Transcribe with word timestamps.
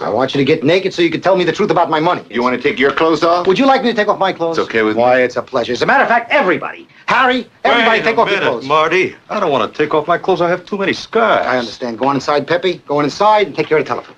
I 0.00 0.08
want 0.08 0.34
you 0.34 0.38
to 0.38 0.44
get 0.44 0.62
naked 0.62 0.94
so 0.94 1.02
you 1.02 1.10
can 1.10 1.20
tell 1.20 1.36
me 1.36 1.44
the 1.44 1.52
truth 1.52 1.70
about 1.70 1.90
my 1.90 2.00
money. 2.00 2.22
You 2.30 2.42
want 2.42 2.60
to 2.60 2.62
take 2.62 2.78
your 2.78 2.92
clothes 2.92 3.22
off? 3.22 3.46
Would 3.46 3.58
you 3.58 3.66
like 3.66 3.82
me 3.82 3.90
to 3.90 3.96
take 3.96 4.08
off 4.08 4.18
my 4.18 4.32
clothes? 4.32 4.58
It's 4.58 4.68
okay 4.68 4.82
with 4.82 4.96
me. 4.96 5.02
Why, 5.02 5.22
it's 5.22 5.36
a 5.36 5.42
pleasure. 5.42 5.72
As 5.72 5.82
a 5.82 5.86
matter 5.86 6.02
of 6.02 6.08
fact, 6.08 6.30
everybody, 6.30 6.86
Harry, 7.06 7.48
everybody, 7.64 7.98
Wait 7.98 8.04
take 8.04 8.16
a 8.16 8.20
off 8.20 8.30
your 8.30 8.40
clothes. 8.40 8.66
Marty. 8.66 9.16
I 9.30 9.40
don't 9.40 9.50
want 9.50 9.72
to 9.72 9.76
take 9.76 9.94
off 9.94 10.06
my 10.06 10.18
clothes. 10.18 10.40
I 10.40 10.48
have 10.48 10.64
too 10.64 10.78
many 10.78 10.92
scars. 10.92 11.46
I 11.46 11.58
understand. 11.58 11.98
Go 11.98 12.06
on 12.06 12.16
inside, 12.16 12.46
Pepe. 12.46 12.78
Go 12.86 12.98
on 12.98 13.04
inside 13.04 13.46
and 13.48 13.56
take 13.56 13.66
care 13.66 13.78
of 13.78 13.84
the 13.84 13.88
telephone. 13.88 14.16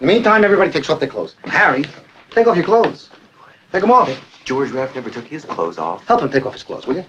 In 0.00 0.06
the 0.06 0.12
meantime, 0.12 0.44
everybody 0.44 0.70
takes 0.70 0.90
off 0.90 1.00
their 1.00 1.08
clothes. 1.08 1.36
Harry, 1.44 1.84
take 2.30 2.46
off 2.46 2.56
your 2.56 2.64
clothes. 2.64 3.10
Take 3.72 3.80
them 3.82 3.90
off. 3.90 4.10
George 4.44 4.70
Raft 4.70 4.94
never 4.94 5.10
took 5.10 5.24
his 5.26 5.44
clothes 5.44 5.78
off. 5.78 6.06
Help 6.06 6.20
him 6.22 6.30
take 6.30 6.46
off 6.46 6.52
his 6.52 6.62
clothes, 6.62 6.86
will 6.86 6.96
you? 6.96 7.04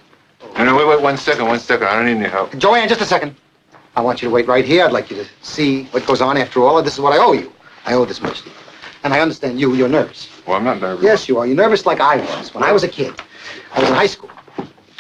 No, 0.58 0.66
no, 0.66 0.76
wait, 0.76 0.88
wait, 0.88 1.02
one 1.02 1.18
second, 1.18 1.46
one 1.48 1.60
second. 1.60 1.88
I 1.88 1.96
don't 1.96 2.06
need 2.06 2.18
any 2.24 2.30
help. 2.30 2.58
Joanne, 2.58 2.88
just 2.88 3.02
a 3.02 3.06
second. 3.06 3.36
I 3.96 4.02
want 4.02 4.22
you 4.22 4.30
to 4.30 4.34
wait 4.34 4.48
right 4.48 4.64
here. 4.66 4.86
I'd 4.86 4.92
like 4.92 5.10
you 5.10 5.18
to 5.18 5.26
see 5.42 5.86
what 5.86 6.06
goes 6.06 6.22
on 6.22 6.38
after 6.38 6.62
all. 6.62 6.78
And 6.78 6.86
this 6.86 6.94
is 6.94 7.00
what 7.00 7.14
I 7.14 7.18
owe 7.18 7.34
you. 7.34 7.52
I 7.88 7.94
owe 7.94 8.06
this 8.06 8.22
much 8.22 8.42
to 8.42 8.50
you. 8.50 8.56
And 9.04 9.14
I 9.14 9.22
understand 9.22 9.60
you, 9.60 9.74
you're 9.74 9.88
nervous. 9.88 10.28
Well, 10.46 10.58
I'm 10.58 10.66
not 10.66 10.82
nervous. 10.82 11.04
Yes, 11.04 11.30
you 11.30 11.38
are. 11.40 11.48
You're 11.48 11.56
nervous 11.56 11.86
like 11.86 12.02
I 12.02 12.18
was 12.18 12.54
when 12.54 12.64
I 12.64 12.72
was 12.74 12.84
a 12.84 12.88
kid. 12.88 13.14
I 13.74 13.80
was 13.80 13.90
in 13.90 13.96
high 13.96 14.08
school. 14.08 14.30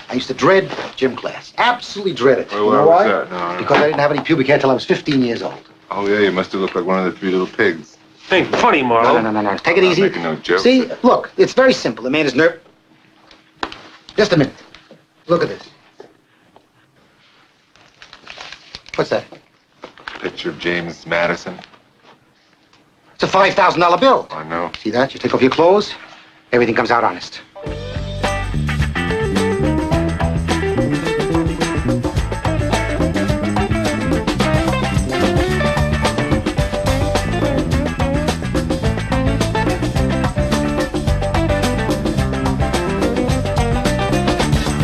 I 0.09 0.13
used 0.13 0.27
to 0.27 0.33
dread 0.33 0.71
gym 0.95 1.15
class. 1.17 1.53
Absolutely 1.57 2.13
dread 2.13 2.39
it. 2.39 2.51
Well, 2.51 2.63
you 2.65 2.71
know 2.71 2.87
why? 2.87 3.05
No, 3.05 3.25
no. 3.25 3.57
Because 3.57 3.77
I 3.77 3.87
didn't 3.87 3.99
have 3.99 4.11
any 4.11 4.21
pubic 4.21 4.47
hair 4.47 4.57
till 4.57 4.71
I 4.71 4.73
was 4.73 4.85
15 4.85 5.21
years 5.21 5.41
old. 5.41 5.59
Oh, 5.91 6.07
yeah, 6.07 6.19
you 6.19 6.31
must 6.31 6.53
have 6.53 6.61
looked 6.61 6.75
like 6.75 6.85
one 6.85 6.99
of 7.05 7.11
the 7.11 7.19
three 7.19 7.31
little 7.31 7.47
pigs. 7.47 7.97
Ain't 8.31 8.53
funny, 8.55 8.81
No, 8.81 9.01
no, 9.01 9.21
no, 9.21 9.31
no, 9.31 9.41
no. 9.41 9.57
Take 9.57 9.77
it 9.77 9.83
I'm 9.83 9.91
easy. 9.91 10.01
making 10.03 10.23
no 10.23 10.35
jokes. 10.37 10.63
See, 10.63 10.85
look, 11.03 11.31
it's 11.37 11.53
very 11.53 11.73
simple. 11.73 12.03
The 12.03 12.09
man 12.09 12.25
is 12.25 12.35
nervous. 12.35 12.59
Just 14.15 14.33
a 14.33 14.37
minute. 14.37 14.53
Look 15.27 15.43
at 15.43 15.49
this. 15.49 15.63
What's 18.95 19.09
that? 19.11 19.25
Picture 20.19 20.49
of 20.49 20.59
James 20.59 21.05
Madison. 21.05 21.57
It's 23.19 23.23
a 23.23 23.35
$5,000 23.35 23.99
bill. 23.99 24.27
I 24.29 24.43
know. 24.43 24.71
See 24.79 24.91
that? 24.91 25.11
You 25.11 25.19
take 25.19 25.33
off 25.33 25.41
your 25.41 25.49
clothes, 25.49 25.91
everything 26.51 26.75
comes 26.75 26.91
out 26.91 27.03
honest. 27.03 27.41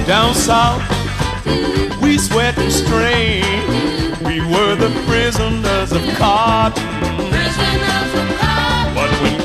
Down 0.07 0.33
south, 0.33 0.81
we 2.01 2.17
sweat 2.17 2.57
and 2.57 2.71
strain. 2.71 3.43
We 4.25 4.39
were 4.39 4.73
the 4.73 4.89
prisoners 5.05 5.91
of 5.91 6.01
cotton. 6.17 7.42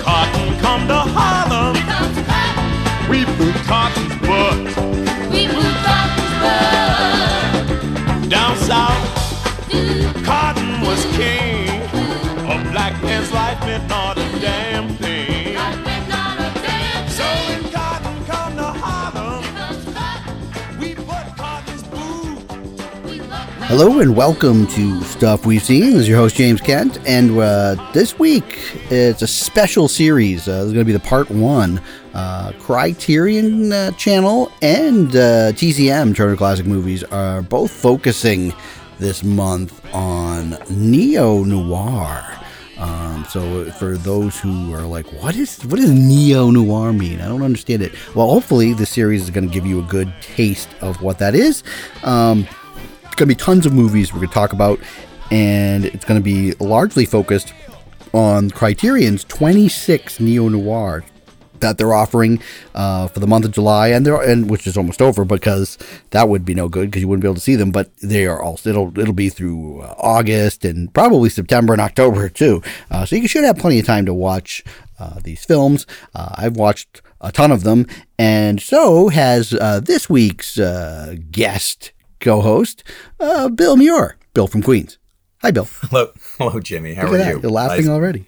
Cotton 0.09 0.59
come 0.61 0.89
to 0.89 1.01
Harlem, 1.17 1.75
we 3.11 3.27
put 3.37 3.55
cotton's 3.67 4.15
butt. 4.27 4.57
Down 8.31 8.57
south, 8.57 9.05
cotton 10.25 10.81
was 10.81 11.05
king. 11.15 11.83
A 12.53 12.57
black 12.73 12.95
man's 13.03 13.31
life 13.33 13.61
meant 13.67 13.87
not 13.91 14.17
a 14.17 14.27
damn 14.41 14.98
Hello 23.69 24.01
and 24.01 24.17
welcome 24.17 24.67
to 24.69 25.03
Stuff 25.03 25.45
We've 25.45 25.63
Seen. 25.63 25.91
This 25.91 26.01
is 26.01 26.09
your 26.09 26.17
host 26.17 26.37
James 26.37 26.59
Kent, 26.59 26.99
and 27.07 27.39
uh, 27.39 27.75
this 27.93 28.19
week 28.19 28.59
it's 28.89 29.21
a 29.21 29.27
special 29.27 29.89
series. 29.89 30.49
Uh, 30.49 30.61
this 30.61 30.69
is 30.69 30.73
going 30.73 30.87
to 30.87 30.91
be 30.91 30.97
the 30.97 31.01
part 31.01 31.29
one. 31.29 31.79
Uh, 32.15 32.53
Criterion 32.59 33.71
uh, 33.71 33.91
Channel 33.91 34.51
and 34.63 35.09
uh, 35.11 35.53
TCM 35.53 36.17
Turner 36.17 36.35
Classic 36.35 36.65
Movies 36.65 37.05
are 37.05 37.43
both 37.43 37.71
focusing 37.71 38.55
this 38.99 39.23
month 39.23 39.85
on 39.95 40.57
neo 40.71 41.45
noir. 41.45 42.25
Um, 42.79 43.27
so 43.29 43.71
for 43.73 43.99
those 43.99 44.41
who 44.41 44.73
are 44.73 44.87
like, 44.87 45.13
what 45.23 45.37
is 45.37 45.63
what 45.67 45.79
does 45.79 45.91
neo 45.91 46.51
noir 46.51 46.95
mean? 46.95 47.21
I 47.21 47.29
don't 47.29 47.43
understand 47.43 47.83
it. 47.83 47.93
Well, 48.15 48.31
hopefully 48.31 48.73
this 48.73 48.89
series 48.89 49.25
is 49.25 49.29
going 49.29 49.47
to 49.47 49.53
give 49.53 49.67
you 49.67 49.79
a 49.81 49.85
good 49.85 50.11
taste 50.23 50.71
of 50.81 51.03
what 51.03 51.19
that 51.19 51.35
is. 51.35 51.63
Um, 52.03 52.49
going 53.19 53.29
to 53.29 53.35
be 53.35 53.35
tons 53.35 53.67
of 53.67 53.73
movies 53.73 54.13
we're 54.13 54.21
going 54.21 54.29
to 54.29 54.35
talk 54.35 54.53
about, 54.53 54.79
and 55.31 55.85
it's 55.85 56.05
going 56.05 56.21
to 56.21 56.25
be 56.25 56.53
largely 56.65 57.05
focused 57.05 57.53
on 58.15 58.49
Criterion's 58.51 59.25
26 59.25 60.21
neo 60.21 60.49
noirs 60.49 61.05
that 61.61 61.77
they're 61.77 61.93
offering 61.93 62.41
uh, 62.77 63.09
for 63.09 63.19
the 63.19 63.27
month 63.27 63.45
of 63.45 63.51
July, 63.51 63.89
and 63.89 64.07
they're 64.07 64.23
and 64.23 64.49
which 64.49 64.69
is 64.69 64.77
almost 64.77 65.03
over 65.03 65.25
because 65.25 65.77
that 66.11 66.29
would 66.29 66.45
be 66.45 66.55
no 66.55 66.69
good 66.69 66.89
because 66.89 67.03
you 67.03 67.09
wouldn't 67.09 67.23
be 67.23 67.27
able 67.27 67.35
to 67.35 67.41
see 67.41 67.57
them. 67.57 67.73
But 67.73 67.91
they 67.97 68.27
are 68.27 68.41
also 68.41 68.71
it'll 68.71 68.97
it'll 68.97 69.13
be 69.13 69.31
through 69.31 69.81
uh, 69.81 69.95
August 69.99 70.65
and 70.65 70.95
probably 70.95 71.29
September 71.29 71.73
and 71.73 71.83
October 71.83 72.29
too. 72.29 72.63
Uh, 72.89 73.05
so 73.05 73.17
you 73.17 73.27
should 73.27 73.43
have 73.43 73.59
plenty 73.59 73.81
of 73.81 73.87
time 73.87 74.07
to 74.07 74.15
watch 74.15 74.63
uh, 75.01 75.19
these 75.25 75.45
films. 75.45 75.87
Uh, 76.15 76.37
I've 76.37 76.57
watched 76.57 77.03
a 77.21 77.33
ton 77.33 77.51
of 77.51 77.65
them, 77.65 77.87
and 78.17 78.61
so 78.63 79.09
has 79.09 79.53
uh, 79.53 79.81
this 79.81 80.09
week's 80.09 80.57
uh, 80.57 81.17
guest 82.19 82.25
co-host, 82.25 82.85
uh, 83.21 83.49
Bill 83.49 83.77
Muir, 83.77 84.17
Bill 84.35 84.47
from 84.47 84.63
Queens. 84.63 84.99
Hi, 85.43 85.51
Bill. 85.51 85.69
Hello, 85.83 86.13
hello, 86.37 86.61
Jimmy. 86.61 86.95
How 86.95 87.05
Look 87.05 87.15
are 87.15 87.19
that. 87.19 87.35
you? 87.35 87.41
You're 87.43 87.51
laughing 87.51 87.87
Nice. 87.87 87.89
already. 87.89 88.27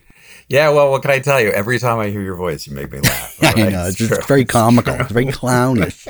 Yeah, 0.48 0.70
well, 0.70 0.90
what 0.90 1.02
can 1.02 1.10
I 1.12 1.20
tell 1.20 1.40
you? 1.40 1.50
Every 1.50 1.78
time 1.78 1.98
I 2.00 2.08
hear 2.08 2.22
your 2.22 2.34
voice, 2.34 2.66
you 2.66 2.74
make 2.74 2.90
me 2.90 2.98
laugh. 3.00 3.38
I 3.42 3.68
know. 3.68 3.86
It's, 3.86 4.00
it's 4.00 4.26
very 4.26 4.44
comical. 4.44 4.94
It's 4.94 5.12
very 5.12 5.26
clownish. 5.26 6.08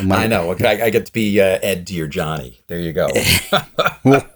I 0.10 0.26
know. 0.26 0.50
Okay, 0.52 0.82
I, 0.82 0.86
I 0.86 0.90
get 0.90 1.06
to 1.06 1.12
be 1.12 1.40
uh, 1.40 1.58
Ed 1.62 1.86
to 1.86 1.94
your 1.94 2.06
Johnny. 2.06 2.60
There 2.66 2.78
you 2.78 2.92
go. 2.92 3.08
that 3.08 4.26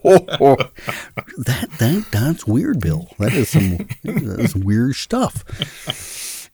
that 1.78 2.06
that's 2.10 2.46
weird, 2.46 2.80
Bill. 2.80 3.08
That 3.18 3.34
is 3.34 3.50
some 3.50 3.86
that's 4.04 4.54
weird 4.54 4.94
stuff. 4.94 5.44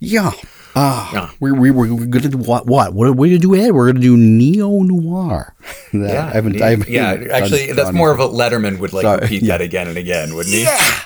Yeah. 0.00 0.32
Ah, 0.76 1.10
Yeah. 1.12 1.30
we 1.40 1.52
we 1.52 1.70
we're 1.70 1.86
gonna 1.86 2.28
do 2.28 2.38
what? 2.38 2.66
What? 2.66 2.94
What 2.94 3.06
are 3.06 3.12
we 3.12 3.28
gonna 3.30 3.38
do? 3.38 3.54
Ed? 3.54 3.72
We're 3.72 3.86
gonna 3.86 4.00
do 4.00 4.16
neo 4.16 4.82
noir. 4.82 5.54
Yeah, 5.92 6.26
I 6.26 6.30
haven't. 6.32 6.60
I 6.60 6.70
haven't 6.70 6.88
yeah. 6.88 7.14
done- 7.14 7.30
Actually, 7.30 7.70
that's 7.70 7.92
more 7.92 8.10
of 8.10 8.18
a 8.18 8.26
Letterman 8.28 8.80
would 8.80 8.92
like 8.92 9.02
Sorry, 9.02 9.20
repeat 9.20 9.42
yeah. 9.42 9.56
that 9.56 9.60
again 9.64 9.86
and 9.86 9.96
again, 9.96 10.34
wouldn't 10.34 10.52
he? 10.52 10.62
Yeah. 10.64 11.00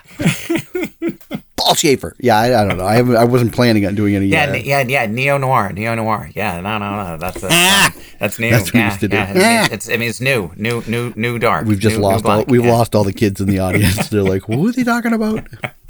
Paul 1.59 1.75
Shaffer. 1.75 2.17
Yeah, 2.19 2.39
I, 2.39 2.63
I 2.63 2.67
don't 2.67 2.79
know. 2.79 2.87
I 2.87 2.95
haven't. 2.95 3.17
I 3.17 3.25
wasn't 3.25 3.53
planning 3.53 3.85
on 3.85 3.95
doing 3.95 4.15
any. 4.17 4.27
Yeah, 4.29 4.45
uh, 4.45 4.55
yeah, 4.55 4.81
yeah. 4.89 5.05
Neo 5.05 5.37
noir, 5.37 5.73
neo 5.75 5.95
noir. 5.95 6.31
Yeah, 6.35 6.61
no, 6.63 6.79
no, 6.79 6.97
no. 6.97 7.17
That's 7.19 7.41
that's, 7.43 8.17
that's 8.19 8.39
new. 8.39 8.51
That's 8.51 8.65
what 8.67 8.75
we 8.75 8.81
yeah, 8.81 8.87
used 8.89 9.01
to 9.01 9.09
do. 9.09 9.17
yeah. 9.17 9.65
It's, 9.67 9.75
it's, 9.75 9.89
I 9.91 9.99
mean, 9.99 10.09
it's 10.09 10.23
new, 10.23 10.51
new, 10.57 10.83
new, 10.87 11.13
new 11.15 11.39
dark. 11.39 11.67
We've 11.67 11.79
just 11.79 11.97
new, 11.97 12.01
new 12.01 12.09
lost 12.09 12.25
all. 12.25 12.45
We've 12.49 12.65
yeah. 12.65 12.73
lost 12.73 12.95
all 12.95 13.05
the 13.05 13.13
kids 13.13 13.43
in 13.43 13.49
the 13.49 13.59
audience. 13.67 14.09
They're 14.09 14.23
like, 14.23 14.49
"What 14.49 14.61
was 14.61 14.77
he 14.77 14.85
talking 14.85 15.13
about?" 15.13 15.47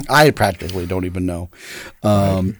I 0.09 0.33
practically 0.33 0.87
don't 0.87 1.05
even 1.05 1.27
know. 1.27 1.51
Um, 2.03 2.57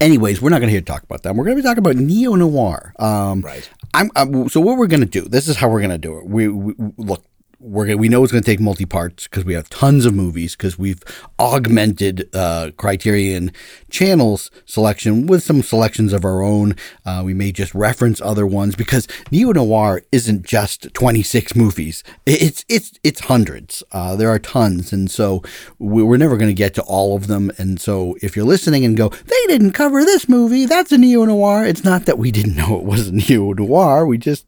Anyways, 0.00 0.40
we're 0.40 0.50
not 0.50 0.58
going 0.60 0.68
to 0.68 0.72
here 0.72 0.80
to 0.80 0.86
talk 0.86 1.02
about 1.02 1.22
that. 1.24 1.34
We're 1.34 1.44
going 1.44 1.56
to 1.56 1.62
be 1.62 1.66
talking 1.66 1.78
about 1.78 1.96
neo 1.96 2.34
noir. 2.34 2.92
Um, 2.98 3.40
Right. 3.42 3.68
I'm, 3.94 4.10
I'm 4.14 4.48
so 4.48 4.60
what 4.60 4.76
we're 4.78 4.86
going 4.86 5.00
to 5.00 5.06
do. 5.06 5.22
This 5.22 5.48
is 5.48 5.56
how 5.56 5.68
we're 5.68 5.80
going 5.80 5.90
to 5.90 5.98
do 5.98 6.18
it. 6.18 6.26
We, 6.26 6.48
we 6.48 6.74
look. 6.96 7.24
We're 7.60 7.86
gonna, 7.86 7.96
we 7.96 8.08
know 8.08 8.22
it's 8.22 8.30
going 8.30 8.44
to 8.44 8.48
take 8.50 8.60
multi 8.60 8.86
parts 8.86 9.24
because 9.24 9.44
we 9.44 9.54
have 9.54 9.68
tons 9.68 10.06
of 10.06 10.14
movies 10.14 10.54
because 10.54 10.78
we've 10.78 11.02
augmented 11.40 12.28
uh, 12.32 12.70
Criterion 12.76 13.50
Channel's 13.90 14.50
selection 14.64 15.26
with 15.26 15.42
some 15.42 15.62
selections 15.62 16.12
of 16.12 16.24
our 16.24 16.40
own. 16.40 16.76
Uh, 17.04 17.22
we 17.24 17.34
may 17.34 17.50
just 17.50 17.74
reference 17.74 18.20
other 18.20 18.46
ones 18.46 18.76
because 18.76 19.08
neo 19.32 19.50
noir 19.50 20.02
isn't 20.12 20.46
just 20.46 20.94
twenty 20.94 21.22
six 21.24 21.56
movies. 21.56 22.04
It's 22.26 22.64
it's 22.68 22.92
it's 23.02 23.20
hundreds. 23.22 23.82
Uh, 23.90 24.14
there 24.14 24.28
are 24.30 24.38
tons, 24.38 24.92
and 24.92 25.10
so 25.10 25.42
we- 25.80 26.04
we're 26.04 26.16
never 26.16 26.36
going 26.36 26.50
to 26.50 26.54
get 26.54 26.74
to 26.74 26.82
all 26.82 27.16
of 27.16 27.26
them. 27.26 27.50
And 27.58 27.80
so 27.80 28.16
if 28.22 28.36
you're 28.36 28.44
listening 28.46 28.84
and 28.84 28.96
go, 28.96 29.08
they 29.08 29.44
didn't 29.48 29.72
cover 29.72 30.04
this 30.04 30.28
movie. 30.28 30.64
That's 30.64 30.92
a 30.92 30.98
neo 30.98 31.24
noir. 31.24 31.64
It's 31.64 31.82
not 31.82 32.04
that 32.06 32.18
we 32.18 32.30
didn't 32.30 32.54
know 32.54 32.76
it 32.78 32.84
was 32.84 33.08
a 33.08 33.12
neo 33.28 33.52
noir. 33.52 34.06
We 34.06 34.16
just 34.16 34.46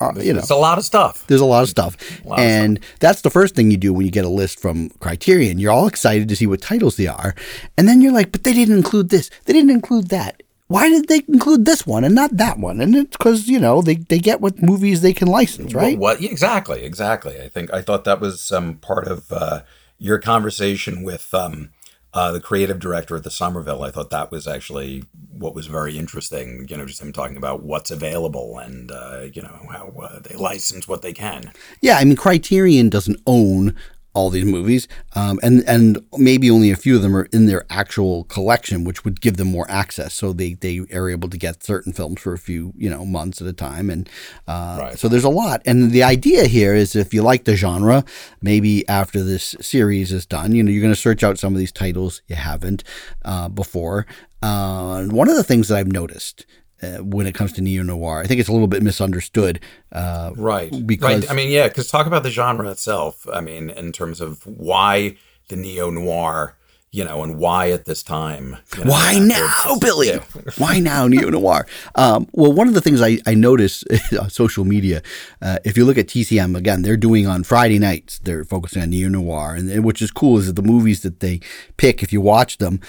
uh, 0.00 0.12
you 0.16 0.32
know 0.32 0.40
It's 0.40 0.50
a 0.50 0.56
lot 0.56 0.78
of 0.78 0.84
stuff. 0.84 1.26
there's 1.26 1.40
a 1.40 1.46
lot 1.46 1.62
of 1.62 1.68
stuff. 1.68 1.96
lot 2.24 2.38
of 2.38 2.44
and 2.44 2.80
that's 3.00 3.22
the 3.22 3.30
first 3.30 3.54
thing 3.54 3.70
you 3.70 3.76
do 3.76 3.92
when 3.92 4.04
you 4.06 4.12
get 4.12 4.24
a 4.24 4.28
list 4.30 4.60
from 4.60 4.90
Criterion. 5.00 5.58
You're 5.58 5.72
all 5.72 5.86
excited 5.86 6.28
to 6.28 6.36
see 6.36 6.46
what 6.46 6.60
titles 6.60 6.96
they 6.96 7.06
are. 7.06 7.34
And 7.78 7.88
then 7.88 8.00
you're 8.00 8.12
like, 8.12 8.32
but 8.32 8.44
they 8.44 8.52
didn't 8.52 8.76
include 8.76 9.08
this. 9.08 9.30
They 9.44 9.52
didn't 9.52 9.70
include 9.70 10.08
that. 10.08 10.42
Why 10.68 10.88
did 10.88 11.06
they 11.06 11.22
include 11.28 11.64
this 11.64 11.86
one 11.86 12.02
and 12.02 12.14
not 12.14 12.36
that 12.38 12.58
one? 12.58 12.80
And 12.80 12.94
it's 12.96 13.16
because, 13.16 13.46
you 13.46 13.60
know, 13.60 13.82
they, 13.82 13.94
they 13.94 14.18
get 14.18 14.40
what 14.40 14.60
movies 14.60 15.00
they 15.00 15.12
can 15.12 15.28
license, 15.28 15.72
right? 15.74 15.96
What, 15.96 16.20
what 16.20 16.28
exactly? 16.30 16.82
Exactly. 16.82 17.40
I 17.40 17.48
think 17.48 17.72
I 17.72 17.82
thought 17.82 18.02
that 18.04 18.20
was 18.20 18.50
um, 18.50 18.74
part 18.78 19.06
of 19.06 19.30
uh, 19.30 19.60
your 19.98 20.18
conversation 20.18 21.04
with 21.04 21.32
um, 21.32 21.70
uh, 22.14 22.32
the 22.32 22.40
creative 22.40 22.78
director 22.78 23.16
at 23.16 23.24
the 23.24 23.30
Somerville. 23.30 23.82
I 23.82 23.90
thought 23.90 24.10
that 24.10 24.30
was 24.30 24.46
actually 24.46 25.04
what 25.32 25.54
was 25.54 25.66
very 25.66 25.98
interesting. 25.98 26.66
You 26.68 26.76
know, 26.76 26.86
just 26.86 27.02
him 27.02 27.12
talking 27.12 27.36
about 27.36 27.62
what's 27.62 27.90
available 27.90 28.58
and 28.58 28.90
uh, 28.90 29.26
you 29.32 29.42
know 29.42 29.66
how 29.70 29.92
uh, 30.02 30.20
they 30.20 30.34
license 30.34 30.88
what 30.88 31.02
they 31.02 31.12
can. 31.12 31.52
Yeah, 31.80 31.98
I 31.98 32.04
mean, 32.04 32.16
Criterion 32.16 32.88
doesn't 32.88 33.20
own 33.26 33.74
all 34.16 34.30
these 34.30 34.44
movies, 34.46 34.88
um, 35.14 35.38
and 35.42 35.62
and 35.68 35.98
maybe 36.16 36.50
only 36.50 36.70
a 36.70 36.76
few 36.76 36.96
of 36.96 37.02
them 37.02 37.14
are 37.16 37.28
in 37.32 37.46
their 37.46 37.64
actual 37.70 38.24
collection, 38.24 38.82
which 38.84 39.04
would 39.04 39.20
give 39.20 39.36
them 39.36 39.48
more 39.48 39.66
access. 39.70 40.14
So 40.14 40.32
they 40.32 40.54
they 40.54 40.80
are 40.92 41.08
able 41.10 41.28
to 41.28 41.36
get 41.36 41.62
certain 41.62 41.92
films 41.92 42.20
for 42.22 42.32
a 42.32 42.38
few 42.38 42.72
you 42.76 42.88
know 42.90 43.04
months 43.04 43.40
at 43.42 43.46
a 43.46 43.52
time, 43.52 43.90
and 43.90 44.08
uh, 44.48 44.78
Right. 44.80 44.98
so 44.98 45.08
there's 45.08 45.24
a 45.24 45.28
lot. 45.42 45.60
And 45.66 45.90
the 45.92 46.02
idea 46.02 46.46
here 46.46 46.74
is 46.74 46.96
if 46.96 47.12
you 47.14 47.22
like 47.22 47.44
the 47.44 47.56
genre, 47.56 48.04
maybe 48.40 48.88
after 48.88 49.22
this 49.22 49.54
series 49.60 50.12
is 50.12 50.26
done, 50.26 50.54
you 50.54 50.62
know 50.62 50.70
you're 50.72 50.82
going 50.86 50.94
to 50.94 51.00
search 51.08 51.22
out 51.22 51.38
some 51.38 51.52
of 51.52 51.58
these 51.58 51.72
titles 51.72 52.22
you 52.26 52.36
haven't 52.36 52.82
uh, 53.24 53.48
before. 53.50 54.06
Uh, 54.42 55.04
one 55.06 55.28
of 55.28 55.36
the 55.36 55.44
things 55.44 55.68
that 55.68 55.78
I've 55.78 55.92
noticed. 55.92 56.46
Uh, 56.82 56.98
when 56.98 57.26
it 57.26 57.34
comes 57.34 57.52
to 57.54 57.62
neo 57.62 57.82
noir, 57.82 58.20
I 58.20 58.26
think 58.26 58.38
it's 58.38 58.48
a 58.50 58.52
little 58.52 58.66
bit 58.68 58.82
misunderstood. 58.82 59.60
Uh, 59.92 60.32
Right. 60.36 60.70
Because- 60.86 61.22
right. 61.22 61.30
I 61.30 61.34
mean, 61.34 61.50
yeah, 61.50 61.68
because 61.68 61.88
talk 61.88 62.06
about 62.06 62.22
the 62.22 62.30
genre 62.30 62.68
itself. 62.70 63.26
I 63.32 63.40
mean, 63.40 63.70
in 63.70 63.92
terms 63.92 64.20
of 64.20 64.46
why 64.46 65.16
the 65.48 65.56
neo 65.56 65.88
noir, 65.90 66.56
you 66.92 67.02
know, 67.04 67.22
and 67.22 67.38
why 67.38 67.70
at 67.70 67.84
this 67.86 68.02
time. 68.02 68.56
you 68.76 68.84
know, 68.84 68.90
Why 68.90 69.18
now, 69.18 69.76
Billy? 69.80 70.08
yeah. 70.08 70.20
Why 70.58 70.78
now, 70.78 71.06
neo 71.14 71.30
noir? 71.30 71.66
Um, 71.94 72.26
well, 72.32 72.52
one 72.52 72.68
of 72.68 72.74
the 72.74 72.80
things 72.82 73.00
I, 73.02 73.18
I 73.26 73.34
notice 73.34 73.82
on 74.20 74.28
social 74.30 74.64
media, 74.66 75.02
uh, 75.42 75.58
if 75.64 75.76
you 75.78 75.84
look 75.86 75.98
at 75.98 76.06
TCM 76.08 76.56
again, 76.56 76.82
they're 76.82 76.96
doing 76.96 77.26
on 77.26 77.42
Friday 77.42 77.78
nights. 77.78 78.18
They're 78.18 78.44
focusing 78.44 78.82
on 78.82 78.90
neo 78.90 79.08
noir, 79.08 79.54
and, 79.54 79.70
and 79.70 79.82
which 79.84 80.00
is 80.02 80.10
cool 80.10 80.38
is 80.38 80.46
that 80.46 80.56
the 80.56 80.62
movies 80.62 81.00
that 81.02 81.20
they 81.20 81.40
pick, 81.78 82.02
if 82.02 82.12
you 82.12 82.20
watch 82.20 82.58
them 82.58 82.80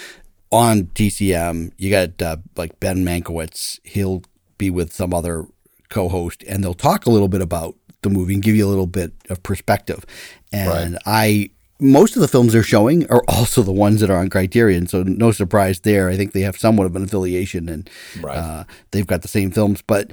on 0.52 0.84
TCM, 0.88 1.72
you 1.78 1.90
got 1.92 2.22
uh, 2.22 2.38
like 2.56 2.80
Ben 2.80 3.04
Mankiewicz. 3.04 3.80
He'll 3.84 4.24
be 4.58 4.70
with 4.70 4.94
some 4.94 5.14
other 5.14 5.46
co-host, 5.90 6.44
and 6.48 6.64
they'll 6.64 6.74
talk 6.74 7.06
a 7.06 7.10
little 7.10 7.28
bit 7.28 7.42
about 7.42 7.76
the 8.02 8.10
movie 8.10 8.34
and 8.36 8.44
give 8.44 8.56
you 8.56 8.66
a 8.66 8.70
little 8.70 8.88
bit 8.88 9.12
of 9.30 9.42
perspective. 9.44 10.06
And 10.54 10.98
I 11.06 11.50
most 11.80 12.16
of 12.16 12.22
the 12.22 12.28
films 12.28 12.54
they're 12.54 12.64
showing 12.64 13.08
are 13.12 13.24
also 13.28 13.62
the 13.62 13.72
ones 13.72 14.02
that 14.02 14.10
are 14.10 14.18
on 14.18 14.30
Criterion, 14.30 14.88
so 14.88 15.04
no 15.04 15.32
surprise 15.32 15.82
there. 15.82 16.10
I 16.10 16.16
think 16.18 16.32
they 16.34 16.42
have 16.42 16.58
somewhat 16.58 16.86
of 16.86 16.96
an 16.96 17.04
affiliation, 17.04 17.70
and 17.70 17.90
Right. 18.22 18.38
uh, 18.38 18.64
they've 18.92 19.06
got 19.08 19.22
the 19.22 19.28
same 19.28 19.52
films. 19.52 19.82
But 19.86 20.12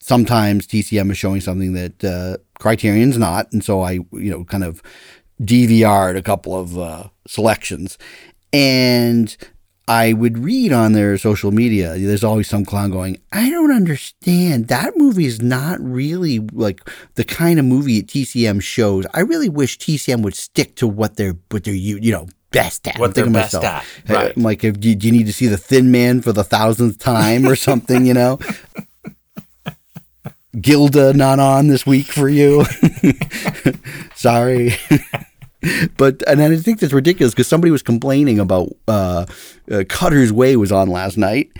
sometimes 0.00 0.66
TCM 0.66 1.10
is 1.10 1.18
showing 1.18 1.40
something 1.40 1.72
that 1.74 2.04
uh, 2.04 2.36
Criterion's 2.58 3.16
not, 3.18 3.52
and 3.52 3.64
so 3.64 3.82
I, 3.82 3.92
you 3.92 4.30
know, 4.30 4.44
kind 4.44 4.64
of 4.64 4.82
DVR'd 5.40 6.16
a 6.16 6.22
couple 6.22 6.58
of 6.58 6.76
uh, 6.78 7.04
selections, 7.26 7.96
and 8.52 9.36
I 9.88 10.12
would 10.12 10.38
read 10.38 10.72
on 10.72 10.92
their 10.92 11.16
social 11.16 11.50
media. 11.50 11.96
There's 11.96 12.22
always 12.22 12.46
some 12.46 12.64
clown 12.64 12.90
going, 12.90 13.18
"I 13.32 13.48
don't 13.50 13.72
understand. 13.72 14.68
That 14.68 14.96
movie 14.96 15.24
is 15.24 15.40
not 15.40 15.80
really 15.80 16.40
like 16.40 16.80
the 17.14 17.24
kind 17.24 17.58
of 17.58 17.64
movie 17.64 18.02
TCM 18.02 18.60
shows. 18.60 19.06
I 19.14 19.20
really 19.20 19.48
wish 19.48 19.78
TCM 19.78 20.22
would 20.22 20.34
stick 20.36 20.74
to 20.76 20.86
what 20.86 21.16
they're 21.16 21.36
what 21.50 21.64
they're 21.64 21.74
you 21.74 21.98
you 22.00 22.12
know." 22.12 22.28
Best 22.50 22.88
at 22.88 22.98
What 22.98 23.08
I'm 23.08 23.12
they're 23.12 23.24
best 23.26 23.52
myself, 23.52 23.64
at, 23.64 23.84
right. 24.08 24.32
I'm 24.34 24.42
like, 24.42 24.64
if, 24.64 24.80
do, 24.80 24.94
do 24.94 25.06
you 25.06 25.12
need 25.12 25.26
to 25.26 25.34
see 25.34 25.48
the 25.48 25.58
Thin 25.58 25.90
Man 25.90 26.22
for 26.22 26.32
the 26.32 26.42
thousandth 26.42 26.98
time 26.98 27.46
or 27.46 27.54
something? 27.54 28.06
You 28.06 28.14
know, 28.14 28.38
Gilda 30.58 31.12
not 31.12 31.40
on 31.40 31.68
this 31.68 31.84
week 31.84 32.06
for 32.06 32.26
you. 32.26 32.64
Sorry. 34.14 34.74
but 35.96 36.22
and 36.26 36.40
I 36.40 36.56
think 36.56 36.80
that's 36.80 36.92
ridiculous 36.92 37.34
because 37.34 37.48
somebody 37.48 37.70
was 37.70 37.82
complaining 37.82 38.38
about 38.38 38.68
uh, 38.86 39.26
uh, 39.70 39.84
Cutter's 39.88 40.32
Way 40.32 40.56
was 40.56 40.72
on 40.72 40.88
last 40.88 41.16
night, 41.16 41.50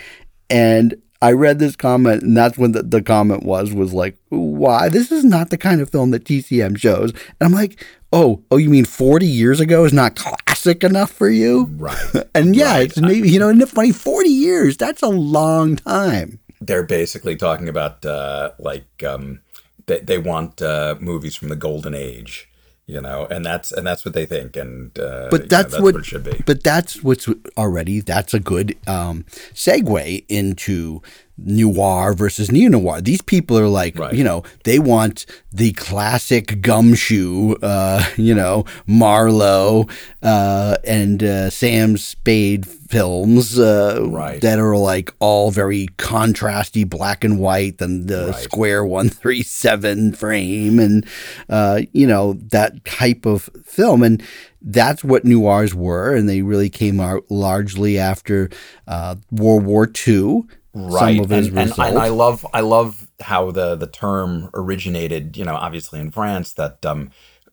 and 0.49 1.01
I 1.21 1.33
read 1.33 1.59
this 1.59 1.75
comment, 1.75 2.23
and 2.23 2.37
that's 2.37 2.57
when 2.57 2.73
the, 2.73 2.83
the 2.83 3.03
comment 3.03 3.43
was 3.43 3.73
was 3.73 3.93
like, 3.93 4.17
"Why 4.29 4.89
this 4.89 5.11
is 5.11 5.25
not 5.25 5.51
the 5.51 5.59
kind 5.59 5.81
of 5.81 5.91
film 5.91 6.13
that 6.13 6.25
TCM 6.25 6.79
shows?" 6.79 7.11
And 7.11 7.41
I'm 7.41 7.53
like, 7.53 7.85
"Oh, 8.13 8.43
oh, 8.51 8.57
you 8.57 8.71
mean 8.71 8.85
40 8.85 9.27
years 9.27 9.59
ago 9.59 9.85
is 9.85 9.93
not 9.93 10.15
classic 10.15 10.85
enough 10.85 11.11
for 11.11 11.29
you?" 11.29 11.69
Right. 11.77 11.97
And 12.35 12.55
yeah, 12.55 12.79
it's 12.79 13.01
maybe 13.01 13.29
you 13.31 13.41
know, 13.41 13.49
isn't 13.49 13.63
it 13.63 13.69
funny? 13.69 13.91
40 13.91 14.29
years 14.29 14.77
that's 14.77 15.03
a 15.03 15.09
long 15.09 15.77
time. 15.77 16.39
They're 16.61 16.85
basically 16.85 17.35
talking 17.35 17.69
about 17.69 18.05
uh, 18.07 18.51
like 18.61 19.03
um, 19.03 19.41
they 19.87 19.99
they 19.99 20.19
want 20.19 20.63
uh, 20.63 20.95
movies 21.01 21.35
from 21.35 21.49
the 21.49 21.57
golden 21.57 21.95
age, 21.95 22.48
you 22.89 23.03
know, 23.03 23.27
and 23.31 23.45
that's 23.45 23.71
and 23.71 23.87
that's 23.87 24.05
what 24.05 24.15
they 24.15 24.25
think, 24.25 24.57
and 24.57 24.99
uh, 24.99 25.03
know, 25.03 25.29
but 25.31 25.51
that's, 25.51 25.73
that's 25.73 25.83
what, 25.83 25.95
it 25.95 26.07
should 26.07 26.25
be. 26.25 26.43
But 26.47 26.65
that's 26.65 27.05
what's 27.05 27.29
already 27.57 28.01
that's 28.01 28.33
a 28.33 28.41
good 28.41 28.77
um, 28.89 29.25
segue 29.53 30.25
into 30.29 31.03
noir 31.39 32.13
versus 32.15 32.51
neo 32.51 32.69
noir. 32.69 33.01
These 33.01 33.23
people 33.23 33.59
are 33.59 33.69
like, 33.69 33.99
Right. 33.99 34.15
you 34.15 34.25
know, 34.25 34.43
they 34.65 34.79
want 34.79 35.25
the 35.53 35.73
classic 35.73 36.61
gumshoe, 36.61 37.55
uh, 37.63 38.05
you 38.17 38.35
know, 38.35 38.65
Marlowe 38.87 39.87
uh, 40.23 40.77
and 40.85 41.23
uh, 41.23 41.51
Sam 41.51 41.97
Spade 41.97 42.67
films 42.67 43.59
uh, 43.59 44.01
Right. 44.09 44.41
that 44.41 44.59
are 44.59 44.77
like 44.77 45.13
all 45.21 45.51
very 45.51 45.89
contrasty, 45.99 46.89
black 46.89 47.23
and 47.25 47.39
white, 47.39 47.81
and 47.81 48.09
the 48.09 48.27
Right. 48.29 48.35
square 48.43 48.85
one 48.85 49.09
three 49.09 49.43
seven 49.43 50.13
frame, 50.13 50.79
and 50.79 51.07
uh, 51.49 51.83
you 51.93 52.07
know 52.07 52.35
that 52.51 52.85
type 52.85 53.27
of 53.27 53.49
film, 53.65 54.03
and 54.03 54.23
that's 54.61 55.05
what 55.05 55.25
noirs 55.25 55.75
were, 55.75 56.15
and 56.15 56.29
they 56.29 56.43
really 56.43 56.69
came 56.71 56.99
out 56.99 57.25
largely 57.31 57.99
after 57.99 58.51
uh, 58.89 59.15
World 59.31 59.65
War 59.65 59.89
II. 60.07 60.43
Right 60.79 61.17
Some 61.17 61.25
of 61.25 61.33
as 61.33 61.47
a 61.47 61.51
and, 61.51 61.59
and, 61.59 61.79
and 61.79 61.99
i 61.99 62.09
love 62.09 62.47
i 62.53 62.61
love 62.61 63.09
how 63.21 63.51
the 63.51 63.75
the 63.75 63.87
term 63.87 64.51
originated 64.55 65.37
you 65.37 65.45
know 65.45 65.55
obviously 65.55 65.99
in 66.01 66.11
france 66.11 66.53
that 66.55 66.85
um 66.87 67.11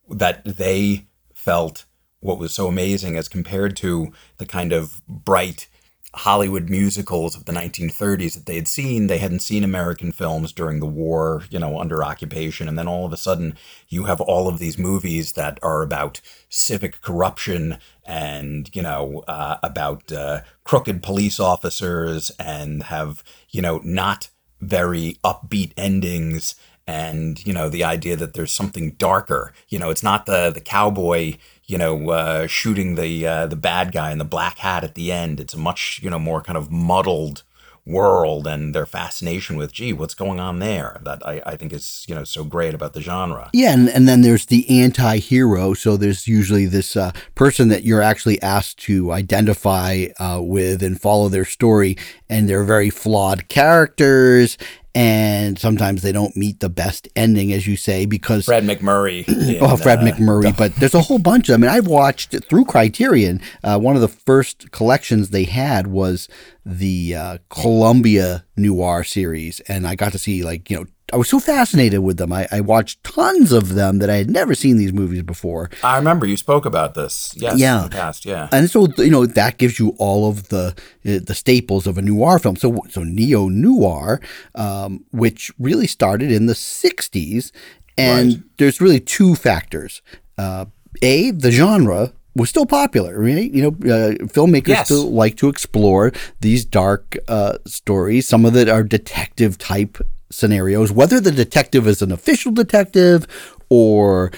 that 0.10 0.44
they 0.46 1.08
felt 1.34 1.86
what 2.20 2.40
was 2.40 2.54
so 2.54 2.68
amazing 2.68 3.18
as 3.18 3.28
compared 3.28 3.76
to 3.78 4.12
the 4.38 4.46
kind 4.46 4.74
of 4.74 5.02
bright 5.08 5.68
Hollywood 6.16 6.70
musicals 6.70 7.36
of 7.36 7.46
the 7.46 7.52
1930s 7.52 8.34
that 8.36 8.46
they 8.46 8.56
had 8.56 8.68
seen. 8.68 9.08
They 9.08 9.18
hadn't 9.18 9.42
seen 9.42 9.64
American 9.64 10.12
films 10.12 10.54
during 10.54 10.80
the 10.80 10.86
war, 10.86 11.44
you 11.50 11.60
know, 11.60 11.80
under 11.80 12.04
occupation. 12.04 12.68
And 12.68 12.80
then 12.80 12.88
all 12.88 13.06
of 13.06 13.14
a 13.14 13.18
sudden, 13.18 13.58
you 13.90 14.06
have 14.06 14.22
all 14.22 14.48
of 14.48 14.58
these 14.58 14.78
movies 14.78 15.34
that 15.34 15.60
are 15.62 15.82
about 15.82 16.22
civic 16.50 17.02
corruption 17.02 17.78
and, 18.06 18.74
you 18.74 18.82
know, 18.82 19.24
uh, 19.28 19.58
about 19.62 20.12
uh, 20.12 20.42
crooked 20.64 21.04
police 21.04 21.40
officers 21.40 22.32
and 22.40 22.84
have, 22.84 23.24
you 23.50 23.62
know, 23.62 23.82
not 23.84 24.30
very 24.62 25.18
upbeat 25.24 25.74
endings 25.76 26.56
and 26.88 27.46
you 27.46 27.54
know 27.54 27.70
the 27.70 27.84
idea 27.84 28.16
that 28.16 28.34
there's 28.34 28.52
something 28.52 28.92
darker 28.92 29.54
you 29.70 29.80
know 29.80 29.90
it's 29.90 30.04
not 30.04 30.26
the 30.26 30.52
the 30.52 30.62
cowboy 30.62 31.34
you 31.68 31.78
know 31.78 32.10
uh, 32.10 32.48
shooting 32.48 32.96
the 32.96 33.26
uh, 33.26 33.48
the 33.48 33.56
bad 33.56 33.92
guy 33.92 34.12
in 34.12 34.18
the 34.18 34.26
black 34.26 34.60
hat 34.60 34.84
at 34.84 34.96
the 34.96 35.12
end. 35.12 35.40
It's 35.40 35.54
a 35.54 35.60
much 35.60 36.00
you 36.02 36.10
know 36.10 36.20
more 36.20 36.42
kind 36.42 36.58
of 36.58 36.72
muddled 36.72 37.44
world 37.88 38.48
and 38.48 38.74
their 38.74 38.86
fascination 38.86 39.58
with 39.58 39.72
gee 39.72 39.94
what's 39.94 40.16
going 40.16 40.40
on 40.40 40.58
there 40.58 41.00
that 41.04 41.26
I, 41.26 41.42
I 41.46 41.56
think 41.56 41.72
is 41.72 42.04
you 42.08 42.16
know 42.16 42.24
so 42.24 42.44
great 42.44 42.74
about 42.74 42.94
the 42.94 43.02
genre. 43.02 43.50
Yeah, 43.54 43.74
and, 43.74 43.90
and 43.90 44.08
then 44.08 44.22
there's 44.22 44.48
the 44.48 44.82
anti-hero. 44.82 45.74
So 45.74 45.98
there's 45.98 46.28
usually 46.28 46.66
this 46.66 46.96
uh, 46.96 47.12
person 47.36 47.68
that 47.70 47.84
you're 47.84 48.02
actually 48.02 48.42
asked 48.42 48.80
to 48.80 49.12
identify 49.12 50.08
uh, 50.20 50.40
with 50.42 50.82
and 50.82 51.00
follow 51.00 51.30
their 51.30 51.46
story, 51.46 51.98
and 52.30 52.50
they're 52.50 52.64
very 52.64 52.90
flawed 52.90 53.48
characters, 53.50 54.58
and 54.96 55.60
sometimes 55.60 56.02
they 56.02 56.14
don't 56.14 56.38
meet 56.38 56.62
the 56.62 56.70
best 56.70 57.10
ending, 57.18 57.52
as 57.52 57.68
you 57.68 57.76
say, 57.76 58.06
because 58.06 58.46
Fred 58.46 58.64
MacMurray 58.64 59.26
oh, 59.62 59.76
Fred 59.76 60.00
uh, 60.00 60.04
MacMurray, 60.04 60.58
but 60.58 60.74
there's 60.78 60.96
a 60.96 61.02
whole 61.02 61.20
bunch. 61.20 61.50
Of 61.50 61.56
I 61.56 61.58
mean, 61.58 61.70
I've 61.70 61.88
watched 61.88 62.34
it 62.34 62.46
through 62.46 62.64
Criterion. 62.66 63.42
Uh, 63.62 63.78
one 63.78 63.96
of 63.96 64.02
the 64.02 64.08
first 64.08 64.72
collections 64.72 65.30
they 65.30 65.44
had 65.44 65.88
was 65.88 66.30
the 66.66 67.14
uh, 67.14 67.38
Columbia 67.50 68.46
Noir 68.56 69.04
series, 69.04 69.60
and 69.62 69.86
I 69.86 69.96
got 69.96 70.14
to 70.14 70.18
see 70.18 70.44
like 70.44 70.72
you 70.72 70.78
know. 70.78 70.86
I 71.14 71.18
was 71.18 71.30
so 71.30 71.40
fascinated 71.40 72.00
with 72.00 72.18
them. 72.18 72.34
I, 72.34 72.48
I 72.52 72.62
watched 72.62 73.04
tons 73.04 73.52
of 73.52 73.76
them 73.76 74.00
that 74.00 74.10
I 74.10 74.16
had 74.16 74.30
never 74.30 74.56
seen 74.56 74.78
these 74.78 74.92
movies 74.92 75.22
before. 75.22 75.70
I 75.84 75.98
remember 75.98 76.26
you 76.26 76.36
spoke 76.36 76.66
about 76.66 76.96
this 76.96 77.32
yes 77.38 77.58
Yeah. 77.58 77.84
in 77.84 77.90
the 77.90 77.96
past 77.96 78.26
yeah 78.26 78.50
And 78.52 78.70
so 78.72 78.88
you 78.98 79.12
know 79.12 79.26
that 79.28 79.58
gives 79.58 79.80
you 79.80 79.90
all 80.00 80.28
of 80.28 80.50
the 80.50 80.74
uh, 81.06 81.20
the 81.24 81.36
staples 81.36 81.86
of 81.86 81.98
a 81.98 82.02
noir 82.02 82.40
film. 82.40 82.56
So 82.56 82.82
so 82.90 83.04
neo 83.04 83.48
noir, 83.50 84.20
um, 84.56 85.06
which 85.12 85.52
really 85.60 85.88
started 85.88 86.32
in 86.32 86.48
the 86.48 86.54
'60s, 86.56 87.52
and 87.98 88.28
Right. 88.34 88.44
there's 88.58 88.82
really 88.82 89.00
two 89.00 89.36
factors. 89.36 90.02
Uh, 90.38 90.66
a 91.04 91.32
the 91.32 91.52
genre 91.52 92.14
was 92.36 92.50
still 92.50 92.66
popular, 92.66 93.18
right? 93.20 93.50
You 93.52 93.62
know, 93.62 93.70
uh, 93.94 94.12
filmmakers 94.34 94.68
Yes. 94.70 94.86
still 94.88 95.10
like 95.12 95.38
to 95.38 95.48
explore 95.50 96.12
these 96.42 96.66
dark 96.66 97.16
uh, 97.28 97.60
stories. 97.66 98.28
Some 98.28 98.44
of 98.46 98.56
it 98.58 98.68
are 98.68 98.84
detective 98.84 99.58
type 99.58 99.98
scenarios, 100.32 100.92
whether 100.92 101.20
the 101.20 101.32
detective 101.32 101.88
is 101.88 102.02
an 102.02 102.12
official 102.12 102.52
detective 102.52 103.28
or 103.70 104.32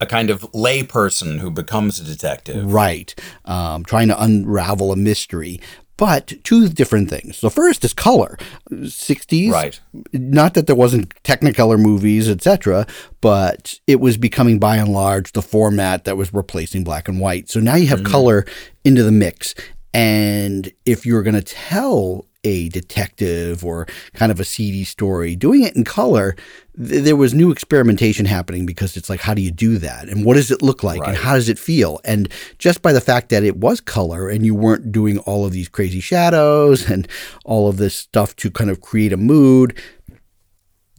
a 0.00 0.06
kind 0.06 0.30
of 0.30 0.42
layperson 0.52 1.38
who 1.38 1.50
becomes 1.50 1.98
a 1.98 2.04
detective 2.04 2.72
Right. 2.72 3.14
Um, 3.44 3.84
trying 3.84 4.08
to 4.08 4.22
unravel 4.22 4.92
a 4.92 4.96
mystery. 4.96 5.60
But 5.96 6.34
two 6.44 6.68
different 6.68 7.10
things. 7.10 7.40
The 7.40 7.50
first 7.50 7.84
is 7.84 7.92
color. 7.92 8.38
60s. 8.70 9.50
Right. 9.50 9.80
Not 10.12 10.54
that 10.54 10.68
there 10.68 10.76
wasn't 10.76 11.12
Technicolor 11.24 11.76
movies, 11.76 12.30
etc., 12.30 12.86
but 13.20 13.80
it 13.88 13.98
was 13.98 14.16
becoming 14.16 14.60
by 14.60 14.76
and 14.76 14.92
large 14.92 15.32
the 15.32 15.42
format 15.42 16.04
that 16.04 16.16
was 16.16 16.32
replacing 16.32 16.84
black 16.84 17.08
and 17.08 17.18
white. 17.18 17.48
So 17.50 17.58
now 17.58 17.74
you 17.74 17.88
have 17.88 18.04
color 18.04 18.46
into 18.84 19.02
the 19.02 19.10
mix. 19.10 19.56
And 19.92 20.70
if 20.86 21.04
you're 21.04 21.24
going 21.24 21.34
to 21.34 21.42
tell 21.42 22.27
a 22.44 22.68
detective 22.68 23.64
or 23.64 23.86
kind 24.14 24.30
of 24.30 24.38
a 24.40 24.44
seedy 24.44 24.84
story, 24.84 25.34
doing 25.34 25.62
it 25.64 25.74
in 25.74 25.84
color, 25.84 26.36
th- 26.76 27.02
there 27.02 27.16
was 27.16 27.34
new 27.34 27.50
experimentation 27.50 28.26
happening 28.26 28.64
because 28.64 28.96
it's 28.96 29.10
like, 29.10 29.20
how 29.20 29.34
do 29.34 29.42
you 29.42 29.50
do 29.50 29.78
that? 29.78 30.08
And 30.08 30.24
what 30.24 30.34
does 30.34 30.50
it 30.50 30.62
look 30.62 30.82
like? 30.84 31.00
And 31.06 31.16
how 31.16 31.34
does 31.34 31.48
it 31.48 31.58
feel? 31.58 32.00
And 32.04 32.28
just 32.58 32.80
by 32.80 32.92
the 32.92 33.00
fact 33.00 33.28
that 33.30 33.42
it 33.42 33.56
was 33.56 33.80
color 33.80 34.28
and 34.28 34.46
you 34.46 34.54
weren't 34.54 34.92
doing 34.92 35.18
all 35.20 35.44
of 35.44 35.52
these 35.52 35.68
crazy 35.68 36.00
shadows 36.00 36.88
and 36.88 37.08
all 37.44 37.68
of 37.68 37.76
this 37.76 37.94
stuff 37.96 38.36
to 38.36 38.50
kind 38.50 38.70
of 38.70 38.80
create 38.80 39.12
a 39.12 39.16
mood, 39.16 39.76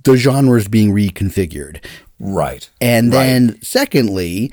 the 0.04 0.18
genre 0.18 0.58
is 0.58 0.68
being 0.68 0.92
reconfigured. 0.94 1.84
Right. 2.20 2.70
And 2.82 3.14
Right. 3.14 3.24
then, 3.26 3.60
secondly, 3.62 4.52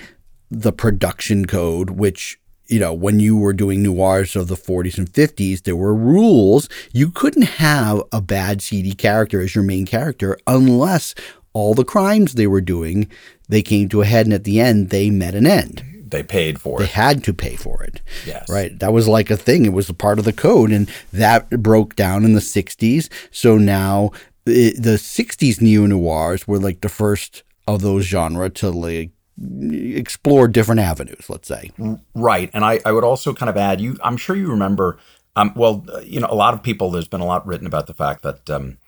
the 0.51 0.73
production 0.73 1.47
code, 1.47 1.91
which, 1.91 2.39
you 2.69 2.81
know, 2.81 2.93
when 2.93 3.21
you 3.21 3.37
were 3.37 3.53
doing 3.53 3.83
noirs 3.83 4.37
of 4.37 4.49
the 4.49 4.57
40s 4.57 4.99
and 4.99 5.13
50s, 5.13 5.63
there 5.63 5.77
were 5.77 5.95
rules. 5.95 6.69
You 6.93 7.11
couldn't 7.11 7.43
have 7.43 8.03
a 8.13 8.21
bad, 8.21 8.63
seedy 8.63 8.93
character 8.93 9.41
as 9.41 9.55
your 9.55 9.65
main 9.65 9.87
character 9.87 10.39
unless 10.47 11.15
all 11.53 11.75
the 11.75 11.85
crimes 11.85 12.35
they 12.35 12.47
were 12.47 12.61
doing, 12.61 13.09
they 13.49 13.63
came 13.63 13.89
to 13.89 14.03
a 14.03 14.05
head 14.05 14.27
and 14.27 14.35
at 14.35 14.45
the 14.45 14.61
end, 14.61 14.91
they 14.91 15.09
met 15.09 15.35
an 15.35 15.47
end. 15.47 15.83
They 16.09 16.23
paid 16.23 16.61
for 16.61 16.79
it. 16.79 16.85
They 16.85 16.93
had 16.93 17.25
to 17.25 17.35
pay 17.35 17.57
for 17.57 17.83
it. 17.83 18.01
Yes. 18.27 18.49
Right. 18.49 18.79
That 18.79 18.93
was 18.93 19.09
like 19.09 19.31
a 19.31 19.37
thing. 19.37 19.65
It 19.65 19.73
was 19.73 19.89
a 19.89 19.95
part 19.95 20.19
of 20.19 20.25
the 20.25 20.33
code. 20.33 20.71
And 20.71 20.89
that 21.13 21.49
broke 21.51 21.97
down 21.97 22.25
in 22.25 22.35
the 22.35 22.41
60s. 22.41 23.09
So 23.31 23.57
now 23.57 24.11
eh, 24.47 24.73
the, 24.75 24.75
the 24.79 24.97
60s 24.97 25.61
neo 25.61 25.87
noirs 25.87 26.47
were 26.47 26.59
like 26.59 26.81
the 26.81 26.89
first 26.89 27.43
of 27.67 27.83
those 27.83 28.05
genre 28.05 28.51
to 28.51 28.71
like 28.71 29.11
explore 29.43 30.49
different 30.49 30.81
avenues, 30.81 31.29
let's 31.29 31.49
say. 31.49 31.71
Right. 32.15 32.51
And 32.53 32.65
I, 32.65 32.81
I 32.85 32.93
would 32.93 33.05
also 33.05 33.35
kind 33.35 33.51
of 33.51 33.57
add, 33.57 33.81
you, 33.81 33.97
I'm 34.03 34.17
sure 34.17 34.37
you 34.37 34.49
remember, 34.49 34.99
um, 35.35 35.53
well, 35.55 35.85
you 36.03 36.21
know, 36.21 36.29
a 36.31 36.35
lot 36.35 36.55
of 36.55 36.63
people, 36.63 36.91
there's 36.91 37.09
been 37.09 37.21
a 37.21 37.27
lot 37.27 37.47
written 37.47 37.67
about 37.67 37.87
the 37.87 37.95
fact 37.95 38.23
that 38.23 38.49
um, 38.49 38.79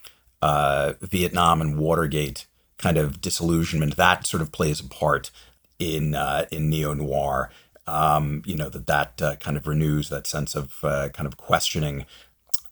uh, 0.40 0.94
Vietnam 1.00 1.60
and 1.60 1.78
Watergate 1.78 2.46
kind 2.78 2.96
of 2.96 3.20
disillusionment, 3.20 3.96
that 3.96 4.26
sort 4.26 4.40
of 4.40 4.52
plays 4.52 4.80
a 4.80 4.88
part 4.88 5.30
in, 5.78 6.14
uh, 6.14 6.46
in 6.50 6.70
neo 6.70 6.94
noir. 6.94 7.50
Um, 7.86 8.42
you 8.44 8.54
know, 8.54 8.68
that 8.68 8.86
that 8.86 9.22
uh, 9.22 9.36
kind 9.36 9.56
of 9.56 9.66
renews 9.66 10.10
that 10.10 10.26
sense 10.26 10.54
of 10.54 10.84
uh, 10.84 11.08
kind 11.08 11.26
of 11.26 11.38
questioning 11.38 12.04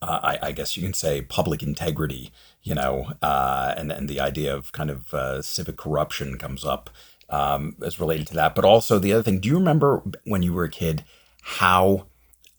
uh, 0.02 0.20
I, 0.22 0.48
I 0.48 0.52
guess 0.52 0.76
you 0.76 0.82
can 0.82 0.94
say 0.94 1.22
public 1.22 1.62
integrity, 1.62 2.30
you 2.62 2.74
know, 2.74 3.12
uh, 3.22 3.74
and 3.76 3.90
and 3.90 4.08
the 4.08 4.20
idea 4.20 4.54
of 4.54 4.72
kind 4.72 4.90
of 4.90 5.14
uh, 5.14 5.42
civic 5.42 5.76
corruption 5.76 6.38
comes 6.38 6.64
up 6.64 6.90
um, 7.28 7.76
as 7.84 8.00
related 8.00 8.26
to 8.28 8.34
that. 8.34 8.54
But 8.54 8.64
also 8.64 8.98
the 8.98 9.12
other 9.12 9.22
thing, 9.22 9.40
do 9.40 9.48
you 9.48 9.56
remember 9.56 10.02
when 10.24 10.42
you 10.42 10.52
were 10.52 10.64
a 10.64 10.70
kid 10.70 11.04
how 11.42 12.06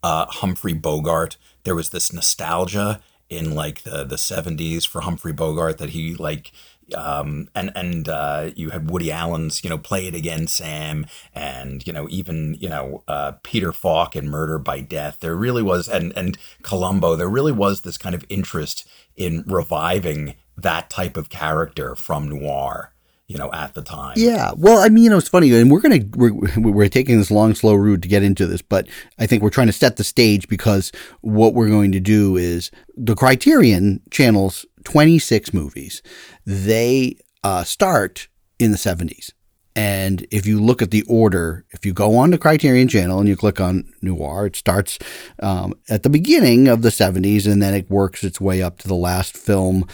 uh, 0.04 0.26
Humphrey 0.28 0.74
Bogart? 0.74 1.38
There 1.64 1.76
was 1.76 1.90
this 1.90 2.14
nostalgia 2.14 3.02
in 3.30 3.54
like 3.54 3.84
the 3.84 4.04
the 4.04 4.18
seventies 4.18 4.86
for 4.86 5.02
Humphrey 5.02 5.34
Bogart 5.34 5.78
that 5.78 5.92
he 5.92 6.16
like. 6.16 6.52
Um, 6.96 7.50
and 7.54 7.70
and 7.76 8.08
uh, 8.08 8.52
you 8.56 8.70
had 8.70 8.90
Woody 8.90 9.12
Allen's, 9.12 9.62
you 9.62 9.70
know, 9.70 9.78
play 9.78 10.08
it 10.08 10.16
again, 10.16 10.48
Sam, 10.48 11.06
and 11.36 11.86
you 11.86 11.92
know 11.92 12.08
even 12.10 12.56
you 12.62 12.70
know 12.70 13.04
uh, 13.10 13.34
Peter 13.44 13.74
Falk 13.74 14.16
and 14.16 14.30
Murder 14.32 14.58
by 14.58 14.80
Death. 14.80 15.18
There 15.20 15.36
really 15.36 15.62
was, 15.62 15.90
and 15.90 16.14
and 16.16 16.38
Columbo. 16.62 17.18
There 17.18 17.28
really 17.28 17.52
was 17.52 17.82
this 17.82 17.98
kind 17.98 18.16
of 18.16 18.24
interest 18.30 18.88
in 19.18 19.44
reviving 19.46 20.36
that 20.56 20.90
type 20.90 21.18
of 21.18 21.30
character 21.30 21.96
from 21.96 22.30
noir, 22.30 22.94
you 23.28 23.38
know, 23.38 23.52
at 23.52 23.74
the 23.74 23.82
time. 23.82 24.14
Yeah. 24.16 24.52
Well, 24.56 24.80
I 24.80 24.90
mean, 24.90 25.04
you 25.04 25.10
know, 25.10 25.18
it's 25.18 25.28
funny, 25.28 25.54
and 25.54 25.70
we're 25.70 25.82
gonna 25.82 26.00
we're, 26.16 26.34
we're 26.58 26.90
taking 26.90 27.18
this 27.18 27.30
long, 27.30 27.54
slow 27.56 27.76
route 27.76 28.02
to 28.04 28.08
get 28.08 28.24
into 28.24 28.48
this, 28.48 28.62
but 28.62 28.88
I 29.20 29.28
think 29.28 29.44
we're 29.44 29.50
trying 29.50 29.68
to 29.68 29.74
set 29.74 29.98
the 29.98 30.04
stage 30.04 30.48
because 30.48 30.92
what 31.22 31.54
we're 31.54 31.70
going 31.70 31.92
to 31.92 32.00
do 32.00 32.38
is 32.38 32.72
the 32.96 33.16
Criterion 33.16 34.02
channels 34.12 34.66
twenty 34.86 35.20
six 35.20 35.54
movies. 35.54 36.02
They 36.46 37.18
uh, 37.44 37.64
start 37.64 38.30
in 38.60 38.72
the 38.72 38.78
seventies. 38.78 39.32
And 39.76 40.26
if 40.32 40.48
you 40.48 40.60
look 40.60 40.82
at 40.82 40.90
the 40.90 41.04
order, 41.04 41.64
if 41.70 41.86
you 41.86 41.94
go 41.94 42.18
on 42.18 42.32
the 42.32 42.40
Criterion 42.40 42.88
channel 42.88 43.20
and 43.20 43.30
you 43.30 43.36
click 43.36 43.62
on 43.62 43.84
Noir, 44.02 44.48
it 44.48 44.56
starts 44.56 44.98
um, 45.40 45.76
at 45.88 46.02
the 46.02 46.10
beginning 46.10 46.68
of 46.68 46.82
the 46.82 46.90
70s 46.90 47.46
and 47.46 47.62
then 47.62 47.76
it 47.76 47.88
works 47.88 48.24
its 48.24 48.42
way 48.42 48.64
up 48.64 48.80
to 48.80 48.88
the 48.88 48.96
last 48.96 49.38
film 49.38 49.88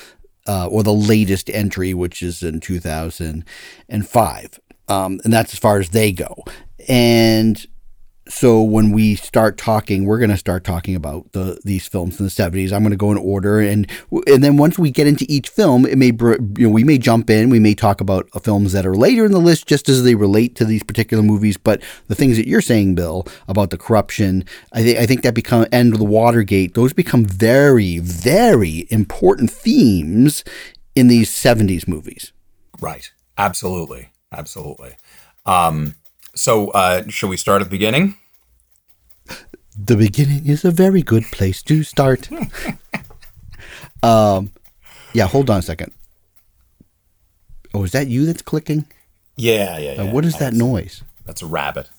uh, 0.48 0.68
or 0.68 0.84
the 0.84 0.94
latest 0.94 1.50
entry, 1.50 1.94
which 1.94 2.22
is 2.22 2.44
in 2.44 2.60
2005. 2.60 4.60
Um, 4.90 5.22
and 5.24 5.32
that's 5.32 5.54
as 5.54 5.60
far 5.60 5.80
as 5.80 5.90
they 5.90 6.12
go. 6.12 6.44
And 6.88 7.66
so 8.28 8.64
when 8.64 8.92
we 8.92 9.16
start 9.16 9.58
talking, 9.58 10.06
we're 10.06 10.18
going 10.18 10.30
to 10.30 10.38
start 10.38 10.64
talking 10.64 10.96
about 10.96 11.32
the 11.34 11.60
these 11.64 11.88
films 11.88 12.20
in 12.20 12.26
the 12.26 12.32
70s. 12.32 12.72
I'm 12.72 12.82
going 12.82 12.92
to 12.92 12.98
go 12.98 13.12
in 13.12 13.18
order, 13.18 13.60
and 13.60 13.90
and 14.28 14.44
then 14.44 14.58
once 14.58 14.80
we 14.80 14.92
get 14.92 15.08
into 15.08 15.26
each 15.28 15.50
film, 15.50 15.86
it 15.86 15.98
may 15.98 16.08
you 16.08 16.68
know 16.68 16.70
we 16.70 16.84
may 16.84 16.98
jump 16.98 17.30
in, 17.30 17.50
we 17.50 17.60
may 17.60 17.76
talk 17.76 18.00
about 18.00 18.30
films 18.42 18.72
that 18.72 18.86
are 18.86 18.96
later 18.96 19.26
in 19.26 19.32
the 19.32 19.40
list 19.40 19.68
just 19.68 19.90
as 19.90 20.04
they 20.04 20.16
relate 20.16 20.56
to 20.56 20.66
these 20.66 20.84
particular 20.84 21.24
movies. 21.24 21.58
But 21.58 21.82
the 22.08 22.16
things 22.16 22.38
that 22.38 22.48
you're 22.48 22.62
saying, 22.62 22.96
Bill, 22.96 23.28
about 23.48 23.72
the 23.72 23.78
corruption, 23.78 24.46
I 24.72 24.84
think 24.84 25.00
I 25.00 25.06
think 25.06 25.24
that 25.24 25.34
become 25.34 25.66
and 25.72 25.94
the 25.94 26.06
Watergate, 26.06 26.76
those 26.76 26.94
become 26.94 27.26
very 27.26 28.00
very 28.00 28.88
important 28.90 29.52
themes 29.52 30.44
in 30.96 31.08
these 31.08 31.30
70s 31.30 31.88
movies. 31.88 32.32
Right. 32.80 33.12
Absolutely. 33.38 34.10
Absolutely. 34.32 34.96
Um, 35.46 35.96
so, 36.36 36.70
uh, 36.70 37.04
shall 37.10 37.30
we 37.30 37.38
start 37.38 37.62
at 37.62 37.66
the 37.66 37.72
beginning? 37.72 38.18
The 39.78 39.96
beginning 39.96 40.46
is 40.48 40.64
a 40.64 40.72
very 40.72 41.02
good 41.02 41.24
place 41.26 41.64
to 41.64 41.84
start. 41.84 42.30
um, 44.04 44.52
yeah, 45.14 45.28
hold 45.28 45.50
on 45.50 45.60
a 45.60 45.62
second. 45.62 45.92
Oh, 47.74 47.84
is 47.84 47.92
that 47.94 48.08
you 48.08 48.26
that's 48.26 48.42
clicking? 48.42 48.86
Yeah, 49.36 49.78
yeah, 49.80 49.92
Uh, 49.92 50.04
yeah. 50.04 50.12
what 50.14 50.26
is 50.26 50.38
that 50.38 50.54
noise? 50.54 51.04
That's 51.26 51.42
a 51.42 51.48
rabbit. 51.48 51.90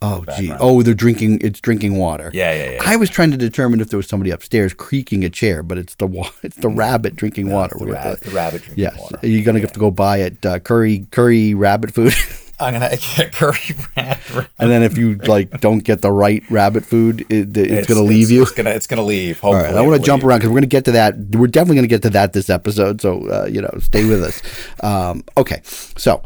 Oh, 0.00 0.24
gee. 0.36 0.52
Oh, 0.60 0.82
they're 0.82 0.94
drinking. 0.94 1.40
It's 1.42 1.58
drinking 1.60 1.96
water. 1.96 2.30
Yeah, 2.32 2.52
yeah, 2.54 2.70
yeah. 2.74 2.82
I 2.86 2.94
was 2.94 3.10
trying 3.10 3.32
to 3.32 3.36
determine 3.36 3.80
if 3.80 3.88
there 3.90 3.96
was 3.96 4.06
somebody 4.06 4.30
upstairs 4.30 4.72
creaking 4.72 5.24
a 5.24 5.28
chair, 5.28 5.64
but 5.64 5.76
it's 5.76 5.96
the 5.96 6.06
wa- 6.06 6.30
it's 6.44 6.56
the 6.58 6.68
rabbit 6.68 7.16
drinking 7.16 7.50
water. 7.50 7.74
The, 7.76 7.86
rab- 7.86 8.18
to- 8.20 8.24
the 8.30 8.30
rabbit 8.36 8.62
drinking 8.62 8.84
yes, 8.84 8.96
water. 8.96 9.18
you're 9.26 9.44
gonna 9.44 9.58
have 9.58 9.72
to 9.72 9.80
go 9.80 9.90
buy 9.90 10.18
it. 10.18 10.46
Uh, 10.46 10.60
curry 10.60 11.04
curry 11.10 11.52
rabbit 11.54 11.92
food, 11.92 12.12
I'm 12.60 12.74
gonna 12.74 12.96
get 13.16 13.32
curry 13.32 13.58
rabbit. 13.96 14.48
and 14.58 14.70
then 14.70 14.82
if 14.82 14.98
you 14.98 15.16
like 15.16 15.60
don't 15.60 15.80
get 15.80 16.02
the 16.02 16.12
right 16.12 16.42
rabbit 16.50 16.84
food, 16.84 17.26
it, 17.30 17.56
it's, 17.56 17.88
gonna 17.88 18.02
leave 18.02 18.30
you. 18.30 18.42
It's 18.42 18.52
gonna, 18.52 18.70
it's 18.70 18.86
gonna 18.86 19.02
leave. 19.02 19.42
All 19.44 19.52
Hopefully 19.52 19.74
right, 19.74 19.78
I 19.78 19.86
want 19.86 20.00
to 20.00 20.06
jump 20.06 20.24
around 20.24 20.38
because 20.38 20.50
we're 20.50 20.60
going 20.60 20.62
to 20.62 20.68
get 20.68 20.84
to 20.86 20.92
that. 20.92 21.16
We're 21.16 21.46
definitely 21.46 21.76
going 21.76 21.88
to 21.88 21.94
get 21.94 22.02
to 22.02 22.10
that 22.10 22.32
this 22.32 22.50
episode. 22.50 23.00
So, 23.00 23.28
uh, 23.28 23.46
you 23.46 23.60
know, 23.60 23.70
stay 23.80 24.04
with 24.04 24.22
us. 24.22 24.42
Um, 24.80 25.24
okay, 25.36 25.60
so 25.64 26.22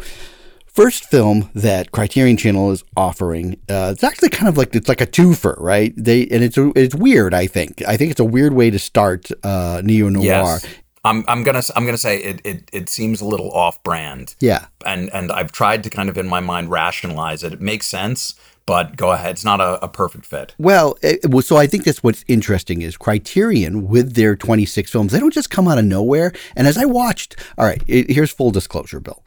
first 0.66 1.06
film 1.06 1.50
that 1.54 1.90
Criterion 1.90 2.36
Channel 2.36 2.70
is 2.70 2.84
offering. 2.96 3.54
Uh, 3.68 3.90
it's 3.92 4.04
actually 4.04 4.28
kind 4.28 4.48
of 4.48 4.58
like 4.58 4.74
it's 4.74 4.88
like 4.88 5.00
a 5.00 5.06
twofer, 5.06 5.58
right? 5.58 5.94
They 5.96 6.26
and 6.26 6.42
it's 6.44 6.58
it's 6.58 6.94
weird. 6.94 7.32
I 7.34 7.46
think 7.46 7.82
I 7.86 7.96
think 7.96 8.10
it's 8.10 8.20
a 8.20 8.24
weird 8.24 8.52
way 8.52 8.70
to 8.70 8.78
start 8.78 9.28
uh, 9.42 9.80
neo 9.84 10.08
noir. 10.08 10.24
Yes. 10.24 10.66
I'm, 11.04 11.24
I'm 11.26 11.42
gonna 11.42 11.62
I'm 11.74 11.84
gonna 11.84 11.98
say 11.98 12.18
it, 12.22 12.40
it 12.44 12.68
it 12.72 12.88
seems 12.88 13.20
a 13.20 13.24
little 13.24 13.50
off 13.52 13.82
brand. 13.82 14.36
Yeah. 14.40 14.66
And 14.86 15.12
and 15.12 15.32
I've 15.32 15.50
tried 15.50 15.82
to 15.84 15.90
kind 15.90 16.08
of 16.08 16.16
in 16.16 16.28
my 16.28 16.40
mind 16.40 16.70
rationalize 16.70 17.42
it. 17.42 17.52
It 17.52 17.60
makes 17.60 17.86
sense, 17.86 18.36
but 18.66 18.96
go 18.96 19.10
ahead. 19.10 19.32
It's 19.32 19.44
not 19.44 19.60
a, 19.60 19.84
a 19.84 19.88
perfect 19.88 20.26
fit. 20.26 20.54
Well, 20.58 20.96
it, 21.02 21.28
well, 21.28 21.42
so 21.42 21.56
I 21.56 21.66
think 21.66 21.84
that's 21.84 22.04
what's 22.04 22.24
interesting 22.28 22.82
is 22.82 22.96
Criterion 22.96 23.88
with 23.88 24.14
their 24.14 24.36
26 24.36 24.90
films. 24.90 25.12
They 25.12 25.18
don't 25.18 25.34
just 25.34 25.50
come 25.50 25.66
out 25.66 25.78
of 25.78 25.84
nowhere. 25.84 26.32
And 26.54 26.68
as 26.68 26.78
I 26.78 26.84
watched, 26.84 27.36
all 27.58 27.64
right, 27.64 27.82
it, 27.88 28.10
here's 28.10 28.30
full 28.30 28.52
disclosure, 28.52 29.00
Bill. 29.00 29.24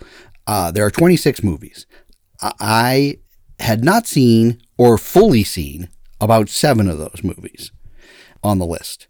Uh, 0.47 0.71
there 0.71 0.85
are 0.85 0.91
26 0.91 1.43
movies. 1.43 1.85
I, 2.41 2.53
I 2.59 3.19
had 3.63 3.83
not 3.83 4.07
seen 4.07 4.61
or 4.77 4.97
fully 4.97 5.43
seen 5.43 5.89
about 6.21 6.47
seven 6.47 6.89
of 6.89 6.97
those 6.97 7.21
movies 7.23 7.71
on 8.43 8.59
the 8.59 8.65
list. 8.65 9.07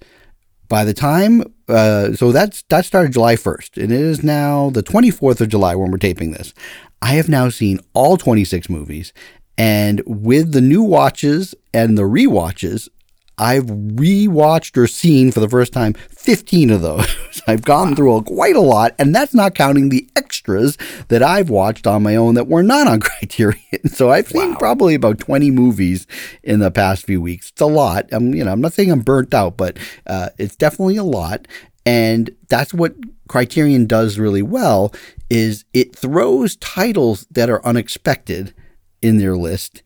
By 0.67 0.83
the 0.83 0.93
time, 0.93 1.43
uh, 1.67 2.13
so 2.13 2.31
that's 2.31 2.63
that 2.69 2.85
started 2.85 3.13
July 3.13 3.35
1st, 3.35 3.81
and 3.83 3.91
it 3.91 3.99
is 3.99 4.23
now 4.23 4.69
the 4.71 4.83
24th 4.83 5.41
of 5.41 5.49
July 5.49 5.75
when 5.75 5.91
we're 5.91 5.97
taping 5.97 6.31
this. 6.31 6.53
I 7.01 7.13
have 7.13 7.29
now 7.29 7.49
seen 7.49 7.79
all 7.93 8.17
26 8.17 8.69
movies, 8.69 9.13
and 9.57 10.01
with 10.05 10.53
the 10.53 10.61
new 10.61 10.83
watches 10.83 11.53
and 11.73 11.97
the 11.97 12.03
rewatches, 12.03 12.89
I've 13.37 13.65
rewatched 13.65 14.77
or 14.77 14.87
seen 14.87 15.31
for 15.31 15.39
the 15.39 15.49
first 15.49 15.73
time 15.73 15.93
15 15.93 16.69
of 16.69 16.81
those. 16.81 17.41
I've 17.47 17.63
gone 17.63 17.95
through 17.95 18.15
a, 18.15 18.23
quite 18.23 18.55
a 18.55 18.61
lot, 18.61 18.95
and 18.97 19.13
that's 19.13 19.33
not 19.33 19.55
counting 19.55 19.89
the 19.89 20.09
extras 20.15 20.77
that 21.09 21.21
I've 21.21 21.49
watched 21.49 21.85
on 21.85 22.03
my 22.03 22.15
own 22.15 22.35
that 22.35 22.47
were 22.47 22.63
not 22.63 22.87
on 22.87 22.99
Criterion. 23.01 23.87
So 23.87 24.11
I've 24.11 24.27
seen 24.27 24.55
probably 24.55 24.95
about 24.95 25.19
20 25.19 25.51
movies 25.51 26.07
in 26.43 26.59
the 26.59 26.71
past 26.71 27.05
few 27.05 27.21
weeks. 27.21 27.49
It's 27.51 27.61
a 27.61 27.65
lot. 27.65 28.07
I'm, 28.11 28.33
you 28.33 28.43
know, 28.43 28.51
I'm 28.51 28.61
not 28.61 28.73
saying 28.73 28.91
I'm 28.91 29.01
burnt 29.01 29.33
out, 29.33 29.57
but 29.57 29.77
uh, 30.07 30.29
it's 30.37 30.55
definitely 30.55 30.97
a 30.97 31.03
lot. 31.03 31.47
And 31.85 32.35
that's 32.49 32.73
what 32.73 32.95
Criterion 33.27 33.85
does 33.85 34.17
really 34.17 34.41
well 34.41 34.93
is 35.29 35.65
it 35.73 35.95
throws 35.95 36.55
titles 36.57 37.25
that 37.31 37.49
are 37.49 37.65
unexpected 37.65 38.53
in 39.01 39.17
their 39.17 39.35
list 39.35 39.83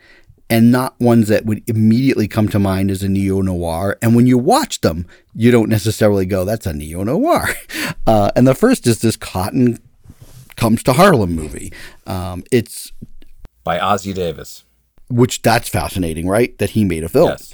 and 0.49 0.71
not 0.71 0.99
ones 0.99 1.27
that 1.27 1.45
would 1.45 1.63
immediately 1.69 2.27
come 2.27 2.49
to 2.49 2.59
mind 2.59 2.89
as 2.91 3.03
a 3.03 3.09
neo 3.09 3.41
noir. 3.41 3.97
And 4.01 4.15
when 4.15 4.27
you 4.27 4.37
watch 4.37 4.81
them, 4.81 5.05
you 5.33 5.51
don't 5.51 5.69
necessarily 5.69 6.25
go, 6.25 6.45
"That's 6.45 6.65
a 6.65 6.73
neo 6.73 7.03
noir." 7.03 7.49
Uh, 8.07 8.31
and 8.35 8.47
the 8.47 8.55
first 8.55 8.87
is 8.87 9.01
this 9.01 9.15
Cotton 9.15 9.77
Comes 10.55 10.81
to 10.83 10.93
Harlem 10.93 11.35
movie. 11.35 11.71
Um, 12.07 12.43
it's 12.51 12.91
By 13.63 13.77
Ossie 13.79 14.13
Davis. 14.15 14.63
which 15.09 15.41
that's 15.43 15.69
fascinating, 15.69 16.27
right? 16.27 16.57
That 16.57 16.71
he 16.71 16.83
made 16.83 17.03
a 17.03 17.09
film. 17.09 17.29
Yes. 17.29 17.53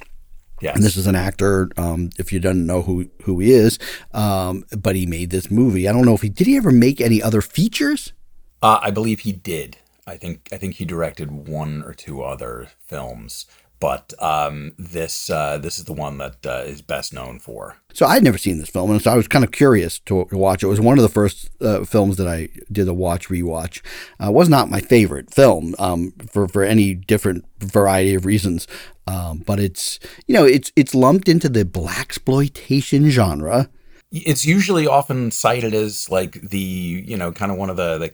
Yes. 0.62 0.76
And 0.76 0.84
this 0.84 0.96
is 0.98 1.06
an 1.06 1.16
actor. 1.16 1.70
Um, 1.78 2.10
if 2.18 2.32
you 2.34 2.40
don't 2.40 2.66
know 2.66 2.82
who 2.82 3.10
who 3.24 3.40
he 3.40 3.52
is, 3.52 3.78
um, 4.14 4.64
but 4.76 4.96
he 4.96 5.06
made 5.06 5.30
this 5.30 5.52
movie. 5.52 5.88
I 5.88 5.92
don't 5.92 6.06
know 6.06 6.16
if 6.16 6.22
he 6.22 6.30
did. 6.30 6.48
He 6.48 6.56
ever 6.58 6.72
make 6.72 7.00
any 7.02 7.22
other 7.22 7.42
features? 7.42 8.14
Uh, 8.64 8.80
I 8.82 8.90
believe 8.92 9.20
he 9.20 9.34
did. 9.34 9.78
I 10.08 10.18
think 10.18 10.50
I 10.52 10.58
think 10.58 10.76
he 10.76 10.86
directed 10.86 11.32
one 11.32 11.84
or 11.84 11.94
two 11.94 12.22
other 12.22 12.68
films, 12.80 13.48
but 13.80 14.14
um, 14.20 14.74
this 14.78 15.30
uh, 15.30 15.58
this 15.58 15.80
is 15.80 15.86
the 15.86 15.94
one 15.94 16.20
that 16.20 16.46
uh, 16.46 16.64
is 16.66 16.82
best 16.82 17.12
known 17.12 17.40
for. 17.40 17.78
So 17.94 18.06
I'd 18.06 18.24
never 18.24 18.38
seen 18.38 18.60
this 18.60 18.70
film, 18.70 18.92
and 18.92 19.02
so 19.02 19.12
I 19.12 19.16
was 19.16 19.28
kind 19.28 19.44
of 19.44 19.52
curious 19.52 20.00
to, 20.00 20.26
to 20.26 20.38
watch. 20.38 20.62
It 20.62 20.68
It 20.68 20.70
was 20.70 20.80
one 20.80 21.00
of 21.00 21.02
the 21.02 21.10
first 21.10 21.50
uh, 21.60 21.86
films 21.86 22.18
that 22.18 22.28
I 22.28 22.50
did 22.72 22.88
a 22.88 22.94
watch 22.94 23.30
rewatch. 23.30 23.82
Uh, 24.24 24.32
was 24.32 24.48
not 24.48 24.70
my 24.70 24.80
favorite 24.80 25.34
film 25.34 25.74
um, 25.80 26.14
for 26.32 26.48
for 26.48 26.64
any 26.64 26.94
different 26.94 27.46
variety 27.60 28.14
of 28.14 28.26
reasons, 28.26 28.68
um, 29.08 29.40
but 29.40 29.60
it's 29.60 30.00
you 30.28 30.36
know 30.36 30.46
it's 30.46 30.72
it's 30.76 30.94
lumped 30.94 31.28
into 31.28 31.50
the 31.50 31.66
black 31.66 32.00
exploitation 32.00 33.10
genre. 33.10 33.70
It's 34.12 34.46
usually 34.46 34.88
often 34.88 35.32
cited 35.32 35.74
as 35.74 36.10
like 36.12 36.40
the 36.42 36.60
you 36.60 37.18
know 37.18 37.32
kind 37.32 37.52
of 37.52 37.58
one 37.58 37.72
of 37.72 37.78
the, 37.78 37.98
the 37.98 38.14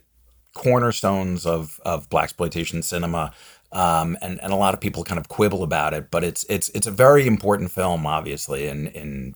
cornerstones 0.54 1.46
of 1.46 1.80
of 1.86 2.10
black 2.10 2.26
exploitation 2.26 2.82
cinema. 2.82 3.34
Um, 3.74 4.18
and, 4.22 4.38
and 4.44 4.52
a 4.52 4.58
lot 4.58 4.74
of 4.74 4.82
people 4.82 5.06
kind 5.06 5.18
of 5.18 5.30
quibble 5.30 5.64
about 5.64 5.94
it, 5.94 6.12
but 6.12 6.26
it's 6.26 6.46
it's 6.50 6.68
it's 6.70 6.88
a 6.88 6.92
very 6.92 7.26
important 7.26 7.72
film, 7.72 8.06
obviously, 8.06 8.68
in 8.68 8.88
in 8.88 9.34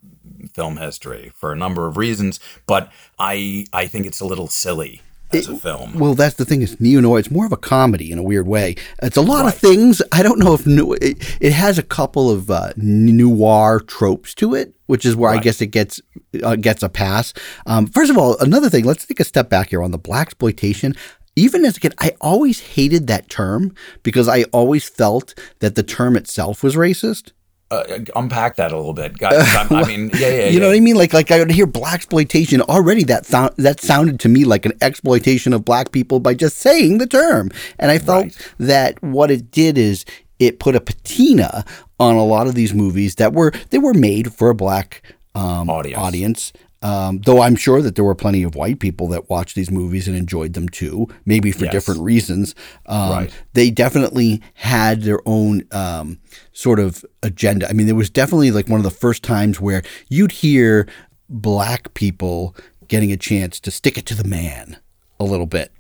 film 0.53 0.75
history 0.75 1.31
for 1.33 1.53
a 1.53 1.55
number 1.55 1.87
of 1.87 1.95
reasons. 1.95 2.41
But 2.67 2.91
I 3.17 3.65
I 3.71 3.87
think 3.87 4.05
it's 4.05 4.19
a 4.19 4.25
little 4.25 4.47
silly 4.47 5.01
as 5.33 5.47
a 5.47 5.55
film. 5.55 5.97
Well, 5.99 6.15
that's 6.15 6.35
the 6.35 6.45
thing 6.45 6.61
is 6.61 6.79
neo 6.79 6.99
noir. 7.01 7.19
It's 7.19 7.31
more 7.31 7.45
of 7.45 7.51
a 7.51 7.57
comedy 7.57 8.11
in 8.11 8.17
a 8.17 8.23
weird 8.23 8.47
way. 8.47 8.75
It's 9.01 9.17
a 9.17 9.21
lot 9.21 9.47
of 9.47 9.55
things. 9.55 10.01
I 10.11 10.23
don't 10.23 10.39
know 10.39 10.53
if 10.53 10.65
no, 10.65 10.93
it, 10.93 11.17
it 11.41 11.53
has 11.53 11.77
a 11.77 11.83
couple 11.83 12.29
of 12.29 12.49
uh, 12.49 12.73
noir 12.77 13.79
tropes 13.79 14.33
to 14.35 14.55
it, 14.55 14.73
which 14.87 15.05
is 15.05 15.15
where 15.15 15.31
I 15.31 15.39
guess 15.39 15.61
it 15.61 15.67
gets 15.67 16.01
uh, 16.43 16.55
gets 16.55 16.83
a 16.83 16.89
pass. 16.89 17.33
Um, 17.65 17.87
first 17.87 18.11
of 18.11 18.17
all, 18.17 18.37
another 18.39 18.69
thing. 18.69 18.85
Let's 18.85 19.05
take 19.05 19.19
a 19.19 19.25
step 19.25 19.49
back 19.49 19.69
here 19.69 19.83
on 19.83 19.91
the 19.91 19.97
black 19.97 20.27
exploitation. 20.27 20.95
Even 21.37 21.65
as 21.65 21.75
a 21.75 21.79
kid, 21.81 21.93
I 21.99 22.13
always 22.21 22.61
hated 22.61 23.07
that 23.07 23.29
term 23.29 23.75
because 24.03 24.29
I 24.29 24.43
always 24.53 24.87
felt 24.87 25.37
that 25.59 25.75
the 25.75 25.83
term 25.83 26.15
itself 26.15 26.63
was 26.63 26.75
racist. 26.75 27.33
Uh, 27.71 27.83
unpack 28.15 28.57
that 28.57 28.71
a 28.71 28.77
little 28.77 28.93
bit, 28.93 29.17
guys. 29.17 29.33
I'm- 29.55 29.73
I 29.73 29.83
mean, 29.85 30.11
yeah, 30.13 30.29
yeah, 30.29 30.47
you 30.49 30.59
know 30.59 30.67
what 30.67 30.75
I 30.75 30.79
mean? 30.79 30.95
Like, 30.95 31.13
like 31.13 31.31
I 31.31 31.39
would 31.39 31.49
hear 31.51 31.65
black 31.65 31.95
exploitation 31.95 32.61
already. 32.61 33.03
That 33.03 33.25
sound 33.25 33.53
that 33.57 33.81
sounded 33.81 34.19
to 34.21 34.29
me 34.29 34.45
like 34.45 34.65
an 34.67 34.73
exploitation 34.81 35.51
of 35.51 35.65
black 35.65 35.91
people 35.91 36.19
by 36.19 36.35
just 36.35 36.57
saying 36.57 36.99
the 36.99 37.07
term, 37.07 37.49
and 37.79 37.89
I 37.89 37.97
felt 37.97 38.37
that 38.59 39.01
what 39.01 39.31
it 39.31 39.49
did 39.51 39.77
is 39.79 40.05
it 40.37 40.59
put 40.59 40.75
a 40.75 40.79
patina 40.81 41.65
on 41.99 42.15
a 42.15 42.23
lot 42.25 42.45
of 42.45 42.53
these 42.55 42.73
movies 42.73 43.15
that 43.15 43.33
were 43.33 43.51
they 43.71 43.79
were 43.79 43.93
made 43.95 44.31
for 44.33 44.49
a 44.49 44.55
black 44.55 45.01
um, 45.33 45.69
Audience. 45.69 45.97
audience. 45.97 46.53
Um, 46.81 47.19
though 47.25 47.41
I'm 47.41 47.55
sure 47.55 47.81
that 47.81 47.95
there 47.95 48.03
were 48.03 48.13
plenty 48.15 48.43
of 48.43 48.53
white 48.53 48.79
people 48.79 49.07
that 49.07 49.27
watched 49.29 49.55
these 49.55 49.71
movies 49.71 50.07
and 50.07 50.15
enjoyed 50.15 50.53
them 50.53 50.69
too, 50.69 51.07
maybe 51.25 51.51
for 51.51 51.65
Yes. 51.65 51.71
different 51.71 52.01
reasons. 52.01 52.53
Um, 52.85 53.09
Right. 53.09 53.31
They 53.53 53.71
definitely 53.71 54.41
had 54.53 55.01
their 55.01 55.19
own 55.25 55.63
um, 55.71 56.19
sort 56.53 56.79
of 56.79 57.03
agenda. 57.23 57.67
I 57.69 57.73
mean, 57.73 57.87
there 57.87 57.95
was 57.95 58.09
definitely 58.11 58.51
like 58.51 58.67
one 58.69 58.79
of 58.79 58.83
the 58.83 58.91
first 58.91 59.23
times 59.23 59.59
where 59.59 59.81
you'd 60.09 60.31
hear 60.31 60.87
black 61.27 61.93
people 61.95 62.55
getting 62.87 63.11
a 63.11 63.17
chance 63.17 63.59
to 63.61 63.71
stick 63.71 63.97
it 63.97 64.05
to 64.07 64.13
the 64.15 64.27
man 64.27 64.77
a 65.19 65.23
little 65.23 65.47
bit. 65.47 65.71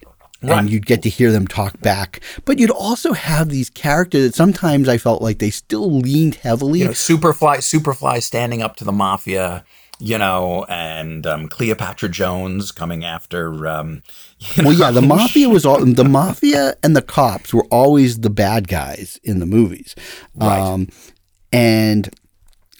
Right. 0.41 0.59
And 0.59 0.69
you'd 0.69 0.85
get 0.85 1.01
to 1.03 1.09
hear 1.09 1.31
them 1.31 1.47
talk 1.47 1.79
back. 1.81 2.19
But 2.45 2.59
you'd 2.59 2.69
also 2.69 3.13
have 3.13 3.49
these 3.49 3.69
characters 3.69 4.23
that 4.25 4.35
sometimes 4.35 4.87
I 4.87 4.97
felt 4.97 5.21
like 5.21 5.39
they 5.39 5.49
still 5.49 5.91
leaned 5.99 6.35
heavily 6.35 6.79
you 6.79 6.85
know, 6.85 6.91
Superfly, 6.91 7.57
Superfly 7.57 8.21
standing 8.21 8.61
up 8.61 8.75
to 8.77 8.83
the 8.83 8.91
mafia, 8.91 9.63
you 9.99 10.17
know, 10.17 10.65
and 10.65 11.25
um, 11.25 11.47
Cleopatra 11.47 12.09
Jones 12.09 12.71
coming 12.71 13.03
after. 13.05 13.67
Um, 13.67 14.03
Well, 14.57 14.73
yeah, 14.73 14.91
the 14.91 15.01
mafia 15.15 15.49
was 15.49 15.65
all 15.65 15.83
the 15.83 16.03
mafia 16.03 16.75
and 16.83 16.95
the 16.95 17.01
cops 17.01 17.53
were 17.53 17.65
always 17.65 18.19
the 18.19 18.29
bad 18.29 18.67
guys 18.67 19.19
in 19.23 19.39
the 19.39 19.45
movies. 19.45 19.95
Right. 20.35 20.59
Um, 20.59 20.89
and 21.51 22.13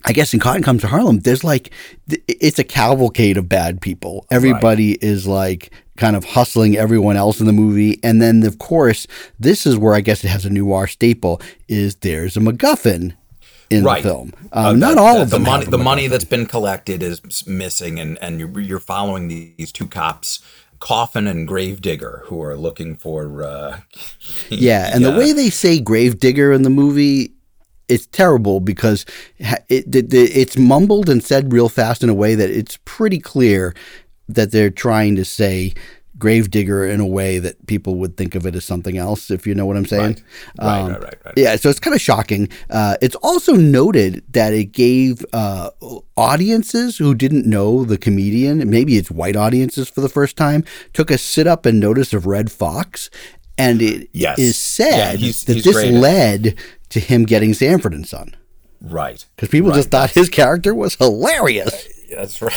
I 0.04 0.12
guess 0.12 0.34
in 0.34 0.40
Cotton 0.40 0.62
Comes 0.62 0.82
to 0.82 0.88
Harlem, 0.88 1.20
there's 1.20 1.44
like 1.44 1.72
it's 2.08 2.60
a 2.60 2.64
cavalcade 2.64 3.38
of 3.38 3.50
bad 3.50 3.82
people. 3.82 4.26
Everybody 4.30 5.04
is 5.04 5.26
like 5.26 5.72
kind 5.98 6.16
of 6.16 6.26
hustling 6.26 6.78
everyone 6.78 7.16
else 7.16 7.40
in 7.40 7.48
the 7.48 7.54
movie, 7.54 8.00
and 8.04 8.22
then 8.22 8.44
of 8.46 8.60
course 8.60 9.08
this 9.40 9.66
is 9.66 9.78
where 9.78 9.96
I 9.96 10.02
guess 10.02 10.24
it 10.24 10.28
has 10.28 10.46
a 10.46 10.50
noir 10.52 10.86
staple: 10.86 11.42
is 11.68 11.96
there's 11.98 12.38
a 12.38 12.40
MacGuffin 12.40 13.16
in 13.70 13.84
right. 13.84 14.04
the 14.04 14.10
film. 14.10 14.34
Uh, 14.52 14.70
Um, 14.70 14.80
not 14.80 14.96
that- 14.96 15.02
all 15.02 15.22
of 15.22 15.30
them. 15.30 15.44
The 15.44 15.50
money, 15.50 15.66
the 15.66 15.78
money 15.78 16.08
that's 16.08 16.24
been 16.26 16.46
collected 16.46 17.02
is 17.04 17.22
missing, 17.48 18.00
and 18.00 18.18
and 18.22 18.40
you're, 18.40 18.60
you're 18.60 18.80
following 18.80 19.28
these 19.28 19.72
two 19.72 19.88
cops, 19.88 20.40
Coffin 20.80 21.28
and 21.28 21.48
Gravedigger, 21.48 22.24
who 22.26 22.42
are 22.44 22.56
looking 22.56 22.96
for. 22.96 23.44
Uh, 23.44 23.80
Yeah, 24.50 24.92
and 24.94 25.04
the 25.04 25.12
way 25.12 25.34
they 25.34 25.50
say 25.50 25.80
gravedigger 25.80 26.52
in 26.54 26.62
the 26.64 26.70
movie, 26.70 27.32
it's 27.88 28.06
terrible 28.08 28.60
because 28.60 29.06
it, 29.70 29.92
the, 29.92 30.06
it's 30.34 30.58
mumbled 30.58 31.10
and 31.10 31.24
said 31.24 31.52
real 31.54 31.70
fast 31.70 32.04
in 32.04 32.10
a 32.10 32.14
way 32.14 32.36
that 32.36 32.50
it's 32.50 32.78
pretty 32.86 33.20
clear 33.20 33.74
that 34.28 34.52
they're 34.52 34.70
trying 34.72 35.16
to 35.16 35.26
say 35.26 35.74
gravedigger 36.18 36.86
in 36.86 37.00
a 37.00 37.06
way 37.06 37.40
that 37.40 37.68
people 37.68 37.96
would 37.96 38.16
think 38.16 38.36
of 38.36 38.46
it 38.46 38.56
as 38.56 38.64
something 38.64 38.98
else, 38.98 39.30
if 39.30 39.46
you 39.46 39.54
know 39.54 39.66
what 39.66 39.76
I'm 39.76 39.86
saying. 39.86 40.24
Right, 40.62 40.84
Um, 40.84 40.92
right, 40.94 41.02
right, 41.04 41.16
right. 41.26 41.34
Yeah, 41.38 41.56
so 41.58 41.70
it's 41.70 41.80
kind 41.80 41.94
of 41.94 42.02
shocking. 42.02 42.48
Uh, 42.70 42.96
it's 43.02 43.16
also 43.18 43.54
noted 43.54 44.24
that 44.32 44.54
it 44.54 44.72
gave 44.72 45.26
uh, 45.34 45.72
audiences 46.16 46.98
who 46.98 47.14
didn't 47.14 47.46
know 47.46 47.84
the 47.84 47.98
comedian, 47.98 48.70
maybe 48.70 48.98
it's 48.98 49.12
white 49.12 49.36
audiences 49.36 49.90
for 49.90 50.02
the 50.02 50.10
first 50.10 50.38
time, 50.38 50.64
took 50.94 51.12
a 51.12 51.18
sit 51.18 51.48
up 51.48 51.66
and 51.66 51.80
notice 51.80 52.14
of 52.14 52.26
Redd 52.26 52.52
Foxx. 52.52 53.10
And 53.58 53.82
it 53.82 54.02
is 54.04 54.08
Yes. 54.14 54.38
Yeah, 54.40 54.52
said 54.52 55.20
he's- 55.20 55.44
that 55.46 55.54
he's 55.56 55.64
this 55.64 55.78
at 55.78 55.92
led 55.94 56.56
to 56.90 57.00
him 57.00 57.26
getting 57.26 57.54
Sanford 57.54 57.94
and 57.94 58.08
Son. 58.08 58.36
right, 58.82 59.26
Because 59.36 59.50
people 59.50 59.72
just 59.72 59.90
thought 59.90 60.12
his 60.12 60.30
character 60.30 60.74
was 60.76 60.96
hilarious. 60.96 61.88
that's 62.14 62.42
right. 62.42 62.54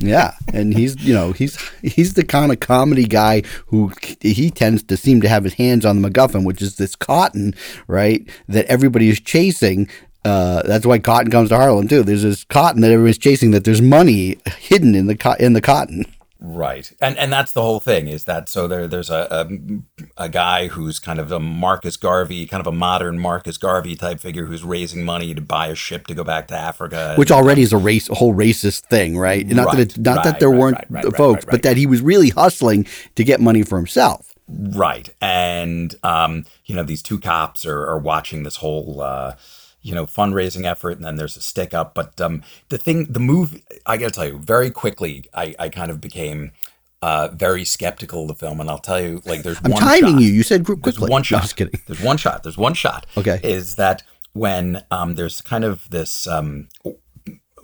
Yeah, 0.00 0.34
and 0.52 0.72
he's 0.72 0.96
you 1.04 1.12
know 1.12 1.32
he's 1.32 1.58
he's 1.82 2.14
the 2.14 2.24
kind 2.24 2.52
of 2.52 2.60
comedy 2.60 3.04
guy 3.04 3.42
who 3.66 3.92
he 4.20 4.50
tends 4.50 4.82
to 4.84 4.96
seem 4.96 5.20
to 5.20 5.28
have 5.28 5.44
his 5.44 5.54
hands 5.54 5.84
on 5.84 6.00
the 6.00 6.08
MacGuffin, 6.08 6.44
which 6.44 6.62
is 6.62 6.76
this 6.76 6.96
cotton, 6.96 7.54
right? 7.86 8.26
That 8.48 8.66
everybody 8.66 9.08
is 9.10 9.20
chasing. 9.20 9.88
Uh, 10.24 10.62
that's 10.64 10.86
why 10.86 10.98
cotton 10.98 11.30
comes 11.30 11.48
to 11.50 11.56
Harlem 11.56 11.88
too. 11.88 12.02
There's 12.02 12.22
this 12.22 12.44
cotton 12.44 12.80
that 12.82 12.90
everybody's 12.90 13.18
chasing. 13.18 13.50
That 13.50 13.64
there's 13.64 13.82
money 13.82 14.38
hidden 14.58 14.94
in 14.94 15.06
the 15.06 15.16
co- 15.16 15.36
in 15.38 15.52
the 15.52 15.60
cotton. 15.60 16.04
Right, 16.42 16.90
and 17.00 17.18
and 17.18 17.30
that's 17.30 17.52
the 17.52 17.60
whole 17.60 17.80
thing 17.80 18.08
is 18.08 18.24
that 18.24 18.48
so 18.48 18.66
there 18.66 18.88
there's 18.88 19.10
a, 19.10 19.26
a 19.30 20.24
a 20.24 20.28
guy 20.28 20.68
who's 20.68 20.98
kind 20.98 21.18
of 21.18 21.30
a 21.30 21.38
Marcus 21.38 21.98
Garvey, 21.98 22.46
kind 22.46 22.62
of 22.62 22.66
a 22.66 22.72
modern 22.72 23.18
Marcus 23.18 23.58
Garvey 23.58 23.94
type 23.94 24.20
figure 24.20 24.46
who's 24.46 24.64
raising 24.64 25.04
money 25.04 25.34
to 25.34 25.42
buy 25.42 25.66
a 25.66 25.74
ship 25.74 26.06
to 26.06 26.14
go 26.14 26.24
back 26.24 26.48
to 26.48 26.54
Africa. 26.54 27.14
Which 27.16 27.30
already 27.30 27.60
is 27.60 27.74
a 27.74 27.76
race, 27.76 28.08
a 28.08 28.14
whole 28.14 28.34
racist 28.34 28.84
thing, 28.86 29.18
right? 29.18 29.46
Not 29.46 29.72
that 29.72 29.80
Right, 29.80 29.96
it, 29.96 29.98
not 29.98 30.24
that 30.24 30.40
there 30.40 30.50
right, 30.50 30.58
weren't 30.58 30.76
right, 30.76 30.90
right, 30.90 31.04
right, 31.04 31.16
folks, 31.16 31.38
right, 31.38 31.46
but 31.46 31.52
right. 31.52 31.62
that 31.62 31.76
he 31.76 31.86
was 31.86 32.02
really 32.02 32.30
hustling 32.30 32.86
to 33.14 33.24
get 33.24 33.40
money 33.40 33.62
for 33.62 33.76
himself. 33.76 34.34
Right. 34.48 35.08
And, 35.20 35.94
um, 36.02 36.44
you 36.66 36.74
know, 36.74 36.82
these 36.82 37.02
two 37.02 37.18
cops 37.18 37.64
are, 37.64 37.86
are 37.86 37.98
watching 37.98 38.42
this 38.42 38.56
whole, 38.56 39.00
uh, 39.00 39.36
you 39.82 39.94
know, 39.94 40.06
fundraising 40.06 40.64
effort, 40.64 40.96
and 40.96 41.04
then 41.04 41.16
there's 41.16 41.36
a 41.36 41.40
stick 41.40 41.72
up. 41.74 41.94
But 41.94 42.20
um, 42.20 42.42
the 42.68 42.78
thing, 42.78 43.04
the 43.10 43.20
move, 43.20 43.62
I 43.86 43.96
got 43.96 44.06
to 44.08 44.12
tell 44.12 44.26
you, 44.26 44.38
very 44.38 44.70
quickly, 44.70 45.24
I, 45.34 45.54
I 45.58 45.68
kind 45.68 45.90
of 45.90 46.00
became 46.00 46.52
uh, 47.02 47.28
very 47.32 47.64
skeptical 47.64 48.22
of 48.22 48.28
the 48.28 48.34
film. 48.34 48.60
And 48.60 48.68
I'll 48.68 48.78
tell 48.78 49.00
you, 49.00 49.22
like, 49.24 49.42
there's 49.42 49.58
I'm 49.64 49.70
one 49.72 49.80
timing 49.82 50.14
shot. 50.14 50.20
you. 50.22 50.28
You 50.28 50.42
said 50.42 50.64
gr- 50.64 50.74
There's 50.74 50.96
quickly. 50.98 51.10
one 51.10 51.20
No, 51.20 51.24
shot. 51.24 51.42
just 51.42 51.56
kidding. 51.56 51.80
There's 51.86 52.02
one 52.02 52.16
shot. 52.18 52.42
There's 52.42 52.58
one 52.58 52.74
shot. 52.74 53.06
Okay. 53.16 53.40
Is 53.42 53.76
that 53.76 54.02
when 54.34 54.84
um, 54.90 55.14
there's 55.14 55.40
kind 55.40 55.64
of 55.64 55.88
this 55.90 56.26
um, 56.26 56.68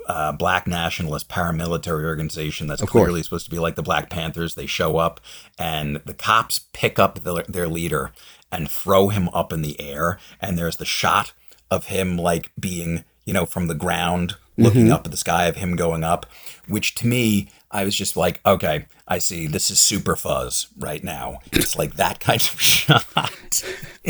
uh, 0.09 0.33
black 0.33 0.66
nationalist 0.66 1.29
paramilitary 1.29 2.05
organization 2.05 2.66
that's 2.66 2.83
clearly 2.83 3.22
supposed 3.22 3.44
to 3.44 3.50
be 3.50 3.59
like 3.59 3.74
the 3.76 3.83
Black 3.83 4.09
Panthers. 4.09 4.55
They 4.55 4.66
show 4.66 4.96
up 4.98 5.20
and 5.59 5.96
the 6.05 6.14
cops 6.14 6.61
pick 6.72 6.98
up 6.98 7.22
the, 7.22 7.44
their 7.48 7.68
leader 7.68 8.12
and 8.50 8.70
throw 8.70 9.09
him 9.09 9.29
up 9.31 9.52
in 9.52 9.62
the 9.62 9.81
air. 9.81 10.18
And 10.40 10.57
there's 10.57 10.76
the 10.76 10.85
shot 10.85 11.33
of 11.70 11.87
him 11.87 12.16
like 12.16 12.50
being, 12.59 13.05
you 13.24 13.33
know, 13.33 13.46
from 13.46 13.66
the 13.66 13.74
ground 13.74 14.37
looking 14.59 14.90
up 14.90 15.05
at 15.05 15.11
the 15.11 15.16
sky 15.18 15.46
of 15.46 15.57
him 15.57 15.76
going 15.76 16.02
up, 16.02 16.24
which 16.66 16.94
to 16.96 17.07
me, 17.07 17.48
I 17.70 17.85
was 17.85 17.94
just 17.94 18.16
like, 18.16 18.40
okay, 18.46 18.87
I 19.07 19.18
see. 19.18 19.46
This 19.46 19.70
is 19.70 19.79
super 19.79 20.16
fuzz 20.16 20.68
right 20.79 21.05
now. 21.05 21.40
It's 21.52 21.76
like 21.76 21.96
that 21.96 22.20
kind 22.29 22.40
of 22.40 22.61
shot. 22.61 23.62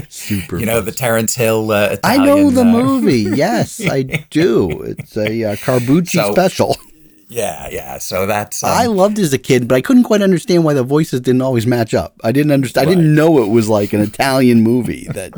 Super. 0.09 0.59
you 0.59 0.67
know, 0.67 0.81
the 0.81 0.93
Terence 0.93 1.35
Hill. 1.35 1.71
Uh, 1.73 1.97
I 2.05 2.17
know 2.19 2.51
the 2.51 2.61
uh, 2.61 2.65
movie. 2.65 3.23
Yes, 3.37 3.81
I 3.85 4.03
do. 4.03 4.83
It's 4.83 5.17
a 5.17 5.45
uh, 5.45 5.57
Corbucci 5.57 6.09
So- 6.11 6.33
special. 6.33 6.77
Yeah, 7.29 7.69
yeah. 7.73 7.99
So 7.99 8.25
that's. 8.27 8.63
Um, 8.63 8.71
I 8.71 8.87
loved 8.87 9.19
it 9.19 9.23
as 9.23 9.33
a 9.33 9.39
kid, 9.39 9.67
but 9.67 9.75
I 9.75 9.81
couldn't 9.81 10.05
quite 10.05 10.23
understand 10.23 10.63
why 10.63 10.75
the 10.75 10.85
voices 10.85 11.21
didn't 11.21 11.43
always 11.43 11.67
match 11.67 11.93
up. 11.93 12.15
I 12.23 12.31
didn't 12.31 12.53
understand. 12.53 12.87
I 12.87 12.95
didn't 12.95 13.13
know 13.17 13.43
it 13.43 13.49
was 13.49 13.69
like 13.69 13.93
an 13.93 14.01
Italian 14.01 14.61
movie 14.63 15.09
that 15.13 15.33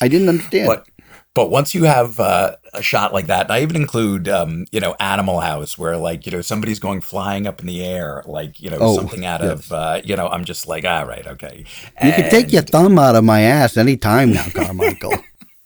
I 0.00 0.06
didn't 0.06 0.28
understand. 0.28 0.68
But 0.68 0.86
but 1.34 1.50
once 1.50 1.74
you 1.74 1.84
have 1.84 2.20
uh, 2.20 2.56
a 2.74 2.82
shot 2.82 3.12
like 3.12 3.26
that, 3.26 3.46
and 3.46 3.52
I 3.52 3.62
even 3.62 3.76
include 3.76 4.28
um, 4.28 4.66
you 4.70 4.80
know 4.80 4.94
Animal 5.00 5.40
House, 5.40 5.78
where 5.78 5.96
like 5.96 6.26
you 6.26 6.32
know 6.32 6.42
somebody's 6.42 6.78
going 6.78 7.00
flying 7.00 7.46
up 7.46 7.60
in 7.60 7.66
the 7.66 7.84
air, 7.84 8.22
like 8.26 8.60
you 8.60 8.68
know 8.70 8.78
Oh, 8.80 8.96
something 8.96 9.24
out 9.24 9.42
of 9.42 9.72
uh, 9.72 10.00
you 10.04 10.14
know 10.16 10.28
I'm 10.28 10.44
just 10.44 10.66
like 10.66 10.84
all 10.84 11.06
right, 11.06 11.26
okay. 11.26 11.64
you 12.02 12.12
can 12.12 12.30
take 12.30 12.52
your 12.52 12.62
thumb 12.62 12.98
out 12.98 13.16
of 13.16 13.24
my 13.24 13.40
ass 13.40 13.76
any 13.76 13.96
time 13.96 14.32
now, 14.32 14.46
Carmichael. 14.52 15.14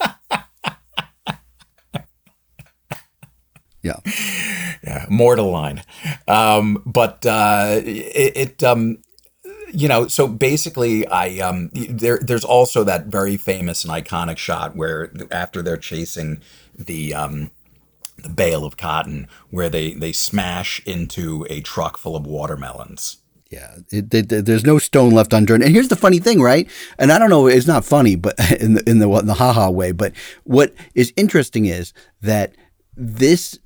yeah. 3.83 3.99
yeah, 4.85 5.07
mortal 5.09 5.51
line. 5.51 5.83
Um, 6.29 6.83
but 6.87 7.25
uh, 7.27 7.81
it, 7.85 8.37
it 8.37 8.63
um, 8.63 8.99
you 9.73 9.89
know, 9.89 10.07
so 10.07 10.29
basically, 10.29 11.07
I 11.07 11.39
um, 11.39 11.71
there 11.73 12.19
there's 12.23 12.45
also 12.45 12.85
that 12.85 13.07
very 13.07 13.37
famous 13.37 13.85
and 13.85 13.93
iconic 13.93 14.39
shot 14.39 14.77
where 14.77 15.13
after 15.31 15.63
they're 15.63 15.77
chasing 15.77 16.41
the 16.75 17.15
um, 17.15 17.51
the 18.17 18.29
bale 18.29 18.65
of 18.65 18.77
cotton, 18.77 19.29
where 19.51 19.69
they 19.69 19.95
they 19.95 20.13
smash 20.13 20.81
into 20.87 21.47
a 21.51 21.61
truck 21.61 21.99
full 21.99 22.17
of 22.17 22.27
watermelons. 22.27 23.19
Yeah, 23.51 23.77
it, 23.91 24.13
it, 24.13 24.29
there's 24.45 24.65
no 24.65 24.79
stone 24.79 25.13
left 25.13 25.33
unturned. 25.33 25.63
And 25.63 25.73
here's 25.73 25.89
the 25.89 25.95
funny 25.97 26.19
thing, 26.19 26.41
right? 26.41 26.69
And 26.99 27.13
I 27.13 27.19
don't 27.19 27.31
know, 27.31 27.47
it's 27.47 27.69
not 27.69 27.85
funny, 27.85 28.17
but 28.17 28.35
in 28.61 28.75
the 28.75 28.91
in 28.91 28.99
the, 28.99 29.11
in 29.11 29.27
the 29.27 29.35
haha 29.35 29.71
way. 29.71 29.93
But 29.93 30.13
what 30.45 30.75
is 30.95 31.13
interesting 31.17 31.67
is 31.67 31.93
that 32.23 32.55
this. 32.97 33.59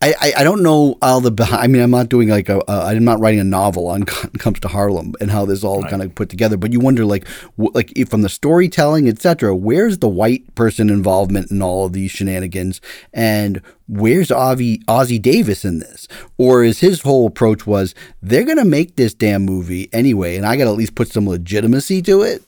I, 0.00 0.14
I, 0.20 0.32
I 0.38 0.44
don't 0.44 0.62
know 0.62 0.96
all 1.02 1.20
the 1.20 1.32
behind. 1.32 1.60
I 1.60 1.66
mean, 1.66 1.82
I'm 1.82 1.90
not 1.90 2.08
doing 2.08 2.28
like 2.28 2.48
a. 2.48 2.62
I'm 2.68 3.04
not 3.04 3.18
writing 3.18 3.40
a 3.40 3.44
novel 3.44 3.88
on 3.88 4.04
comes 4.04 4.60
to 4.60 4.68
Harlem 4.68 5.14
and 5.20 5.28
how 5.28 5.44
this 5.44 5.64
all 5.64 5.82
kind 5.82 6.02
of 6.02 6.14
put 6.14 6.28
together. 6.28 6.56
But 6.56 6.72
you 6.72 6.78
wonder, 6.78 7.04
like, 7.04 7.26
like 7.56 7.92
if 7.98 8.08
from 8.08 8.22
the 8.22 8.28
storytelling, 8.28 9.08
etc. 9.08 9.56
Where's 9.56 9.98
the 9.98 10.08
white 10.08 10.54
person 10.54 10.88
involvement 10.88 11.50
in 11.50 11.62
all 11.62 11.86
of 11.86 11.94
these 11.94 12.12
shenanigans, 12.12 12.80
and 13.12 13.60
where's 13.88 14.28
Ossie 14.28 14.84
Ossie 14.84 15.20
Davis 15.20 15.64
in 15.64 15.80
this? 15.80 16.06
Or 16.36 16.62
is 16.62 16.78
his 16.78 17.02
whole 17.02 17.26
approach 17.26 17.66
was 17.66 17.92
they're 18.22 18.44
gonna 18.44 18.64
make 18.64 18.94
this 18.94 19.14
damn 19.14 19.44
movie 19.44 19.88
anyway, 19.92 20.36
and 20.36 20.46
I 20.46 20.56
got 20.56 20.64
to 20.64 20.70
at 20.70 20.76
least 20.76 20.94
put 20.94 21.08
some 21.08 21.28
legitimacy 21.28 22.02
to 22.02 22.22
it. 22.22 22.44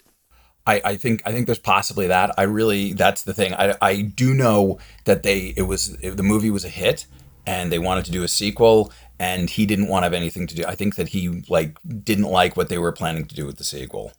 I, 0.69 0.81
I 0.85 0.97
think 0.97 1.23
I 1.27 1.33
think 1.33 1.47
there's 1.47 1.59
possibly 1.59 2.07
that. 2.07 2.33
I 2.39 2.43
really 2.43 2.93
that's 2.93 3.25
the 3.25 3.35
thing. 3.35 3.55
I, 3.55 3.75
I 3.83 4.03
do 4.03 4.35
know 4.35 4.79
that 5.05 5.25
they 5.25 5.53
it 5.57 5.63
was 5.63 5.97
the 5.97 6.23
movie 6.23 6.51
was 6.51 6.65
a 6.65 6.69
hit 6.69 7.07
and 7.47 7.71
they 7.73 7.79
wanted 7.79 8.05
to 8.07 8.13
do 8.13 8.23
a 8.23 8.29
sequel 8.29 8.93
and 9.19 9.51
he 9.51 9.67
didn't 9.67 9.89
want 9.89 10.03
to 10.03 10.07
have 10.07 10.15
anything 10.15 10.47
to 10.47 10.55
do. 10.55 10.65
I 10.67 10.75
think 10.75 10.97
that 10.97 11.09
he 11.09 11.45
like 11.49 11.77
didn't 12.05 12.25
like 12.31 12.57
what 12.57 12.69
they 12.69 12.79
were 12.79 12.93
planning 12.93 13.27
to 13.27 13.35
do 13.35 13.47
with 13.47 13.59
the 13.59 13.65
sequel. 13.65 14.13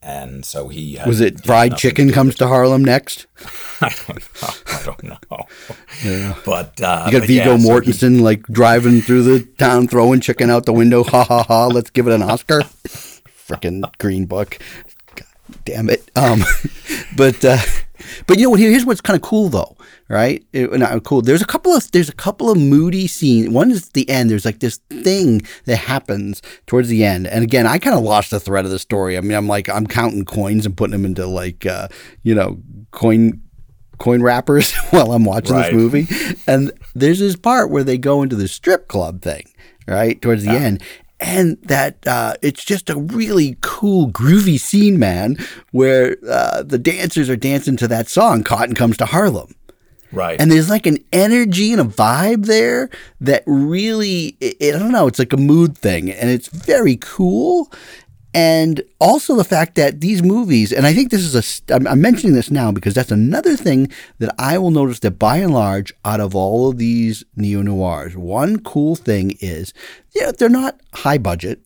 And 0.00 0.44
so 0.44 0.68
he 0.68 0.96
had, 0.96 1.06
Was 1.08 1.22
it 1.22 1.44
fried 1.44 1.78
chicken 1.78 2.12
comes 2.12 2.34
to 2.36 2.46
Harlem 2.46 2.84
next? 2.84 3.26
I 3.80 3.94
don't 4.06 4.18
know. 4.18 4.48
I 4.66 4.82
don't 4.84 5.02
know. 6.04 6.36
But 6.44 6.80
uh 6.80 7.04
You 7.06 7.18
got 7.18 7.26
Viggo 7.26 7.52
yeah, 7.52 7.56
so 7.56 7.56
he- 7.56 7.68
Mortensen 7.68 8.20
like 8.20 8.42
driving 8.44 9.00
through 9.00 9.22
the 9.22 9.44
town, 9.58 9.88
throwing 9.88 10.20
chicken 10.20 10.50
out 10.50 10.66
the 10.66 10.74
window. 10.74 11.04
Ha 11.04 11.24
ha 11.24 11.42
ha! 11.42 11.66
Let's 11.68 11.90
give 11.90 12.06
it 12.06 12.12
an 12.12 12.22
Oscar. 12.22 12.60
Freaking 13.48 13.82
Green 13.98 14.26
Book. 14.26 14.58
God 15.16 15.26
damn 15.64 15.88
it. 15.88 16.10
Um, 16.14 16.42
but 17.16 17.42
uh, 17.44 17.58
but 18.26 18.38
you 18.38 18.44
know 18.44 18.50
what? 18.50 18.60
Here's 18.60 18.84
what's 18.84 19.00
kind 19.00 19.16
of 19.16 19.22
cool 19.22 19.48
though, 19.48 19.76
right? 20.08 20.44
It- 20.52 20.72
not 20.78 21.02
cool. 21.04 21.22
There's 21.22 21.42
a 21.42 21.46
couple 21.46 21.72
of 21.72 21.90
there's 21.92 22.08
a 22.08 22.14
couple 22.14 22.50
of 22.50 22.58
moody 22.58 23.06
scenes. 23.06 23.48
One 23.50 23.70
is 23.70 23.88
the 23.90 24.08
end. 24.08 24.30
There's 24.30 24.44
like 24.44 24.60
this 24.60 24.78
thing 24.90 25.42
that 25.66 25.76
happens 25.76 26.42
towards 26.66 26.88
the 26.88 27.04
end, 27.04 27.26
and 27.26 27.42
again, 27.44 27.66
I 27.66 27.78
kind 27.78 27.96
of 27.96 28.02
lost 28.02 28.30
the 28.30 28.40
thread 28.40 28.64
of 28.64 28.70
the 28.70 28.78
story. 28.78 29.16
I 29.16 29.20
mean, 29.20 29.32
I'm 29.36 29.48
like 29.48 29.68
I'm 29.68 29.86
counting 29.86 30.24
coins 30.24 30.66
and 30.66 30.76
putting 30.76 30.92
them 30.92 31.04
into 31.04 31.26
like 31.26 31.66
uh, 31.66 31.88
you 32.22 32.34
know 32.34 32.60
coin 32.90 33.40
coin 33.98 34.22
wrappers 34.22 34.72
while 34.90 35.12
I'm 35.12 35.24
watching 35.24 35.54
Right. 35.54 35.72
this 35.72 35.74
movie. 35.74 36.06
And 36.46 36.72
there's 36.94 37.20
this 37.20 37.36
part 37.36 37.70
where 37.70 37.84
they 37.84 37.96
go 37.98 38.22
into 38.22 38.34
the 38.36 38.48
strip 38.48 38.88
club 38.88 39.22
thing, 39.22 39.44
right? 39.86 40.20
Towards 40.20 40.42
the 40.44 40.50
end. 40.50 40.82
And 41.24 41.56
that 41.62 42.06
uh, 42.06 42.34
it's 42.42 42.62
just 42.62 42.90
a 42.90 42.96
really 42.96 43.56
cool, 43.62 44.10
groovy 44.10 44.60
scene, 44.60 44.98
man, 44.98 45.38
where 45.72 46.18
uh, 46.28 46.62
the 46.62 46.78
dancers 46.78 47.30
are 47.30 47.36
dancing 47.36 47.78
to 47.78 47.88
that 47.88 48.08
song, 48.08 48.44
Cotton 48.44 48.74
Comes 48.74 48.98
to 48.98 49.06
Harlem. 49.06 49.54
right. 50.12 50.38
And 50.38 50.52
there's 50.52 50.68
like 50.68 50.86
an 50.86 50.98
energy 51.12 51.72
and 51.72 51.80
a 51.80 51.84
vibe 51.84 52.44
there 52.44 52.90
that 53.22 53.42
really, 53.46 54.36
it, 54.38 54.74
I 54.74 54.78
don't 54.78 54.92
know, 54.92 55.06
it's 55.06 55.18
like 55.18 55.32
a 55.32 55.38
mood 55.38 55.78
thing. 55.78 56.10
And 56.10 56.28
it's 56.28 56.48
very 56.48 56.96
cool. 57.00 57.72
And 58.34 58.82
also 58.98 59.36
the 59.36 59.44
fact 59.44 59.76
that 59.76 60.00
these 60.00 60.20
movies, 60.22 60.72
and 60.72 60.86
I 60.86 60.92
think 60.92 61.10
this 61.12 61.22
is 61.22 61.68
a, 61.70 61.74
I'm, 61.74 62.00
mentioning 62.00 62.34
this 62.34 62.50
now 62.50 62.72
because 62.72 62.92
that's 62.92 63.12
another 63.12 63.56
thing 63.56 63.92
that 64.18 64.34
I 64.38 64.58
will 64.58 64.72
notice 64.72 64.98
that 65.00 65.12
by 65.20 65.36
and 65.36 65.54
large, 65.54 65.92
out 66.04 66.18
of 66.18 66.34
all 66.34 66.68
of 66.68 66.78
these 66.78 67.22
neo 67.36 67.62
noirs, 67.62 68.16
one 68.16 68.58
cool 68.58 68.96
thing 68.96 69.36
is, 69.40 69.72
yeah, 70.16 70.32
they're 70.32 70.48
not 70.48 70.80
high 70.94 71.18
budget. 71.18 71.60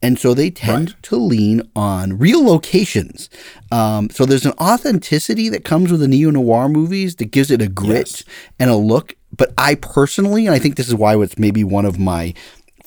And 0.00 0.16
so 0.18 0.32
they 0.32 0.50
tend 0.50 0.94
to 1.02 1.16
lean 1.16 1.62
on 1.74 2.18
real 2.18 2.44
locations. 2.44 3.28
Um, 3.72 4.10
so 4.10 4.24
there's 4.24 4.46
an 4.46 4.52
authenticity 4.60 5.48
that 5.48 5.64
comes 5.64 5.90
with 5.90 6.00
the 6.00 6.06
neo 6.08 6.30
noir 6.30 6.68
movies 6.68 7.16
that 7.16 7.32
gives 7.32 7.50
it 7.50 7.60
a 7.60 7.68
grit 7.68 7.98
Yes. 7.98 8.24
and 8.60 8.70
a 8.70 8.76
look. 8.76 9.16
But 9.36 9.52
I 9.58 9.74
personally, 9.74 10.46
and 10.46 10.54
I 10.54 10.60
think 10.60 10.76
this 10.76 10.88
is 10.88 10.94
why 10.94 11.16
it's 11.20 11.36
maybe 11.38 11.64
one 11.64 11.84
of 11.84 11.98
my 11.98 12.32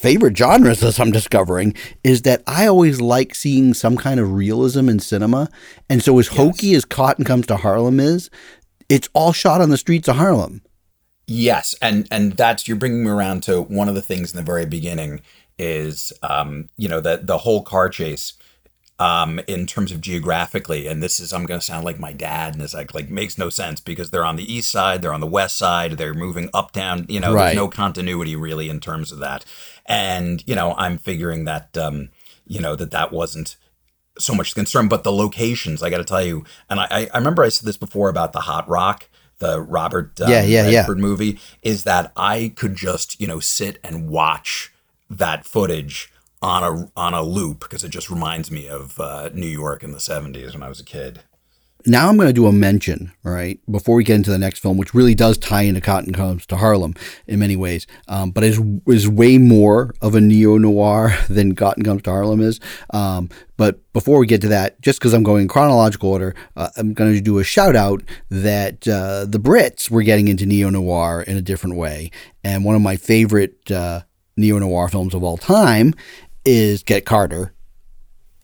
favorite 0.02 0.36
genres 0.36 0.84
as 0.84 1.00
I'm 1.00 1.12
discovering, 1.12 1.76
is 2.04 2.24
that 2.24 2.42
I 2.48 2.66
always 2.66 3.00
like 3.00 3.36
seeing 3.36 3.74
some 3.76 3.98
kind 3.98 4.20
of 4.20 4.34
realism 4.34 4.90
in 4.90 5.00
cinema. 5.00 5.50
And 5.90 6.04
so 6.04 6.18
as 6.18 6.30
hokey 6.30 6.74
as 6.74 6.86
Cotton 6.86 7.24
Comes 7.24 7.46
to 7.48 7.58
Harlem 7.58 8.00
is, 8.00 8.30
it's 8.90 9.10
all 9.14 9.32
shot 9.32 9.62
on 9.62 9.70
the 9.70 9.78
streets 9.78 10.08
of 10.08 10.16
Harlem. 10.16 10.62
Yes, 11.28 11.76
and 11.82 12.08
and 12.12 12.34
that's 12.34 12.68
you're 12.68 12.78
bringing 12.78 13.04
me 13.04 13.10
around 13.10 13.44
to 13.44 13.62
one 13.62 13.88
of 13.88 13.96
the 13.96 14.02
things 14.02 14.34
in 14.34 14.38
the 14.38 14.44
very 14.44 14.66
beginning 14.66 15.22
is 15.58 16.12
um, 16.24 16.68
you 16.76 16.90
know 16.90 17.00
the 17.00 17.22
the 17.24 17.38
whole 17.38 17.62
car 17.62 17.88
chase 17.88 18.34
um, 19.02 19.40
in 19.48 19.66
terms 19.66 19.92
of 19.92 20.00
geographically, 20.00 20.86
and 20.86 21.02
this 21.02 21.20
is 21.20 21.34
I'm 21.34 21.48
going 21.48 21.60
to 21.60 21.66
sound 21.66 21.86
like 21.86 21.98
my 21.98 22.14
dad, 22.14 22.54
and 22.54 22.62
it's 22.62 22.76
like 22.76 22.94
like 22.94 23.10
makes 23.10 23.36
no 23.36 23.50
sense 23.50 23.80
because 23.80 24.12
they're 24.12 24.24
on 24.24 24.36
the 24.36 24.54
east 24.54 24.70
side, 24.70 25.02
they're 25.02 25.12
on 25.12 25.22
the 25.22 25.26
west 25.26 25.58
side, 25.58 25.94
they're 25.94 26.14
moving 26.14 26.52
up 26.54 26.72
down. 26.72 27.08
You 27.10 27.20
know, 27.20 27.34
Right. 27.34 27.46
there's 27.46 27.56
no 27.56 27.68
continuity 27.68 28.36
really 28.36 28.70
in 28.70 28.80
terms 28.80 29.12
of 29.12 29.18
that, 29.18 29.44
and 29.88 30.44
you 30.48 30.54
know 30.54 30.76
I'm 30.78 31.00
figuring 31.00 31.46
that 31.46 31.76
um, 31.76 32.10
you 32.46 32.62
know 32.62 32.76
that 32.76 32.92
that 32.92 33.12
wasn't 33.12 33.56
so 34.20 34.36
much 34.36 34.52
the 34.54 34.60
concern, 34.60 34.88
but 34.88 35.04
the 35.04 35.12
locations, 35.12 35.82
I 35.82 35.90
got 35.90 35.98
to 35.98 36.04
tell 36.04 36.24
you, 36.24 36.46
and 36.70 36.80
I, 36.80 37.10
I 37.12 37.18
remember 37.18 37.44
I 37.44 37.50
said 37.50 37.66
this 37.66 37.78
before 37.78 38.08
about 38.08 38.34
the 38.34 38.42
Hot 38.42 38.70
Rock, 38.70 39.10
the 39.40 39.60
Robert 39.60 40.22
um, 40.22 40.30
Yeah, 40.30 40.44
yeah, 40.44 40.70
yeah. 40.70 40.86
Movie, 40.88 41.40
is 41.64 41.86
that 41.86 42.12
I 42.16 42.54
could 42.56 42.76
just 42.76 43.20
you 43.20 43.26
know 43.26 43.40
sit 43.40 43.80
and 43.84 44.10
watch 44.10 44.72
that 45.10 45.44
footage 45.44 46.11
on 46.42 46.64
a 46.64 46.92
on 46.96 47.14
a 47.14 47.24
loop 47.24 47.60
because 47.60 47.84
it 47.84 47.90
just 47.90 48.10
reminds 48.10 48.52
me 48.52 48.68
of 48.68 49.00
uh, 49.00 49.30
New 49.34 49.48
York 49.48 49.84
in 49.84 49.92
the 49.92 50.00
'70s 50.00 50.54
when 50.54 50.64
I 50.64 50.70
was 50.70 50.80
a 50.80 50.86
kid. 50.86 51.22
Now 51.86 52.10
I'm 52.10 52.16
going 52.16 52.28
to 52.28 52.34
do 52.34 52.46
a 52.46 52.52
mention, 52.52 53.12
right, 53.24 53.60
before 53.70 53.96
we 53.96 54.04
get 54.04 54.16
into 54.16 54.30
the 54.30 54.38
next 54.38 54.60
film, 54.60 54.78
which 54.78 54.94
really 54.94 55.16
does 55.16 55.38
tie 55.38 55.64
into 55.64 55.82
Cotton 55.82 56.14
Comes 56.14 56.46
to 56.48 56.58
Harlem 56.58 56.94
in 57.26 57.40
many 57.40 57.56
ways, 57.56 57.88
um, 58.08 58.32
but 58.32 58.44
is 58.44 58.62
is 58.88 59.08
way 59.08 59.38
more 59.40 59.94
of 60.02 60.14
a 60.14 60.22
neo 60.22 60.58
noir 60.58 61.18
than 61.30 61.56
Cotton 61.56 61.84
Comes 61.84 62.04
to 62.04 62.12
Harlem 62.12 62.42
is. 62.42 62.60
Um, 62.92 63.30
but 63.58 63.80
before 63.94 64.20
we 64.20 64.28
get 64.28 64.42
to 64.42 64.48
that, 64.50 64.80
just 64.82 65.00
because 65.00 65.14
I'm 65.14 65.24
going 65.24 65.44
in 65.44 65.48
chronological 65.48 66.10
order, 66.10 66.36
uh, 66.56 66.70
I'm 66.78 66.94
going 66.94 67.14
to 67.14 67.22
do 67.22 67.40
a 67.40 67.44
shout 67.44 67.76
out 67.76 68.04
that 68.30 68.88
uh, 68.88 69.26
the 69.26 69.40
Brits 69.40 69.90
were 69.90 70.04
getting 70.04 70.28
into 70.28 70.46
neo 70.46 70.70
noir 70.70 71.24
in 71.24 71.36
a 71.36 71.42
different 71.42 71.78
way, 71.78 72.12
and 72.44 72.64
one 72.64 72.76
of 72.76 72.82
my 72.82 72.96
favorite 72.96 73.72
uh, 73.72 74.02
neo 74.38 74.60
noir 74.60 74.88
films 74.88 75.16
of 75.16 75.24
all 75.24 75.38
time 75.38 75.96
is 76.46 76.84
Get 76.84 77.06
Carter 77.06 77.54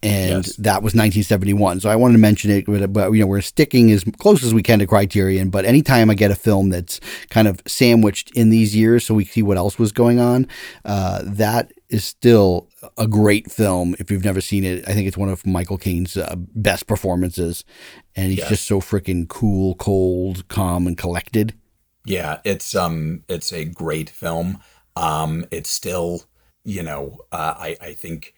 and 0.03 0.45
Yes. 0.45 0.55
that 0.57 0.83
was 0.83 0.93
1971. 0.93 1.79
So 1.79 1.89
I 1.89 1.95
wanted 1.95 2.13
to 2.13 2.19
mention 2.19 2.51
it, 2.51 2.65
but, 2.67 2.93
but 2.93 3.11
you 3.11 3.21
know 3.21 3.25
we're 3.27 3.41
sticking 3.41 3.91
as 3.91 4.03
close 4.19 4.43
as 4.43 4.53
we 4.53 4.61
can 4.61 4.77
to 4.79 4.85
Criterion. 4.85 5.49
But 5.49 5.65
anytime 5.65 6.09
I 6.11 6.13
get 6.13 6.29
a 6.29 6.35
film 6.35 6.69
that's 6.69 6.99
kind 7.31 7.47
of 7.47 7.61
sandwiched 7.65 8.29
in 8.35 8.49
these 8.51 8.75
years, 8.75 9.05
so 9.05 9.15
we 9.15 9.25
see 9.25 9.41
what 9.41 9.57
else 9.57 9.79
was 9.79 9.91
going 9.91 10.19
on, 10.19 10.47
uh, 10.85 11.23
that 11.25 11.71
is 11.89 12.05
still 12.05 12.69
a 12.97 13.07
great 13.07 13.49
film. 13.51 13.95
If 13.97 14.11
you've 14.11 14.23
never 14.23 14.39
seen 14.41 14.63
it, 14.63 14.87
I 14.87 14.93
think 14.93 15.07
it's 15.07 15.17
one 15.17 15.29
of 15.29 15.45
Michael 15.47 15.79
Caine's 15.79 16.15
uh, 16.15 16.35
best 16.37 16.85
performances, 16.85 17.63
and 18.15 18.29
he's 18.29 18.37
Yes. 18.39 18.49
just 18.49 18.67
so 18.67 18.79
freaking 18.79 19.27
cool, 19.27 19.73
cold, 19.75 20.47
calm, 20.47 20.85
and 20.85 20.95
collected. 20.97 21.55
Yeah, 22.05 22.39
it's 22.45 22.75
um 22.75 23.23
it's 23.27 23.51
a 23.51 23.65
great 23.65 24.09
film. 24.11 24.59
Um 24.95 25.45
it's 25.49 25.69
still, 25.71 26.23
you 26.67 26.83
know, 26.83 27.19
uh, 27.31 27.53
I 27.57 27.77
I 27.79 27.93
think 27.93 28.33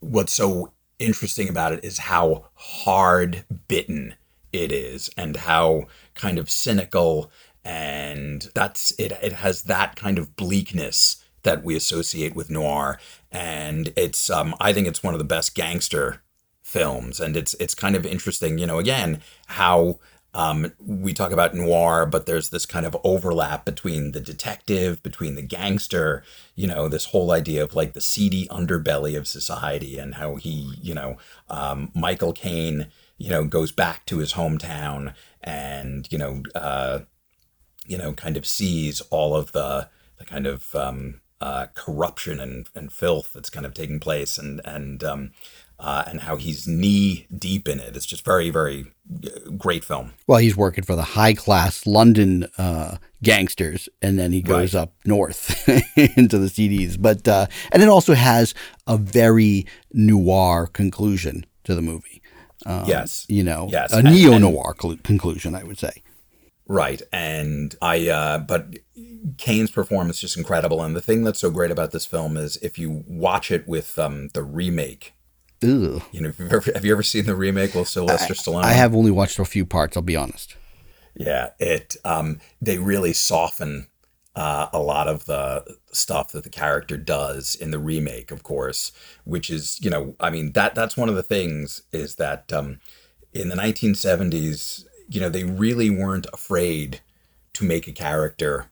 what's 0.00 0.32
so 0.32 0.72
interesting 0.98 1.48
about 1.48 1.72
it 1.72 1.84
is 1.84 1.98
how 1.98 2.46
hard 2.54 3.44
bitten 3.68 4.16
it 4.52 4.72
is 4.72 5.08
and 5.16 5.36
how 5.36 5.86
kind 6.14 6.38
of 6.38 6.50
cynical 6.50 7.30
and 7.64 8.50
that's 8.54 8.90
it 8.98 9.12
it 9.22 9.32
has 9.32 9.62
that 9.62 9.94
kind 9.94 10.18
of 10.18 10.34
bleakness 10.34 11.24
that 11.44 11.62
we 11.62 11.76
associate 11.76 12.34
with 12.34 12.50
noir. 12.50 12.98
And 13.30 13.92
it's 13.96 14.30
um 14.30 14.56
I 14.60 14.72
think 14.72 14.88
it's 14.88 15.04
one 15.04 15.14
of 15.14 15.18
the 15.20 15.24
best 15.24 15.54
gangster 15.54 16.22
films. 16.60 17.20
And 17.20 17.36
it's 17.36 17.54
it's 17.60 17.76
kind 17.76 17.94
of 17.94 18.04
interesting 18.04 18.58
you 18.58 18.66
know 18.66 18.80
again 18.80 19.22
how 19.46 20.00
um, 20.34 20.72
we 20.78 21.14
talk 21.14 21.32
about 21.32 21.54
noir 21.54 22.04
but 22.04 22.26
there's 22.26 22.50
this 22.50 22.66
kind 22.66 22.84
of 22.84 22.96
overlap 23.04 23.64
between 23.64 24.12
the 24.12 24.20
detective 24.20 25.02
between 25.02 25.34
the 25.34 25.42
gangster 25.42 26.22
you 26.54 26.66
know 26.66 26.88
this 26.88 27.06
whole 27.06 27.30
idea 27.30 27.62
of 27.62 27.74
like 27.74 27.92
the 27.92 28.00
seedy 28.00 28.46
underbelly 28.48 29.16
of 29.16 29.26
society 29.26 29.98
and 29.98 30.16
how 30.16 30.34
he 30.34 30.74
you 30.82 30.94
know 30.94 31.16
um, 31.48 31.90
michael 31.94 32.32
caine 32.32 32.88
you 33.16 33.30
know 33.30 33.44
goes 33.44 33.72
back 33.72 34.04
to 34.06 34.18
his 34.18 34.34
hometown 34.34 35.14
and 35.42 36.08
you 36.10 36.18
know 36.18 36.42
uh, 36.54 37.00
you 37.86 37.96
know 37.96 38.12
kind 38.12 38.36
of 38.36 38.46
sees 38.46 39.00
all 39.10 39.34
of 39.34 39.52
the 39.52 39.88
the 40.18 40.24
kind 40.24 40.46
of 40.46 40.74
um, 40.74 41.20
uh, 41.40 41.66
corruption 41.74 42.40
and, 42.40 42.68
and 42.74 42.92
filth 42.92 43.32
that's 43.32 43.50
kind 43.50 43.66
of 43.66 43.74
taking 43.74 44.00
place 44.00 44.38
and 44.38 44.60
and 44.64 45.04
um, 45.04 45.30
uh, 45.78 46.04
and 46.06 46.20
how 46.20 46.36
he's 46.36 46.66
knee 46.66 47.26
deep 47.36 47.68
in 47.68 47.80
it. 47.80 47.96
It's 47.96 48.06
just 48.06 48.24
very 48.24 48.50
very 48.50 48.86
uh, 49.24 49.50
great 49.58 49.84
film. 49.84 50.12
Well, 50.26 50.38
he's 50.38 50.56
working 50.56 50.84
for 50.84 50.96
the 50.96 51.02
high 51.02 51.34
class 51.34 51.86
London 51.86 52.46
uh, 52.58 52.96
gangsters, 53.22 53.88
and 54.02 54.18
then 54.18 54.32
he 54.32 54.42
goes 54.42 54.74
Right. 54.74 54.82
up 54.82 54.94
north 55.04 55.68
into 56.16 56.38
the 56.38 56.46
CDs. 56.48 56.96
But 57.00 57.26
uh, 57.28 57.46
and 57.72 57.82
it 57.82 57.88
also 57.88 58.14
has 58.14 58.54
a 58.86 58.96
very 58.96 59.66
noir 59.92 60.66
conclusion 60.66 61.44
to 61.64 61.74
the 61.74 61.82
movie. 61.82 62.22
Um, 62.66 62.84
Yes. 62.86 63.26
you 63.28 63.42
know, 63.42 63.68
Yes. 63.70 63.92
a 63.92 64.02
neo 64.02 64.38
noir 64.38 64.74
conclusion, 64.74 65.54
I 65.54 65.64
would 65.64 65.78
say. 65.78 66.02
Right. 66.66 67.02
And 67.12 67.74
I, 67.82 68.08
uh, 68.08 68.38
but 68.38 68.68
Caine's 69.36 69.70
performance 69.70 70.16
is 70.16 70.20
just 70.22 70.36
incredible. 70.38 70.82
And 70.82 70.96
the 70.96 71.02
thing 71.02 71.24
that's 71.24 71.40
so 71.40 71.50
great 71.50 71.70
about 71.70 71.90
this 71.90 72.06
film 72.06 72.38
is 72.38 72.56
if 72.62 72.78
you 72.78 73.04
watch 73.06 73.50
it 73.50 73.68
with 73.68 73.98
um, 73.98 74.28
the 74.32 74.42
remake, 74.42 75.12
Ugh. 75.64 76.02
you 76.12 76.20
know, 76.20 76.32
you've 76.38 76.84
you 76.84 76.92
ever 76.92 77.02
seen 77.02 77.26
the 77.26 77.34
remake 77.34 77.74
with 77.74 77.88
Sylvester 77.88 78.34
Stallone? 78.34 78.64
I 78.64 78.72
have 78.72 78.94
only 78.94 79.10
watched 79.10 79.38
a 79.38 79.44
few 79.44 79.64
parts. 79.64 79.96
I'll 79.96 80.02
be 80.02 80.16
honest. 80.16 80.56
Yeah, 81.14 81.50
it 81.58 81.96
um 82.04 82.40
they 82.60 82.78
really 82.78 83.12
soften 83.12 83.88
uh, 84.36 84.66
a 84.72 84.80
lot 84.80 85.06
of 85.06 85.26
the 85.26 85.64
stuff 85.92 86.32
that 86.32 86.42
the 86.42 86.50
character 86.50 86.96
does 86.96 87.54
in 87.54 87.70
the 87.70 87.78
remake, 87.78 88.32
of 88.32 88.42
course, 88.42 88.90
which 89.22 89.48
is, 89.48 89.78
you 89.80 89.90
know, 89.90 90.16
I 90.20 90.30
mean 90.30 90.52
that 90.52 90.74
that's 90.74 90.96
one 90.96 91.08
of 91.08 91.14
the 91.14 91.22
things 91.22 91.82
is 91.92 92.16
that 92.16 92.52
um 92.52 92.80
in 93.32 93.48
the 93.48 93.56
1970s, 93.56 94.84
you 95.08 95.20
know, 95.20 95.28
they 95.28 95.44
really 95.44 95.90
weren't 95.90 96.26
afraid 96.32 97.00
to 97.54 97.64
make 97.64 97.86
a 97.88 97.92
character 97.92 98.66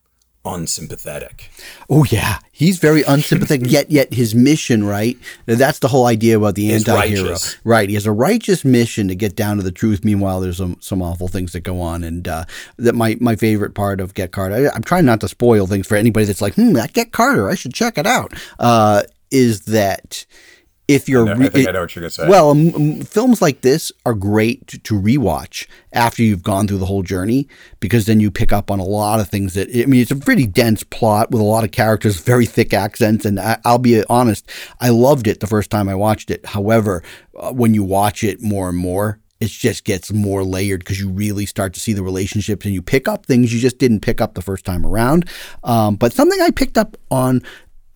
unsympathetic. 0.44 1.50
Oh 1.88 2.04
yeah, 2.04 2.38
he's 2.50 2.78
very 2.78 3.02
unsympathetic. 3.08 3.70
yet, 3.70 3.90
yet 3.90 4.12
his 4.12 4.34
mission, 4.34 4.84
right? 4.84 5.16
That's 5.46 5.78
the 5.78 5.88
whole 5.88 6.06
idea 6.06 6.36
about 6.36 6.54
the 6.54 6.72
anti-hero, 6.72 7.22
righteous. 7.24 7.56
right? 7.64 7.88
He 7.88 7.94
has 7.94 8.06
a 8.06 8.12
righteous 8.12 8.64
mission 8.64 9.08
to 9.08 9.14
get 9.14 9.36
down 9.36 9.56
to 9.58 9.62
the 9.62 9.72
truth. 9.72 10.04
Meanwhile, 10.04 10.40
there's 10.40 10.56
some 10.58 10.76
some 10.80 11.02
awful 11.02 11.28
things 11.28 11.52
that 11.52 11.60
go 11.60 11.80
on, 11.80 12.04
and 12.04 12.26
uh, 12.26 12.44
that 12.76 12.94
my 12.94 13.16
my 13.20 13.36
favorite 13.36 13.74
part 13.74 14.00
of 14.00 14.14
Get 14.14 14.32
Carter. 14.32 14.70
I, 14.70 14.74
I'm 14.74 14.82
trying 14.82 15.04
not 15.04 15.20
to 15.20 15.28
spoil 15.28 15.66
things 15.66 15.86
for 15.86 15.96
anybody 15.96 16.26
that's 16.26 16.42
like, 16.42 16.54
hmm, 16.54 16.72
that 16.72 16.92
Get 16.92 17.12
Carter, 17.12 17.48
I 17.48 17.54
should 17.54 17.74
check 17.74 17.98
it 17.98 18.06
out. 18.06 18.32
Uh, 18.58 19.02
is 19.30 19.62
that 19.62 20.26
if 20.88 21.08
you're 21.08 21.28
I 21.28 21.32
re- 21.32 21.48
think 21.48 21.68
I 21.68 21.72
know 21.72 21.82
what 21.82 21.94
you're 21.94 22.02
gonna 22.02 22.10
say. 22.10 22.28
well, 22.28 22.50
um, 22.50 22.74
um, 22.74 23.00
films 23.00 23.40
like 23.40 23.60
this 23.60 23.92
are 24.04 24.14
great 24.14 24.66
to, 24.68 24.78
to 24.80 25.00
rewatch 25.00 25.66
after 25.92 26.22
you've 26.22 26.42
gone 26.42 26.66
through 26.66 26.78
the 26.78 26.86
whole 26.86 27.02
journey 27.02 27.48
because 27.80 28.06
then 28.06 28.20
you 28.20 28.30
pick 28.30 28.52
up 28.52 28.70
on 28.70 28.80
a 28.80 28.84
lot 28.84 29.20
of 29.20 29.28
things 29.28 29.54
that 29.54 29.68
I 29.70 29.86
mean, 29.86 30.02
it's 30.02 30.10
a 30.10 30.16
pretty 30.16 30.46
dense 30.46 30.82
plot 30.82 31.30
with 31.30 31.40
a 31.40 31.44
lot 31.44 31.64
of 31.64 31.70
characters, 31.70 32.20
very 32.20 32.46
thick 32.46 32.74
accents, 32.74 33.24
and 33.24 33.38
I, 33.38 33.58
I'll 33.64 33.78
be 33.78 34.04
honest, 34.06 34.50
I 34.80 34.90
loved 34.90 35.26
it 35.26 35.40
the 35.40 35.46
first 35.46 35.70
time 35.70 35.88
I 35.88 35.94
watched 35.94 36.30
it. 36.30 36.44
However, 36.46 37.02
uh, 37.38 37.52
when 37.52 37.74
you 37.74 37.84
watch 37.84 38.24
it 38.24 38.42
more 38.42 38.68
and 38.68 38.78
more. 38.78 39.18
It 39.40 39.50
just 39.50 39.82
gets 39.82 40.12
more 40.12 40.44
layered 40.44 40.82
because 40.82 41.00
you 41.00 41.10
really 41.10 41.46
start 41.46 41.74
to 41.74 41.80
see 41.80 41.92
the 41.94 42.04
relationships 42.04 42.64
and 42.64 42.72
you 42.72 42.80
pick 42.80 43.08
up 43.08 43.26
things 43.26 43.52
you 43.52 43.58
just 43.58 43.76
didn't 43.76 43.98
pick 43.98 44.20
up 44.20 44.34
the 44.34 44.40
first 44.40 44.64
time 44.64 44.86
around. 44.86 45.28
Um, 45.64 45.96
but 45.96 46.12
something 46.12 46.40
I 46.40 46.52
picked 46.52 46.78
up 46.78 46.96
on 47.10 47.42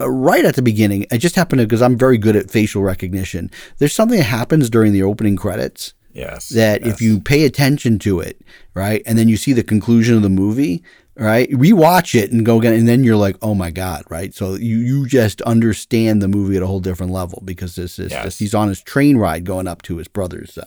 right 0.00 0.44
at 0.44 0.56
the 0.56 0.62
beginning. 0.62 1.06
I 1.10 1.18
just 1.18 1.36
happened 1.36 1.60
to 1.60 1.66
because 1.66 1.82
I'm 1.82 1.96
very 1.96 2.18
good 2.18 2.36
at 2.36 2.50
facial 2.50 2.82
recognition. 2.82 3.50
There's 3.78 3.92
something 3.94 4.18
that 4.18 4.24
happens 4.24 4.68
during 4.70 4.92
the 4.92 5.02
opening 5.02 5.36
credits 5.36 5.94
yes. 6.12 6.48
that 6.50 6.84
yes. 6.84 6.94
if 6.94 7.00
you 7.00 7.20
pay 7.20 7.44
attention 7.44 7.98
to 8.00 8.20
it, 8.20 8.40
right, 8.74 9.02
and 9.06 9.18
then 9.18 9.28
you 9.28 9.36
see 9.36 9.52
the 9.52 9.62
conclusion 9.64 10.16
of 10.16 10.22
the 10.22 10.28
movie, 10.28 10.82
right, 11.16 11.48
rewatch 11.50 12.14
it 12.14 12.30
and 12.30 12.44
go 12.44 12.58
again, 12.58 12.74
and 12.74 12.86
then 12.86 13.04
you're 13.04 13.16
like, 13.16 13.36
oh 13.40 13.54
my 13.54 13.70
god, 13.70 14.04
right. 14.10 14.34
So 14.34 14.54
you 14.54 14.76
you 14.78 15.06
just 15.06 15.40
understand 15.42 16.20
the 16.20 16.28
movie 16.28 16.56
at 16.58 16.62
a 16.62 16.66
whole 16.66 16.80
different 16.80 17.12
level 17.12 17.42
because 17.44 17.74
this 17.74 17.98
is 17.98 18.10
Yes. 18.10 18.24
just 18.24 18.38
he's 18.38 18.54
on 18.54 18.68
his 18.68 18.82
train 18.82 19.16
ride 19.16 19.44
going 19.44 19.66
up 19.66 19.80
to 19.82 19.96
his 19.96 20.08
brother's 20.08 20.58
uh, 20.58 20.64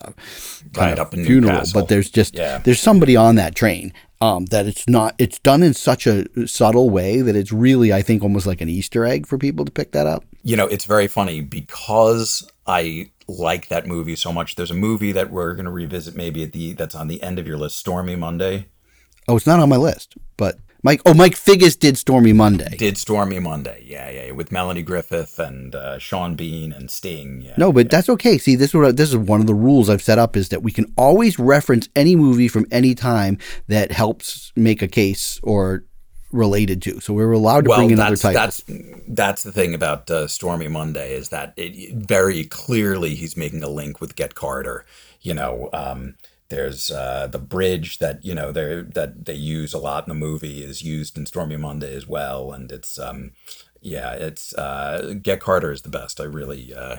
kind 0.74 0.78
Right, 0.78 0.94
of 0.94 1.00
up 1.08 1.14
funeral, 1.14 1.54
Newcastle. 1.54 1.82
but 1.82 1.88
there's 1.88 2.10
just 2.10 2.36
Yeah. 2.36 2.58
there's 2.60 2.80
somebody 2.80 3.16
on 3.16 3.36
that 3.36 3.54
train. 3.54 3.94
Um, 4.22 4.46
that 4.48 4.68
it's 4.68 4.88
not 4.88 5.16
it's 5.18 5.40
done 5.40 5.64
in 5.64 5.74
such 5.74 6.06
a 6.06 6.26
subtle 6.46 6.90
way 6.90 7.22
that 7.22 7.38
it's 7.38 7.54
really 7.54 7.94
I 7.94 8.02
think 8.02 8.22
almost 8.22 8.46
like 8.46 8.60
an 8.60 8.68
Easter 8.68 9.06
egg 9.06 9.26
for 9.26 9.38
people 9.38 9.64
to 9.64 9.72
pick 9.72 9.92
that 9.94 10.08
up. 10.08 10.26
you 10.44 10.58
know, 10.58 10.68
it's 10.68 10.86
very 10.86 11.08
funny 11.08 11.40
because 11.42 12.46
I 12.68 13.12
like 13.30 13.70
that 13.70 13.88
movie 13.88 14.16
so 14.16 14.34
much. 14.34 14.56
There's 14.56 14.72
a 14.72 14.76
movie 14.76 15.12
that 15.14 15.32
we're 15.32 15.54
going 15.54 15.66
to 15.66 15.72
revisit 15.72 16.16
maybe 16.16 16.44
at 16.44 16.52
the 16.52 16.74
that's 16.74 16.96
on 16.96 17.08
the 17.08 17.22
end 17.24 17.40
of 17.40 17.48
your 17.48 17.58
list, 17.58 17.78
Stormy 17.78 18.16
Monday. 18.16 18.68
Oh, 19.28 19.38
it's 19.38 19.46
not 19.48 19.60
on 19.60 19.70
my 19.70 19.78
list, 19.78 20.16
but 20.36 20.58
Mike. 20.84 21.02
Oh, 21.06 21.14
Mike 21.14 21.36
Figgis 21.36 21.78
did 21.78 21.98
Stormy 21.98 22.34
Monday. 22.34 22.76
Did 22.78 22.98
Stormy 22.98 23.40
Monday? 23.40 23.84
Yeah, 23.86 24.10
yeah, 24.10 24.32
with 24.32 24.52
Melanie 24.52 24.82
Griffith 24.82 25.38
and 25.40 25.76
uh, 25.76 26.00
Sean 26.00 26.36
Bean 26.36 26.72
and 26.72 26.90
Sting. 26.90 27.42
Yeah. 27.42 27.54
No, 27.58 27.72
but 27.72 27.90
that's 27.90 28.10
okay. 28.10 28.38
See, 28.38 28.56
this 28.56 28.70
is 28.70 28.76
what 28.76 28.98
this 28.98 29.10
is 29.10 29.18
one 29.18 29.42
of 29.42 29.48
the 29.48 29.54
rules 29.54 29.90
I've 29.90 30.02
set 30.02 30.20
up 30.20 30.38
is 30.38 30.50
that 30.50 30.64
we 30.64 30.72
can 30.72 30.92
always 30.98 31.38
reference 31.38 31.90
any 31.96 32.16
movie 32.16 32.48
from 32.48 32.66
any 32.72 32.96
time 32.96 33.38
that 33.68 33.92
helps 33.92 34.54
make 34.56 34.82
a 34.82 34.88
case 34.88 35.40
or 35.44 35.84
related 36.32 36.82
to. 36.84 37.00
So 37.00 37.14
we're 37.14 37.32
allowed 37.32 37.66
to 37.66 37.70
well, 37.70 37.80
bring 37.80 37.92
in 37.92 38.00
other 38.00 38.12
that's 38.12 38.22
titles. 38.22 38.64
that's 38.66 38.82
that's 39.08 39.44
the 39.44 39.52
thing 39.52 39.74
about 39.74 40.10
uh, 40.10 40.28
Stormy 40.28 40.68
Monday 40.68 41.14
is 41.14 41.30
that 41.30 41.54
it 41.58 41.94
very 41.96 42.46
clearly 42.46 43.16
he's 43.16 43.36
making 43.36 43.64
a 43.64 43.70
link 43.70 44.00
with 44.00 44.16
Get 44.16 44.36
Carter. 44.36 44.86
You 45.22 45.34
know, 45.34 45.70
um, 45.74 46.16
there's 46.50 46.92
uh, 46.92 47.28
the 47.28 47.40
bridge 47.40 48.00
that 48.00 48.24
you 48.24 48.36
know 48.36 48.52
they 48.52 48.82
that 48.82 49.26
they 49.26 49.34
use 49.34 49.74
a 49.74 49.80
lot 49.80 50.06
in 50.06 50.10
the 50.10 50.16
movie 50.16 50.64
is 50.64 50.82
used 50.82 51.18
in 51.18 51.26
Stormy 51.26 51.58
Monday 51.58 51.96
as 51.96 52.08
well, 52.08 52.52
and 52.52 52.72
it's 52.72 53.00
um, 53.00 53.32
yeah, 53.82 54.12
it's 54.14 54.54
uh, 54.56 55.16
Get 55.22 55.40
Carter 55.40 55.72
is 55.72 55.84
the 55.84 55.90
best. 55.90 56.20
I 56.20 56.26
really. 56.26 56.74
Uh, 56.74 56.98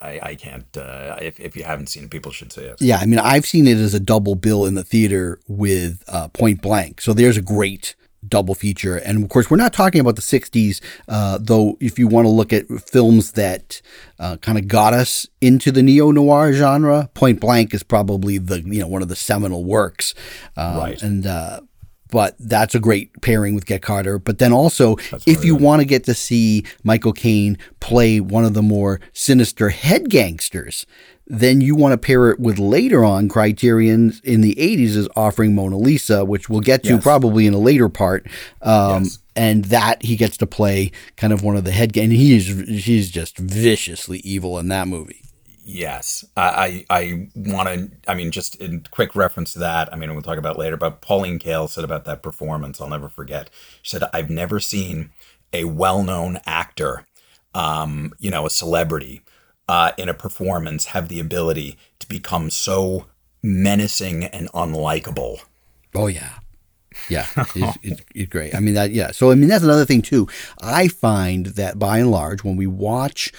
I, 0.00 0.20
I 0.22 0.34
can't. 0.36 0.74
Uh, 0.74 1.18
if, 1.20 1.38
if 1.38 1.54
you 1.54 1.64
haven't 1.64 1.88
seen 1.88 2.04
it, 2.04 2.10
people 2.10 2.32
should 2.32 2.50
see 2.50 2.62
it. 2.62 2.80
Yeah, 2.80 2.96
I 2.96 3.04
mean, 3.04 3.18
I've 3.18 3.44
seen 3.44 3.66
it 3.66 3.76
as 3.76 3.92
a 3.92 4.00
double 4.00 4.36
bill 4.36 4.64
in 4.64 4.74
the 4.74 4.84
theater 4.84 5.38
with 5.48 6.02
uh, 6.08 6.28
Point 6.28 6.62
Blank. 6.62 7.02
So 7.02 7.12
there's 7.12 7.36
a 7.36 7.42
great 7.42 7.94
double 8.26 8.54
feature. 8.54 8.96
And 8.96 9.22
of 9.22 9.28
course, 9.28 9.50
we're 9.50 9.56
not 9.56 9.72
talking 9.72 10.00
about 10.00 10.16
the 10.16 10.22
60s, 10.22 10.80
uh, 11.08 11.38
though, 11.40 11.76
if 11.80 11.98
you 11.98 12.06
want 12.06 12.26
to 12.26 12.30
look 12.30 12.52
at 12.52 12.66
films 12.68 13.32
that 13.32 13.82
uh, 14.18 14.36
kind 14.38 14.58
of 14.58 14.68
got 14.68 14.94
us 14.94 15.26
into 15.40 15.72
the 15.72 15.82
neo 15.82 16.10
noir 16.10 16.52
genre, 16.52 17.10
Point 17.14 17.40
Blank 17.40 17.74
is 17.74 17.82
probably 17.82 18.38
the, 18.38 18.60
you 18.62 18.80
know, 18.80 18.86
one 18.86 19.02
of 19.02 19.08
the 19.08 19.16
seminal 19.16 19.64
works. 19.64 20.14
Um, 20.56 20.76
Right. 20.76 21.02
And, 21.02 21.26
uh, 21.26 21.60
but 22.10 22.36
that's 22.38 22.74
a 22.74 22.78
great 22.78 23.10
pairing 23.22 23.54
with 23.54 23.64
Get 23.64 23.80
Carter. 23.80 24.18
But 24.18 24.38
then 24.38 24.52
also, 24.52 24.96
if 25.26 25.44
you 25.46 25.56
want 25.56 25.80
to 25.80 25.86
get 25.86 26.04
to 26.04 26.14
see 26.14 26.64
Michael 26.84 27.14
Caine 27.14 27.56
play 27.80 28.20
one 28.20 28.44
of 28.44 28.52
the 28.52 28.62
more 28.62 29.00
sinister 29.14 29.70
head 29.70 30.10
gangsters, 30.10 30.84
then 31.34 31.62
you 31.62 31.74
want 31.74 31.92
to 31.92 31.98
pair 31.98 32.30
it 32.30 32.38
with 32.38 32.58
later 32.58 33.04
on 33.04 33.28
Criterion 33.28 34.12
in 34.22 34.42
the 34.42 34.54
80s 34.56 34.96
is 34.96 35.08
offering 35.16 35.54
Mona 35.54 35.78
Lisa, 35.78 36.24
which 36.26 36.48
we'll 36.50 36.60
get 36.60 36.82
to 36.84 36.90
Yes. 36.94 37.02
probably 37.02 37.46
in 37.46 37.54
a 37.54 37.58
later 37.58 37.88
part. 37.88 38.26
Um, 38.60 39.04
Yes. 39.04 39.18
And 39.34 39.64
that 39.66 40.02
he 40.04 40.16
gets 40.16 40.36
to 40.36 40.46
play 40.46 40.92
kind 41.16 41.32
of 41.32 41.42
one 41.42 41.56
of 41.56 41.64
the 41.64 41.70
head. 41.70 41.96
And 41.96 42.12
he 42.12 42.36
is, 42.36 42.84
he's 42.84 43.10
just 43.10 43.38
viciously 43.38 44.18
evil 44.18 44.58
in 44.58 44.68
that 44.68 44.88
movie. 44.88 45.22
Yes, 45.64 46.22
I 46.36 46.84
I, 46.90 46.98
I 47.00 47.28
want 47.36 47.68
to. 47.68 47.90
I 48.10 48.14
mean, 48.14 48.30
just 48.30 48.56
in 48.56 48.84
quick 48.90 49.14
reference 49.14 49.52
to 49.54 49.60
that. 49.60 49.90
I 49.92 49.96
mean, 49.96 50.12
we'll 50.12 50.20
talk 50.20 50.36
about 50.36 50.56
it 50.56 50.58
later. 50.58 50.76
But 50.76 51.00
Pauline 51.00 51.38
Kael 51.38 51.68
said 51.68 51.84
about 51.84 52.04
that 52.04 52.20
performance, 52.22 52.80
I'll 52.80 52.88
never 52.90 53.08
forget. 53.08 53.48
She 53.80 53.96
said, 53.96 54.02
"I've 54.12 54.28
never 54.28 54.58
seen 54.60 55.10
a 55.52 55.64
well-known 55.64 56.40
actor, 56.46 57.06
um, 57.54 58.12
you 58.18 58.30
know, 58.30 58.44
a 58.44 58.50
celebrity, 58.50 59.21
uh, 59.68 59.92
in 59.96 60.08
a 60.08 60.14
performance 60.14 60.86
have 60.86 61.08
the 61.08 61.20
ability 61.20 61.78
to 61.98 62.08
become 62.08 62.50
so 62.50 63.06
menacing 63.42 64.24
and 64.24 64.50
unlikable." 64.52 65.40
Oh 65.94 66.06
yeah, 66.06 66.38
yeah, 67.08 67.26
it's, 67.36 67.78
it's, 67.82 68.02
it's 68.14 68.30
great. 68.30 68.54
I 68.54 68.60
mean 68.60 68.74
that 68.74 68.90
yeah. 68.90 69.10
So 69.10 69.30
I 69.30 69.34
mean 69.34 69.48
that's 69.48 69.64
another 69.64 69.84
thing 69.84 70.02
too. 70.02 70.28
I 70.60 70.88
find 70.88 71.46
that 71.46 71.78
by 71.78 71.98
and 71.98 72.10
large, 72.10 72.44
when 72.44 72.56
we 72.56 72.66
watch 72.66 73.32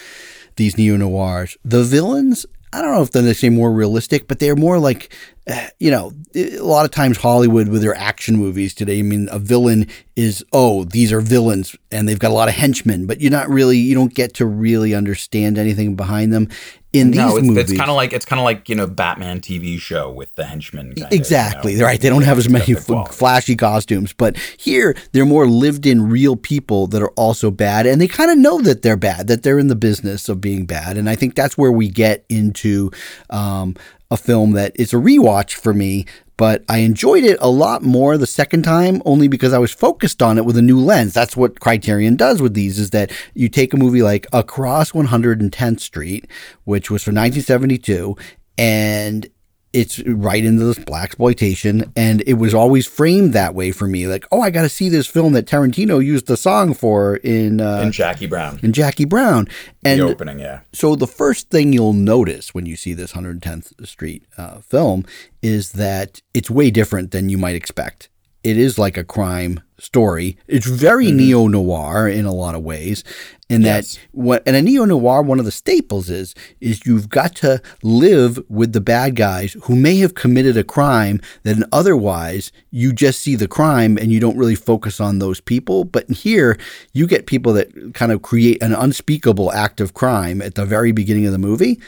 these 0.56 0.78
neo 0.78 0.98
noirs, 0.98 1.58
the 1.64 1.84
villains. 1.84 2.46
I 2.74 2.82
don't 2.82 2.92
know 2.92 3.04
if 3.04 3.12
they're 3.12 3.22
necessarily 3.22 3.56
more 3.56 3.72
realistic, 3.72 4.28
but 4.28 4.40
they're 4.40 4.56
more 4.56 4.80
like, 4.80 5.14
uh, 5.48 5.68
you 5.80 5.92
know, 5.92 6.12
a 6.36 6.58
lot 6.60 6.86
of 6.86 6.92
times 6.92 7.18
Hollywood 7.18 7.68
with 7.68 7.82
their 7.84 7.96
action 7.96 8.36
movies 8.36 8.74
today. 8.74 9.00
I 9.00 9.04
mean, 9.04 9.30
a 9.32 9.38
villain 9.38 9.88
is 10.16 10.44
oh, 10.52 10.84
these 10.84 11.12
are 11.12 11.22
villains, 11.22 11.76
and 11.92 12.08
they've 12.08 12.20
got 12.20 12.32
a 12.32 12.34
lot 12.34 12.50
of 12.50 12.56
henchmen, 12.56 13.06
but 13.06 13.22
you're 13.22 13.32
not 13.32 13.50
really, 13.50 13.78
you 13.78 13.94
don't 13.94 14.14
get 14.14 14.34
to 14.36 14.46
really 14.46 14.96
understand 14.96 15.58
anything 15.58 15.96
behind 15.96 16.34
them. 16.34 16.50
In 16.94 17.10
these 17.10 17.18
no, 17.18 17.38
it's, 17.38 17.48
movies, 17.48 17.72
it's 17.72 17.78
kind 17.78 17.90
of 17.90 17.96
like 17.96 18.14
it's 18.14 18.26
kind 18.26 18.40
of 18.40 18.44
like 18.44 18.70
you 18.70 18.76
know 18.76 18.86
Batman 18.86 19.42
TV 19.42 19.80
show 19.80 20.12
with 20.12 20.36
the 20.36 20.46
henchmen. 20.46 20.94
Kind 20.94 21.12
Exactly. 21.12 21.74
You 21.74 21.80
know, 21.80 21.86
right. 21.86 22.00
They 22.00 22.10
don't 22.10 22.22
have 22.22 22.38
as 22.38 22.48
many 22.48 22.76
f- 22.76 23.12
flashy 23.12 23.56
costumes, 23.56 24.14
but 24.14 24.38
here 24.58 24.96
they're 25.12 25.26
more 25.26 25.48
lived 25.48 25.88
in 25.88 26.08
real 26.08 26.36
people 26.36 26.86
that 26.88 27.02
are 27.02 27.12
also 27.12 27.50
bad. 27.50 27.88
And 27.88 28.00
they 28.00 28.08
kind 28.08 28.30
of 28.30 28.38
know 28.38 28.62
that 28.62 28.84
they're 28.84 28.96
bad, 28.96 29.28
that 29.28 29.42
they're 29.42 29.60
in 29.60 29.68
the 29.68 29.76
business 29.76 30.30
of 30.30 30.40
being 30.40 30.66
bad. 30.66 30.98
And 30.98 31.10
I 31.10 31.16
think 31.16 31.36
that's 31.36 31.58
where 31.58 31.72
we 31.72 31.90
get 31.90 32.26
into 32.30 32.92
um, 33.30 33.76
a 34.12 34.18
film 34.18 34.52
that 34.52 34.74
is 34.76 34.94
a 34.94 34.98
rewatch 34.98 35.54
for 35.56 35.74
me. 35.74 36.06
But 36.36 36.64
I 36.68 36.80
enjoyed 36.80 37.24
it 37.24 37.38
a 37.42 37.50
lot 37.50 37.84
more 37.84 38.18
the 38.18 38.26
second 38.26 38.64
time, 38.64 39.02
only 39.06 39.28
because 39.28 39.54
I 39.54 39.60
was 39.60 39.72
focused 39.72 40.22
on 40.22 40.38
it 40.38 40.46
with 40.46 40.58
a 40.58 40.62
new 40.62 40.80
lens. 40.80 41.14
That's 41.14 41.38
what 41.38 41.60
Criterion 41.60 42.16
does 42.16 42.42
with 42.42 42.54
these: 42.54 42.80
is 42.80 42.90
that 42.90 43.12
you 43.34 43.50
take 43.50 43.74
a 43.74 43.78
movie 43.78 44.02
like 44.02 44.26
Across 44.34 44.92
110th 44.92 45.80
Street, 45.80 46.28
which 46.64 46.90
was 46.90 47.04
from 47.04 47.16
1972, 47.16 48.16
and 48.58 49.28
it's 49.74 50.00
right 50.06 50.46
into 50.46 50.64
this 50.64 50.80
blaxploitation 50.80 51.92
and 51.96 52.24
it 52.28 52.36
was 52.36 52.54
always 52.54 52.86
framed 52.86 53.34
that 53.34 53.56
way 53.56 53.72
for 53.72 53.88
me 53.88 54.08
like 54.08 54.26
oh 54.32 54.40
i 54.42 54.50
got 54.50 54.62
to 54.62 54.70
see 54.70 54.88
this 54.88 55.08
film 55.08 55.34
that 55.34 55.46
tarantino 55.46 56.04
used 56.04 56.28
the 56.28 56.38
song 56.38 56.74
for 56.74 57.18
in 57.18 57.60
uh, 57.60 57.82
and 57.84 57.92
Jackie 57.94 58.28
Brown, 58.28 58.60
in 58.62 58.72
jackie 58.72 59.06
brown. 59.06 59.48
And 59.84 60.00
the 60.00 60.06
opening, 60.06 60.40
yeah. 60.40 60.62
so 60.72 60.96
the 60.96 61.08
first 61.08 61.50
thing 61.50 61.74
you'll 61.74 61.94
notice 61.94 62.54
when 62.54 62.66
you 62.66 62.76
see 62.76 62.94
this 62.94 63.14
110th 63.14 63.86
street 63.86 64.24
uh, 64.38 64.60
film 64.60 65.06
is 65.42 65.74
that 65.74 66.22
it's 66.34 66.50
way 66.50 66.72
different 66.72 67.12
than 67.12 67.30
you 67.30 67.38
might 67.38 67.56
expect. 67.56 68.10
It 68.44 68.58
is 68.58 68.78
like 68.78 68.98
a 68.98 69.04
crime 69.04 69.62
story. 69.84 70.38
It's 70.48 70.66
very 70.66 71.08
Mm-hmm. 71.08 71.18
neo 71.18 71.48
noir 71.48 72.08
in 72.08 72.26
a 72.26 72.34
lot 72.34 72.56
of 72.56 72.64
ways, 72.64 73.04
in 73.50 73.62
Yes. 73.62 73.96
that 73.96 74.00
what 74.12 74.42
and 74.48 74.56
a 74.56 74.62
neo 74.62 74.86
noir 74.86 75.22
one 75.22 75.40
of 75.40 75.46
the 75.46 75.52
staples 75.52 76.10
is 76.10 76.34
is 76.62 76.86
you've 76.86 77.10
got 77.10 77.36
to 77.44 77.62
live 77.84 78.40
with 78.50 78.72
the 78.74 78.82
bad 78.82 79.16
guys 79.16 79.58
who 79.64 79.76
may 79.76 79.98
have 79.98 80.14
committed 80.16 80.56
a 80.58 80.64
crime 80.64 81.20
that 81.44 81.58
otherwise 81.72 82.52
you 82.72 82.94
just 82.94 83.20
see 83.20 83.36
the 83.36 83.48
crime 83.48 83.98
and 83.98 84.12
you 84.14 84.20
don't 84.20 84.38
really 84.38 84.56
focus 84.56 85.00
on 85.02 85.20
those 85.20 85.42
people. 85.42 85.84
But 85.84 86.10
here 86.10 86.58
you 86.94 87.06
get 87.06 87.26
people 87.28 87.52
that 87.54 87.94
kind 87.94 88.12
of 88.14 88.22
create 88.22 88.64
an 88.64 88.74
unspeakable 88.74 89.52
act 89.52 89.82
of 89.82 89.94
crime 89.94 90.42
at 90.42 90.56
the 90.56 90.66
very 90.66 90.92
beginning 90.94 91.26
of 91.26 91.34
the 91.34 91.38
movie, 91.50 91.80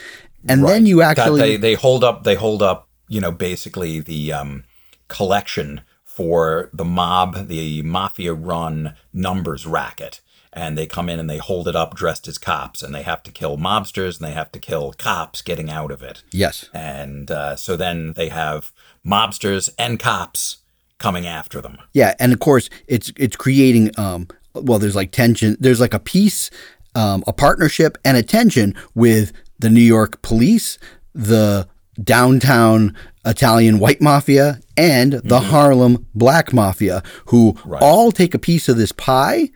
and 0.49 0.65
then 0.67 0.85
you 0.85 0.97
That 0.99 1.17
actually 1.17 1.41
they, 1.41 1.57
they 1.57 1.73
hold 1.75 2.03
up 2.03 2.23
they 2.25 2.35
hold 2.35 2.61
up 2.61 2.89
you 3.07 3.21
know 3.21 3.31
basically 3.31 4.01
the 4.01 4.33
um, 4.33 4.63
collection 5.07 5.81
for 6.15 6.69
the 6.71 6.85
mob 6.85 7.49
the 7.49 7.81
mafia 7.81 8.33
run 8.33 8.95
numbers 9.11 9.65
racket. 9.65 10.21
And 10.53 10.77
they 10.77 10.87
come 10.87 11.09
in 11.09 11.19
and 11.19 11.29
they 11.29 11.39
hold 11.39 11.67
it 11.67 11.75
up 11.75 11.95
dressed 11.95 12.29
as 12.29 12.37
cops 12.37 12.81
and 12.81 12.95
they 12.95 13.01
have 13.01 13.21
to 13.23 13.31
kill 13.31 13.57
mobsters 13.57 14.17
and 14.17 14.25
they 14.25 14.31
have 14.31 14.53
to 14.53 14.59
kill 14.59 14.93
cops 14.93 15.41
getting 15.41 15.69
out 15.69 15.91
of 15.91 16.01
it. 16.01 16.23
Yes. 16.31 16.69
And 16.73 17.29
uh, 17.29 17.57
so 17.57 17.75
then 17.75 18.13
they 18.13 18.29
have 18.29 18.71
mobsters 19.05 19.69
and 19.77 19.99
cops 19.99 20.59
coming 20.97 21.27
after 21.27 21.59
them. 21.59 21.77
Yeah, 21.91 22.15
and 22.17 22.31
of 22.31 22.39
course 22.39 22.69
it's 22.87 23.11
it's 23.17 23.35
creating 23.35 23.91
um 23.97 24.29
well 24.53 24.79
there's 24.79 24.95
like 24.95 25.11
tension 25.11 25.57
there's 25.59 25.81
like 25.81 25.93
a 25.93 25.99
peace 25.99 26.49
um 26.95 27.21
a 27.27 27.33
partnership 27.33 27.97
and 28.05 28.15
a 28.15 28.23
tension 28.23 28.73
with 28.93 29.33
the 29.59 29.69
New 29.69 29.81
York 29.81 30.21
police, 30.21 30.77
the 31.13 31.67
downtown 32.01 32.95
Italian 33.25 33.79
white 33.79 34.01
mafia 34.01 34.59
and 34.77 35.13
the 35.13 35.39
Harlem 35.39 36.05
black 36.13 36.53
mafia 36.53 37.03
who 37.27 37.57
all 37.81 38.11
take 38.11 38.33
a 38.33 38.39
piece 38.39 38.69
of 38.69 38.77
this 38.77 38.91
pie 38.91 39.49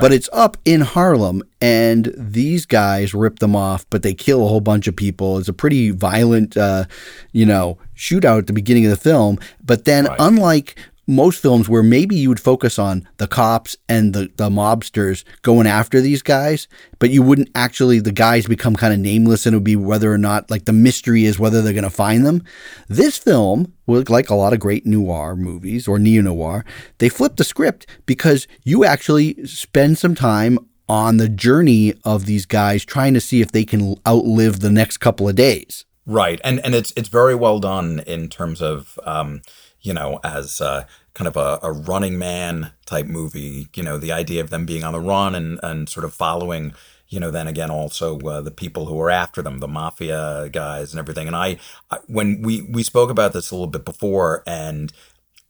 but 0.00 0.12
it's 0.12 0.28
up 0.32 0.56
in 0.64 0.80
Harlem, 0.80 1.42
and 1.60 2.12
these 2.16 2.66
guys 2.66 3.14
rip 3.14 3.38
them 3.38 3.56
off, 3.56 3.86
but 3.90 4.02
they 4.02 4.14
kill 4.14 4.44
a 4.44 4.48
whole 4.48 4.60
bunch 4.60 4.86
of 4.86 4.96
people. 4.96 5.38
It's 5.38 5.48
a 5.48 5.52
pretty 5.52 5.90
violent, 5.90 6.56
uh, 6.56 6.84
you 7.32 7.46
know, 7.46 7.78
shootout 7.96 8.40
at 8.40 8.46
the 8.46 8.52
beginning 8.52 8.84
of 8.84 8.90
the 8.90 8.96
film. 8.96 9.38
But 9.64 9.84
then, 9.84 10.08
unlike 10.18 10.76
most 11.06 11.40
films 11.40 11.68
where 11.68 11.82
maybe 11.82 12.16
you 12.16 12.28
would 12.28 12.40
focus 12.40 12.78
on 12.78 13.08
the 13.18 13.28
cops 13.28 13.76
and 13.88 14.12
the, 14.12 14.30
the 14.36 14.50
mobsters 14.50 15.24
going 15.42 15.66
after 15.66 16.00
these 16.00 16.22
guys, 16.22 16.66
but 16.98 17.10
you 17.10 17.22
wouldn't 17.22 17.50
actually, 17.54 18.00
the 18.00 18.12
guys 18.12 18.46
become 18.46 18.74
kind 18.74 18.92
of 18.92 18.98
nameless 18.98 19.46
and 19.46 19.54
it 19.54 19.56
would 19.56 19.64
be 19.64 19.76
whether 19.76 20.12
or 20.12 20.18
not, 20.18 20.50
like 20.50 20.64
the 20.64 20.72
mystery 20.72 21.24
is 21.24 21.38
whether 21.38 21.62
they're 21.62 21.72
going 21.72 21.84
to 21.84 21.90
find 21.90 22.26
them. 22.26 22.42
This 22.88 23.16
film, 23.16 23.72
like 23.86 24.30
a 24.30 24.34
lot 24.34 24.52
of 24.52 24.60
great 24.60 24.84
noir 24.84 25.36
movies 25.36 25.86
or 25.86 25.98
neo 25.98 26.22
noir, 26.22 26.64
they 26.98 27.08
flip 27.08 27.36
the 27.36 27.44
script 27.44 27.86
because 28.06 28.48
you 28.64 28.84
actually 28.84 29.46
spend 29.46 29.98
some 29.98 30.14
time 30.14 30.58
on 30.88 31.16
the 31.16 31.28
journey 31.28 31.94
of 32.04 32.26
these 32.26 32.46
guys 32.46 32.84
trying 32.84 33.14
to 33.14 33.20
see 33.20 33.40
if 33.40 33.52
they 33.52 33.64
can 33.64 33.96
outlive 34.06 34.60
the 34.60 34.70
next 34.70 34.98
couple 34.98 35.28
of 35.28 35.34
days. 35.34 35.84
Right, 36.08 36.40
and 36.44 36.64
and 36.64 36.72
it's 36.72 36.92
it's 36.96 37.08
very 37.08 37.34
well 37.34 37.58
done 37.58 37.98
in 38.06 38.28
terms 38.28 38.62
of 38.62 38.96
um, 39.02 39.42
you 39.86 39.94
know 39.94 40.18
as 40.24 40.60
uh, 40.60 40.84
kind 41.14 41.28
of 41.28 41.36
a, 41.36 41.58
a 41.62 41.72
running 41.72 42.18
man 42.18 42.72
type 42.84 43.06
movie. 43.06 43.68
You 43.74 43.82
know, 43.82 43.96
the 43.98 44.12
idea 44.12 44.40
of 44.42 44.50
them 44.50 44.66
being 44.66 44.84
on 44.84 44.92
the 44.92 45.00
run 45.00 45.34
and 45.34 45.60
and 45.62 45.88
sort 45.88 46.04
of 46.04 46.12
following. 46.12 46.74
You 47.08 47.20
know, 47.20 47.30
then 47.30 47.46
again, 47.46 47.70
also 47.70 48.18
uh, 48.18 48.40
the 48.40 48.50
people 48.50 48.86
who 48.86 49.00
are 49.00 49.12
after 49.12 49.40
them, 49.40 49.60
the 49.60 49.68
mafia 49.68 50.48
guys 50.50 50.92
and 50.92 50.98
everything. 50.98 51.28
And 51.28 51.36
I, 51.36 51.58
I, 51.88 51.98
when 52.08 52.42
we 52.42 52.62
we 52.62 52.82
spoke 52.82 53.10
about 53.10 53.32
this 53.32 53.52
a 53.52 53.54
little 53.54 53.68
bit 53.68 53.84
before, 53.84 54.42
and 54.44 54.92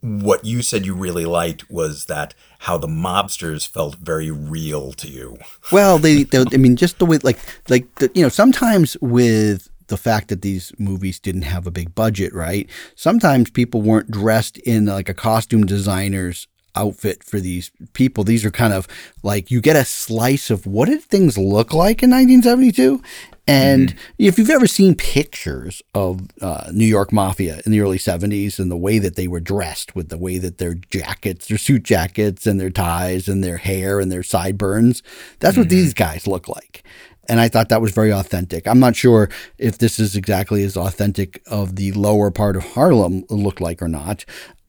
what 0.03 0.45
you 0.45 0.61
said 0.61 0.85
you 0.85 0.95
really 0.95 1.25
liked 1.25 1.71
was 1.71 2.05
that 2.05 2.35
how 2.61 2.77
the 2.77 2.87
mobsters 2.87 3.67
felt 3.67 3.97
very 3.97 4.31
real 4.31 4.93
to 4.93 5.09
you. 5.09 5.39
Well, 5.73 5.97
they, 5.99 6.25
they 6.25 6.45
I 6.53 6.59
mean, 6.59 6.77
just 6.77 6.99
the 6.99 7.07
way, 7.07 7.19
like, 7.23 7.39
like 7.71 7.93
the, 7.95 8.11
you 8.15 8.23
know, 8.23 8.29
sometimes 8.29 8.99
with 9.01 9.71
the 9.89 9.97
fact 9.97 10.29
that 10.29 10.43
these 10.43 10.73
movies 10.79 11.19
didn't 11.19 11.43
have 11.43 11.67
a 11.67 11.71
big 11.71 11.95
budget, 11.95 12.35
right? 12.35 12.69
Sometimes 12.95 13.51
people 13.51 13.83
weren't 13.83 14.11
dressed 14.11 14.59
in 14.59 14.87
like 14.87 15.09
a 15.09 15.15
costume 15.15 15.67
designer's 15.67 16.49
outfit 16.77 17.25
for 17.25 17.41
these 17.41 17.71
people. 17.95 18.23
These 18.23 18.45
are 18.45 18.51
kind 18.51 18.73
of 18.73 18.87
like 19.23 19.51
you 19.51 19.61
get 19.61 19.77
a 19.77 19.85
slice 19.85 20.51
of 20.51 20.67
what 20.67 20.89
did 20.89 21.03
things 21.03 21.39
look 21.39 21.73
like 21.73 22.03
in 22.03 22.11
1972. 22.11 23.03
And 23.49 23.95
if 24.19 24.39
you've 24.39 24.51
ever 24.51 24.67
seen 24.67 24.97
pictures 24.97 25.81
of 25.95 26.23
uh, 26.43 26.69
New 26.73 26.85
York 26.85 27.13
Mafia 27.13 27.61
in 27.65 27.71
the 27.71 27.81
early 27.81 27.99
70s 27.99 28.59
and 28.59 28.73
the 28.73 28.77
way 28.77 28.99
that 28.99 29.15
they 29.15 29.29
were 29.29 29.39
dressed 29.39 29.95
with 29.95 30.09
the 30.09 30.19
way 30.19 30.39
that 30.39 30.59
their 30.59 30.75
jackets, 30.75 31.47
their 31.47 31.59
suit 31.59 31.85
jackets 31.85 32.47
and 32.47 32.61
their 32.61 32.71
ties 32.71 33.29
and 33.29 33.45
their 33.45 33.59
hair 33.59 34.01
and 34.01 34.11
their 34.11 34.25
sideburns, 34.25 35.01
that's 35.39 35.57
what 35.57 35.69
these 35.69 35.95
guys 35.95 36.27
look 36.27 36.49
like. 36.49 36.83
And 37.29 37.41
I 37.41 37.49
thought 37.49 37.69
that 37.69 37.81
was 37.81 37.93
very 37.93 38.13
authentic. 38.13 38.67
I'm 38.67 38.81
not 38.81 38.97
sure 38.97 39.29
if 39.59 39.79
this 39.79 39.99
is 39.99 40.17
exactly 40.17 40.63
as 40.63 40.77
authentic 40.77 41.43
of 41.47 41.77
the 41.77 41.93
lower 41.93 42.31
part 42.31 42.57
of 42.57 42.65
Harlem 42.65 43.25
looked 43.31 43.61
like 43.61 43.83
or 43.83 43.89
not. 43.89 44.25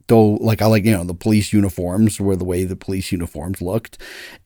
Though, 0.08 0.36
like, 0.36 0.62
I 0.62 0.68
like, 0.68 0.86
you 0.86 0.92
know, 0.92 1.04
the 1.04 1.14
police 1.14 1.52
uniforms 1.52 2.20
were 2.20 2.36
the 2.36 2.46
way 2.46 2.64
the 2.64 2.76
police 2.76 3.12
uniforms 3.12 3.62
looked. 3.62 4.02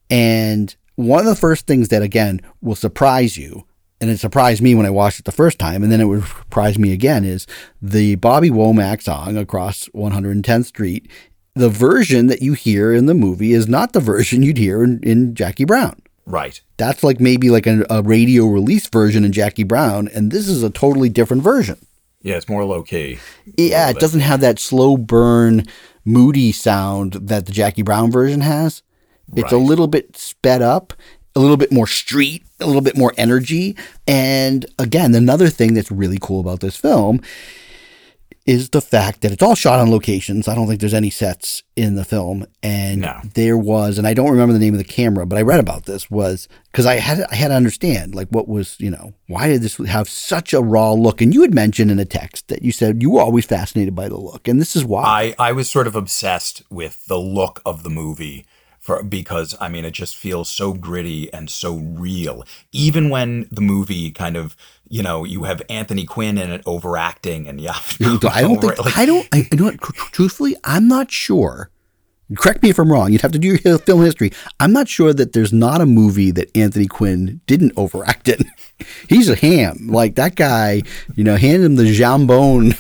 And 0.10 0.76
one 0.96 1.20
of 1.20 1.28
the 1.28 1.36
first 1.36 1.68
things 1.68 1.90
that, 1.90 2.02
again, 2.02 2.42
will 2.62 2.76
surprise 2.76 3.38
you 3.38 3.66
and 4.02 4.10
it 4.10 4.20
surprised 4.20 4.64
me 4.64 4.74
when 4.74 4.88
I 4.88 4.90
watched 4.90 5.20
it 5.20 5.26
the 5.26 5.32
first 5.32 5.60
time, 5.60 5.84
and 5.84 5.92
then 5.92 6.02
it 6.02 6.06
would 6.06 6.24
surprise 6.24 6.80
me 6.80 6.92
again, 6.92 7.24
is 7.24 7.46
the 7.82 8.16
Bobby 8.16 8.50
Womack 8.50 9.04
song 9.04 9.38
across 9.38 9.88
110th 9.90 10.66
Street. 10.66 11.08
The 11.54 11.70
version 11.70 12.26
that 12.26 12.42
you 12.42 12.54
hear 12.54 12.94
in 12.94 13.06
the 13.06 13.14
movie 13.14 13.54
is 13.54 13.68
not 13.68 13.94
the 13.94 14.00
version 14.00 14.42
you'd 14.42 14.58
hear 14.58 14.84
in, 14.84 15.00
in 15.04 15.36
Jackie 15.36 15.66
Brown. 15.66 16.02
Right. 16.32 16.62
That's 16.78 17.04
like 17.04 17.20
maybe 17.20 17.50
like 17.50 17.68
a, 17.68 17.86
a 17.90 18.02
radio 18.02 18.46
release 18.46 18.88
version 18.88 19.26
in 19.26 19.34
Jackie 19.34 19.64
Brown, 19.64 20.08
and 20.08 20.32
this 20.32 20.48
is 20.48 20.64
a 20.64 20.70
totally 20.70 21.10
different 21.10 21.44
version. 21.44 21.78
Yeah, 22.22 22.38
it's 22.38 22.48
more 22.48 22.64
low 22.64 22.84
key. 22.84 23.20
Yeah, 23.58 23.90
it 23.90 24.00
doesn't 24.00 24.22
have 24.22 24.42
that 24.42 24.60
slow 24.60 24.96
burn, 24.96 25.66
moody 26.06 26.52
sound 26.52 27.14
that 27.14 27.48
the 27.48 27.52
Jackie 27.52 27.82
Brown 27.82 28.12
version 28.12 28.42
has. 28.42 28.82
It's 29.36 29.52
a 29.52 29.58
little 29.58 29.88
bit 29.88 30.16
sped 30.16 30.62
up, 30.62 30.94
a 31.36 31.40
little 31.40 31.58
bit 31.58 31.72
more 31.72 31.88
street, 31.88 32.44
a 32.60 32.66
little 32.66 32.82
bit 32.82 32.98
more 32.98 33.14
energy. 33.18 33.76
And 34.08 34.66
again, 34.78 35.16
another 35.16 35.50
thing 35.50 35.74
that's 35.74 35.92
really 35.92 36.20
cool 36.22 36.40
about 36.40 36.60
this 36.60 36.76
film 36.76 37.22
is 38.46 38.70
the 38.72 38.82
fact 38.82 39.22
that 39.22 39.32
it's 39.32 39.44
all 39.44 39.54
shot 39.56 39.80
on 39.80 39.92
locations. 39.92 40.48
I 40.48 40.56
don't 40.56 40.68
think 40.68 40.80
there's 40.80 40.94
any 40.96 41.12
sets 41.12 41.62
in 41.76 41.96
the 41.96 42.04
film. 42.04 42.46
And 42.64 43.02
No. 43.02 43.20
there 43.36 43.58
was, 43.58 43.98
and 43.98 44.08
I 44.08 44.14
don't 44.16 44.32
remember 44.32 44.54
the 44.54 44.60
name 44.60 44.74
of 44.74 44.80
the 44.80 44.84
camera, 44.84 45.26
but 45.28 45.38
I 45.38 45.44
read 45.44 45.60
about 45.60 45.86
this 45.86 46.10
was 46.10 46.48
because 46.72 46.86
I 46.88 46.96
had 46.96 47.24
I 47.32 47.36
had 47.36 47.50
to 47.50 47.54
understand 47.56 48.16
like 48.16 48.30
what 48.30 48.48
was 48.48 48.76
you 48.80 48.90
know 48.90 49.14
why 49.28 49.48
did 49.48 49.62
this 49.62 49.78
have 49.78 50.10
such 50.10 50.54
a 50.54 50.62
raw 50.62 50.92
look? 50.94 51.22
And 51.22 51.34
you 51.34 51.42
had 51.42 51.54
mentioned 51.54 51.92
in 51.92 52.00
a 52.00 52.06
text 52.06 52.48
that 52.48 52.64
you 52.64 52.72
said 52.72 53.02
you 53.02 53.12
were 53.12 53.22
always 53.22 53.46
fascinated 53.46 53.94
by 53.96 54.10
the 54.10 54.18
look, 54.18 54.48
and 54.48 54.60
this 54.60 54.76
is 54.76 54.84
why. 54.84 55.04
I, 55.40 55.50
I 55.50 55.52
was 55.52 55.70
sort 55.70 55.86
of 55.88 55.96
obsessed 55.96 56.64
with 56.70 57.06
the 57.06 57.20
look 57.20 57.62
of 57.66 57.84
the 57.84 57.90
movie 57.90 58.46
for 58.82 59.02
because 59.04 59.56
I 59.62 59.70
mean 59.70 59.86
it 59.86 59.92
just 59.92 60.18
feels 60.18 60.50
so 60.50 60.74
gritty 60.74 61.32
and 61.32 61.50
so 61.50 61.76
real. 61.76 62.44
Even 62.74 63.10
when 63.10 63.48
the 63.52 63.62
movie 63.62 64.12
kind 64.12 64.36
of 64.36 64.58
you 64.90 65.04
know 65.04 65.24
you 65.24 65.44
have 65.44 65.62
Anthony 65.70 66.04
Quinn 66.04 66.38
in 66.38 66.52
it 66.52 66.64
overacting 66.66 67.48
and 67.48 67.62
yeah, 67.62 67.76
I 68.02 68.42
don't 68.42 68.60
think 68.60 68.98
I 68.98 69.06
don't. 69.06 69.28
I, 69.32 69.48
what? 69.58 69.80
tr- 69.80 69.92
Truthfully, 70.12 70.56
I'm 70.66 70.88
not 70.88 71.12
sure. 71.12 71.70
Correct 72.38 72.64
me 72.64 72.70
if 72.70 72.80
I'm 72.80 72.90
wrong. 72.92 73.12
You'd 73.12 73.22
have 73.22 73.34
to 73.34 73.40
do 73.40 73.58
your 73.64 73.78
film 73.80 74.02
history. 74.04 74.32
I'm 74.60 74.72
not 74.72 74.88
sure 74.88 75.14
that 75.14 75.34
there's 75.34 75.52
not 75.52 75.82
a 75.82 75.86
movie 75.86 76.32
that 76.32 76.56
Anthony 76.56 76.88
Quinn 76.88 77.42
didn't 77.46 77.74
overact 77.76 78.30
in. 78.30 78.50
He's 79.10 79.30
a 79.30 79.36
ham. 79.36 79.90
Like 79.90 80.16
that 80.16 80.36
guy, 80.36 80.84
you 81.16 81.24
know, 81.24 81.36
hand 81.36 81.64
him 81.64 81.76
the 81.76 81.84
jambone 81.84 82.78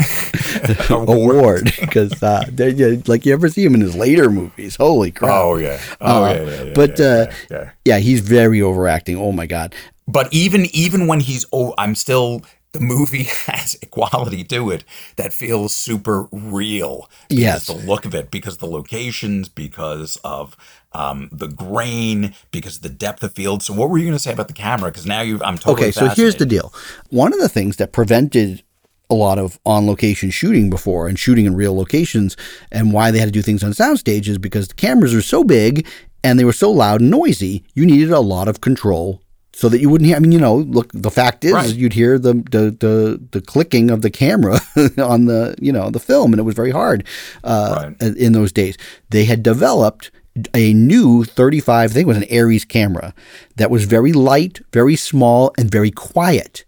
award 0.90 1.72
because, 1.80 2.22
uh, 2.22 2.44
yeah, 2.56 2.96
like 3.06 3.26
you 3.26 3.32
ever 3.32 3.48
see 3.48 3.64
him 3.64 3.74
in 3.74 3.80
his 3.80 3.94
later 3.96 4.30
movies? 4.30 4.76
Holy 4.76 5.10
crap! 5.10 5.30
Oh 5.32 5.56
yeah, 5.56 5.80
oh 6.00 6.24
Uh, 6.24 6.32
yeah, 6.34 6.42
yeah, 6.42 6.62
yeah, 6.62 6.72
but 6.74 6.98
yeah, 6.98 7.56
uh, 7.58 7.70
yeah, 7.84 7.98
he's 7.98 8.20
very 8.20 8.60
overacting. 8.62 9.16
Oh 9.16 9.32
my 9.32 9.46
god. 9.46 9.74
But 10.06 10.32
even 10.32 10.66
even 10.72 11.06
when 11.06 11.20
he's 11.20 11.44
oh, 11.52 11.74
I'm 11.78 11.94
still 11.94 12.42
the 12.72 12.80
movie 12.80 13.24
has 13.46 13.76
a 13.82 13.86
quality 13.86 14.44
to 14.44 14.70
it 14.70 14.84
that 15.16 15.32
feels 15.32 15.74
super 15.74 16.28
real. 16.32 17.10
Because 17.28 17.40
Yes. 17.40 17.66
the 17.66 17.74
look 17.74 18.04
of 18.04 18.14
it, 18.14 18.30
because 18.30 18.58
the 18.58 18.66
locations, 18.66 19.48
because 19.48 20.16
of 20.22 20.56
um, 20.92 21.28
the 21.32 21.48
grain, 21.48 22.34
because 22.52 22.76
of 22.76 22.82
the 22.82 22.88
depth 22.88 23.22
of 23.22 23.32
field. 23.32 23.62
So, 23.62 23.72
what 23.74 23.90
were 23.90 23.98
you 23.98 24.04
going 24.04 24.16
to 24.16 24.22
say 24.22 24.32
about 24.32 24.48
the 24.48 24.54
camera? 24.54 24.90
Because 24.90 25.06
now 25.06 25.20
you, 25.20 25.40
I'm 25.42 25.56
totally 25.58 25.88
Okay, 25.88 25.90
so 25.92 26.08
here's 26.08 26.36
the 26.36 26.46
deal. 26.46 26.72
One 27.10 27.32
of 27.32 27.40
the 27.40 27.48
things 27.48 27.76
that 27.76 27.92
prevented 27.92 28.62
a 29.10 29.14
lot 29.14 29.38
of 29.38 29.58
on 29.66 29.86
location 29.86 30.30
shooting 30.30 30.70
before 30.70 31.08
and 31.08 31.18
shooting 31.18 31.44
in 31.46 31.54
real 31.54 31.74
locations 31.76 32.36
and 32.70 32.92
why 32.92 33.10
they 33.10 33.18
had 33.18 33.26
to 33.26 33.32
do 33.32 33.42
things 33.42 33.62
on 33.64 33.72
soundstage 33.72 34.28
is 34.28 34.38
because 34.38 34.68
the 34.68 34.74
cameras 34.74 35.14
are 35.14 35.22
so 35.22 35.42
big 35.44 35.86
and 36.22 36.38
they 36.38 36.44
were 36.44 36.52
so 36.52 36.70
loud 36.70 37.00
and 37.00 37.10
noisy, 37.10 37.64
you 37.74 37.84
needed 37.86 38.10
a 38.10 38.20
lot 38.20 38.46
of 38.48 38.60
control 38.60 39.20
so 39.52 39.68
that 39.68 39.80
you 39.80 39.88
wouldn't 39.90 40.06
hear 40.06 40.16
I 40.16 40.20
mean, 40.20 40.32
you 40.32 40.38
know, 40.38 40.56
look 40.56 40.90
the 40.92 41.10
fact 41.10 41.44
is 41.44 41.52
Right. 41.52 41.74
you'd 41.74 41.92
hear 41.92 42.18
the, 42.18 42.34
the 42.34 42.70
the 42.78 43.20
the 43.32 43.40
clicking 43.40 43.90
of 43.90 44.02
the 44.02 44.10
camera 44.10 44.60
on 44.98 45.26
the 45.26 45.54
you 45.60 45.72
know 45.72 45.90
the 45.90 45.98
film 46.00 46.32
and 46.32 46.40
it 46.40 46.44
was 46.44 46.54
very 46.54 46.70
hard 46.70 47.04
uh, 47.44 47.90
in 48.16 48.32
those 48.32 48.52
days. 48.52 48.76
They 49.10 49.24
had 49.24 49.42
developed 49.42 50.10
a 50.54 50.72
new 50.72 51.24
35, 51.24 51.90
I 51.90 51.92
think 51.92 52.04
it 52.04 52.06
was 52.06 52.16
an 52.16 52.24
Aries 52.30 52.64
camera 52.64 53.12
that 53.56 53.70
was 53.70 53.84
very 53.84 54.12
light, 54.12 54.60
very 54.72 54.94
small, 54.94 55.52
and 55.58 55.68
very 55.70 55.90
quiet. 55.90 56.64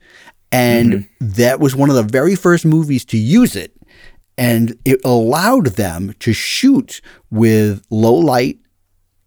And 0.53 1.09
that 1.20 1.61
was 1.61 1.74
one 1.74 1.88
of 1.88 1.96
the 1.96 2.03
very 2.03 2.34
first 2.34 2.64
movies 2.64 3.05
to 3.07 3.16
use 3.16 3.57
it. 3.57 3.72
And 4.36 4.78
it 4.84 5.00
allowed 5.05 5.66
them 5.66 6.14
to 6.20 6.32
shoot 6.32 7.00
with 7.30 7.84
low 7.90 8.14
light 8.14 8.59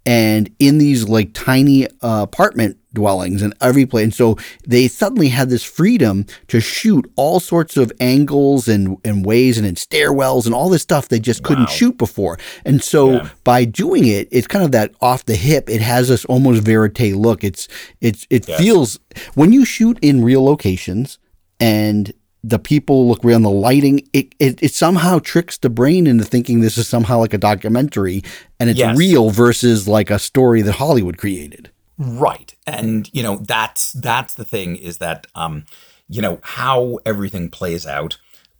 and 0.06 0.54
in 0.60 0.78
these 0.78 1.08
like 1.10 1.34
tiny 1.34 1.88
uh, 1.88 2.22
apartment 2.24 2.78
dwellings 2.96 3.44
and 3.44 3.54
every 3.62 3.86
place. 3.86 4.06
And 4.06 4.14
so 4.14 4.38
they 4.68 4.88
suddenly 4.88 5.28
had 5.30 5.50
this 5.50 5.64
freedom 5.64 6.26
to 6.48 6.60
shoot 6.60 7.06
all 7.16 7.40
sorts 7.40 7.78
of 7.78 7.92
angles 8.00 8.68
and, 8.68 8.98
and 9.06 9.24
ways 9.24 9.60
and 9.60 9.68
in 9.68 9.76
stairwells 9.76 10.48
and 10.48 10.56
all 10.56 10.70
this 10.70 10.82
stuff 10.82 11.10
they 11.10 11.20
just 11.20 11.44
couldn't 11.44 11.70
shoot 11.70 11.98
before. 12.00 12.40
And 12.66 12.82
so 12.84 13.30
by 13.44 13.66
doing 13.66 14.06
it, 14.08 14.28
it's 14.32 14.48
kind 14.48 14.66
of 14.66 14.72
that 14.72 14.96
off 15.02 15.26
the 15.26 15.36
hip. 15.36 15.70
It 15.70 15.82
has 15.82 16.08
this 16.10 16.26
almost 16.26 16.64
verite 16.64 17.14
look. 17.16 17.44
It's 17.44 17.68
it's 18.02 18.26
it 18.32 18.46
feels 18.58 19.00
when 19.36 19.54
you 19.54 19.66
shoot 19.66 20.00
in 20.02 20.24
real 20.24 20.44
locations 20.44 21.20
and 21.60 22.12
the 22.44 22.60
people 22.60 23.08
look 23.08 23.24
real 23.24 23.38
and 23.38 23.46
the 23.46 23.50
lighting 23.50 24.08
it, 24.14 24.36
it 24.40 24.62
it 24.62 24.72
somehow 24.72 25.18
tricks 25.18 25.58
the 25.58 25.70
brain 25.70 26.06
into 26.06 26.24
thinking 26.24 26.62
this 26.62 26.78
is 26.78 26.88
somehow 26.88 27.18
like 27.18 27.34
a 27.34 27.40
documentary 27.40 28.22
and 28.60 28.70
it's 28.70 28.78
Yes. 28.78 28.96
real 28.98 29.32
versus 29.32 29.88
like 29.88 30.12
a 30.12 30.20
story 30.20 30.62
that 30.62 30.74
Hollywood 30.74 31.18
created. 31.18 31.72
Right. 31.98 32.54
And 32.68 33.10
you 33.14 33.24
know, 33.24 33.38
that's 33.38 33.94
that's 33.94 34.34
the 34.34 34.46
thing 34.46 34.76
is 34.76 34.98
that 34.98 35.28
um, 35.36 35.66
you 36.08 36.22
know, 36.22 36.40
how 36.44 37.00
everything 37.06 37.50
plays 37.50 37.86
out 37.88 38.18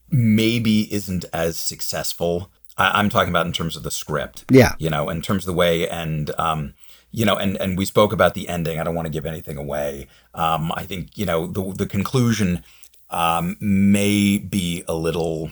maybe 0.10 0.94
isn't 0.94 1.26
as 1.34 1.58
successful. 1.58 2.52
I, 2.78 3.00
I'm 3.00 3.10
talking 3.10 3.30
about 3.30 3.48
in 3.48 3.54
terms 3.54 3.76
of 3.76 3.84
the 3.84 3.92
script. 3.92 4.46
Yeah. 4.50 4.74
You 4.80 4.90
know, 4.90 5.10
in 5.10 5.22
terms 5.22 5.44
of 5.44 5.48
the 5.48 5.58
way 5.58 5.88
and 5.90 6.32
um 6.40 6.74
you 7.12 7.24
know, 7.24 7.38
and, 7.38 7.56
and 7.62 7.78
we 7.78 7.86
spoke 7.86 8.12
about 8.12 8.34
the 8.34 8.50
ending. 8.50 8.78
I 8.78 8.84
don't 8.84 8.94
want 8.94 9.06
to 9.06 9.12
give 9.12 9.26
anything 9.26 9.56
away. 9.56 10.08
Um, 10.34 10.74
I 10.74 10.84
think, 10.84 11.18
you 11.18 11.26
know, 11.26 11.48
the 11.48 11.72
the 11.72 11.86
conclusion 11.86 12.62
um, 13.10 13.56
may 13.62 14.38
be 14.38 14.84
a 14.86 14.96
little 14.96 15.50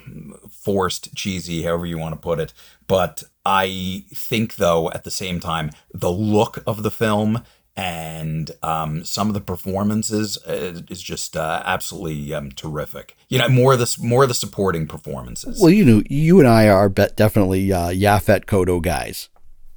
forced, 0.51 1.15
cheesy, 1.15 1.63
however 1.63 1.85
you 1.85 1.97
want 1.97 2.15
to 2.15 2.19
put 2.19 2.41
it. 2.41 2.51
But 2.87 3.23
I 3.45 4.03
think, 4.13 4.55
though, 4.55 4.91
at 4.91 5.05
the 5.05 5.11
same 5.11 5.39
time, 5.39 5.71
the 5.93 6.11
look 6.11 6.61
of 6.67 6.83
the 6.83 6.91
film 6.91 7.43
and 7.75 8.51
um, 8.61 9.03
some 9.03 9.27
of 9.27 9.33
the 9.33 9.41
performances 9.41 10.37
uh, 10.47 10.81
is 10.89 11.01
just 11.01 11.35
uh, 11.35 11.63
absolutely 11.65 12.33
um, 12.33 12.51
terrific. 12.51 13.17
You 13.29 13.39
know, 13.39 13.49
more 13.49 13.73
of 13.73 13.79
the 13.79 13.97
more 13.99 14.23
of 14.23 14.29
the 14.29 14.35
supporting 14.35 14.87
performances. 14.87 15.59
Well, 15.59 15.71
you 15.71 15.83
know, 15.83 16.03
you 16.09 16.39
and 16.39 16.47
I 16.47 16.67
are 16.69 16.89
bet 16.89 17.15
definitely 17.15 17.71
uh, 17.73 17.89
Yaphet 17.89 18.45
Kotto 18.45 18.81
guys, 18.81 19.29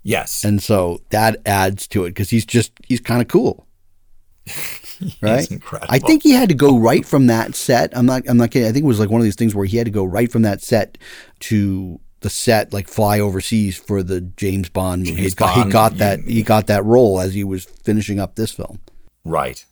yes, 0.02 0.44
and 0.44 0.62
so 0.62 1.00
that 1.10 1.40
adds 1.46 1.86
to 1.88 2.04
it 2.04 2.10
because 2.10 2.30
he's 2.30 2.44
just 2.44 2.72
he's 2.86 3.00
kind 3.00 3.22
of 3.22 3.28
cool, 3.28 3.66
right? 5.22 5.50
incredible. 5.50 5.94
I 5.94 5.98
think 5.98 6.22
he 6.22 6.32
had 6.32 6.50
to 6.50 6.54
go 6.54 6.78
right 6.78 7.04
from 7.06 7.28
that 7.28 7.54
set. 7.54 7.96
I'm 7.96 8.04
not. 8.04 8.28
I'm 8.28 8.36
not 8.36 8.50
kidding. 8.50 8.68
I 8.68 8.72
think 8.72 8.84
it 8.84 8.88
was 8.88 9.00
like 9.00 9.10
one 9.10 9.22
of 9.22 9.24
these 9.24 9.36
things 9.36 9.54
where 9.54 9.64
he 9.66 9.78
had 9.78 9.86
to 9.86 9.90
go 9.90 10.04
right 10.04 10.30
from 10.30 10.42
that 10.42 10.60
set 10.60 10.98
to 11.40 11.98
the 12.20 12.30
set, 12.30 12.72
like 12.72 12.88
fly 12.88 13.20
overseas 13.20 13.76
for 13.76 14.02
the 14.02 14.20
James 14.20 14.68
Bond 14.68 15.02
movie. 15.02 15.16
James 15.16 15.32
he 15.32 15.36
got, 15.36 15.66
he 15.66 15.70
got 15.70 15.98
that. 15.98 16.20
He 16.20 16.42
got 16.42 16.66
that 16.68 16.84
role 16.84 17.20
as 17.20 17.34
he 17.34 17.44
was 17.44 17.64
finishing 17.64 18.18
up 18.18 18.36
this 18.36 18.52
film. 18.52 18.80
Right. 19.24 19.64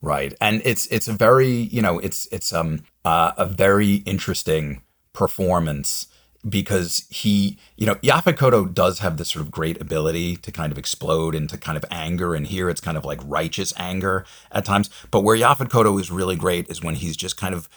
Right. 0.00 0.34
And 0.40 0.62
it's 0.64 0.86
it's 0.86 1.08
a 1.08 1.12
very, 1.12 1.50
you 1.50 1.82
know, 1.82 1.98
it's 1.98 2.28
it's 2.30 2.52
um 2.52 2.84
uh, 3.04 3.32
a 3.36 3.46
very 3.46 3.96
interesting 3.96 4.82
performance 5.12 6.06
because 6.48 7.04
he, 7.10 7.58
you 7.76 7.84
know, 7.84 7.96
Yaphet 7.96 8.34
Kotto 8.34 8.72
does 8.72 9.00
have 9.00 9.16
this 9.16 9.30
sort 9.30 9.44
of 9.44 9.50
great 9.50 9.80
ability 9.80 10.36
to 10.36 10.52
kind 10.52 10.70
of 10.70 10.78
explode 10.78 11.34
into 11.34 11.58
kind 11.58 11.76
of 11.76 11.84
anger 11.90 12.34
and 12.34 12.46
here 12.46 12.70
it's 12.70 12.80
kind 12.80 12.96
of 12.96 13.04
like 13.04 13.18
righteous 13.24 13.74
anger 13.76 14.24
at 14.52 14.64
times. 14.64 14.88
But 15.10 15.22
where 15.22 15.36
Yaphet 15.36 15.68
Kotto 15.68 16.00
is 16.00 16.12
really 16.12 16.36
great 16.36 16.70
is 16.70 16.82
when 16.82 16.94
he's 16.94 17.16
just 17.16 17.36
kind 17.36 17.54
of 17.54 17.68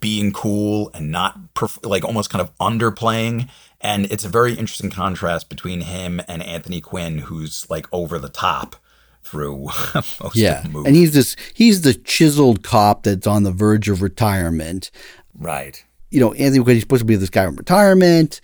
being 0.00 0.32
cool 0.32 0.90
and 0.94 1.10
not 1.10 1.54
perf- 1.54 1.84
like 1.88 2.04
almost 2.04 2.28
kind 2.30 2.42
of 2.42 2.54
underplaying 2.58 3.48
and 3.80 4.06
it's 4.12 4.24
a 4.24 4.28
very 4.28 4.52
interesting 4.54 4.90
contrast 4.90 5.48
between 5.48 5.80
him 5.82 6.20
and 6.28 6.42
Anthony 6.42 6.80
Quinn 6.80 7.18
who's 7.18 7.68
like 7.70 7.86
over 7.92 8.18
the 8.18 8.28
top 8.28 8.76
through 9.22 9.68
most 9.94 10.34
Yeah, 10.34 10.58
of 10.58 10.64
the 10.64 10.68
movie. 10.70 10.88
and 10.88 10.96
he's 10.96 11.14
this. 11.14 11.36
He's 11.54 11.82
the 11.82 11.94
chiseled 11.94 12.62
cop 12.62 13.04
that's 13.04 13.26
on 13.26 13.44
the 13.44 13.52
verge 13.52 13.88
of 13.88 14.02
retirement. 14.02 14.90
right. 15.38 15.82
you 16.10 16.18
know, 16.20 16.32
Anthony 16.32 16.62
Quinn, 16.64 16.76
he's 16.76 16.82
supposed 16.82 17.00
to 17.02 17.06
be 17.06 17.16
this 17.16 17.30
guy 17.30 17.44
in 17.44 17.54
retirement. 17.56 18.40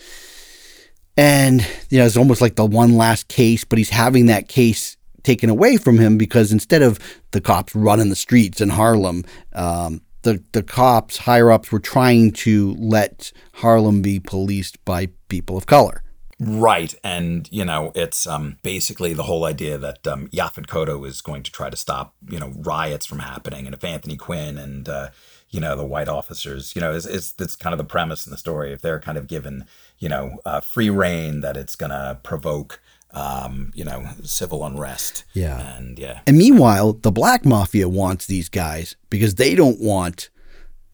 And, 1.16 1.66
you 1.90 1.99
know, 1.99 2.07
it's 2.07 2.16
almost 2.16 2.40
like 2.40 2.57
the 2.57 2.66
one 2.66 2.97
last 2.97 3.28
case, 3.28 3.64
but 3.64 3.78
he's 3.78 3.90
having 3.90 4.26
that 4.26 4.49
case 4.49 4.97
taken 5.22 5.49
away 5.49 5.76
from 5.76 5.99
him 5.99 6.18
because 6.18 6.53
instead 6.53 6.82
of 6.82 6.99
the 7.30 7.40
cops 7.40 7.74
running 7.74 8.09
the 8.11 8.16
streets 8.16 8.61
in 8.61 8.68
Harlem, 8.68 9.24
um, 9.53 10.01
the, 10.25 10.43
the 10.53 10.62
cops, 10.62 11.18
higher 11.18 11.51
ups, 11.51 11.72
were 11.72 11.79
trying 11.79 12.33
to 12.33 12.75
let 12.79 13.33
Harlem 13.55 14.03
be 14.03 14.20
policed 14.20 14.85
by 14.85 15.09
people 15.29 15.57
of 15.57 15.66
color. 15.66 16.03
Right. 16.41 16.93
And, 17.05 17.49
you 17.53 17.64
know, 17.64 17.93
it's 17.95 18.27
um, 18.27 18.59
basically 18.62 19.14
the 19.14 19.22
whole 19.22 19.45
idea 19.45 19.79
that 19.79 20.05
um, 20.07 20.27
Yaphet 20.29 20.66
Kotto 20.66 21.07
is 21.07 21.20
going 21.20 21.45
to 21.45 21.53
try 21.53 21.70
to 21.70 21.77
stop, 21.77 22.14
you 22.29 22.41
know, 22.41 22.53
riots 22.57 23.07
from 23.07 23.20
happening. 23.20 23.66
And 23.66 23.75
if 23.75 23.85
Anthony 23.85 24.16
Quinn 24.16 24.59
and, 24.59 24.89
uh, 24.89 25.11
you 25.51 25.61
know, 25.61 25.77
the 25.77 25.87
white 25.87 26.09
officers, 26.09 26.75
you 26.75 26.81
know, 26.81 26.93
is, 26.93 27.07
is 27.07 27.33
that's 27.33 27.55
kind 27.55 27.72
of 27.72 27.79
the 27.79 27.85
premise 27.85 28.27
in 28.27 28.33
the 28.33 28.37
story. 28.37 28.72
If 28.72 28.81
they're 28.81 28.99
kind 28.99 29.16
of 29.16 29.29
given, 29.29 29.64
you 30.01 30.09
know, 30.09 30.39
uh, 30.45 30.61
free 30.61 30.91
reign, 30.91 31.41
that 31.43 31.57
it's 31.57 31.77
going 31.77 31.91
to 31.91 32.18
provoke, 32.25 32.81
um, 33.15 33.71
you 33.75 33.85
know, 33.85 34.07
civil 34.23 34.65
unrest. 34.67 35.25
Yeah. 35.33 35.77
And 35.79 35.99
yeah. 35.99 36.21
And 36.27 36.37
meanwhile, 36.37 36.93
the 36.93 37.12
black 37.12 37.45
mafia 37.45 37.89
wants 37.89 38.27
these 38.27 38.49
guys 38.49 38.97
because 39.09 39.37
they 39.37 39.55
don't 39.55 39.81
want 39.81 40.29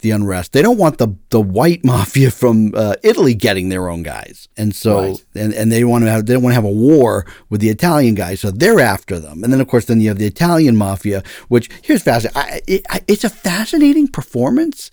the 0.00 0.12
unrest. 0.12 0.52
They 0.52 0.62
don't 0.62 0.78
want 0.78 0.96
the 0.98 1.08
the 1.28 1.40
white 1.40 1.84
mafia 1.92 2.30
from 2.30 2.74
uh, 2.74 2.94
Italy 3.02 3.34
getting 3.34 3.68
their 3.68 3.88
own 3.90 4.02
guys, 4.02 4.48
and 4.56 4.74
so 4.74 5.00
Right. 5.00 5.24
and, 5.34 5.52
and 5.52 5.70
they 5.70 5.84
want 5.84 6.04
to 6.04 6.10
have 6.10 6.24
they 6.24 6.32
don't 6.32 6.42
want 6.42 6.52
to 6.52 6.54
have 6.54 6.64
a 6.64 6.68
war 6.70 7.26
with 7.50 7.60
the 7.60 7.68
Italian 7.68 8.14
guys, 8.14 8.40
so 8.40 8.50
they're 8.50 8.80
after 8.80 9.18
them. 9.18 9.44
And 9.44 9.52
then 9.52 9.60
of 9.60 9.68
course 9.68 9.84
then 9.84 10.00
you 10.00 10.08
have 10.08 10.18
the 10.18 10.26
Italian 10.26 10.76
mafia, 10.76 11.22
which 11.48 11.68
here's 11.82 12.02
fascinating. 12.02 12.40
I, 12.40 12.60
it, 12.66 12.82
I, 12.88 13.00
it's 13.08 13.24
a 13.24 13.28
fascinating 13.30 14.08
performance 14.08 14.90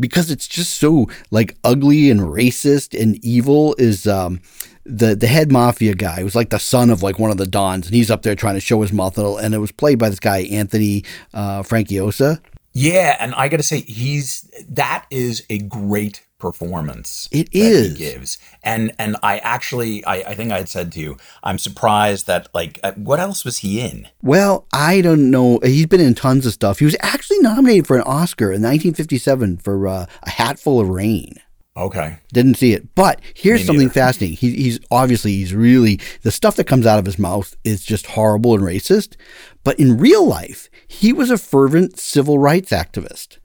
because 0.00 0.30
it's 0.30 0.48
just 0.48 0.74
so 0.74 1.08
like 1.30 1.56
ugly 1.62 2.10
and 2.10 2.20
racist 2.20 3.00
and 3.00 3.22
evil. 3.24 3.74
Is 3.78 4.06
um, 4.06 4.40
the 4.84 5.14
the 5.14 5.26
head 5.26 5.52
mafia 5.52 5.94
guy 5.94 6.22
was 6.22 6.34
like 6.34 6.50
the 6.50 6.58
son 6.58 6.90
of 6.90 7.02
like 7.02 7.18
one 7.18 7.30
of 7.30 7.36
the 7.36 7.46
dons, 7.46 7.86
and 7.86 7.94
he's 7.94 8.10
up 8.10 8.22
there 8.22 8.34
trying 8.34 8.54
to 8.54 8.60
show 8.60 8.80
his 8.82 8.92
muscle, 8.92 9.38
and 9.38 9.54
it 9.54 9.58
was 9.58 9.72
played 9.72 9.98
by 9.98 10.08
this 10.08 10.20
guy 10.20 10.38
Anthony 10.42 11.04
uh, 11.34 11.62
Franciosa. 11.62 12.40
Yeah, 12.72 13.16
and 13.18 13.34
I 13.34 13.48
got 13.48 13.56
to 13.56 13.62
say, 13.62 13.80
he's 13.80 14.50
that 14.68 15.06
is 15.10 15.44
a 15.50 15.58
great 15.58 16.24
performance. 16.40 17.28
It 17.30 17.48
is. 17.52 17.92
he 17.92 17.98
gives, 17.98 18.38
and 18.62 18.92
and 18.98 19.16
I 19.22 19.38
actually, 19.38 20.04
I, 20.04 20.16
I 20.16 20.34
think 20.34 20.50
I 20.50 20.58
had 20.58 20.68
said 20.68 20.90
to 20.92 21.00
you, 21.00 21.16
I'm 21.42 21.58
surprised 21.58 22.26
that 22.26 22.48
like, 22.54 22.80
uh, 22.82 22.92
what 22.92 23.20
else 23.20 23.44
was 23.44 23.58
he 23.58 23.80
in? 23.80 24.08
Well, 24.22 24.66
I 24.72 25.00
don't 25.00 25.30
know. 25.30 25.60
He's 25.62 25.86
been 25.86 26.00
in 26.00 26.14
tons 26.14 26.46
of 26.46 26.52
stuff. 26.52 26.80
He 26.80 26.84
was 26.84 26.96
actually 27.00 27.38
nominated 27.40 27.86
for 27.86 27.96
an 27.96 28.02
Oscar 28.02 28.46
in 28.46 28.62
1957 28.62 29.58
for 29.58 29.86
uh, 29.86 30.06
A 30.22 30.30
Hatful 30.30 30.80
of 30.80 30.88
Rain. 30.88 31.34
Okay, 31.76 32.18
Didn't 32.32 32.56
see 32.56 32.72
it, 32.72 32.94
but 32.96 33.20
here's 33.32 33.64
something 33.64 33.88
fascinating. 33.88 34.36
He, 34.36 34.54
he's 34.56 34.80
obviously 34.90 35.32
he's 35.32 35.54
really 35.54 36.00
the 36.22 36.32
stuff 36.32 36.56
that 36.56 36.66
comes 36.66 36.84
out 36.84 36.98
of 36.98 37.06
his 37.06 37.18
mouth 37.18 37.56
is 37.62 37.84
just 37.84 38.06
horrible 38.06 38.54
and 38.54 38.62
racist. 38.62 39.14
But 39.62 39.78
in 39.78 39.96
real 39.96 40.26
life, 40.26 40.68
he 40.88 41.12
was 41.12 41.30
a 41.30 41.38
fervent 41.38 41.98
civil 41.98 42.38
rights 42.38 42.70
activist, 42.72 43.38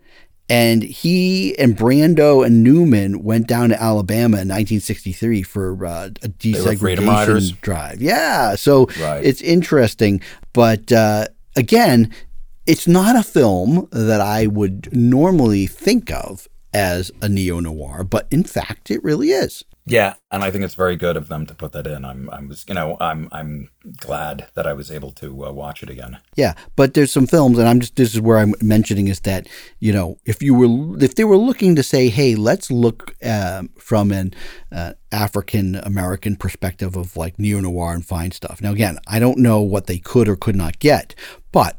and 0.49 0.83
he 0.83 1.57
and 1.57 1.75
Brando 1.75 2.45
and 2.45 2.63
Newman 2.63 3.23
went 3.23 3.47
down 3.47 3.69
to 3.69 3.81
Alabama 3.81 4.37
in 4.37 4.47
1963 4.49 5.41
for 5.43 5.85
uh, 5.85 6.09
a 6.21 6.27
were 6.63 6.75
Freedom 6.77 7.05
Riders? 7.07 7.51
desegregation 7.53 7.61
drive. 7.61 8.01
Yeah, 8.01 8.55
so 8.55 8.87
Right. 8.99 9.25
it's 9.25 9.41
interesting, 9.41 10.21
but 10.53 10.91
uh, 10.91 11.27
again, 11.55 12.13
it's 12.67 12.87
not 12.87 13.15
a 13.15 13.23
film 13.23 13.87
that 13.91 14.21
I 14.21 14.47
would 14.47 14.89
normally 14.95 15.67
think 15.67 16.11
of 16.11 16.47
as 16.73 17.11
a 17.21 17.29
neo 17.29 17.59
noir, 17.59 18.03
but 18.03 18.27
in 18.31 18.43
fact, 18.43 18.91
it 18.91 19.03
really 19.03 19.29
is. 19.31 19.63
Yeah, 19.87 20.15
and 20.31 20.43
I 20.43 20.49
think 20.49 20.63
it's 20.63 20.73
very 20.73 20.95
good 20.95 21.15
of 21.15 21.27
them 21.27 21.45
to 21.45 21.53
put 21.53 21.71
that 21.73 21.85
in. 21.85 22.05
I'm, 22.05 22.27
I 22.31 22.41
was, 22.41 22.65
you 22.67 22.73
know, 22.73 22.97
I'm, 22.99 23.29
I'm 23.31 23.69
glad 23.97 24.47
that 24.55 24.65
I 24.65 24.73
was 24.73 24.89
able 24.89 25.11
to 25.11 25.45
uh, 25.45 25.51
watch 25.51 25.83
it 25.83 25.91
again. 25.91 26.17
Yeah, 26.35 26.55
but 26.75 26.95
there's 26.95 27.11
some 27.11 27.27
films, 27.27 27.59
and 27.59 27.67
I'm 27.67 27.79
just 27.79 27.95
this 27.95 28.15
is 28.15 28.19
where 28.19 28.39
I'm 28.39 28.55
mentioning 28.61 29.07
is 29.07 29.19
that 29.21 29.47
you 29.79 29.93
know 29.93 30.17
if 30.25 30.41
you 30.41 30.55
were 30.55 31.03
if 31.03 31.13
they 31.13 31.23
were 31.23 31.37
looking 31.37 31.75
to 31.75 31.83
say, 31.83 32.09
hey, 32.09 32.33
let's 32.33 32.71
look 32.71 33.15
um, 33.23 33.69
from 33.77 34.11
an 34.11 34.33
uh, 34.71 34.93
African 35.11 35.75
American 35.75 36.35
perspective 36.35 36.95
of 36.95 37.15
like 37.15 37.37
neo 37.37 37.59
noir 37.59 37.93
and 37.93 38.03
fine 38.03 38.31
stuff. 38.31 38.61
Now, 38.61 38.71
again, 38.71 38.97
I 39.05 39.19
don't 39.19 39.37
know 39.37 39.61
what 39.61 39.85
they 39.85 39.99
could 39.99 40.27
or 40.27 40.35
could 40.35 40.55
not 40.55 40.79
get, 40.79 41.13
but 41.51 41.77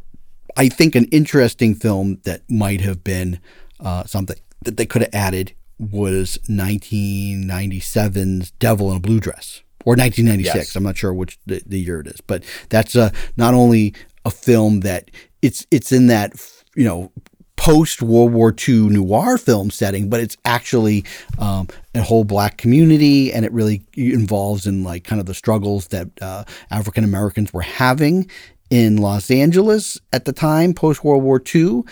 I 0.57 0.69
think 0.69 0.95
an 0.95 1.07
interesting 1.07 1.75
film 1.75 2.21
that 2.23 2.49
might 2.49 2.83
have 2.83 3.03
been 3.03 3.41
uh, 3.81 4.05
something 4.05 4.37
that 4.63 4.77
they 4.77 4.87
could 4.87 5.03
have 5.03 5.15
added 5.15 5.56
was 5.79 6.39
1997's 6.49 8.51
Devil 8.53 8.91
in 8.91 8.97
a 8.99 9.01
Blue 9.01 9.21
Dress 9.21 9.63
or 9.85 9.93
1996. 9.93 10.55
Yes. 10.55 10.77
I'm 10.77 10.83
not 10.83 10.97
sure 10.97 11.15
which 11.15 11.39
the, 11.47 11.63
the 11.67 11.79
year 11.79 12.01
it 12.01 12.07
is, 12.07 12.21
but 12.21 12.45
that's 12.69 12.97
uh, 12.97 13.11
not 13.37 13.55
only 13.55 13.95
a 14.25 14.31
film 14.31 14.81
that 14.81 15.11
it's 15.43 15.67
it's 15.71 15.93
in 15.93 16.07
that 16.09 16.33
you 16.75 16.85
know 16.85 17.13
post 17.57 18.03
World 18.03 18.33
War 18.33 18.55
II 18.69 18.89
noir 18.91 19.39
film 19.39 19.71
setting, 19.71 20.11
but 20.11 20.21
it's 20.21 20.37
actually 20.45 21.05
um, 21.39 21.69
a 21.95 22.03
whole 22.03 22.25
black 22.25 22.59
community, 22.59 23.33
and 23.33 23.45
it 23.45 23.53
really 23.53 23.83
involves 23.97 24.67
in 24.67 24.85
like 24.85 25.05
kind 25.05 25.21
of 25.21 25.27
the 25.27 25.35
struggles 25.35 25.89
that 25.89 26.09
uh, 26.21 26.45
African 26.71 27.05
Americans 27.05 27.53
were 27.53 27.63
having 27.63 28.29
in 28.71 28.97
Los 28.97 29.31
Angeles 29.31 30.01
at 30.13 30.25
the 30.25 30.33
time, 30.33 30.75
post 30.75 31.05
World 31.05 31.23
War 31.23 31.41
II, 31.55 31.83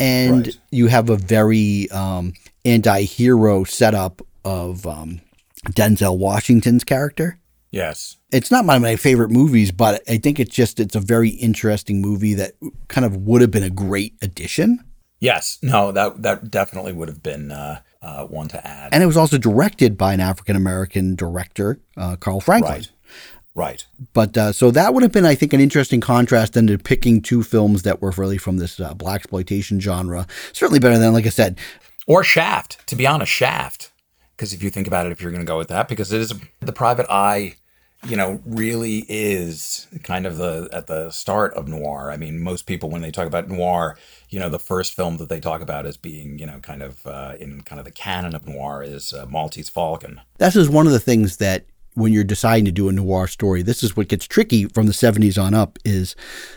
and 0.00 0.46
Right. 0.46 0.56
you 0.72 0.88
have 0.88 1.08
a 1.08 1.16
very 1.16 1.88
um, 1.90 2.32
anti-hero 2.64 3.64
setup 3.64 4.22
of 4.44 4.86
um, 4.86 5.20
Denzel 5.70 6.18
Washington's 6.18 6.84
character 6.84 7.38
Yes. 7.70 8.18
it's 8.30 8.52
not 8.52 8.64
one 8.64 8.76
of 8.76 8.82
my 8.82 8.94
favorite 8.94 9.30
movies, 9.32 9.72
but 9.72 10.00
I 10.08 10.18
think 10.18 10.38
it's 10.38 10.54
just 10.54 10.78
it's 10.78 10.94
a 10.94 11.00
very 11.00 11.30
interesting 11.30 12.00
movie 12.00 12.34
that 12.34 12.52
kind 12.86 13.04
of 13.04 13.16
would 13.16 13.40
have 13.40 13.50
been 13.50 13.64
a 13.64 13.70
great 13.70 14.14
addition. 14.22 14.78
Yes. 15.18 15.58
No, 15.60 15.90
that 15.90 16.22
that 16.22 16.52
definitely 16.52 16.92
would 16.92 17.08
have 17.08 17.20
been 17.20 17.50
uh, 17.50 17.80
uh, 18.00 18.26
one 18.26 18.46
to 18.48 18.64
add. 18.64 18.94
And 18.94 19.02
it 19.02 19.06
was 19.06 19.16
also 19.16 19.38
directed 19.38 19.98
by 19.98 20.14
an 20.14 20.20
African 20.20 20.54
American 20.54 21.16
director, 21.16 21.80
uh, 21.96 22.14
Carl 22.14 22.40
Franklin. 22.40 22.72
right. 22.74 22.88
Right. 23.56 23.86
But 24.12 24.36
uh, 24.36 24.52
so 24.52 24.72
that 24.72 24.94
would 24.94 25.04
have 25.04 25.12
been, 25.12 25.24
I 25.24 25.36
think, 25.36 25.52
an 25.52 25.60
interesting 25.60 26.00
contrast 26.00 26.54
than 26.54 26.66
to 26.66 26.76
picking 26.76 27.22
two 27.22 27.44
films 27.44 27.82
that 27.82 28.02
were 28.02 28.10
really 28.16 28.36
from 28.38 28.56
this 28.58 28.80
uh, 28.80 28.94
blaxploitation 28.94 29.80
genre. 29.80 30.26
Certainly 30.52 30.80
better 30.80 30.98
than, 30.98 31.12
like 31.12 31.26
I 31.26 31.28
said, 31.30 31.58
Or 32.06 32.24
Shaft. 32.24 32.86
To 32.88 32.96
be 32.96 33.06
honest, 33.06 33.32
Shaft. 33.32 33.90
Because 34.36 34.52
if 34.52 34.62
you 34.62 34.70
think 34.70 34.86
about 34.86 35.06
it, 35.06 35.12
if 35.12 35.20
you're 35.20 35.30
going 35.30 35.44
to 35.44 35.46
go 35.46 35.58
with 35.58 35.68
that, 35.68 35.88
because 35.88 36.12
it 36.12 36.20
is 36.20 36.34
the 36.60 36.72
private 36.72 37.06
eye, 37.08 37.54
you 38.06 38.16
know, 38.16 38.40
really 38.44 39.06
is 39.08 39.86
kind 40.02 40.26
of 40.26 40.36
the 40.36 40.68
at 40.72 40.86
the 40.86 41.10
start 41.10 41.54
of 41.54 41.68
noir. 41.68 42.10
I 42.10 42.16
mean, 42.16 42.40
most 42.40 42.66
people 42.66 42.90
when 42.90 43.02
they 43.02 43.10
talk 43.10 43.26
about 43.26 43.48
noir, 43.48 43.96
you 44.28 44.38
know, 44.38 44.48
the 44.48 44.58
first 44.58 44.94
film 44.94 45.16
that 45.18 45.28
they 45.28 45.40
talk 45.40 45.60
about 45.60 45.86
as 45.86 45.96
being, 45.96 46.38
you 46.38 46.46
know, 46.46 46.58
kind 46.60 46.82
of 46.82 47.06
uh, 47.06 47.34
in 47.38 47.62
kind 47.62 47.78
of 47.78 47.84
the 47.84 47.92
canon 47.92 48.34
of 48.34 48.46
noir 48.46 48.82
is 48.82 49.12
uh, 49.12 49.26
Maltese 49.26 49.68
Falcon. 49.68 50.20
this 50.38 50.56
is 50.56 50.68
one 50.68 50.86
of 50.86 50.92
the 50.92 51.00
things 51.00 51.38
that 51.38 51.64
when 51.94 52.12
you're 52.12 52.24
deciding 52.24 52.64
to 52.64 52.72
do 52.72 52.88
a 52.88 52.92
noir 52.92 53.26
story, 53.26 53.62
this 53.62 53.82
is 53.82 53.96
what 53.96 54.08
gets 54.08 54.26
tricky 54.26 54.66
from 54.66 54.86
the 54.86 54.92
70s 54.92 55.40
on 55.40 55.54
up 55.54 55.78
is 55.84 56.14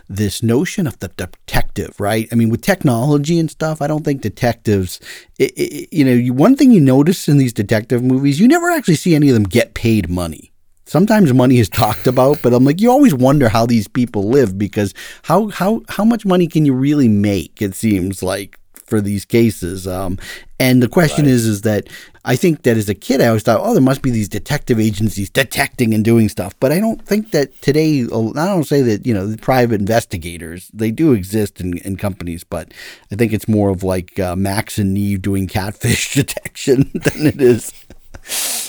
this 0.09 0.43
notion 0.43 0.88
of 0.88 0.99
the 0.99 1.09
detective, 1.09 1.99
right? 1.99 2.27
I 2.31 2.35
mean, 2.35 2.49
with 2.49 2.61
technology 2.61 3.39
and 3.39 3.49
stuff, 3.49 3.81
I 3.81 3.88
don't 3.88 4.03
think 4.03 4.21
detectives, 4.21 4.99
i 5.39 5.49
i 5.57 5.88
you 5.91 6.03
know, 6.03 6.13
you, 6.13 6.33
one 6.33 6.55
thing 6.55 6.71
you 6.71 6.81
notice 6.81 7.27
in 7.27 7.38
these 7.38 7.53
detective 7.53 8.03
movies, 8.03 8.39
you 8.39 8.47
never 8.47 8.69
actually 8.69 8.95
see 8.95 9.15
any 9.15 9.29
of 9.29 9.33
them 9.33 9.43
get 9.43 9.73
paid 9.73 10.09
money. 10.09 10.51
Sometimes 10.85 11.33
money 11.33 11.59
is 11.59 11.69
talked 11.83 12.07
about, 12.07 12.41
but 12.41 12.53
I'm 12.53 12.63
like, 12.63 12.81
you 12.81 12.89
always 12.89 13.13
wonder 13.13 13.49
how 13.49 13.65
these 13.65 13.88
people 13.88 14.23
live 14.23 14.57
because 14.57 14.93
how 15.23 15.49
how 15.49 15.81
how 15.89 16.05
much 16.05 16.25
money 16.25 16.47
can 16.47 16.65
you 16.65 16.73
really 16.73 17.09
make? 17.09 17.61
It 17.61 17.75
seems 17.75 18.23
like 18.23 18.57
for 18.88 19.01
these 19.01 19.25
cases. 19.25 19.88
Um, 19.88 20.17
and 20.59 20.81
the 20.81 20.88
question 20.88 21.25
is, 21.25 21.45
is 21.45 21.61
that 21.61 21.88
I 22.25 22.35
think 22.35 22.63
that 22.63 22.77
as 22.77 22.89
a 22.89 22.95
kid, 22.95 23.21
I 23.21 23.27
always 23.27 23.43
thought, 23.43 23.61
oh, 23.61 23.73
there 23.73 23.81
must 23.81 24.01
be 24.01 24.09
these 24.09 24.29
detective 24.29 24.79
agencies 24.79 25.29
detecting 25.29 25.93
and 25.93 26.03
doing 26.03 26.29
stuff. 26.29 26.55
But 26.59 26.71
I 26.71 26.79
don't 26.79 27.01
think 27.05 27.31
that 27.31 27.61
today, 27.61 28.03
I 28.03 28.05
don't 28.05 28.63
say 28.65 28.81
that, 28.81 29.05
you 29.05 29.13
know, 29.13 29.27
the 29.27 29.38
private 29.38 29.79
investigators, 29.79 30.71
they 30.73 30.89
do 30.89 31.13
exist 31.13 31.61
in, 31.61 31.77
in 31.79 31.97
companies, 31.97 32.43
but 32.43 32.73
I 33.11 33.15
think 33.15 33.33
it's 33.33 33.47
more 33.47 33.69
of 33.69 33.83
like 33.83 34.17
uh, 34.19 34.35
Max 34.35 34.79
and 34.79 34.93
Nev 34.93 35.21
doing 35.21 35.47
catfish 35.47 36.13
detection 36.15 36.91
than 36.93 37.27
it 37.27 37.41
is 37.41 37.71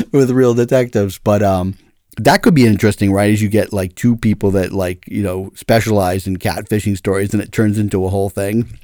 with 0.12 0.30
real 0.30 0.54
detectives. 0.54 1.18
But, 1.18 1.42
um, 1.42 1.78
that 2.18 2.42
could 2.42 2.54
be 2.54 2.66
interesting, 2.66 3.12
right? 3.12 3.32
As 3.32 3.40
you 3.40 3.48
get 3.48 3.72
like 3.72 3.94
two 3.94 4.16
people 4.16 4.50
that 4.52 4.72
like, 4.72 5.04
you 5.06 5.22
know, 5.22 5.52
specialize 5.54 6.26
in 6.26 6.36
catfishing 6.36 6.96
stories 6.96 7.32
and 7.32 7.40
it 7.40 7.52
turns 7.52 7.78
into 7.78 8.04
a 8.04 8.08
whole 8.08 8.28
thing. 8.28 8.78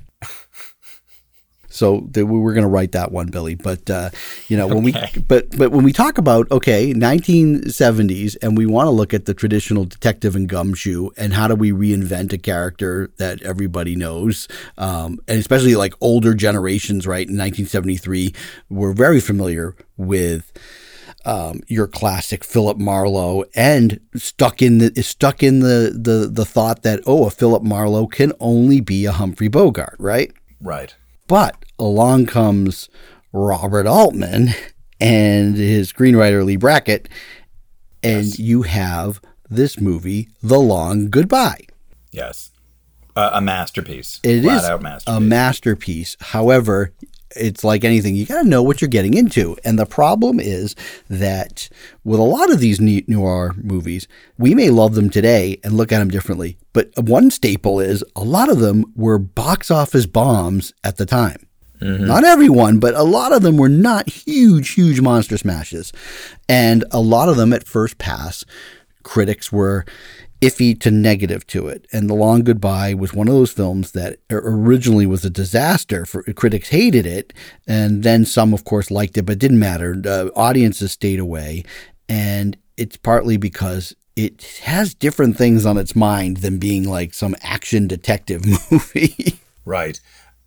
So 1.75 2.09
we 2.15 2.23
we're 2.23 2.55
going 2.55 2.63
to 2.63 2.69
write 2.69 2.93
that 2.93 3.11
one, 3.11 3.29
Billy. 3.29 3.57
But 3.57 3.91
uh, 3.91 4.11
you 4.49 4.57
know, 4.57 4.69
when 4.69 4.87
Okay. 4.87 5.11
we 5.17 5.23
but 5.29 5.57
but 5.57 5.73
when 5.73 5.85
we 5.85 5.93
talk 5.93 6.19
about 6.19 6.51
okay, 6.51 6.95
1970s, 6.95 8.37
and 8.43 8.57
we 8.57 8.67
want 8.67 8.87
to 8.87 8.91
look 8.91 9.13
at 9.13 9.25
the 9.27 9.35
traditional 9.35 9.85
detective 9.85 10.37
and 10.37 10.49
gumshoe, 10.49 11.11
and 11.17 11.33
how 11.33 11.49
do 11.49 11.55
we 11.55 11.73
reinvent 11.73 12.33
a 12.33 12.39
character 12.39 13.11
that 13.19 13.43
everybody 13.43 13.97
knows, 13.97 14.47
um, 14.79 15.19
and 15.29 15.39
especially 15.39 15.75
like 15.75 15.95
older 16.01 16.35
generations, 16.35 17.07
right? 17.07 17.27
In 17.27 17.35
1973, 17.37 18.33
were 18.71 18.93
very 18.93 19.21
familiar 19.21 19.75
with 19.97 20.53
um, 21.25 21.61
your 21.69 21.87
classic 21.89 22.45
Philip 22.45 22.79
Marlowe, 22.79 23.45
and 23.55 23.99
stuck 24.15 24.63
in 24.63 24.79
the 24.79 25.03
stuck 25.03 25.43
in 25.43 25.61
the 25.61 25.91
the 25.95 26.29
the 26.31 26.45
thought 26.45 26.83
that 26.83 27.01
oh, 27.07 27.27
a 27.27 27.31
Philip 27.31 27.63
Marlowe 27.63 28.07
can 28.07 28.33
only 28.41 28.81
be 28.81 29.07
a 29.07 29.13
Humphrey 29.13 29.49
Bogart, 29.49 29.97
right? 29.99 30.33
Right. 30.61 30.95
But 31.27 31.64
along 31.79 32.27
comes 32.27 32.89
Robert 33.33 33.87
Altman 33.87 34.49
and 35.01 35.57
his 35.57 35.93
screenwriter 35.93 36.45
Leigh 36.45 36.57
Brackett, 36.57 37.09
and 38.03 38.39
you 38.39 38.63
have 38.63 39.21
this 39.49 39.81
movie, 39.81 40.29
The 40.43 40.59
Long 40.59 41.11
Goodbye. 41.11 41.67
Yes. 42.11 42.51
Uh, 43.17 43.31
a 43.35 43.41
masterpiece. 43.41 44.21
It 44.23 44.45
is 44.45 44.65
out 44.65 44.81
a 44.81 44.83
masterpiece. 44.83 45.21
masterpiece. 45.21 46.17
However, 46.21 46.93
it's 47.37 47.65
like 47.65 47.85
anything, 47.85 48.17
you 48.17 48.27
got 48.27 48.43
to 48.43 48.49
know 48.49 48.63
what 48.63 48.81
you're 48.81 48.89
getting 48.89 49.15
into. 49.15 49.57
And 49.65 49.79
the 49.79 49.87
problem 49.87 50.41
is 50.41 50.75
that 51.09 51.69
with 52.05 52.21
a 52.21 52.25
lot 52.25 52.53
of 52.53 52.61
these 52.61 52.81
noir 52.81 53.55
movies, 53.57 54.09
we 54.39 54.55
may 54.55 54.71
love 54.71 54.95
them 54.95 55.11
today 55.11 55.59
and 55.65 55.75
look 55.75 55.93
at 55.93 55.99
them 55.99 56.11
differently. 56.11 56.57
But 56.73 56.91
one 56.97 57.31
staple 57.31 57.81
is 57.81 58.05
a 58.17 58.25
lot 58.25 58.49
of 58.49 58.59
them 58.59 58.93
were 58.97 59.19
box 59.19 59.71
office 59.71 60.07
bombs 60.07 60.73
at 60.83 60.97
the 60.97 61.07
time. 61.07 61.47
Not 61.85 62.25
everyone, 62.25 62.79
but 62.79 62.95
a 62.95 63.03
lot 63.03 63.33
of 63.33 63.43
them 63.43 63.57
were 63.57 63.69
not 63.69 64.09
huge, 64.09 64.71
huge 64.71 65.01
monster 65.01 65.37
smashes. 65.37 65.93
And 66.49 66.85
a 66.91 67.01
lot 67.01 67.29
of 67.29 67.37
them 67.37 67.53
at 67.53 67.67
first 67.67 67.99
pass, 67.99 68.45
critics 69.03 69.53
were 69.53 69.85
iffy 70.41 70.79
to 70.81 70.91
negative 70.91 71.47
to 71.49 71.69
it. 71.69 71.87
And 71.93 72.09
The 72.09 72.15
Long 72.15 72.43
Goodbye 72.43 72.95
was 72.95 73.15
one 73.15 73.29
of 73.29 73.35
those 73.35 73.53
films 73.53 73.93
that 73.93 74.19
originally 74.31 75.07
was 75.07 75.25
a 75.25 75.31
disaster. 75.31 76.05
For 76.05 76.23
critics 76.23 76.71
hated 76.71 77.07
it, 77.07 77.33
and 77.67 78.03
then 78.03 78.25
some, 78.25 78.53
of 78.53 78.65
course, 78.65 78.91
liked 78.91 79.17
it, 79.17 79.23
but 79.23 79.35
it 79.35 79.39
didn't 79.39 79.59
matter. 79.59 79.97
Uh, 80.07 80.29
audiences 80.37 80.93
stayed 80.93 81.19
away, 81.19 81.65
and 82.09 82.57
it's 82.77 82.97
partly 82.97 83.37
because 83.37 83.95
it 84.17 84.43
has 84.63 84.95
different 84.95 85.37
things 85.37 85.67
on 85.67 85.77
its 85.77 85.97
mind 85.97 86.39
than 86.39 86.59
being 86.59 86.89
like 86.89 87.15
some 87.15 87.35
action 87.43 87.89
detective 87.89 88.45
movie. 88.71 89.39
Right. 89.65 90.01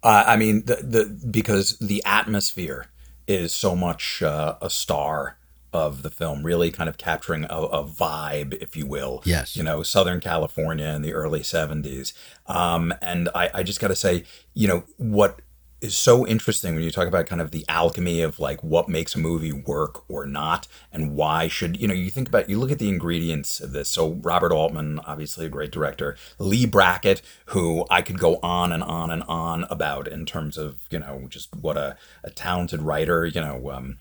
Uh, 0.03 0.23
I 0.27 0.37
mean, 0.37 0.65
the, 0.65 0.75
the 0.75 1.27
because 1.29 1.77
the 1.79 2.03
atmosphere 2.05 2.87
is 3.27 3.53
so 3.53 3.75
much 3.75 4.21
uh, 4.21 4.55
a 4.61 4.69
star 4.69 5.37
of 5.73 6.01
the 6.01 6.09
film, 6.09 6.43
really 6.43 6.71
kind 6.71 6.89
of 6.89 6.97
capturing 6.97 7.43
a, 7.45 7.47
a, 7.47 7.83
vibe, 7.83 8.53
if 8.61 8.75
you 8.75 8.85
will. 8.85 9.21
Yes. 9.25 9.55
You 9.55 9.63
know, 9.63 9.83
Southern 9.83 10.19
California 10.19 10.87
in 10.87 11.01
the 11.01 11.13
early 11.13 11.41
70s. 11.41 12.13
Um, 12.47 12.93
and 13.01 13.29
I, 13.35 13.49
I 13.53 13.63
just 13.63 13.79
got 13.79 13.89
to 13.89 13.95
say, 13.95 14.23
you 14.53 14.67
know, 14.67 14.85
what 14.97 15.41
is 15.79 15.95
so 15.95 16.25
interesting 16.25 16.73
when 16.73 16.83
you 16.83 16.91
talk 16.91 17.07
about 17.07 17.27
kind 17.27 17.41
of 17.41 17.51
the 17.51 17.65
alchemy 17.69 18.21
of 18.21 18.39
like 18.39 18.63
what 18.63 18.89
makes 18.89 19.15
a 19.15 19.19
movie 19.19 19.51
work 19.51 20.09
or 20.09 20.25
not 20.25 20.67
and 20.91 21.15
why 21.15 21.47
should 21.47 21.79
you 21.79 21.87
know 21.87 21.93
you 21.93 22.09
think 22.09 22.27
about 22.27 22.49
you 22.49 22.59
look 22.59 22.71
at 22.71 22.79
the 22.79 22.89
ingredients 22.89 23.59
of 23.59 23.73
this. 23.73 23.89
So 23.89 24.13
robert 24.13 24.51
altman 24.51 24.99
obviously 25.05 25.45
a 25.45 25.49
great 25.49 25.71
director 25.71 26.17
leigh 26.39 26.65
brackett 26.65 27.21
who 27.47 27.85
i 27.89 28.01
could 28.01 28.17
go 28.17 28.39
on 28.41 28.71
and 28.71 28.83
on 28.83 29.11
and 29.11 29.23
on 29.23 29.65
about 29.69 30.07
in 30.07 30.25
terms 30.25 30.57
of 30.57 30.79
you 30.89 30.99
know 30.99 31.27
just 31.29 31.55
what 31.55 31.77
a, 31.77 31.95
a 32.23 32.29
talented 32.29 32.81
writer 32.81 33.25
you 33.25 33.41
know 33.41 33.69
um, 33.71 33.97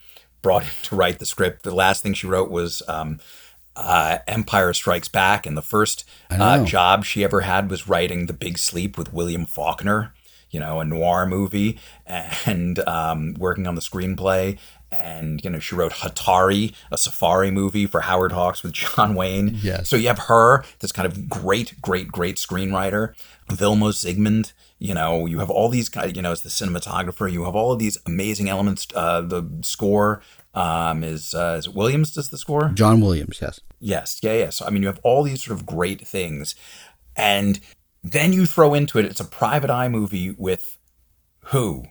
brought 0.47 0.63
in 0.63 0.69
to 0.83 0.95
write 0.95 1.19
the 1.19 1.27
script. 1.27 1.65
The 1.65 1.75
last 1.75 2.05
thing 2.05 2.15
she 2.15 2.29
wrote 2.29 2.53
was 2.53 2.81
um, 2.87 3.19
uh, 3.75 4.19
Empire 4.29 4.73
Strikes 4.73 5.09
Back, 5.09 5.45
and 5.45 5.57
the 5.57 5.63
first 5.63 6.09
uh, 6.31 6.65
job 6.65 7.05
she 7.05 7.25
ever 7.25 7.41
had 7.41 7.69
was 7.69 7.89
writing 7.89 8.27
The 8.27 8.33
Big 8.33 8.57
Sleep 8.57 8.97
with 8.97 9.13
William 9.13 9.45
Faulkner 9.45 10.13
you 10.51 10.61
know, 10.61 10.81
a 10.81 10.85
noir 10.85 11.27
movie 11.27 11.79
and 12.07 12.79
um, 12.81 13.35
working 13.39 13.67
on 13.67 13.75
the 13.75 13.81
screenplay. 13.81 14.59
And, 14.93 15.43
you 15.45 15.51
know, 15.51 15.59
she 15.59 15.75
wrote 15.75 15.93
Hatari, 15.93 16.73
a 16.91 16.97
safari 16.97 17.51
movie 17.51 17.87
for 17.87 18.03
Howard 18.03 18.33
Hawks 18.33 18.63
with 18.63 18.73
John 18.75 19.15
Wayne. 19.15 19.59
Yes. 19.61 19.89
So 19.89 19.97
you 19.97 20.09
have 20.09 20.21
her, 20.21 20.65
this 20.81 20.93
kind 20.93 21.07
of 21.07 21.29
great, 21.29 21.81
great, 21.83 22.09
great 22.09 22.37
screenwriter. 22.37 23.15
Vilmos 23.49 24.05
Zsigmond, 24.05 24.53
you 24.79 24.95
know, 24.95 25.27
you 25.27 25.39
have 25.41 25.51
all 25.51 25.69
these, 25.69 25.91
you 26.15 26.23
know, 26.23 26.33
as 26.33 26.43
the 26.43 26.49
cinematographer, 26.49 27.31
you 27.31 27.45
have 27.45 27.55
all 27.55 27.73
of 27.73 27.79
these 27.79 27.99
amazing 28.07 28.49
elements. 28.49 28.87
Uh, 28.95 29.21
the 29.21 29.45
score 29.63 30.23
um, 30.55 31.05
is, 31.05 31.35
uh, 31.35 31.57
is 31.59 31.67
it 31.67 31.75
Williams 31.75 32.13
does 32.13 32.31
the 32.31 32.39
score? 32.39 32.71
John 32.75 33.01
Williams, 33.01 33.39
yes. 33.43 33.61
Yes, 33.81 34.21
yeah, 34.23 34.35
yeah. 34.35 34.51
So, 34.51 34.67
I 34.67 34.71
mean, 34.71 34.83
you 34.83 34.89
have 34.89 35.01
all 35.03 35.23
these 35.23 35.45
sort 35.45 35.59
of 35.59 35.67
great 35.67 36.07
things. 36.07 36.55
And 37.17 37.61
then 38.13 38.33
you 38.33 38.47
throw 38.47 38.75
into 38.75 38.99
it, 38.99 39.05
it's 39.05 39.21
a 39.21 39.25
private 39.25 39.71
eye 39.71 39.89
movie 39.89 40.31
with 40.31 40.79
who? 41.47 41.85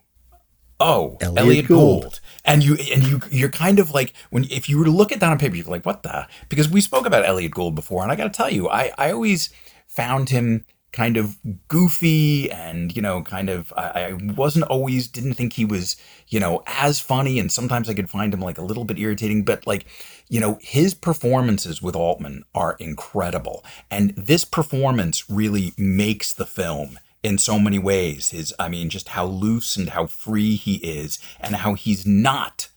Oh, 0.80 1.18
Elliott 1.22 1.39
Elliott, 1.39 1.68
Gould. 1.68 2.01
Gould. 2.03 2.20
And 2.43 2.63
you 2.63 2.76
and 2.93 3.03
you 3.03 3.22
you're 3.32 3.49
kind 3.49 3.80
of 3.80 3.91
like 3.91 4.13
when 4.30 4.45
if 4.45 4.68
you 4.68 4.78
were 4.78 4.86
to 4.86 4.91
look 4.91 5.11
at 5.11 5.20
that 5.22 5.32
on 5.32 5.39
paper, 5.39 5.55
you're 5.55 5.66
like, 5.66 5.86
what 5.86 6.03
the? 6.03 6.28
Because 6.49 6.70
we 6.70 6.82
spoke 6.82 7.05
about 7.05 7.26
Elliott 7.26 7.53
Gould 7.53 7.76
before, 7.76 8.03
and 8.03 8.11
I 8.11 8.16
got 8.16 8.26
to 8.26 8.30
tell 8.30 8.51
you, 8.51 8.70
I 8.70 8.91
I 8.97 9.11
always 9.11 9.49
found 9.88 10.30
him 10.30 10.66
kind 10.96 11.18
of 11.18 11.38
goofy 11.68 12.50
and 12.50 12.96
you 12.96 13.02
know 13.02 13.22
kind 13.22 13.50
of 13.50 13.74
I, 13.76 13.82
I 13.84 14.14
wasn't 14.14 14.66
always 14.66 15.10
didn't 15.10 15.34
think 15.34 15.52
he 15.54 15.66
was 15.66 15.98
you 16.30 16.39
know 16.39 16.64
as 16.68 17.02
funny 17.02 17.38
and 17.38 17.52
sometimes 17.52 17.89
i 17.89 17.93
could 17.93 18.10
find 18.10 18.34
him 18.34 18.39
like 18.39 18.58
a 18.58 18.64
little 18.64 18.86
bit 18.86 18.98
irritating 18.98 19.43
but 19.43 19.68
like 19.68 19.86
you 20.30 20.39
know 20.39 20.58
his 20.62 20.93
performances 20.93 21.82
with 21.82 21.96
altman 21.96 22.43
are 22.54 22.76
incredible. 22.80 23.64
And 23.91 24.12
this 24.16 24.46
performance 24.46 25.30
really 25.30 25.74
makes 25.78 26.34
the 26.34 26.46
film 26.46 27.00
in 27.24 27.38
so 27.38 27.58
many 27.58 27.80
ways 27.80 28.30
his 28.30 28.54
i 28.60 28.70
mean 28.70 28.88
just 28.88 29.10
how 29.10 29.26
loose 29.26 29.76
and 29.78 29.89
how 29.89 30.06
free 30.06 30.56
he 30.56 30.76
is 30.76 31.18
and 31.39 31.56
how 31.56 31.74
he's 31.74 32.06
not 32.06 32.68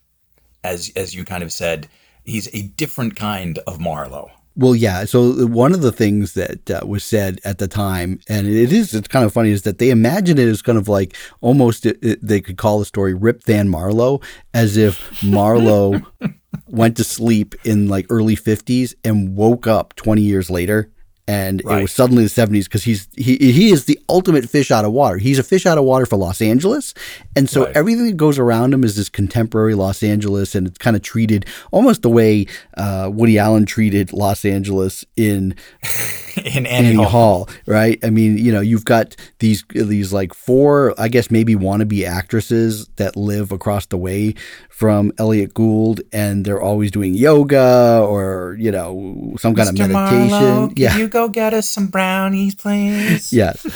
as 0.64 0.91
as 0.97 1.14
you 1.14 1.23
kind 1.23 1.43
of 1.43 1.53
said 1.53 1.87
he's 2.25 2.49
a 2.55 2.62
different 2.62 3.14
kind 3.14 3.59
of 3.66 3.79
marlowe 3.79 4.31
Well, 4.61 4.75
yeah. 4.75 5.05
So 5.05 5.47
one 5.47 5.73
of 5.73 5.83
the 5.83 5.93
things 5.93 6.35
that 6.35 6.69
uh, 6.69 6.81
was 6.85 7.05
said 7.05 7.39
at 7.45 7.59
the 7.59 7.69
time, 7.69 8.19
and 8.29 8.45
it 8.49 8.73
is, 8.73 8.93
it's 8.93 9.07
kind 9.07 9.25
of 9.25 9.33
funny, 9.33 9.51
is 9.51 9.63
that 9.63 9.79
they 9.79 9.91
imagine 9.91 10.37
it 10.37 10.49
as 10.49 10.63
kind 10.63 10.77
of 10.77 10.89
like 10.89 11.17
almost 11.41 11.87
it, 11.87 11.97
it- 12.03 12.19
they 12.27 12.41
could 12.41 12.57
call 12.59 12.81
the 12.81 12.85
story 12.85 13.15
Rip 13.15 13.45
Van 13.45 13.69
Marlowe, 13.69 14.21
as 14.53 14.77
if 14.77 15.23
Marlowe 15.23 16.01
went 16.67 16.97
to 16.97 17.05
sleep 17.05 17.55
in 17.65 17.87
like 17.87 18.07
early 18.11 18.35
50s 18.35 18.95
and 19.05 19.37
woke 19.37 19.69
up 19.69 19.95
20 19.95 20.23
years 20.23 20.51
later. 20.51 20.91
And 21.29 21.61
it 21.61 21.66
was 21.83 21.93
suddenly 21.93 22.24
the 22.24 22.31
70s 22.31 22.64
because 22.64 22.85
he's 22.85 23.07
he 23.14 23.37
he 23.37 23.70
is 23.70 23.85
the 23.85 24.01
ultimate 24.09 24.49
fish 24.49 24.70
out 24.70 24.85
of 24.87 24.93
water. 24.93 25.18
He's 25.18 25.39
a 25.39 25.43
fish 25.43 25.66
out 25.66 25.76
of 25.76 25.85
water 25.85 26.07
for 26.07 26.16
Los 26.16 26.41
Angeles, 26.41 26.95
and 27.37 27.49
so 27.51 27.64
Right. 27.66 27.76
everything 27.76 28.07
that 28.07 28.16
goes 28.16 28.39
around 28.39 28.72
him 28.72 28.83
is 28.83 28.97
this 28.97 29.09
contemporary 29.11 29.74
Los 29.74 30.03
Angeles, 30.03 30.55
and 30.55 30.66
it's 30.66 30.79
kind 30.79 30.97
of 30.97 31.03
treated 31.03 31.45
almost 31.70 32.01
the 32.03 32.09
way 32.11 32.47
uh, 32.79 33.11
Woody 33.12 33.39
Allen 33.39 33.66
treated 33.66 34.12
Los 34.12 34.45
Angeles 34.47 35.05
in 35.16 35.55
in 36.45 36.64
Annie, 36.66 36.89
Annie 36.89 36.95
Hall. 36.97 37.05
Hall, 37.09 37.49
right? 37.66 37.99
I 38.03 38.11
mean, 38.11 38.39
you 38.39 38.51
know, 38.51 38.61
you've 38.61 38.85
got 38.87 39.14
these 39.41 39.64
these 39.74 40.12
like 40.12 40.33
four, 40.33 40.95
I 40.99 41.09
guess 41.09 41.31
maybe 41.31 41.55
wannabe 41.55 42.05
actresses 42.07 42.89
that 42.97 43.16
live 43.16 43.53
across 43.53 43.85
the 43.87 43.99
way 43.99 44.35
from 44.70 45.12
Elliott 45.18 45.53
Gould, 45.55 46.01
and 46.12 46.45
they're 46.45 46.62
always 46.62 46.91
doing 46.91 47.12
yoga 47.14 48.01
or 48.09 48.57
you 48.59 48.70
know 48.70 49.35
some 49.39 49.55
kind 49.55 49.68
of 49.68 49.76
meditation. 49.76 50.72
yeah, 50.76 50.97
go 51.19 51.29
get 51.29 51.53
us 51.53 51.69
some 51.69 51.89
brownies, 51.89 52.55
please? 52.55 53.33
yes. 53.43 53.66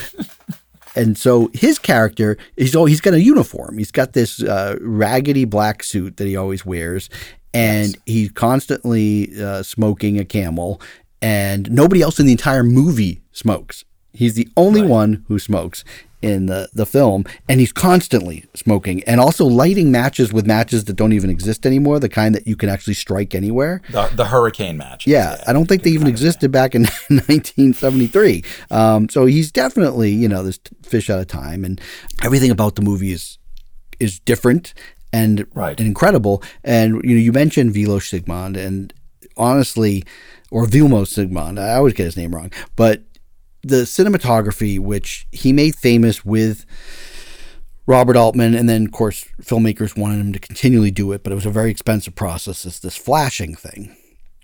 And 0.94 1.18
so 1.18 1.50
his 1.52 1.78
character, 1.78 2.36
he's 2.56 2.76
oh, 2.76 2.84
he's 2.84 3.00
got 3.00 3.14
a 3.14 3.20
uniform. 3.20 3.78
He's 3.78 3.90
got 3.90 4.12
this 4.12 4.42
uh, 4.42 4.76
raggedy 4.80 5.44
black 5.44 5.82
suit 5.82 6.18
that 6.18 6.26
he 6.26 6.36
always 6.36 6.64
wears, 6.64 7.08
and 7.52 7.96
he's 8.06 8.30
constantly 8.30 9.30
uh, 9.42 9.62
smoking 9.62 10.18
a 10.18 10.24
camel. 10.24 10.80
And 11.20 11.70
nobody 11.70 12.02
else 12.02 12.18
in 12.18 12.26
the 12.26 12.32
entire 12.32 12.64
movie 12.64 13.22
smokes. 13.32 13.84
He's 14.12 14.34
the 14.34 14.48
only 14.56 14.82
one 14.82 15.24
who 15.28 15.38
smokes 15.38 15.84
in 16.22 16.46
the, 16.46 16.68
the 16.72 16.86
film, 16.86 17.24
and 17.48 17.58
he's 17.60 17.72
constantly 17.72 18.44
smoking 18.54 19.02
and 19.04 19.20
also 19.20 19.44
lighting 19.44 19.90
matches 19.90 20.32
with 20.32 20.46
matches 20.46 20.84
that 20.84 20.94
don't 20.94 21.12
even 21.12 21.28
exist 21.30 21.66
anymore, 21.66 21.98
the 21.98 22.08
kind 22.08 22.34
that 22.34 22.46
you 22.46 22.54
can 22.56 22.68
actually 22.68 22.94
strike 22.94 23.34
anywhere. 23.34 23.82
The, 23.90 24.08
the 24.14 24.26
hurricane 24.26 24.76
match. 24.76 25.06
Yeah, 25.06 25.42
I 25.46 25.52
don't 25.52 25.66
think 25.68 25.82
they 25.82 25.90
even 25.90 26.06
existed 26.06 26.52
back 26.52 26.74
in 26.74 26.82
1973. 27.08 28.44
Um, 28.70 29.08
so 29.08 29.26
he's 29.26 29.50
definitely, 29.52 30.10
you 30.12 30.28
know, 30.28 30.42
this 30.42 30.58
fish 30.82 31.10
out 31.10 31.18
of 31.18 31.26
time, 31.26 31.64
and 31.64 31.80
everything 32.22 32.50
about 32.50 32.76
the 32.76 32.82
movie 32.82 33.12
is 33.12 33.38
is 34.00 34.18
different 34.20 34.74
and, 35.12 35.46
Right. 35.54 35.78
and 35.78 35.86
incredible. 35.86 36.42
And 36.64 37.00
you 37.04 37.14
know, 37.14 37.20
you 37.20 37.32
mentioned 37.32 37.74
Vilo 37.74 38.00
Sigmund, 38.02 38.56
and 38.56 38.92
honestly, 39.36 40.04
or 40.50 40.66
Vilmos 40.66 41.08
Sigmund, 41.08 41.58
I 41.58 41.74
always 41.74 41.94
get 41.94 42.04
his 42.04 42.16
name 42.16 42.34
wrong, 42.34 42.50
but 42.76 43.02
the 43.62 43.82
cinematography, 43.82 44.78
which 44.78 45.26
he 45.30 45.52
made 45.52 45.74
famous 45.76 46.24
with 46.24 46.64
Robert 47.86 48.16
Altman, 48.16 48.54
and 48.54 48.68
then 48.68 48.86
of 48.86 48.92
course 48.92 49.24
filmmakers 49.40 49.96
wanted 49.96 50.20
him 50.20 50.32
to 50.32 50.38
continually 50.38 50.90
do 50.90 51.12
it, 51.12 51.22
but 51.22 51.32
it 51.32 51.36
was 51.36 51.46
a 51.46 51.50
very 51.50 51.70
expensive 51.70 52.14
process. 52.14 52.64
It's 52.64 52.78
this 52.78 52.96
flashing 52.96 53.54
thing 53.54 53.96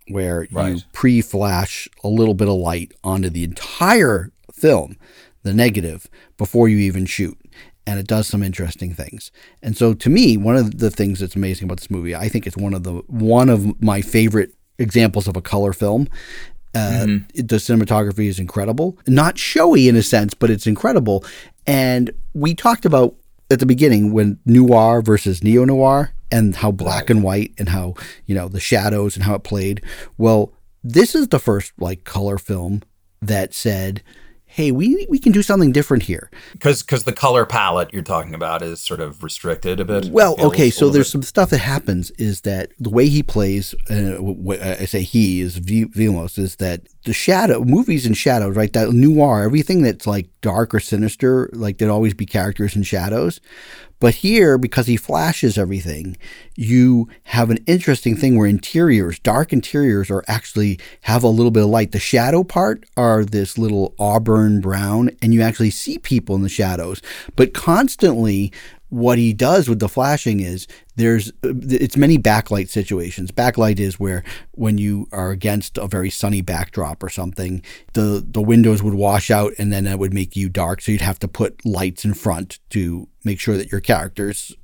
where 0.08 0.44
you 0.44 0.80
pre-flash 0.92 1.88
a 2.02 2.08
little 2.08 2.34
bit 2.34 2.48
of 2.48 2.54
light 2.54 2.92
onto 3.04 3.28
the 3.28 3.44
entire 3.44 4.32
film, 4.52 4.96
the 5.42 5.52
negative, 5.52 6.08
before 6.36 6.68
you 6.68 6.78
even 6.78 7.06
shoot. 7.06 7.38
And 7.86 7.98
it 7.98 8.06
does 8.06 8.26
some 8.26 8.42
interesting 8.42 8.92
things. 8.92 9.30
And 9.62 9.76
so 9.76 9.94
to 9.94 10.10
me, 10.10 10.36
one 10.36 10.56
of 10.56 10.78
the 10.78 10.90
things 10.90 11.20
that's 11.20 11.36
amazing 11.36 11.64
about 11.64 11.78
this 11.78 11.90
movie, 11.90 12.14
I 12.14 12.28
think 12.28 12.46
it's 12.46 12.56
one 12.56 12.74
of 12.74 12.82
the 12.82 13.02
one 13.06 13.48
of 13.48 13.82
my 13.82 14.02
favorite 14.02 14.52
examples 14.78 15.26
of 15.26 15.36
a 15.36 15.42
color 15.42 15.72
film. 15.72 16.08
Uh, 16.74 17.06
The 17.34 17.56
cinematography 17.56 18.28
is 18.28 18.38
incredible. 18.38 18.98
Not 19.06 19.38
showy 19.38 19.88
in 19.88 19.96
a 19.96 20.02
sense, 20.02 20.34
but 20.34 20.50
it's 20.50 20.66
incredible. 20.66 21.24
And 21.66 22.10
we 22.34 22.54
talked 22.54 22.84
about 22.84 23.14
at 23.50 23.58
the 23.58 23.66
beginning 23.66 24.12
when 24.12 24.38
noir 24.44 25.02
versus 25.02 25.42
neo 25.42 25.64
noir 25.64 26.12
and 26.30 26.56
how 26.56 26.70
black 26.70 27.08
and 27.08 27.22
white 27.22 27.52
and 27.58 27.70
how, 27.70 27.94
you 28.26 28.34
know, 28.34 28.48
the 28.48 28.60
shadows 28.60 29.16
and 29.16 29.24
how 29.24 29.34
it 29.34 29.42
played. 29.44 29.82
Well, 30.18 30.52
this 30.84 31.14
is 31.14 31.28
the 31.28 31.38
first 31.38 31.72
like 31.78 32.04
color 32.04 32.38
film 32.38 32.82
that 33.22 33.54
said, 33.54 34.02
hey, 34.58 34.72
we, 34.72 35.06
we 35.08 35.20
can 35.20 35.30
do 35.30 35.40
something 35.40 35.70
different 35.70 36.02
here. 36.02 36.32
Because 36.52 36.82
the 36.82 37.12
color 37.12 37.46
palette 37.46 37.92
you're 37.92 38.02
talking 38.02 38.34
about 38.34 38.60
is 38.60 38.80
sort 38.80 38.98
of 38.98 39.22
restricted 39.22 39.78
a 39.78 39.84
bit. 39.84 40.06
Well, 40.06 40.34
okay, 40.40 40.68
so 40.68 40.90
there's 40.90 41.06
bit- 41.06 41.12
some 41.12 41.22
stuff 41.22 41.50
that 41.50 41.58
happens 41.58 42.10
is 42.18 42.40
that 42.40 42.72
the 42.80 42.90
way 42.90 43.08
he 43.08 43.22
plays, 43.22 43.72
uh, 43.88 44.18
I 44.80 44.84
say 44.86 45.02
he 45.02 45.40
is 45.40 45.58
V- 45.58 45.84
Vilmos, 45.84 46.40
is 46.40 46.56
that 46.56 46.80
the 47.08 47.14
shadow 47.14 47.64
movies 47.64 48.04
and 48.04 48.16
shadows, 48.16 48.54
right? 48.54 48.72
That 48.74 48.92
noir, 48.92 49.42
everything 49.42 49.82
that's 49.82 50.06
like 50.06 50.28
dark 50.42 50.74
or 50.74 50.78
sinister, 50.78 51.48
like 51.54 51.78
there'd 51.78 51.90
always 51.90 52.12
be 52.12 52.26
characters 52.26 52.76
in 52.76 52.82
shadows. 52.82 53.40
But 53.98 54.16
here, 54.16 54.58
because 54.58 54.86
he 54.86 54.96
flashes 54.96 55.58
everything, 55.58 56.18
you 56.54 57.08
have 57.24 57.50
an 57.50 57.58
interesting 57.66 58.14
thing 58.14 58.36
where 58.36 58.46
interiors, 58.46 59.18
dark 59.18 59.52
interiors, 59.52 60.10
are 60.10 60.22
actually 60.28 60.78
have 61.00 61.24
a 61.24 61.28
little 61.28 61.50
bit 61.50 61.64
of 61.64 61.70
light. 61.70 61.90
The 61.92 61.98
shadow 61.98 62.44
part 62.44 62.84
are 62.96 63.24
this 63.24 63.58
little 63.58 63.94
auburn 63.98 64.60
brown, 64.60 65.10
and 65.20 65.34
you 65.34 65.40
actually 65.40 65.70
see 65.70 65.98
people 65.98 66.36
in 66.36 66.42
the 66.42 66.48
shadows. 66.48 67.02
But 67.34 67.54
constantly, 67.54 68.52
what 68.90 69.18
he 69.18 69.32
does 69.32 69.68
with 69.68 69.80
the 69.80 69.88
flashing 69.88 70.40
is 70.40 70.66
there's 70.96 71.30
it's 71.42 71.96
many 71.96 72.16
backlight 72.18 72.68
situations 72.68 73.30
backlight 73.30 73.78
is 73.78 74.00
where 74.00 74.24
when 74.52 74.78
you 74.78 75.06
are 75.12 75.30
against 75.30 75.76
a 75.76 75.86
very 75.86 76.08
sunny 76.10 76.40
backdrop 76.40 77.02
or 77.02 77.08
something 77.08 77.62
the 77.92 78.24
the 78.26 78.40
windows 78.40 78.82
would 78.82 78.94
wash 78.94 79.30
out 79.30 79.52
and 79.58 79.72
then 79.72 79.84
that 79.84 79.98
would 79.98 80.14
make 80.14 80.34
you 80.36 80.48
dark 80.48 80.80
so 80.80 80.90
you'd 80.90 81.00
have 81.02 81.18
to 81.18 81.28
put 81.28 81.64
lights 81.66 82.04
in 82.04 82.14
front 82.14 82.58
to 82.70 83.06
make 83.24 83.38
sure 83.38 83.56
that 83.56 83.70
your 83.70 83.80
characters 83.80 84.54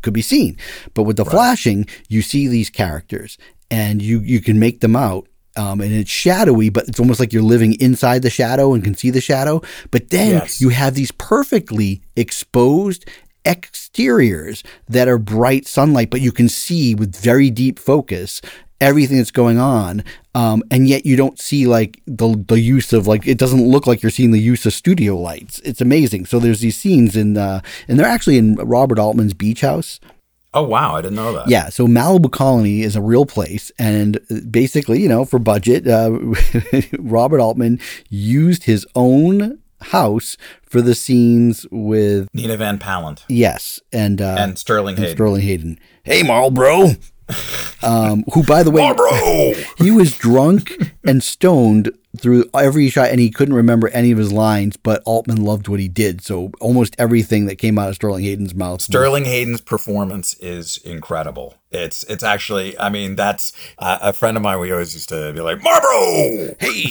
could 0.00 0.12
be 0.14 0.22
seen 0.22 0.56
but 0.94 1.02
with 1.02 1.16
the 1.16 1.24
flashing 1.24 1.86
you 2.08 2.22
see 2.22 2.46
these 2.46 2.70
characters 2.70 3.36
and 3.70 4.00
you 4.00 4.20
you 4.20 4.40
can 4.40 4.58
make 4.58 4.80
them 4.80 4.94
out 4.94 5.26
um, 5.54 5.82
and 5.82 5.92
it's 5.92 6.10
shadowy, 6.10 6.70
but 6.70 6.88
it's 6.88 6.98
almost 6.98 7.20
like 7.20 7.30
you're 7.30 7.42
living 7.42 7.74
inside 7.74 8.22
the 8.22 8.30
shadow 8.30 8.72
and 8.72 8.82
can 8.82 8.94
see 8.94 9.10
the 9.10 9.20
shadow. 9.20 9.60
But 9.90 10.08
then 10.08 10.30
Yes. 10.30 10.62
you 10.62 10.70
have 10.70 10.94
these 10.94 11.12
perfectly 11.12 12.00
exposed 12.16 13.04
exteriors 13.44 14.62
that 14.88 15.08
are 15.08 15.18
bright 15.18 15.66
sunlight, 15.66 16.10
but 16.10 16.20
you 16.20 16.32
can 16.32 16.48
see 16.48 16.94
with 16.94 17.16
very 17.16 17.50
deep 17.50 17.78
focus 17.78 18.40
everything 18.80 19.16
that's 19.18 19.30
going 19.30 19.58
on. 19.58 20.02
Um, 20.34 20.62
and 20.70 20.88
yet 20.88 21.06
you 21.06 21.16
don't 21.16 21.38
see 21.38 21.66
like 21.66 22.02
the 22.06 22.42
the 22.48 22.60
use 22.60 22.92
of 22.92 23.06
like 23.06 23.26
it 23.26 23.38
doesn't 23.38 23.64
look 23.64 23.86
like 23.86 24.02
you're 24.02 24.10
seeing 24.10 24.32
the 24.32 24.40
use 24.40 24.66
of 24.66 24.72
studio 24.72 25.16
lights. 25.16 25.60
It's 25.60 25.80
amazing. 25.80 26.26
So 26.26 26.38
there's 26.38 26.60
these 26.60 26.76
scenes 26.76 27.16
in 27.16 27.36
uh, 27.36 27.60
and 27.88 27.98
they're 27.98 28.06
actually 28.06 28.38
in 28.38 28.56
Robert 28.56 28.98
Altman's 28.98 29.34
beach 29.34 29.60
house. 29.60 30.00
Oh 30.54 30.64
wow, 30.64 30.96
I 30.96 31.00
didn't 31.00 31.16
know 31.16 31.32
that. 31.32 31.48
Yeah, 31.48 31.70
so 31.70 31.86
Malibu 31.86 32.30
Colony 32.30 32.82
is 32.82 32.94
a 32.94 33.00
real 33.00 33.24
place, 33.24 33.72
and 33.78 34.20
basically, 34.50 35.00
you 35.00 35.08
know, 35.08 35.24
for 35.24 35.38
budget, 35.38 35.88
uh, 35.88 36.10
Robert 36.98 37.40
Altman 37.40 37.80
used 38.10 38.64
his 38.64 38.86
own 38.94 39.61
house 39.82 40.36
for 40.62 40.80
the 40.80 40.94
scenes 40.94 41.66
with 41.70 42.28
Nina 42.34 42.56
Van 42.56 42.78
Pallandt 42.78 43.24
yes, 43.28 43.80
and 43.92 44.20
uh, 44.20 44.36
and 44.38 44.58
Sterling 44.58 44.96
and 44.96 45.04
Hayden. 45.04 45.16
Sterling 45.16 45.42
Hayden. 45.42 45.78
Hey, 46.02 46.22
Marlboro. 46.22 46.92
um, 47.82 48.24
who, 48.32 48.42
by 48.42 48.62
the 48.62 48.70
way, 48.70 48.82
Marlboro! 48.82 49.54
he 49.78 49.90
was 49.90 50.16
drunk 50.16 50.72
and 51.04 51.22
stoned 51.22 51.92
through 52.18 52.44
every 52.54 52.90
shot, 52.90 53.08
and 53.08 53.20
he 53.20 53.30
couldn't 53.30 53.54
remember 53.54 53.88
any 53.88 54.10
of 54.10 54.18
his 54.18 54.32
lines. 54.32 54.76
But 54.76 55.02
Altman 55.04 55.42
loved 55.44 55.68
what 55.68 55.80
he 55.80 55.88
did, 55.88 56.22
so 56.22 56.50
almost 56.60 56.94
everything 56.98 57.46
that 57.46 57.56
came 57.56 57.78
out 57.78 57.88
of 57.88 57.94
Sterling 57.94 58.24
Hayden's 58.24 58.54
mouth. 58.54 58.82
Sterling 58.82 59.24
Hayden's 59.24 59.60
performance 59.60 60.34
is 60.34 60.78
incredible. 60.78 61.54
It's 61.70 62.04
it's 62.04 62.22
actually, 62.22 62.78
I 62.78 62.88
mean, 62.88 63.16
that's 63.16 63.52
uh, 63.78 63.98
a 64.02 64.12
friend 64.12 64.36
of 64.36 64.42
mine. 64.42 64.58
We 64.58 64.72
always 64.72 64.94
used 64.94 65.08
to 65.10 65.32
be 65.32 65.40
like, 65.40 65.62
Marlboro. 65.62 66.56
Hey, 66.60 66.84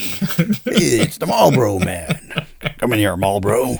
it's 0.65 1.17
the 1.17 1.27
Marlboro 1.27 1.79
man. 1.79 2.47
Come 2.79 2.93
in 2.93 2.99
here, 2.99 3.15
Marlboro. 3.17 3.77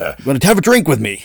You 0.00 0.14
want 0.26 0.40
to 0.40 0.46
have 0.46 0.58
a 0.58 0.62
drink 0.62 0.88
with 0.88 1.00
me? 1.00 1.24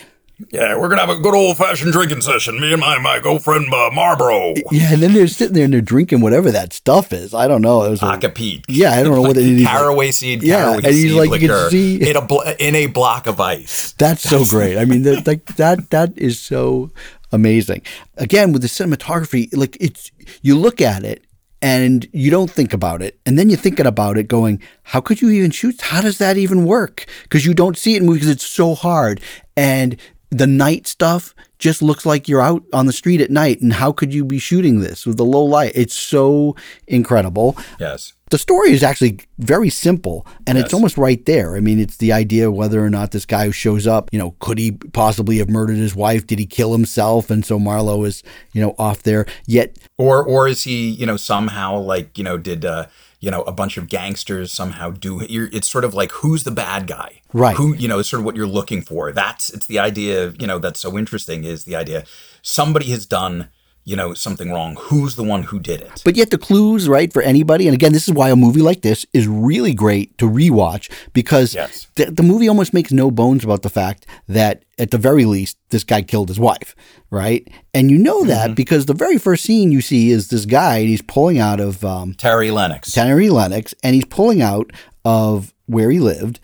Yeah, 0.52 0.78
we're 0.78 0.88
gonna 0.88 1.02
have 1.06 1.10
a 1.10 1.20
good 1.20 1.36
old 1.36 1.58
fashioned 1.58 1.92
drinking 1.92 2.22
session. 2.22 2.62
Me 2.62 2.72
and 2.72 2.80
my 2.80 2.98
my 3.00 3.20
girlfriend 3.20 3.74
uh, 3.74 3.90
Marlboro. 3.92 4.54
Yeah, 4.72 4.94
and 4.94 5.02
then 5.02 5.12
they're 5.14 5.28
sitting 5.28 5.54
there 5.54 5.66
and 5.66 5.74
they're 5.74 5.82
drinking 5.82 6.22
whatever 6.22 6.50
that 6.52 6.72
stuff 6.72 7.12
is. 7.12 7.34
I 7.34 7.46
don't 7.50 7.62
know. 7.62 7.84
It 7.84 7.90
was 7.90 8.02
a- 8.02 8.06
Aquavit. 8.06 8.64
yeah, 8.70 8.92
I 8.94 9.04
don't 9.04 9.16
know 9.16 9.22
what 9.22 9.36
it 9.36 9.44
is. 9.46 9.64
Caraway 9.68 10.12
seed, 10.12 10.42
Yeah, 10.42 10.60
caraway 10.60 10.78
and 10.78 10.94
he's 10.94 11.14
like, 11.14 11.42
you 11.42 11.50
can 11.50 11.70
see- 11.70 12.10
in 12.10 12.16
a 12.16 12.22
blo- 12.22 12.44
in 12.58 12.74
a 12.76 12.86
block 12.86 13.28
of 13.28 13.42
ice. 13.42 13.92
That's 13.98 14.22
so 14.22 14.46
great. 14.46 14.78
I 14.78 14.86
mean, 14.86 15.02
that 15.04 15.28
like 15.28 15.46
that 15.58 15.90
that 15.90 16.18
is 16.18 16.40
so 16.40 16.92
amazing. 17.34 17.82
Again, 18.16 18.54
with 18.54 18.62
the 18.62 18.70
cinematography, 18.70 19.50
like 19.58 19.76
it's 19.82 20.10
you 20.42 20.56
look 20.58 20.80
at 20.80 21.04
it 21.04 21.26
and 21.62 22.08
you 22.14 22.32
don't 22.32 22.50
think 22.50 22.74
about 22.74 23.02
it, 23.02 23.20
and 23.26 23.38
then 23.38 23.50
you're 23.50 23.58
thinking 23.58 23.86
about 23.86 24.18
it, 24.18 24.28
going, 24.28 24.62
"How 24.84 25.02
could 25.02 25.22
you 25.22 25.30
even 25.30 25.52
shoot? 25.52 25.82
How 25.82 26.02
does 26.02 26.18
that 26.18 26.38
even 26.38 26.66
work?" 26.66 27.06
Because 27.24 27.46
you 27.46 27.54
don't 27.54 27.78
see 27.78 27.96
it 27.96 28.02
in 28.02 28.06
movies 28.06 28.22
because 28.22 28.36
it's 28.36 28.46
so 28.46 28.76
hard, 28.76 29.22
and 29.58 29.96
the 30.32 30.48
night 30.48 30.88
stuff 30.88 31.34
just 31.58 31.82
looks 31.82 32.06
like 32.06 32.28
you're 32.28 32.42
out 32.42 32.64
on 32.72 32.86
the 32.86 32.94
street 32.94 33.20
at 33.20 33.32
night. 33.32 33.62
And 33.62 33.74
how 33.74 33.92
could 33.92 34.14
you 34.14 34.24
be 34.24 34.40
shooting 34.40 34.80
this 34.80 35.06
with 35.06 35.18
the 35.18 35.26
low 35.26 35.44
light? 35.44 35.72
It's 35.76 35.96
so 35.96 36.56
incredible 36.88 37.58
Yes. 37.80 38.14
The 38.30 38.38
story 38.38 38.72
is 38.72 38.84
actually 38.84 39.20
very 39.38 39.70
simple 39.70 40.26
and 40.46 40.58
it's 40.58 40.74
almost 40.74 40.98
right 40.98 41.26
there. 41.26 41.56
I 41.56 41.60
mean, 41.60 41.80
it's 41.80 41.98
the 41.98 42.14
idea 42.14 42.52
whether 42.52 42.84
or 42.84 42.90
not 42.90 43.12
this 43.12 43.26
guy 43.26 43.46
who 43.46 43.52
shows 43.52 43.88
up, 43.88 44.10
you 44.12 44.20
know, 44.20 44.36
could 44.40 44.58
he 44.58 44.72
possibly 44.72 45.38
have 45.40 45.50
murdered 45.50 45.78
his 45.78 45.96
wife? 45.96 46.28
Did 46.28 46.40
he 46.40 46.46
kill 46.46 46.72
himself? 46.72 47.30
And 47.30 47.44
so 47.46 47.58
Marlowe 47.60 48.04
is, 48.04 48.24
you 48.54 48.62
know, 48.62 48.76
off 48.78 49.04
there. 49.04 49.26
Yet, 49.46 49.78
Or 49.98 50.24
or 50.24 50.48
is 50.48 50.64
he, 50.64 50.90
you 50.90 51.06
know, 51.06 51.18
somehow 51.18 51.80
like, 51.80 52.18
you 52.18 52.24
know, 52.24 52.38
did 52.38 52.66
uh, 52.66 52.86
you 53.20 53.30
know, 53.30 53.42
a 53.44 53.52
bunch 53.52 53.78
of 53.78 53.90
gangsters 53.90 54.52
somehow 54.52 54.92
do 54.92 55.26
you're, 55.28 55.50
it's 55.52 55.70
sort 55.70 55.84
of 55.84 55.94
like 55.94 56.12
who's 56.12 56.44
the 56.44 56.52
bad 56.52 56.88
guy? 56.88 57.22
Right. 57.34 57.56
Who, 57.56 57.74
you 57.76 57.88
know, 57.88 58.00
is 58.00 58.08
sort 58.08 58.22
of 58.22 58.26
what 58.26 58.36
you're 58.36 58.48
looking 58.48 58.82
for. 58.82 59.12
That's 59.12 59.50
it's 59.50 59.66
the 59.66 59.80
idea, 59.80 60.26
Of, 60.26 60.42
you 60.42 60.48
know, 60.48 60.60
that's 60.60 60.80
so 60.80 60.98
interesting 60.98 61.44
is 61.44 61.66
the 61.66 61.76
idea 61.76 62.06
somebody 62.42 62.92
has 62.92 63.06
done, 63.06 63.50
you 63.90 63.96
know, 63.96 64.14
something 64.14 64.52
wrong. 64.52 64.76
Who's 64.88 65.16
the 65.16 65.24
one 65.24 65.44
who 65.50 65.60
did 65.60 65.82
it? 65.82 66.02
but 66.06 66.16
yet 66.16 66.30
the 66.30 66.38
clues, 66.38 66.88
right, 66.88 67.12
for 67.12 67.22
anybody. 67.24 67.68
And 67.68 67.74
again, 67.74 67.92
this 67.94 68.08
is 68.08 68.14
why 68.14 68.30
a 68.30 68.36
movie 68.36 68.62
like 68.62 68.82
this 68.82 69.06
is 69.14 69.28
really 69.28 69.74
great 69.74 70.16
to 70.20 70.26
rewatch 70.30 70.92
because 71.14 71.56
Yes. 71.56 71.88
the, 71.96 72.06
the 72.20 72.24
movie 72.24 72.48
almost 72.48 72.74
makes 72.74 72.92
no 72.92 73.10
bones 73.10 73.44
about 73.44 73.62
the 73.64 73.70
fact 73.70 74.06
that 74.28 74.64
at 74.78 74.92
the 74.92 74.98
very 75.00 75.26
least, 75.26 75.58
this 75.70 75.84
guy 75.84 76.02
killed 76.04 76.30
his 76.30 76.40
wife, 76.40 76.76
right? 77.10 77.48
And 77.74 77.90
you 77.92 77.98
know 77.98 78.24
that 78.26 78.56
because 78.56 78.86
the 78.86 78.94
very 78.94 79.18
first 79.18 79.44
scene 79.44 79.72
you 79.72 79.82
see 79.82 80.12
is 80.12 80.28
this 80.28 80.46
guy 80.46 80.78
and 80.78 80.90
he's 80.90 81.02
pulling 81.02 81.40
out 81.40 81.60
of, 81.60 81.84
um, 81.84 82.14
Terry 82.14 82.52
Lennox. 82.52 82.92
Terry 82.94 83.30
Lennox, 83.30 83.74
and 83.84 83.96
he's 83.96 84.06
pulling 84.06 84.42
out 84.42 84.72
of 85.04 85.54
where 85.66 85.90
he 85.90 86.00
lived, 86.00 86.40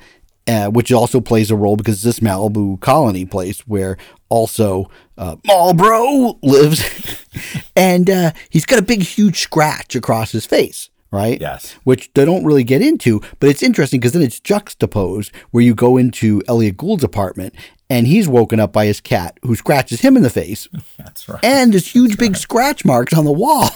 uh, 0.47 0.67
which 0.69 0.91
also 0.91 1.21
plays 1.21 1.49
a 1.51 1.55
role 1.55 1.75
because 1.75 2.01
this 2.03 2.19
Malibu 2.19 2.79
colony 2.81 3.25
place 3.25 3.59
where 3.67 3.97
also 4.29 4.89
uh, 5.17 5.35
Marlboro 5.45 6.37
lives, 6.43 7.25
and 7.75 8.09
uh, 8.09 8.31
he's 8.49 8.65
got 8.65 8.79
a 8.79 8.83
big, 8.83 9.01
huge 9.01 9.39
scratch 9.39 9.95
across 9.95 10.31
his 10.31 10.45
face. 10.45 10.89
Right. 11.11 11.39
Yes. 11.39 11.73
Which 11.85 12.11
they 12.13 12.25
don't 12.25 12.43
really 12.43 12.65
get 12.65 12.81
into, 12.81 13.21
but 13.39 13.47
it's 13.49 13.63
interesting 13.63 14.01
because 14.01 14.11
then 14.11 14.21
it's 14.21 14.39
juxtaposed 14.41 15.31
where 15.51 15.63
you 15.63 15.73
go 15.73 15.95
into 15.95 16.41
Elliott 16.45 16.75
Gould's 16.75 17.05
apartment 17.05 17.55
and 17.89 18.05
he's 18.05 18.27
woken 18.27 18.59
up 18.59 18.73
by 18.73 18.85
his 18.85 18.99
cat 18.99 19.37
who 19.43 19.55
scratches 19.55 20.01
him 20.01 20.17
in 20.17 20.23
the 20.23 20.29
face 20.29 20.67
That's 20.97 21.29
right. 21.29 21.39
and 21.41 21.71
there's 21.71 21.87
huge 21.91 22.17
big 22.17 22.35
scratch 22.35 22.83
marks 22.83 23.13
on 23.13 23.23
the 23.23 23.31
wall. 23.31 23.69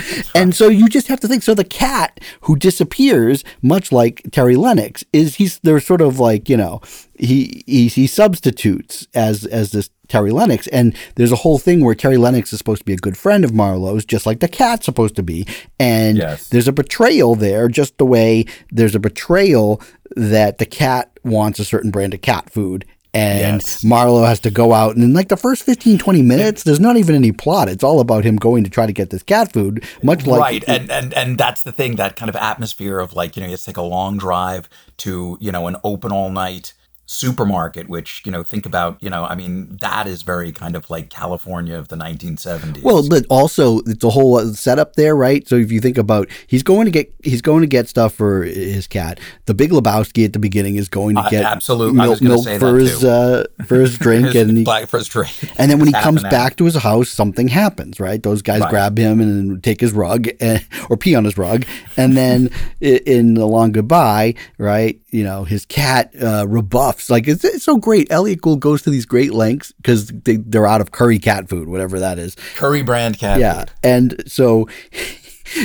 and 0.34 0.54
so 0.54 0.68
you 0.68 0.88
just 0.88 1.06
have 1.06 1.20
to 1.20 1.28
think. 1.28 1.44
So 1.44 1.54
the 1.54 1.62
cat 1.62 2.18
who 2.42 2.56
disappears, 2.56 3.44
much 3.60 3.92
like 3.92 4.22
Terry 4.32 4.56
Lennox, 4.56 5.04
is 5.12 5.36
he's 5.36 5.58
they're 5.60 5.78
sort 5.78 6.00
of 6.00 6.18
like 6.18 6.48
you 6.48 6.56
know 6.56 6.80
he 7.16 7.62
he, 7.66 7.88
he 7.88 8.06
substitutes 8.06 9.06
as 9.14 9.44
as 9.46 9.70
this 9.70 9.90
Terry 10.12 10.30
Lennox, 10.30 10.66
and 10.66 10.94
there's 11.14 11.32
a 11.32 11.36
whole 11.36 11.58
thing 11.58 11.82
where 11.82 11.94
Terry 11.94 12.18
Lennox 12.18 12.52
is 12.52 12.58
supposed 12.58 12.80
to 12.80 12.84
be 12.84 12.92
a 12.92 12.98
good 12.98 13.16
friend 13.16 13.46
of 13.46 13.54
Marlowe's, 13.54 14.04
just 14.04 14.26
like 14.26 14.40
the 14.40 14.46
cat's 14.48 14.84
supposed 14.84 15.16
to 15.16 15.22
be, 15.22 15.46
and 15.80 16.18
Yes. 16.18 16.48
there's 16.50 16.68
a 16.68 16.72
betrayal 16.72 17.34
there, 17.34 17.66
just 17.66 17.96
the 17.96 18.04
way 18.04 18.44
there's 18.70 18.94
a 18.94 19.00
betrayal 19.00 19.80
that 20.14 20.58
the 20.58 20.66
cat 20.66 21.10
wants 21.24 21.58
a 21.58 21.64
certain 21.64 21.90
brand 21.90 22.12
of 22.12 22.20
cat 22.20 22.50
food. 22.50 22.84
And 23.14 23.60
Yes. 23.62 23.82
Marlowe 23.82 24.24
has 24.24 24.38
to 24.40 24.50
go 24.50 24.74
out, 24.74 24.94
and 24.96 25.02
in 25.02 25.14
like 25.14 25.28
the 25.28 25.36
first 25.38 25.62
15, 25.62 25.96
20 25.96 26.20
minutes, 26.20 26.62
there's 26.62 26.78
not 26.80 26.98
even 26.98 27.14
any 27.14 27.32
plot. 27.32 27.70
It's 27.70 27.82
all 27.84 27.98
about 28.00 28.24
him 28.24 28.36
going 28.36 28.64
to 28.64 28.70
try 28.70 28.84
to 28.84 28.92
get 28.92 29.08
this 29.08 29.22
cat 29.22 29.50
food, 29.54 29.82
much 30.02 30.26
like 30.26 30.40
right 30.40 30.64
and, 30.68 30.90
and 30.90 31.14
and 31.14 31.38
that's 31.38 31.62
the 31.62 31.72
thing 31.72 31.96
that 31.96 32.16
kind 32.16 32.28
of 32.28 32.36
atmosphere 32.36 32.98
of 32.98 33.14
like 33.14 33.34
you 33.34 33.40
know 33.40 33.46
you 33.46 33.52
have 33.52 33.60
to 33.60 33.66
take 33.66 33.78
a 33.78 33.82
long 33.82 34.18
drive 34.18 34.68
to 34.98 35.38
you 35.40 35.50
know 35.52 35.66
an 35.68 35.76
open 35.84 36.12
all 36.12 36.28
night 36.30 36.74
supermarket 37.12 37.88
which 37.90 38.22
you 38.24 38.32
know 38.32 38.42
think 38.42 38.64
about 38.64 38.96
you 39.02 39.10
know 39.10 39.24
i 39.24 39.34
mean 39.34 39.76
that 39.82 40.06
is 40.06 40.22
very 40.22 40.50
kind 40.50 40.74
of 40.74 40.88
like 40.88 41.10
california 41.10 41.76
of 41.76 41.88
the 41.88 41.96
1970s 41.96 42.82
Well, 42.82 43.06
but 43.08 43.26
also 43.28 43.80
it's 43.80 44.02
a 44.02 44.08
whole 44.10 44.40
setup 44.54 44.94
there, 44.96 45.14
right? 45.14 45.46
So 45.46 45.56
if 45.56 45.70
you 45.70 45.80
think 45.80 45.98
about, 45.98 46.28
he's 46.46 46.62
going 46.62 46.86
to 46.86 46.90
get 46.90 47.12
he's 47.22 47.42
going 47.42 47.60
to 47.60 47.66
get 47.66 47.88
stuff 47.88 48.14
for 48.14 48.42
his 48.44 48.86
cat. 48.86 49.20
The 49.46 49.54
Big 49.54 49.70
Lebowski 49.70 50.24
at 50.24 50.32
the 50.32 50.38
beginning 50.38 50.76
is 50.76 50.88
going 50.88 51.16
to 51.16 51.22
Uh, 51.22 51.28
get 51.30 51.44
absolute- 51.44 51.90
I 51.98 52.06
milk, 52.06 52.20
milk 52.22 52.44
say 52.44 52.58
for 52.58 52.72
that 52.72 52.80
his 52.80 53.04
uh, 53.04 53.44
for 53.66 53.80
his 53.80 53.98
drink, 53.98 54.26
His 54.32 54.48
and 54.48 54.56
he, 54.58 54.64
black 54.64 54.88
first 54.88 55.10
drink 55.10 55.32
and 55.58 55.70
then 55.70 55.78
when 55.78 55.88
he 55.88 55.92
comes 55.94 56.22
back 56.22 56.56
to 56.56 56.64
his 56.64 56.76
house, 56.76 57.08
something 57.10 57.48
happens, 57.48 58.00
right? 58.00 58.22
Those 58.22 58.40
guys 58.42 58.60
Right. 58.62 58.70
grab 58.70 58.96
him 58.98 59.20
and 59.20 59.62
take 59.62 59.80
his 59.80 59.92
rug 59.92 60.28
and, 60.40 60.64
or 60.88 60.96
pee 60.96 61.14
on 61.14 61.24
his 61.24 61.36
rug, 61.36 61.64
and 61.96 62.16
then 62.16 62.50
in 62.80 63.34
the 63.34 63.46
long 63.46 63.72
goodbye, 63.72 64.34
right? 64.58 64.98
You 65.12 65.22
know, 65.24 65.44
his 65.44 65.64
cat 65.66 66.12
uh, 66.20 66.46
rebuffs. 66.48 67.10
Like 67.10 67.28
it's, 67.28 67.44
it's 67.44 67.62
so 67.64 67.76
great. 67.76 68.10
Elliott 68.10 68.40
Gould 68.40 68.60
goes 68.60 68.82
to 68.82 68.90
these 68.90 69.04
great 69.06 69.32
lengths 69.34 69.70
because 69.72 70.06
they, 70.08 70.36
they're 70.36 70.66
out 70.66 70.80
of 70.80 70.90
Coury 70.90 71.18
cat 71.18 71.48
food, 71.48 71.68
whatever 71.68 72.00
that 72.00 72.18
is. 72.18 72.34
Coury 72.56 72.82
brand 72.82 73.18
cat 73.18 73.38
Yeah, 73.38 73.60
food. 73.60 73.70
and 73.84 74.22
so. 74.26 74.68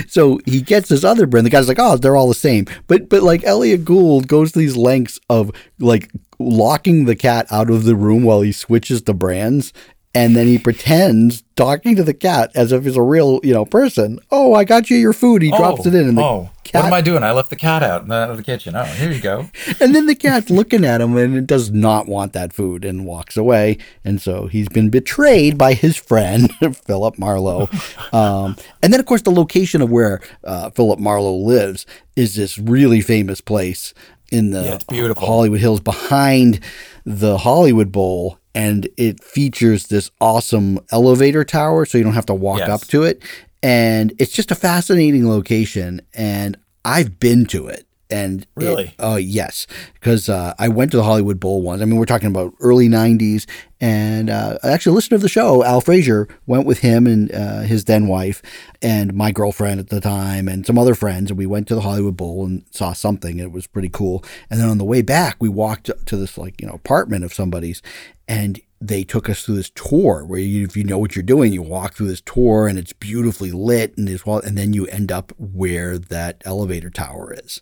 So 0.10 0.40
he 0.46 0.60
gets 0.62 0.90
this 0.90 1.06
other 1.06 1.26
brand. 1.26 1.46
The 1.46 1.50
guy's 1.50 1.70
like, 1.70 1.78
"Oh, 1.80 1.96
they're 1.96 2.18
all 2.18 2.28
the 2.28 2.34
same." 2.34 2.66
But 2.88 3.08
but 3.08 3.24
like 3.24 3.46
Elliott 3.46 3.86
Gould 3.86 4.28
goes 4.28 4.52
to 4.52 4.60
these 4.60 4.76
lengths 4.76 5.18
of 5.30 5.50
like 5.80 6.12
locking 6.40 7.06
the 7.06 7.16
cat 7.16 7.48
out 7.52 7.70
of 7.70 7.86
the 7.86 7.96
room 7.96 8.24
while 8.24 8.42
he 8.42 8.52
switches 8.52 9.04
the 9.04 9.14
brands, 9.14 9.72
and 10.14 10.36
then 10.36 10.46
he 10.46 10.58
pretends 10.58 11.44
talking 11.56 11.96
to 11.96 12.04
the 12.04 12.14
cat 12.14 12.52
as 12.54 12.74
if 12.74 12.84
he's 12.84 12.98
a 12.98 13.02
real, 13.02 13.40
you 13.44 13.54
know, 13.54 13.64
person. 13.64 14.20
Oh, 14.30 14.54
I 14.54 14.66
got 14.66 14.90
you 14.90 14.98
your 14.98 15.14
food. 15.14 15.42
He 15.42 15.52
drops 15.52 15.86
it 15.86 15.96
in, 15.96 16.10
and 16.10 16.18
the 16.18 16.22
oh, 16.24 16.50
cat, 16.68 16.84
what 16.84 16.88
am 16.88 16.94
I 16.94 17.02
doing? 17.02 17.24
I 17.24 17.32
left 17.32 17.50
the 17.50 17.56
cat 17.56 17.84
out 17.84 18.04
in 18.04 18.10
the, 18.10 18.16
out 18.16 18.30
of 18.32 18.38
the 18.38 18.44
kitchen. 18.44 18.76
Oh, 18.76 18.84
here 18.84 19.12
you 19.12 19.22
go. 19.22 19.50
and 19.80 19.96
then 19.96 20.06
the 20.06 20.16
cat's 20.16 20.50
looking 20.50 20.86
at 20.86 21.02
him 21.02 21.16
and 21.18 21.36
it 21.36 21.48
does 21.48 21.72
not 21.72 22.08
want 22.08 22.34
that 22.34 22.54
food 22.54 22.86
and 22.86 23.06
walks 23.06 23.38
away. 23.38 23.78
And 24.04 24.22
so 24.22 24.48
he's 24.48 24.70
been 24.70 24.90
betrayed 24.90 25.58
by 25.58 25.74
his 25.74 25.96
friend 25.98 26.54
Philip 26.86 27.18
Marlowe. 27.18 27.70
Um, 28.14 28.56
and 28.82 28.94
then, 28.94 29.00
of 29.00 29.06
course, 29.06 29.24
the 29.24 29.32
location 29.32 29.82
of 29.82 29.90
where 29.90 30.22
uh, 30.44 30.70
Philip 30.72 30.98
Marlowe 31.00 31.36
lives 31.36 31.86
is 32.16 32.36
this 32.36 32.58
really 32.58 33.02
famous 33.02 33.42
place 33.42 33.94
in 34.32 34.52
the 34.52 34.64
Yeah, 34.64 34.74
it's 34.76 34.84
beautiful. 34.86 35.26
Hollywood 35.28 35.60
Hills 35.60 35.80
behind 35.82 36.60
the 37.06 37.38
Hollywood 37.40 37.92
Bowl. 37.92 38.40
And 38.56 38.90
it 38.98 39.24
features 39.24 39.88
this 39.88 40.10
awesome 40.20 40.80
elevator 40.92 41.44
tower, 41.44 41.86
so 41.86 41.98
you 42.00 42.04
don't 42.04 42.14
have 42.16 42.26
to 42.26 42.34
walk 42.34 42.60
Yes. 42.60 42.70
up 42.70 42.88
to 42.88 43.04
it. 43.04 43.22
And 43.64 44.14
it's 44.20 44.32
just 44.32 44.52
a 44.52 44.56
fascinating 44.56 45.28
location. 45.28 46.02
And 46.14 46.58
I've 46.86 47.20
been 47.20 47.46
to 47.48 47.68
it. 47.68 47.88
And 48.10 48.48
Really? 48.56 48.94
Oh 49.00 49.18
yes, 49.18 49.68
because 49.96 50.30
uh, 50.30 50.54
I 50.58 50.70
went 50.70 50.92
to 50.92 50.98
the 50.98 51.04
Hollywood 51.04 51.42
Bowl 51.42 51.62
once. 51.62 51.82
I 51.82 51.86
mean, 51.86 51.98
we're 51.98 52.06
talking 52.06 52.30
about 52.30 52.54
early 52.62 52.88
'90s, 52.88 53.46
and 53.82 54.30
uh, 54.30 54.58
actually, 54.64 54.94
a 54.94 54.96
listener 54.96 55.16
of 55.16 55.22
the 55.22 55.28
show, 55.28 55.62
Al 55.66 55.82
Frazier, 55.82 56.28
went 56.46 56.66
with 56.66 56.80
him 56.80 57.06
and 57.06 57.30
uh, 57.34 57.62
his 57.62 57.84
then 57.84 58.08
wife, 58.08 58.42
and 58.82 59.14
my 59.14 59.34
girlfriend 59.34 59.82
at 59.82 59.90
the 59.90 60.00
time, 60.00 60.48
and 60.48 60.66
some 60.66 60.78
other 60.78 60.96
friends, 60.96 61.32
and 61.32 61.38
we 61.38 61.46
went 61.46 61.68
to 61.68 61.76
the 61.76 61.82
Hollywood 61.82 62.16
Bowl 62.16 62.46
and 62.46 62.64
saw 62.72 62.94
something. 62.94 63.40
It 63.40 63.52
was 63.52 63.68
pretty 63.68 63.90
cool. 63.90 64.24
And 64.50 64.58
then 64.58 64.70
on 64.70 64.78
the 64.78 64.86
way 64.86 65.02
back, 65.02 65.36
we 65.42 65.50
walked 65.50 65.92
to 66.06 66.16
this 66.16 66.38
like 66.38 66.62
you 66.62 66.68
know 66.68 66.76
apartment 66.76 67.26
of 67.26 67.34
somebody's, 67.34 67.82
and 68.26 68.58
they 68.80 69.04
took 69.04 69.30
us 69.30 69.44
through 69.44 69.56
this 69.56 69.72
tour 69.72 70.24
where 70.26 70.40
you, 70.40 70.66
if 70.66 70.78
you 70.78 70.84
know 70.84 70.98
what 70.98 71.16
you're 71.16 71.24
doing, 71.24 71.54
you 71.54 71.62
walk 71.62 71.94
through 71.94 72.08
this 72.08 72.22
tour 72.22 72.68
and 72.68 72.78
it's 72.78 72.94
beautifully 72.94 73.52
lit 73.52 73.98
and 73.98 74.08
as 74.10 74.26
well, 74.26 74.40
and 74.40 74.58
then 74.58 74.74
you 74.74 74.86
end 74.88 75.12
up 75.12 75.32
where 75.38 75.98
that 75.98 76.42
elevator 76.46 76.90
tower 76.90 77.34
is. 77.34 77.62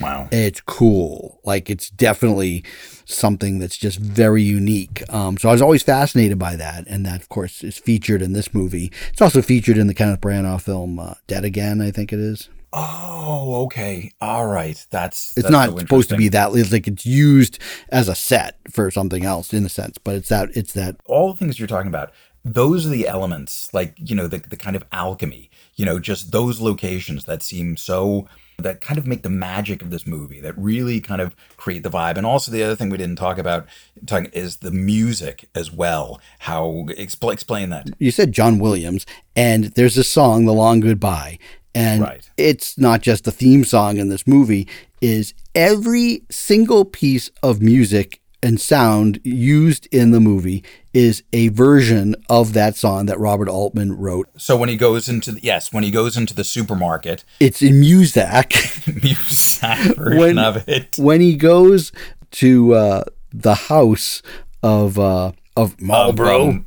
Wow. 0.00 0.28
It's 0.32 0.60
cool. 0.62 1.40
Like 1.44 1.68
it's 1.68 1.90
definitely 1.90 2.64
something 3.04 3.58
that's 3.58 3.76
just 3.76 3.98
very 3.98 4.42
unique. 4.42 5.02
Um, 5.12 5.36
so 5.36 5.48
I 5.48 5.52
was 5.52 5.62
always 5.62 5.82
fascinated 5.82 6.38
by 6.38 6.56
that, 6.56 6.86
and 6.86 7.04
that 7.04 7.20
of 7.20 7.28
course 7.28 7.62
is 7.62 7.78
featured 7.78 8.22
in 8.22 8.32
this 8.32 8.54
movie. 8.54 8.90
It's 9.10 9.20
also 9.20 9.42
featured 9.42 9.76
in 9.76 9.86
the 9.86 9.94
Kenneth 9.94 10.20
Branagh 10.20 10.62
film 10.62 10.98
uh, 10.98 11.14
Dead 11.26 11.44
Again. 11.44 11.80
I 11.80 11.90
think 11.90 12.12
it 12.12 12.18
is. 12.18 12.48
Oh, 12.72 13.64
okay. 13.64 14.12
All 14.20 14.46
right. 14.46 14.84
That's 14.90 15.32
It's 15.36 15.42
that's 15.42 15.50
not 15.50 15.70
so 15.70 15.78
supposed 15.78 16.08
to 16.10 16.16
be 16.16 16.28
that. 16.28 16.52
It's 16.54 16.72
like 16.72 16.86
it's 16.86 17.04
used 17.04 17.58
as 17.88 18.08
a 18.08 18.14
set 18.14 18.58
for 18.70 18.90
something 18.90 19.24
else 19.24 19.52
in 19.52 19.64
a 19.66 19.68
sense, 19.68 19.98
but 19.98 20.14
it's 20.14 20.28
that. 20.28 20.50
It's 20.54 20.72
that. 20.74 20.96
all 21.06 21.32
the 21.32 21.38
things 21.38 21.58
you're 21.58 21.68
talking 21.68 21.88
about 21.88 22.12
those 22.44 22.86
are 22.86 22.90
the 22.90 23.06
elements 23.06 23.68
like 23.74 23.94
you 23.98 24.16
know 24.16 24.26
the, 24.26 24.38
the 24.38 24.56
kind 24.56 24.74
of 24.74 24.82
alchemy 24.92 25.50
you 25.76 25.84
know 25.84 25.98
just 25.98 26.32
those 26.32 26.60
locations 26.60 27.26
that 27.26 27.42
seem 27.42 27.76
so 27.76 28.26
that 28.58 28.80
kind 28.80 28.98
of 28.98 29.06
make 29.06 29.22
the 29.22 29.30
magic 29.30 29.82
of 29.82 29.90
this 29.90 30.06
movie 30.06 30.40
that 30.40 30.56
really 30.56 31.00
kind 31.00 31.20
of 31.20 31.34
create 31.56 31.82
the 31.82 31.90
vibe 31.90 32.16
and 32.16 32.24
also 32.26 32.50
the 32.50 32.62
other 32.62 32.76
thing 32.76 32.88
we 32.88 32.96
didn't 32.96 33.18
talk 33.18 33.36
about 33.36 33.66
talking 34.06 34.30
is 34.32 34.56
the 34.58 34.70
music 34.70 35.48
as 35.54 35.70
well 35.70 36.20
how 36.40 36.86
expl- 36.90 37.32
explain 37.32 37.68
that 37.68 37.88
You 37.98 38.10
said 38.10 38.32
John 38.32 38.58
Williams, 38.58 39.04
and 39.36 39.64
there's 39.74 39.94
this 39.94 40.08
song, 40.08 40.44
"The 40.44 40.52
Long 40.52 40.80
Goodbye," 40.80 41.38
and 41.74 42.02
Right. 42.02 42.28
it's 42.36 42.76
not 42.78 43.00
just 43.02 43.24
the 43.24 43.32
theme 43.32 43.64
song 43.64 43.96
in 43.98 44.08
this 44.08 44.26
movie. 44.26 44.66
Is 45.00 45.32
every 45.54 46.22
single 46.30 46.84
piece 46.84 47.30
of 47.42 47.60
music 47.62 48.20
and 48.42 48.60
sound 48.60 49.20
used 49.22 49.86
in 49.92 50.10
the 50.12 50.20
movie 50.20 50.62
is 50.94 51.22
a 51.32 51.48
version 51.48 52.14
of 52.30 52.52
that 52.54 52.74
song 52.76 53.06
that 53.06 53.18
Robert 53.18 53.48
Altman 53.48 53.92
wrote. 53.96 54.28
so 54.36 54.56
when 54.56 54.68
he 54.70 54.76
goes 54.76 55.08
into 55.10 55.32
the, 55.32 55.40
yes 55.42 55.72
when 55.72 55.84
he 55.84 55.90
goes 55.90 56.16
into 56.16 56.34
the 56.34 56.42
supermarket 56.44 57.22
It's 57.38 57.60
in 57.62 57.80
Muzak. 57.82 58.50
music 59.02 59.96
version 59.96 60.18
When- 60.18 60.38
of 60.38 60.66
it 60.68 60.96
when 60.98 61.20
he 61.20 61.36
goes 61.36 61.92
to 62.32 62.74
uh, 62.74 63.04
the 63.32 63.54
house 63.54 64.22
of 64.62 64.98
uh, 64.98 65.32
of 65.56 65.80
Marlboro. 65.80 66.48
Um, 66.48 66.66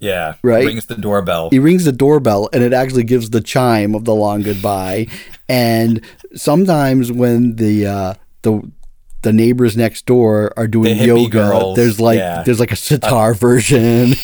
yeah. 0.00 0.34
Right. 0.42 0.64
rings 0.64 0.86
the 0.86 0.96
doorbell. 0.96 1.50
He 1.50 1.58
rings 1.58 1.84
the 1.84 1.92
doorbell 1.92 2.48
and 2.52 2.64
it 2.64 2.72
actually 2.72 3.04
gives 3.04 3.30
the 3.30 3.40
chime 3.40 3.94
of 3.94 4.04
the 4.04 4.14
long 4.14 4.42
goodbye. 4.42 5.06
And 5.48 6.04
sometimes 6.34 7.12
when 7.12 7.56
the 7.56 7.86
uh 7.86 8.14
the 8.42 8.70
the 9.22 9.32
neighbors 9.34 9.76
next 9.76 10.06
door 10.06 10.54
are 10.56 10.66
doing 10.66 10.96
The 10.96 11.04
yoga 11.04 11.74
there's 11.76 12.00
like 12.00 12.18
yeah. 12.18 12.42
there's 12.42 12.58
like 12.58 12.72
a 12.72 12.76
sitar 12.76 13.34
version. 13.34 14.14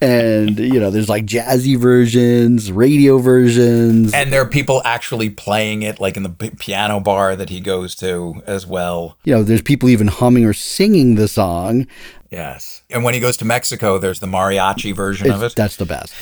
And 0.00 0.58
you 0.58 0.80
know 0.80 0.90
there's 0.90 1.08
like 1.08 1.24
jazzy 1.26 1.78
versions 1.78 2.72
radio 2.72 3.18
versions. 3.18 4.12
And 4.12 4.32
there 4.32 4.42
are 4.42 4.48
people 4.48 4.82
actually 4.84 5.30
playing 5.30 5.82
it 5.82 6.00
like 6.00 6.16
in 6.16 6.24
the 6.24 6.30
p- 6.30 6.50
piano 6.50 6.98
bar 6.98 7.36
that 7.36 7.50
he 7.50 7.60
goes 7.60 7.94
to 7.96 8.42
as 8.46 8.66
well. 8.66 9.16
You 9.22 9.34
know 9.36 9.42
there's 9.44 9.62
people 9.62 9.88
even 9.88 10.08
humming 10.08 10.44
or 10.44 10.52
singing 10.52 11.14
the 11.14 11.28
song 11.28 11.86
yes 12.32 12.82
and 12.90 13.04
when 13.04 13.14
he 13.14 13.20
goes 13.20 13.36
to 13.36 13.44
mexico 13.44 13.98
there's 13.98 14.18
the 14.20 14.26
mariachi 14.26 14.92
version 14.94 15.30
of 15.30 15.42
it 15.42 15.54
That's 15.54 15.76
the 15.76 15.86
best. 15.86 16.12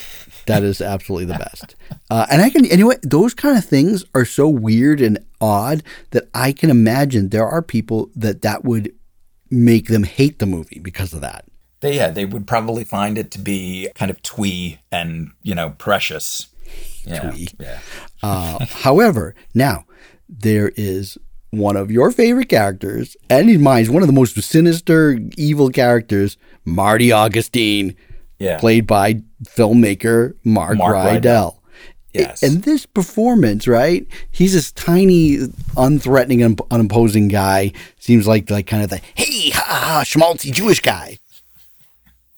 That 0.47 0.63
is 0.63 0.81
absolutely 0.81 1.25
the 1.33 1.39
best. 1.39 1.75
Uh, 2.09 2.25
and 2.29 2.41
I 2.41 2.49
can 2.49 2.65
anyway. 2.65 2.95
Those 3.03 3.33
kind 3.33 3.57
of 3.57 3.63
things 3.63 4.03
are 4.13 4.25
so 4.25 4.49
weird 4.49 4.99
and 4.99 5.17
odd 5.39 5.81
that 6.09 6.27
I 6.33 6.51
can 6.51 6.69
imagine 6.69 7.29
there 7.29 7.47
are 7.47 7.61
people 7.61 8.09
that 8.17 8.41
that 8.41 8.65
would 8.65 8.91
make 9.49 9.87
them 9.87 10.03
hate 10.03 10.39
the 10.39 10.45
movie 10.45 10.79
because 10.79 11.13
of 11.13 11.21
that. 11.21 11.45
they 11.79 11.95
yeah 11.95 12.09
they 12.09 12.25
would 12.25 12.47
probably 12.47 12.83
find 12.83 13.17
it 13.17 13.31
to 13.31 13.39
be 13.39 13.87
kind 13.95 14.11
of 14.11 14.21
twee 14.23 14.79
and 14.91 15.31
you 15.41 15.55
know 15.55 15.69
precious 15.77 16.47
yeah 17.05 17.19
Twee. 17.31 17.47
yeah 17.59 17.79
Uh, 18.21 18.65
however, 18.87 19.35
now 19.53 19.85
there 20.27 20.71
is 20.75 21.17
one 21.51 21.75
of 21.77 21.91
your 21.91 22.11
favorite 22.11 22.49
characters, 22.49 23.15
and 23.29 23.49
in 23.49 23.61
mine, 23.61 23.83
is 23.83 23.89
one 23.89 24.01
of 24.01 24.07
the 24.07 24.13
most 24.13 24.41
sinister, 24.41 25.19
evil 25.37 25.69
characters, 25.69 26.37
Marty 26.65 27.11
Augustine, 27.11 27.95
yeah 28.39 28.57
played 28.57 28.87
by 28.87 29.21
filmmaker 29.43 30.33
Mark, 30.43 30.77
Mark 30.77 30.95
Rydell. 30.95 31.21
Rydell. 31.21 31.57
yes 32.13 32.41
And 32.41 32.63
this 32.63 32.85
performance, 32.85 33.67
right? 33.67 34.07
He's 34.31 34.53
this 34.53 34.71
tiny, 34.71 35.37
unthreatening, 35.75 36.43
un- 36.43 36.55
unimposing 36.71 37.27
guy. 37.27 37.71
Seems 37.99 38.27
like 38.27 38.49
like 38.49 38.65
kind 38.65 38.83
of 38.83 38.89
the 38.89 38.99
hey 39.15 39.51
ha 39.51 39.63
ha 39.63 40.03
schmaltzy 40.03 40.51
Jewish 40.51 40.79
guy. 40.79 41.19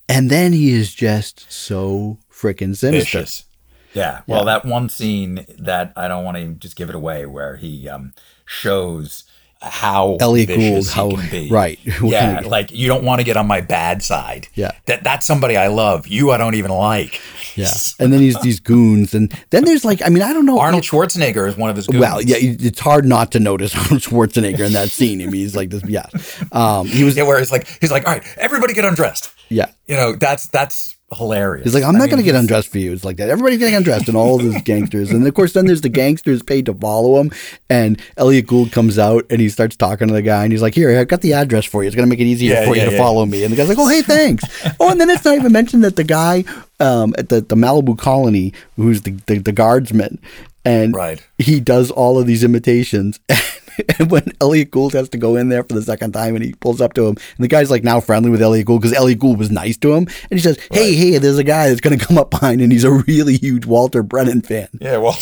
And 0.09 0.29
then 0.29 0.51
he 0.51 0.71
is 0.71 0.93
just 0.93 1.51
so 1.51 2.17
freaking 2.31 2.75
sinister. 2.75 3.19
vicious 3.19 3.45
yeah 3.93 4.21
well 4.27 4.43
that 4.43 4.65
one 4.65 4.89
scene 4.89 5.45
that 5.59 5.93
i 5.95 6.07
don't 6.07 6.25
want 6.25 6.35
to 6.35 6.47
just 6.55 6.75
give 6.75 6.89
it 6.89 6.95
away 6.95 7.25
where 7.27 7.57
he 7.57 7.87
um 7.87 8.11
shows 8.45 9.23
how 9.61 10.17
Elliott 10.19 10.49
Gould, 10.49 10.59
he 10.59 10.83
how- 10.91 11.09
can 11.11 11.29
be. 11.29 11.49
right. 11.49 11.79
Yeah, 12.03 12.41
like 12.45 12.69
you 12.71 12.89
don't 12.89 13.05
want 13.05 13.19
to 13.21 13.23
get 13.23 13.37
on 13.37 13.47
my 13.47 13.61
bad 13.61 14.03
side. 14.03 14.47
Yeah. 14.55 14.71
that 14.87 15.05
that's 15.05 15.25
somebody 15.25 15.55
I 15.55 15.67
love. 15.67 16.05
You, 16.05 16.31
I 16.31 16.37
don't 16.37 16.55
even 16.55 16.71
like. 16.71 17.21
Yeah. 17.55 17.67
And 17.99 18.11
then 18.11 18.19
he's 18.19 18.37
these 18.41 18.59
goons, 18.59 19.13
and 19.13 19.31
then 19.51 19.63
there's 19.63 19.85
like, 19.85 20.01
I 20.03 20.09
mean, 20.09 20.23
I 20.23 20.33
don't 20.33 20.45
know. 20.45 20.59
Arnold 20.59 20.83
Schwarzenegger 20.83 21.47
is 21.47 21.55
one 21.55 21.69
of 21.69 21.75
his. 21.77 21.87
Goons. 21.87 22.01
Well, 22.01 22.19
yeah, 22.21 22.35
it's 22.39 22.79
hard 22.79 23.05
not 23.05 23.31
to 23.33 23.39
notice 23.39 23.73
Arnold 23.83 24.01
Schwarzenegger 24.01 24.65
in 24.65 24.73
that 24.73 24.89
scene. 24.89 25.21
I 25.21 25.25
mean, 25.25 25.35
he's 25.35 25.55
like 25.55 25.69
this. 25.69 25.83
Yeah, 25.85 26.07
um, 26.51 26.87
he 26.87 27.03
was. 27.03 27.15
yeah, 27.15 27.23
where 27.23 27.39
it's 27.39 27.51
like 27.51 27.67
he's 27.79 27.91
like, 27.91 28.05
all 28.07 28.13
right, 28.13 28.25
everybody 28.37 28.73
get 28.73 28.83
undressed. 28.85 29.31
Yeah, 29.49 29.67
You 29.87 29.95
know, 29.95 30.13
that's 30.15 30.47
that's 30.47 30.95
hilarious. 31.13 31.63
He's 31.65 31.73
like, 31.73 31.83
I'm 31.83 31.93
not 31.97 32.09
going 32.09 32.17
to 32.17 32.23
get 32.23 32.35
undressed 32.35 32.69
for 32.69 32.77
you. 32.79 32.91
It's 32.93 33.03
like 33.03 33.17
that. 33.17 33.29
Everybody's 33.29 33.59
getting 33.59 33.75
undressed, 33.75 34.07
and 34.07 34.17
all 34.17 34.35
of 34.39 34.43
these 34.43 34.61
gangsters. 34.63 35.11
And 35.11 35.25
of 35.27 35.33
course, 35.33 35.53
then 35.53 35.65
there's 35.65 35.81
the 35.81 35.89
gangsters 35.89 36.41
paid 36.43 36.65
to 36.67 36.73
follow 36.73 37.19
him. 37.19 37.31
And 37.69 38.01
Elliott 38.17 38.47
Gould 38.47 38.71
comes 38.71 38.97
out 38.99 39.25
and 39.29 39.39
he 39.41 39.49
starts 39.49 39.75
talking 39.75 40.07
to 40.07 40.13
the 40.13 40.21
guy, 40.21 40.43
and 40.43 40.51
he's 40.51 40.61
like, 40.61 40.75
"Here, 40.75 40.97
I've 40.99 41.07
got 41.07 41.21
the 41.21 41.33
address 41.33 41.65
for 41.65 41.83
you. 41.83 41.87
It's 41.87 41.95
going 41.95 42.07
to 42.07 42.09
make 42.09 42.19
it 42.19 42.25
easier 42.29 42.53
Yeah, 42.53 42.65
for 42.65 42.75
yeah, 42.75 42.83
you 42.83 42.89
to 42.91 42.95
yeah. 42.95 43.01
follow 43.01 43.25
me." 43.25 43.43
And 43.43 43.51
the 43.51 43.57
guy's 43.57 43.69
like, 43.69 43.77
"Oh, 43.77 43.87
hey, 43.87 44.01
thanks." 44.01 44.43
oh, 44.79 44.89
and 44.91 44.99
then 44.99 45.09
it's 45.09 45.25
not 45.25 45.35
even 45.35 45.51
mentioned 45.51 45.83
that 45.83 45.95
the 45.95 46.03
guy 46.03 46.43
um, 46.79 47.13
at 47.17 47.29
the, 47.29 47.41
the 47.41 47.55
Malibu 47.55 47.97
colony, 47.97 48.53
who's 48.75 49.01
the, 49.03 49.11
the 49.27 49.37
the 49.39 49.51
guardsman, 49.51 50.19
and 50.65 50.93
Right. 50.95 51.25
he 51.37 51.59
does 51.59 51.91
all 51.91 52.19
of 52.19 52.27
these 52.27 52.43
imitations. 52.43 53.19
And 53.99 54.09
when 54.11 54.31
Elliott 54.41 54.71
Gould 54.71 54.93
has 54.93 55.09
to 55.09 55.17
go 55.17 55.35
in 55.35 55.49
there 55.49 55.63
for 55.63 55.73
the 55.73 55.81
second 55.81 56.11
time 56.13 56.35
and 56.35 56.43
he 56.43 56.53
pulls 56.53 56.81
up 56.81 56.93
to 56.93 57.01
him, 57.07 57.15
and 57.37 57.43
the 57.43 57.47
guy's 57.47 57.69
like 57.71 57.83
now 57.83 57.99
friendly 57.99 58.29
with 58.29 58.41
Elliott 58.41 58.65
Gould 58.67 58.81
because 58.81 58.95
Elliott 58.95 59.19
Gould 59.19 59.37
was 59.39 59.51
nice 59.51 59.77
to 59.77 59.93
him. 59.93 60.07
And 60.29 60.31
he 60.31 60.39
says, 60.39 60.57
Hey, 60.71 60.93
hey, 60.95 61.17
there's 61.17 61.37
a 61.37 61.43
guy 61.43 61.69
that's 61.69 61.81
going 61.81 61.97
to 61.97 62.03
come 62.05 62.17
up 62.17 62.29
behind, 62.31 62.61
and 62.61 62.71
he's 62.71 62.83
a 62.83 62.91
really 62.91 63.37
huge 63.37 63.65
Walter 63.65 64.03
Brennan 64.03 64.41
fan. 64.41 64.67
Yeah, 64.81 64.97
well, 64.97 65.17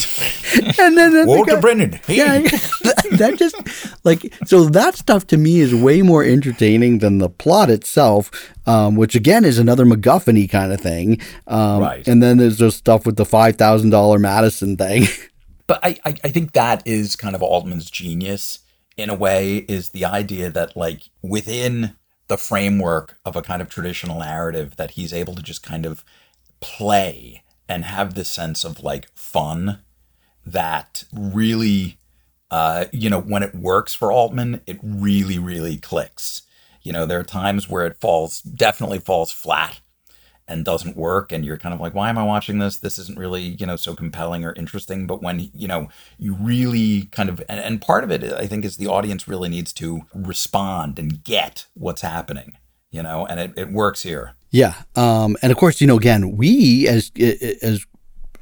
And 0.80 0.98
then, 0.98 1.14
then 1.14 1.14
the 1.14 1.26
Walter 1.28 1.54
guy- 1.56 1.60
Brennan. 1.62 1.92
Hey. 2.08 2.18
Yeah, 2.18 2.40
that, 2.40 3.08
that 3.12 3.38
just 3.38 3.56
like 4.04 4.34
so 4.46 4.66
that 4.66 4.96
stuff 4.96 5.28
to 5.28 5.38
me 5.38 5.60
is 5.60 5.74
way 5.76 6.02
more 6.02 6.24
entertaining 6.24 7.00
than 7.00 7.20
the 7.20 7.30
plot 7.30 7.70
itself, 7.70 8.32
um, 8.66 8.96
which 8.96 9.16
again 9.16 9.46
is 9.46 9.60
another 9.60 9.86
MacGuffin 9.86 10.50
kind 10.50 10.72
of 10.74 10.80
thing. 10.82 11.20
Um, 11.48 11.82
Right. 11.82 12.08
And 12.08 12.22
then 12.24 12.38
there's 12.38 12.58
just 12.58 12.78
stuff 12.78 13.06
with 13.06 13.16
the 13.18 13.26
five 13.26 13.56
thousand 13.58 13.92
dollar 13.92 14.18
Madison 14.20 14.78
thing. 14.78 15.06
But 15.72 15.80
I, 15.84 15.96
I, 16.04 16.16
I 16.26 16.30
think 16.32 16.52
that 16.52 16.86
is 16.86 17.16
kind 17.16 17.34
of 17.34 17.42
Altman's 17.42 17.90
genius 17.90 18.60
in 18.98 19.10
a 19.10 19.16
way 19.16 19.60
is 19.70 19.92
the 19.92 20.04
idea 20.04 20.50
that 20.50 20.76
like 20.76 21.04
within 21.22 21.96
the 22.28 22.36
framework 22.36 23.18
of 23.24 23.38
a 23.38 23.42
kind 23.42 23.62
of 23.62 23.70
traditional 23.70 24.20
narrative 24.20 24.76
that 24.76 24.92
he's 24.92 25.14
able 25.14 25.34
to 25.34 25.42
just 25.42 25.64
kind 25.64 25.86
of 25.86 26.04
play 26.60 27.44
and 27.70 27.86
have 27.86 28.16
this 28.16 28.28
sense 28.28 28.66
of 28.66 28.84
like 28.84 29.08
fun 29.16 29.80
that 30.46 31.06
really 31.14 31.98
uh, 32.52 32.88
you 32.92 33.10
know 33.10 33.22
when 33.22 33.42
it 33.42 33.56
works 33.56 33.94
for 33.94 34.12
altman 34.12 34.60
it 34.68 34.78
really 34.84 35.40
really 35.40 35.78
clicks. 35.78 36.42
You 36.82 36.92
know 36.92 37.06
there 37.06 37.22
are 37.22 37.24
times 37.24 37.70
where 37.70 37.86
it 37.86 38.02
falls 38.02 38.42
definitely 38.42 39.00
falls 39.00 39.32
flat 39.32 39.80
and 40.52 40.66
doesn't 40.66 40.98
work 40.98 41.32
and 41.32 41.46
you're 41.46 41.58
kind 41.58 41.74
of 41.74 41.80
like 41.80 41.94
why 41.94 42.10
am 42.10 42.18
i 42.18 42.24
watching 42.24 42.60
this? 42.60 42.78
This 42.78 43.00
isn't 43.00 43.18
really 43.18 43.42
you 43.42 43.66
know 43.66 43.76
so 43.76 43.96
compelling 43.96 44.44
or 44.46 44.54
interesting. 44.54 45.08
But 45.08 45.22
when 45.22 45.50
you 45.54 45.68
know 45.68 45.90
you 46.18 46.36
really 46.36 47.04
kind 47.12 47.30
of 47.30 47.42
and, 47.50 47.60
and 47.60 47.82
part 47.82 48.04
of 48.04 48.12
it 48.12 48.24
i 48.34 48.46
think 48.46 48.66
is 48.66 48.78
the 48.78 48.88
audience 48.88 49.28
really 49.28 49.50
needs 49.50 49.74
to 49.74 50.02
respond 50.14 51.00
and 51.00 51.24
get 51.24 51.66
what's 51.74 52.02
happening 52.02 52.54
you 52.92 53.02
know 53.02 53.26
and 53.26 53.40
it, 53.40 53.54
it 53.58 53.72
works 53.72 54.04
here. 54.04 54.36
Yeah, 54.52 54.74
um, 54.98 55.38
and 55.42 55.52
of 55.52 55.58
course, 55.58 55.80
you 55.80 55.88
know, 55.88 55.98
again, 55.98 56.36
we 56.36 56.88
as 56.88 57.12
as 57.62 57.86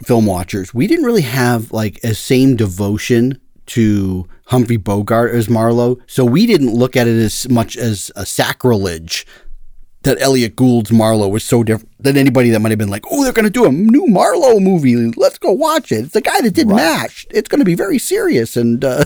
film 0.04 0.26
watchers, 0.26 0.74
we 0.74 0.88
didn't 0.88 1.06
really 1.06 1.22
have 1.22 1.72
like 1.72 2.00
a 2.04 2.16
same 2.16 2.56
devotion 2.56 3.40
to 3.68 4.28
Humphrey 4.48 4.78
Bogart 4.78 5.36
as 5.36 5.50
Marlowe, 5.50 6.00
so 6.08 6.26
we 6.26 6.48
didn't 6.48 6.74
look 6.74 6.98
at 6.98 7.08
it 7.08 7.22
as 7.22 7.48
much 7.48 7.78
as 7.78 8.12
a 8.16 8.26
sacrilege 8.26 9.28
that 10.04 10.22
Elliott 10.22 10.56
Gould's 10.56 10.92
Marlowe 10.92 11.28
was 11.28 11.44
so 11.44 11.64
different 11.64 11.90
than 12.02 12.16
anybody 12.18 12.50
that 12.52 12.60
might 12.60 12.70
have 12.70 12.80
been 12.80 12.90
like, 12.90 13.04
oh, 13.12 13.24
they're 13.24 13.34
going 13.34 13.44
to 13.46 13.52
do 13.52 13.66
a 13.66 13.72
new 13.72 14.08
Marlowe 14.08 14.60
movie. 14.60 14.96
Let's 15.18 15.38
go 15.38 15.52
watch 15.52 15.92
it. 15.92 16.06
It's 16.06 16.14
the 16.14 16.22
guy 16.22 16.40
that 16.42 16.54
did 16.54 16.68
MASH. 16.68 17.28
It's 17.30 17.50
going 17.50 17.60
to 17.60 17.66
be 17.66 17.76
very 17.76 18.00
serious 18.00 18.56
and. 18.56 18.84
Uh, 18.84 19.04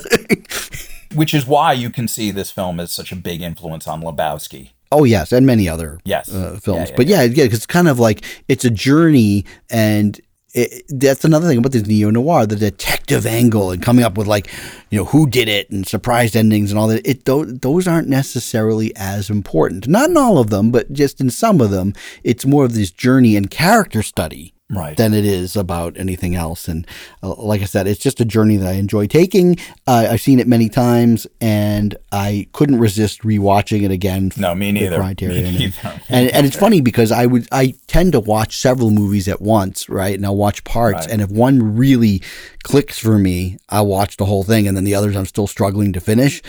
which 1.15 1.33
is 1.33 1.45
why 1.45 1.73
you 1.73 1.89
can 1.89 2.07
see 2.07 2.31
this 2.31 2.51
film 2.51 2.79
as 2.79 2.91
such 2.91 3.11
a 3.11 3.15
big 3.15 3.41
influence 3.41 3.87
on 3.87 4.01
Lebowski. 4.01 4.69
Oh 4.91 5.03
yes, 5.05 5.31
and 5.31 5.45
many 5.45 5.67
other 5.67 5.99
Yes. 6.05 6.29
uh, 6.31 6.59
films. 6.61 6.81
Yeah, 6.81 6.85
yeah, 6.89 6.95
but 6.95 7.07
yeah, 7.07 7.21
yeah, 7.23 7.43
because 7.45 7.57
it's 7.57 7.65
kind 7.65 7.87
of 7.87 7.97
like 7.99 8.23
it's 8.47 8.63
a 8.63 8.69
journey, 8.69 9.43
and 9.71 10.19
it, 10.53 10.83
that's 10.87 11.25
another 11.25 11.47
thing 11.47 11.57
about 11.57 11.71
this 11.71 11.85
neo 11.85 12.09
noir, 12.09 12.45
the 12.45 12.55
detective 12.55 13.25
angle, 13.25 13.71
and 13.71 13.81
coming 13.81 14.03
up 14.03 14.17
with 14.17 14.27
like, 14.27 14.49
you 14.89 14.97
know, 14.97 15.05
who 15.05 15.27
did 15.27 15.47
it 15.47 15.69
and 15.69 15.87
surprise 15.87 16.35
endings 16.35 16.71
and 16.71 16.79
all 16.79 16.87
that. 16.87 17.07
It 17.07 17.25
those, 17.25 17.59
those 17.59 17.87
aren't 17.87 18.07
necessarily 18.07 18.95
as 18.95 19.29
important. 19.29 19.87
Not 19.87 20.09
in 20.09 20.17
all 20.17 20.37
of 20.37 20.49
them, 20.49 20.71
but 20.71 20.93
just 20.93 21.19
in 21.19 21.29
some 21.29 21.59
of 21.59 21.71
them, 21.71 21.93
it's 22.23 22.45
more 22.45 22.65
of 22.65 22.73
this 22.75 22.91
journey 22.91 23.35
and 23.35 23.49
character 23.49 24.03
study 24.03 24.53
Right. 24.75 24.97
than 24.97 25.13
it 25.13 25.25
is 25.25 25.55
about 25.55 25.97
anything 25.97 26.35
else. 26.35 26.67
And 26.67 26.85
uh, 27.21 27.35
like 27.35 27.61
I 27.61 27.65
said, 27.65 27.87
it's 27.87 27.99
just 27.99 28.19
a 28.21 28.25
journey 28.25 28.57
that 28.57 28.67
I 28.67 28.73
enjoy 28.73 29.07
taking. 29.07 29.57
Uh, 29.87 30.07
I've 30.11 30.21
seen 30.21 30.39
it 30.39 30.47
many 30.47 30.69
times, 30.69 31.27
and 31.41 31.95
I 32.11 32.47
couldn't 32.53 32.79
resist 32.79 33.21
rewatching 33.21 33.83
it 33.83 33.91
again. 33.91 34.31
No, 34.37 34.55
me 34.55 34.71
neither. 34.71 34.97
Criterion. 34.97 35.43
Me 35.43 35.49
And- 35.49 35.59
neither. 35.59 36.01
And, 36.09 36.29
and 36.29 36.45
it's 36.45 36.55
funny 36.57 36.81
because 36.81 37.11
I 37.11 37.25
would 37.25 37.47
I 37.51 37.75
tend 37.87 38.11
to 38.13 38.19
watch 38.19 38.57
several 38.57 38.91
movies 38.91 39.27
at 39.27 39.41
once, 39.41 39.89
right? 39.89 40.15
And 40.15 40.25
I'll 40.25 40.35
watch 40.35 40.63
parts, 40.63 41.05
Right. 41.05 41.11
and 41.11 41.21
if 41.21 41.29
one 41.29 41.75
really 41.75 42.21
clicks 42.63 42.97
for 42.99 43.17
me, 43.19 43.57
I'll 43.69 43.87
watch 43.87 44.17
the 44.17 44.25
whole 44.25 44.43
thing, 44.43 44.67
and 44.67 44.75
then 44.77 44.83
the 44.83 44.95
others 44.95 45.15
I'm 45.15 45.25
still 45.25 45.47
struggling 45.47 45.93
to 45.93 45.99
finish. 45.99 46.41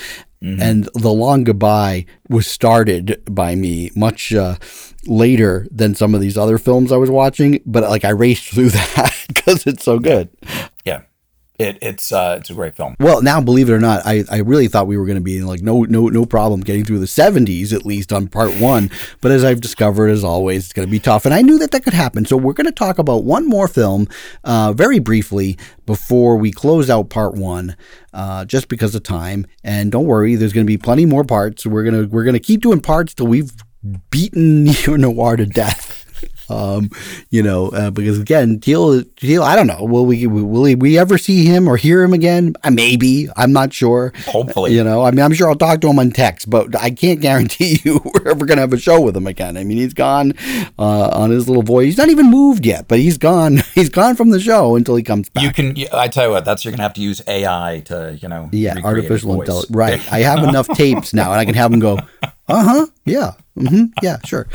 Mm-hmm. 0.44 0.60
And 0.60 0.88
The 0.92 1.12
Long 1.12 1.44
Goodbye 1.44 2.04
was 2.28 2.46
started 2.46 3.22
by 3.24 3.54
me 3.54 3.90
much 3.96 4.34
uh, 4.34 4.56
later 5.06 5.66
than 5.70 5.94
some 5.94 6.14
of 6.14 6.20
these 6.20 6.36
other 6.36 6.58
films 6.58 6.92
I 6.92 6.98
was 6.98 7.10
watching, 7.10 7.60
but 7.64 7.82
like 7.84 8.04
I 8.04 8.10
raced 8.10 8.50
through 8.50 8.68
that 8.70 9.24
because 9.28 9.66
it's 9.66 9.84
so 9.84 9.98
good. 9.98 10.28
It, 11.56 11.78
it's 11.80 12.10
uh, 12.10 12.36
it's 12.40 12.50
a 12.50 12.54
great 12.54 12.74
film. 12.74 12.96
Well, 12.98 13.22
now 13.22 13.40
believe 13.40 13.68
it 13.68 13.72
or 13.72 13.78
not, 13.78 14.04
I, 14.04 14.24
I 14.28 14.38
really 14.38 14.66
thought 14.66 14.88
we 14.88 14.96
were 14.96 15.06
going 15.06 15.18
to 15.18 15.22
be 15.22 15.38
in 15.38 15.46
like 15.46 15.62
no 15.62 15.82
no 15.84 16.08
no 16.08 16.26
problem 16.26 16.62
getting 16.62 16.84
through 16.84 16.98
the 16.98 17.06
70s 17.06 17.72
at 17.72 17.86
least 17.86 18.12
on 18.12 18.26
part 18.26 18.52
1, 18.58 18.90
but 19.20 19.30
as 19.30 19.44
I've 19.44 19.60
discovered 19.60 20.08
as 20.08 20.24
always 20.24 20.64
it's 20.64 20.72
going 20.72 20.88
to 20.88 20.90
be 20.90 20.98
tough 20.98 21.24
and 21.24 21.32
I 21.32 21.42
knew 21.42 21.58
that 21.60 21.70
that 21.70 21.84
could 21.84 21.94
happen. 21.94 22.24
So 22.24 22.36
we're 22.36 22.54
going 22.54 22.66
to 22.66 22.72
talk 22.72 22.98
about 22.98 23.22
one 23.22 23.46
more 23.46 23.68
film 23.68 24.08
uh, 24.42 24.72
very 24.72 24.98
briefly 24.98 25.56
before 25.86 26.36
we 26.36 26.50
close 26.50 26.90
out 26.90 27.08
part 27.08 27.34
1 27.34 27.76
uh, 28.12 28.44
just 28.46 28.66
because 28.68 28.96
of 28.96 29.04
time 29.04 29.46
and 29.62 29.92
don't 29.92 30.06
worry 30.06 30.34
there's 30.34 30.52
going 30.52 30.66
to 30.66 30.70
be 30.70 30.78
plenty 30.78 31.06
more 31.06 31.22
parts. 31.22 31.64
We're 31.64 31.84
going 31.84 32.02
to 32.02 32.08
we're 32.08 32.24
to 32.24 32.40
keep 32.40 32.62
doing 32.62 32.80
parts 32.80 33.14
till 33.14 33.28
we've 33.28 33.52
beaten 34.10 34.64
neo 34.64 34.96
noir 34.96 35.36
to 35.36 35.46
death. 35.46 36.03
Um, 36.48 36.90
you 37.30 37.42
know, 37.42 37.68
uh, 37.68 37.90
because 37.90 38.18
again, 38.20 38.58
deal 38.58 39.00
deal. 39.00 39.42
I 39.42 39.56
don't 39.56 39.66
know. 39.66 39.84
Will 39.84 40.06
we, 40.06 40.26
will 40.26 40.62
we, 40.62 40.74
we 40.74 40.98
ever 40.98 41.18
see 41.18 41.44
him 41.44 41.68
or 41.68 41.76
hear 41.76 42.02
him 42.02 42.12
again? 42.12 42.54
Uh, 42.62 42.70
maybe. 42.70 43.28
I'm 43.36 43.52
not 43.52 43.72
sure. 43.72 44.12
Hopefully. 44.26 44.74
You 44.74 44.84
know, 44.84 45.02
I 45.02 45.10
mean, 45.10 45.20
I'm 45.20 45.34
sure 45.34 45.48
I'll 45.48 45.56
talk 45.56 45.80
to 45.82 45.88
him 45.88 45.98
on 45.98 46.10
text, 46.10 46.50
but 46.50 46.74
I 46.80 46.90
can't 46.90 47.20
guarantee 47.20 47.80
you 47.84 48.00
we're 48.04 48.30
ever 48.30 48.46
going 48.46 48.56
to 48.56 48.62
have 48.62 48.72
a 48.72 48.78
show 48.78 49.00
with 49.00 49.16
him 49.16 49.26
again. 49.26 49.56
I 49.56 49.64
mean, 49.64 49.78
he's 49.78 49.94
gone 49.94 50.34
uh, 50.78 51.08
on 51.08 51.30
his 51.30 51.48
little 51.48 51.62
voice. 51.62 51.86
He's 51.86 51.98
not 51.98 52.08
even 52.08 52.30
moved 52.30 52.66
yet, 52.66 52.88
but 52.88 52.98
he's 52.98 53.18
gone. 53.18 53.62
He's 53.74 53.88
gone 53.88 54.14
from 54.14 54.30
the 54.30 54.38
show 54.38 54.76
until 54.76 54.94
he 54.94 55.02
comes 55.02 55.28
back. 55.28 55.42
You 55.42 55.52
can. 55.52 55.74
I 55.92 56.06
tell 56.06 56.26
you 56.26 56.30
what. 56.30 56.44
That's 56.44 56.64
you're 56.64 56.72
gonna 56.72 56.84
have 56.84 56.94
to 56.94 57.00
use 57.00 57.20
AI 57.26 57.82
to 57.86 58.16
you 58.20 58.28
know. 58.28 58.48
Yeah, 58.52 58.76
artificial 58.84 59.40
intelligence. 59.40 59.74
Right. 59.74 60.00
I 60.12 60.20
have 60.20 60.44
enough 60.44 60.68
tapes 60.74 61.12
now, 61.12 61.32
and 61.32 61.40
I 61.40 61.44
can 61.44 61.54
have 61.54 61.70
them 61.70 61.80
go, 61.80 61.98
uh 62.22 62.28
huh, 62.48 62.86
yeah, 63.04 63.32
mm 63.56 63.68
hmm 63.68 63.84
yeah, 64.02 64.18
sure. 64.24 64.46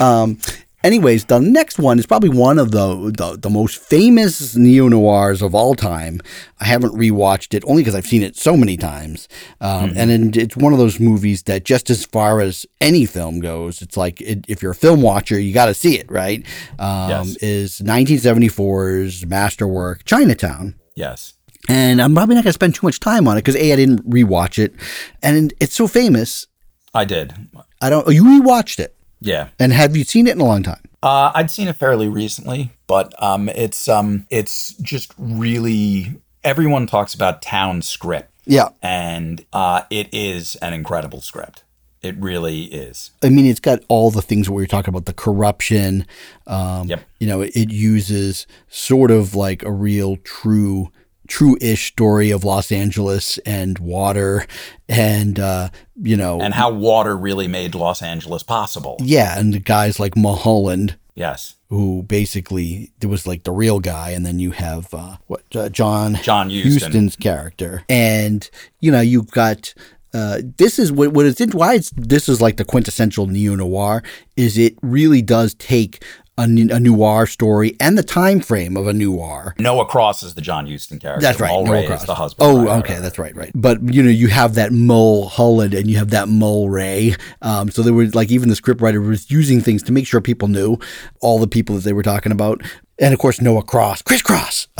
Um, 0.00 0.38
anyways, 0.82 1.26
the 1.26 1.38
next 1.40 1.78
one 1.78 1.98
is 1.98 2.06
probably 2.06 2.28
one 2.28 2.58
of 2.58 2.70
the 2.72 3.12
the, 3.16 3.38
the 3.38 3.50
most 3.50 3.78
famous 3.78 4.56
neo 4.56 4.88
noirs 4.88 5.42
of 5.42 5.54
all 5.54 5.74
time. 5.74 6.20
I 6.60 6.64
haven't 6.66 6.94
rewatched 6.94 7.54
it 7.54 7.64
only 7.66 7.82
because 7.82 7.94
I've 7.94 8.06
seen 8.06 8.22
it 8.22 8.36
so 8.36 8.56
many 8.56 8.76
times, 8.76 9.28
um, 9.60 9.92
and 9.96 10.10
then 10.10 10.32
it's 10.34 10.56
one 10.56 10.72
of 10.72 10.78
those 10.78 11.00
movies 11.00 11.42
that 11.44 11.64
just 11.64 11.90
as 11.90 12.04
far 12.04 12.40
as 12.40 12.66
any 12.80 13.06
film 13.06 13.40
goes, 13.40 13.82
it's 13.82 13.96
like 13.96 14.20
it, 14.20 14.44
if 14.48 14.62
you're 14.62 14.72
a 14.72 14.74
film 14.74 15.02
watcher, 15.02 15.38
you 15.38 15.52
got 15.54 15.66
to 15.66 15.74
see 15.74 15.98
it. 15.98 16.10
Right? 16.10 16.44
Um, 16.78 17.10
Yes. 17.10 17.36
Is 17.36 17.80
1974's 17.80 19.26
masterwork 19.26 20.04
Chinatown. 20.04 20.74
Yes. 20.94 21.34
And 21.68 22.00
I'm 22.00 22.14
probably 22.14 22.34
not 22.34 22.44
going 22.44 22.50
to 22.50 22.54
spend 22.54 22.74
too 22.74 22.86
much 22.86 23.00
time 23.00 23.28
on 23.28 23.36
it 23.36 23.40
because 23.40 23.56
A, 23.56 23.72
I 23.72 23.76
didn't 23.76 24.08
rewatch 24.08 24.58
it. 24.58 24.74
And 25.22 25.52
it's 25.60 25.74
so 25.74 25.86
famous. 25.86 26.46
I 26.94 27.04
did. 27.04 27.34
I 27.80 27.90
don't, 27.90 28.06
oh, 28.08 28.10
you 28.10 28.24
rewatched 28.24 28.78
it. 28.78 28.96
Yeah. 29.20 29.48
And 29.58 29.72
have 29.72 29.96
you 29.96 30.04
seen 30.04 30.26
it 30.26 30.34
in 30.34 30.40
a 30.40 30.44
long 30.44 30.62
time? 30.62 30.80
Uh, 31.02 31.32
I'd 31.34 31.50
seen 31.50 31.68
it 31.68 31.76
fairly 31.76 32.08
recently, 32.08 32.72
but 32.86 33.14
um, 33.22 33.48
it's 33.48 33.88
um, 33.88 34.26
it's 34.30 34.74
just 34.74 35.14
really 35.18 36.20
everyone 36.44 36.86
talks 36.86 37.14
about 37.14 37.40
Towne 37.42 37.82
script, 37.82 38.30
Yeah. 38.46 38.68
and 38.82 39.44
uh, 39.52 39.82
it 39.90 40.08
is 40.12 40.56
an 40.56 40.72
incredible 40.74 41.20
script. 41.20 41.64
It 42.02 42.16
really 42.16 42.64
is. 42.64 43.10
I 43.22 43.28
mean, 43.28 43.44
it's 43.44 43.60
got 43.60 43.80
all 43.88 44.10
the 44.10 44.22
things 44.22 44.48
where 44.48 44.60
you're 44.62 44.66
talking 44.66 44.88
about 44.88 45.04
the 45.04 45.12
corruption. 45.12 46.06
Um, 46.46 46.88
Yep. 46.88 47.00
You 47.18 47.26
know, 47.26 47.40
it, 47.42 47.54
it 47.54 47.70
uses 47.70 48.46
sort 48.68 49.10
of 49.10 49.34
like 49.34 49.62
a 49.62 49.70
real 49.70 50.16
true, 50.18 50.90
true-ish 51.30 51.88
story 51.92 52.30
of 52.30 52.44
Los 52.44 52.70
Angeles 52.72 53.38
and 53.46 53.78
water, 53.78 54.44
and 54.88 55.38
uh, 55.38 55.70
you 56.02 56.16
know, 56.16 56.40
And 56.40 56.52
how 56.52 56.70
water 56.70 57.16
really 57.16 57.48
made 57.48 57.74
Los 57.74 58.02
Angeles 58.02 58.42
possible. 58.42 58.96
yeah, 59.00 59.38
and 59.38 59.54
the 59.54 59.60
guys 59.60 59.98
like 59.98 60.16
Mulholland. 60.16 60.96
Yes. 61.14 61.56
Who 61.68 62.02
basically 62.02 62.92
there 63.00 63.10
was 63.10 63.26
like 63.26 63.44
the 63.44 63.52
real 63.52 63.78
guy, 63.80 64.10
and 64.10 64.24
then 64.26 64.38
you 64.38 64.50
have 64.52 64.92
uh, 64.92 65.16
what 65.28 65.44
uh, 65.54 65.68
John 65.68 66.16
John 66.22 66.50
Huston. 66.50 66.72
Huston's 66.72 67.16
character, 67.16 67.84
and 67.88 68.48
you 68.80 68.90
know 68.90 69.00
you've 69.00 69.30
got 69.30 69.72
uh, 70.12 70.40
this 70.56 70.78
is 70.78 70.90
what 70.90 71.12
what 71.12 71.26
it's 71.26 71.54
why 71.54 71.74
it's 71.74 71.90
this 71.96 72.28
is 72.28 72.40
like 72.40 72.56
the 72.56 72.64
quintessential 72.64 73.26
neo 73.26 73.54
noir 73.54 74.02
is 74.36 74.58
it 74.58 74.74
really 74.82 75.22
does 75.22 75.54
take 75.54 76.02
a, 76.40 76.74
a 76.76 76.80
noir 76.80 77.26
story 77.26 77.76
and 77.80 77.96
the 77.98 78.02
time 78.02 78.40
frame 78.40 78.76
of 78.76 78.86
a 78.86 78.92
noir. 78.92 79.54
Noah 79.58 79.86
Cross 79.86 80.22
is 80.22 80.34
the 80.34 80.40
John 80.40 80.66
Huston 80.66 80.98
character. 80.98 81.22
That's 81.22 81.40
right. 81.40 81.50
Mulwray 81.50 81.64
Noah 81.66 81.80
is 81.82 81.86
Cross. 81.88 82.04
the 82.06 82.14
husband. 82.14 82.50
Oh, 82.50 82.64
Right, 82.64 82.78
okay, 82.80 82.94
right. 82.94 83.02
that's 83.02 83.18
right, 83.18 83.34
right. 83.36 83.50
But 83.54 83.82
you 83.92 84.02
know, 84.02 84.10
you 84.10 84.28
have 84.28 84.54
that 84.54 84.72
Mole 84.72 85.20
Mulholland 85.20 85.74
and 85.74 85.88
you 85.90 85.96
have 85.98 86.10
that 86.10 86.28
Mulwray. 86.28 87.18
Um, 87.42 87.70
so 87.70 87.82
there 87.82 87.92
were 87.94 88.06
like 88.06 88.30
even 88.30 88.48
the 88.48 88.54
scriptwriter 88.54 89.06
was 89.06 89.30
using 89.30 89.60
things 89.60 89.82
to 89.84 89.92
make 89.92 90.06
sure 90.06 90.20
people 90.20 90.48
knew 90.48 90.76
all 91.20 91.38
the 91.38 91.46
people 91.46 91.74
that 91.76 91.84
they 91.84 91.92
were 91.92 92.02
talking 92.02 92.32
about, 92.32 92.62
and 92.98 93.12
of 93.14 93.20
course 93.20 93.40
Noah 93.40 93.62
Cross, 93.62 94.02
Chris 94.02 94.22
Cross. 94.22 94.68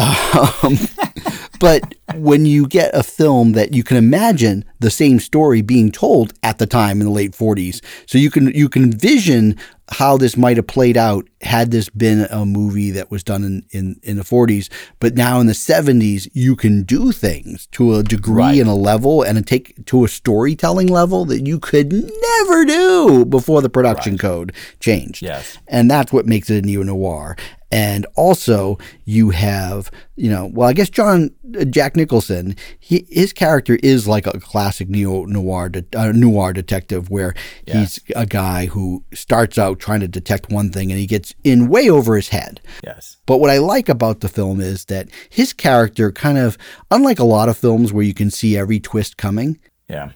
Um, 0.62 0.76
but 1.60 1.94
when 2.14 2.44
you 2.46 2.66
get 2.66 2.90
a 2.94 3.02
film 3.04 3.52
that 3.52 3.72
you 3.72 3.84
can 3.84 3.96
imagine 3.96 4.64
the 4.80 4.90
same 4.90 5.20
story 5.20 5.62
being 5.62 5.92
told 5.92 6.32
at 6.42 6.58
the 6.58 6.66
time 6.66 7.00
in 7.00 7.06
the 7.06 7.12
late 7.12 7.32
40s, 7.32 7.80
so 8.06 8.18
you 8.18 8.30
can 8.30 8.48
you 8.48 8.68
can 8.68 8.82
envision 8.84 9.56
how 9.92 10.16
this 10.16 10.36
might 10.36 10.56
have 10.56 10.68
played 10.68 10.96
out 10.96 11.26
had 11.40 11.72
this 11.72 11.88
been 11.88 12.20
a 12.30 12.46
movie 12.46 12.92
that 12.92 13.10
was 13.10 13.24
done 13.24 13.42
in, 13.42 13.66
in, 13.72 13.98
in 14.04 14.16
the 14.18 14.22
40s. 14.22 14.68
But 15.00 15.16
now 15.16 15.40
in 15.40 15.48
the 15.48 15.52
70s, 15.52 16.28
you 16.32 16.54
can 16.54 16.84
do 16.84 17.10
things 17.10 17.66
to 17.72 17.96
a 17.96 18.04
degree 18.04 18.34
Right. 18.40 18.60
and 18.60 18.68
a 18.70 18.74
level 18.74 19.22
and 19.22 19.36
a 19.36 19.42
take 19.42 19.84
to 19.86 20.04
a 20.04 20.08
storytelling 20.08 20.86
level 20.86 21.24
that 21.24 21.44
you 21.44 21.58
could 21.58 21.92
never 21.92 22.64
do 22.64 23.24
before 23.24 23.62
the 23.62 23.68
production 23.68 24.16
code 24.16 24.52
changed. 24.78 25.22
Yes. 25.22 25.58
And 25.66 25.90
that's 25.90 26.12
what 26.12 26.24
makes 26.24 26.50
it 26.50 26.62
a 26.62 26.66
neo 26.66 26.84
noir. 26.84 27.36
And 27.72 28.06
also, 28.16 28.78
you 29.04 29.30
have, 29.30 29.90
you 30.16 30.30
know, 30.30 30.50
well, 30.52 30.68
I 30.68 30.72
guess 30.72 30.90
John 30.90 31.30
Jack 31.70 31.96
Nicholson, 31.96 32.56
he, 32.78 33.06
his 33.10 33.32
character 33.32 33.78
is 33.82 34.06
like 34.06 34.26
a 34.26 34.38
classic 34.40 34.88
neo 34.88 35.24
noir 35.24 35.68
de, 35.68 35.84
uh, 35.96 36.12
noir 36.12 36.52
detective, 36.52 37.10
where 37.10 37.34
he's 37.66 38.00
a 38.14 38.26
guy 38.26 38.66
who 38.66 39.04
starts 39.12 39.58
out 39.58 39.78
trying 39.78 40.00
to 40.00 40.08
detect 40.08 40.50
one 40.50 40.70
thing 40.70 40.90
and 40.90 41.00
he 41.00 41.06
gets 41.06 41.34
in 41.44 41.68
way 41.68 41.88
over 41.88 42.16
his 42.16 42.28
head. 42.28 42.60
Yes. 42.84 43.16
But 43.26 43.38
what 43.38 43.50
I 43.50 43.58
like 43.58 43.88
about 43.88 44.20
the 44.20 44.28
film 44.28 44.60
is 44.60 44.86
that 44.86 45.08
his 45.28 45.52
character 45.52 46.10
kind 46.12 46.38
of, 46.38 46.56
unlike 46.90 47.18
a 47.18 47.24
lot 47.24 47.48
of 47.48 47.56
films 47.56 47.92
where 47.92 48.04
you 48.04 48.14
can 48.14 48.30
see 48.30 48.56
every 48.56 48.80
twist 48.80 49.16
coming, 49.16 49.58
Yeah. 49.88 50.12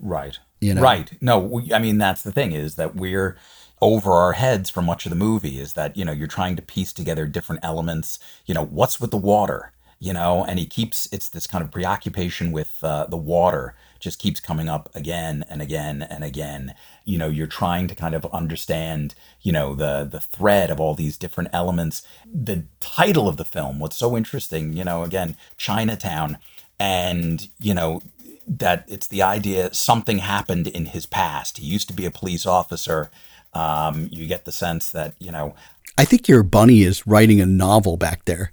Right. 0.00 0.38
You 0.60 0.74
know? 0.74 0.82
Right. 0.82 1.10
No, 1.20 1.38
we, 1.38 1.72
I 1.72 1.78
mean 1.78 1.98
that's 1.98 2.22
the 2.22 2.32
thing 2.32 2.52
is 2.52 2.76
that 2.76 2.94
we're 2.94 3.36
over 3.84 4.12
our 4.14 4.32
heads 4.32 4.70
for 4.70 4.82
much 4.82 5.04
of 5.04 5.10
the 5.10 5.16
movie 5.16 5.60
is 5.60 5.74
that 5.74 5.94
you 5.96 6.06
know 6.06 6.12
you're 6.12 6.26
trying 6.26 6.56
to 6.56 6.62
piece 6.62 6.92
together 6.92 7.26
different 7.26 7.62
elements. 7.62 8.18
You 8.46 8.54
know 8.54 8.64
what's 8.64 8.98
with 9.00 9.12
the 9.12 9.18
water. 9.18 9.72
You 10.00 10.12
know, 10.12 10.44
and 10.44 10.58
he 10.58 10.66
keeps 10.66 11.08
it's 11.12 11.28
this 11.30 11.46
kind 11.46 11.64
of 11.64 11.70
preoccupation 11.70 12.52
with 12.52 12.82
uh, 12.82 13.06
the 13.06 13.16
water 13.16 13.74
just 14.00 14.18
keeps 14.18 14.40
coming 14.40 14.68
up 14.68 14.90
again 14.94 15.44
and 15.48 15.62
again 15.62 16.02
and 16.02 16.24
again. 16.24 16.74
You 17.04 17.18
know, 17.18 17.28
you're 17.28 17.46
trying 17.46 17.86
to 17.88 17.94
kind 17.94 18.14
of 18.14 18.26
understand, 18.26 19.14
you 19.42 19.52
know, 19.52 19.74
the 19.74 20.08
the 20.10 20.20
thread 20.20 20.70
of 20.70 20.80
all 20.80 20.94
these 20.94 21.18
different 21.18 21.50
elements. 21.52 22.02
The 22.30 22.64
title 22.80 23.28
of 23.28 23.36
the 23.36 23.44
film, 23.44 23.78
what's 23.80 23.96
so 23.96 24.16
interesting, 24.16 24.72
you 24.74 24.84
know, 24.84 25.04
again, 25.04 25.36
Chinatown, 25.58 26.38
and 26.80 27.48
you 27.60 27.74
know, 27.74 28.02
that 28.46 28.84
it's 28.88 29.06
the 29.08 29.22
idea 29.22 29.72
something 29.74 30.18
happened 30.18 30.66
in 30.68 30.86
his 30.86 31.06
past. 31.06 31.58
He 31.58 31.66
used 31.66 31.88
to 31.88 31.94
be 31.94 32.06
a 32.06 32.10
police 32.10 32.46
officer. 32.46 33.10
Um, 33.54 34.08
you 34.10 34.26
get 34.26 34.44
the 34.44 34.52
sense 34.52 34.90
that 34.92 35.14
you 35.18 35.30
know, 35.30 35.54
I 35.96 36.04
think 36.04 36.28
your 36.28 36.42
bunny 36.42 36.82
is 36.82 37.06
writing 37.06 37.40
a 37.40 37.46
novel 37.46 37.96
back 37.96 38.24
there. 38.24 38.52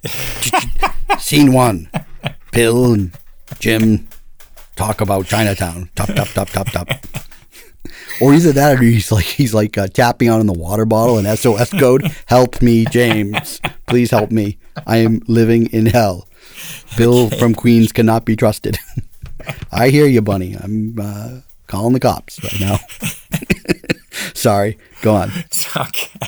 Scene 1.19 1.53
one 1.53 1.89
Bill 2.51 2.93
and 2.93 3.11
Jim 3.59 4.07
talk 4.75 5.01
about 5.01 5.25
Chinatown. 5.25 5.89
Top, 5.95 6.09
top, 6.09 6.27
top, 6.29 6.49
top, 6.49 6.67
top. 6.67 6.89
Or 8.21 8.33
either 8.33 8.51
that, 8.51 8.79
or 8.79 8.83
he's 8.83 9.11
like 9.11 9.25
he's 9.25 9.53
like 9.53 9.77
uh, 9.77 9.87
tapping 9.87 10.29
on 10.29 10.39
in 10.39 10.47
the 10.47 10.53
water 10.53 10.85
bottle 10.85 11.17
an 11.17 11.35
SOS 11.35 11.71
code. 11.71 12.03
Help 12.27 12.61
me, 12.61 12.85
James. 12.85 13.59
Please 13.87 14.11
help 14.11 14.31
me. 14.31 14.57
I 14.85 14.97
am 14.97 15.21
living 15.27 15.67
in 15.67 15.87
hell. 15.87 16.27
Bill 16.97 17.29
from 17.29 17.55
Queens 17.55 17.91
cannot 17.91 18.25
be 18.25 18.35
trusted. 18.35 18.77
I 19.71 19.89
hear 19.89 20.05
you, 20.05 20.21
Bunny. 20.21 20.55
I'm 20.55 20.99
uh, 20.99 21.39
calling 21.67 21.93
the 21.93 21.99
cops 21.99 22.43
right 22.43 22.59
now. 22.59 22.79
Sorry. 24.41 24.77
Go 25.01 25.15
on. 25.15 25.31
okay. 25.75 26.27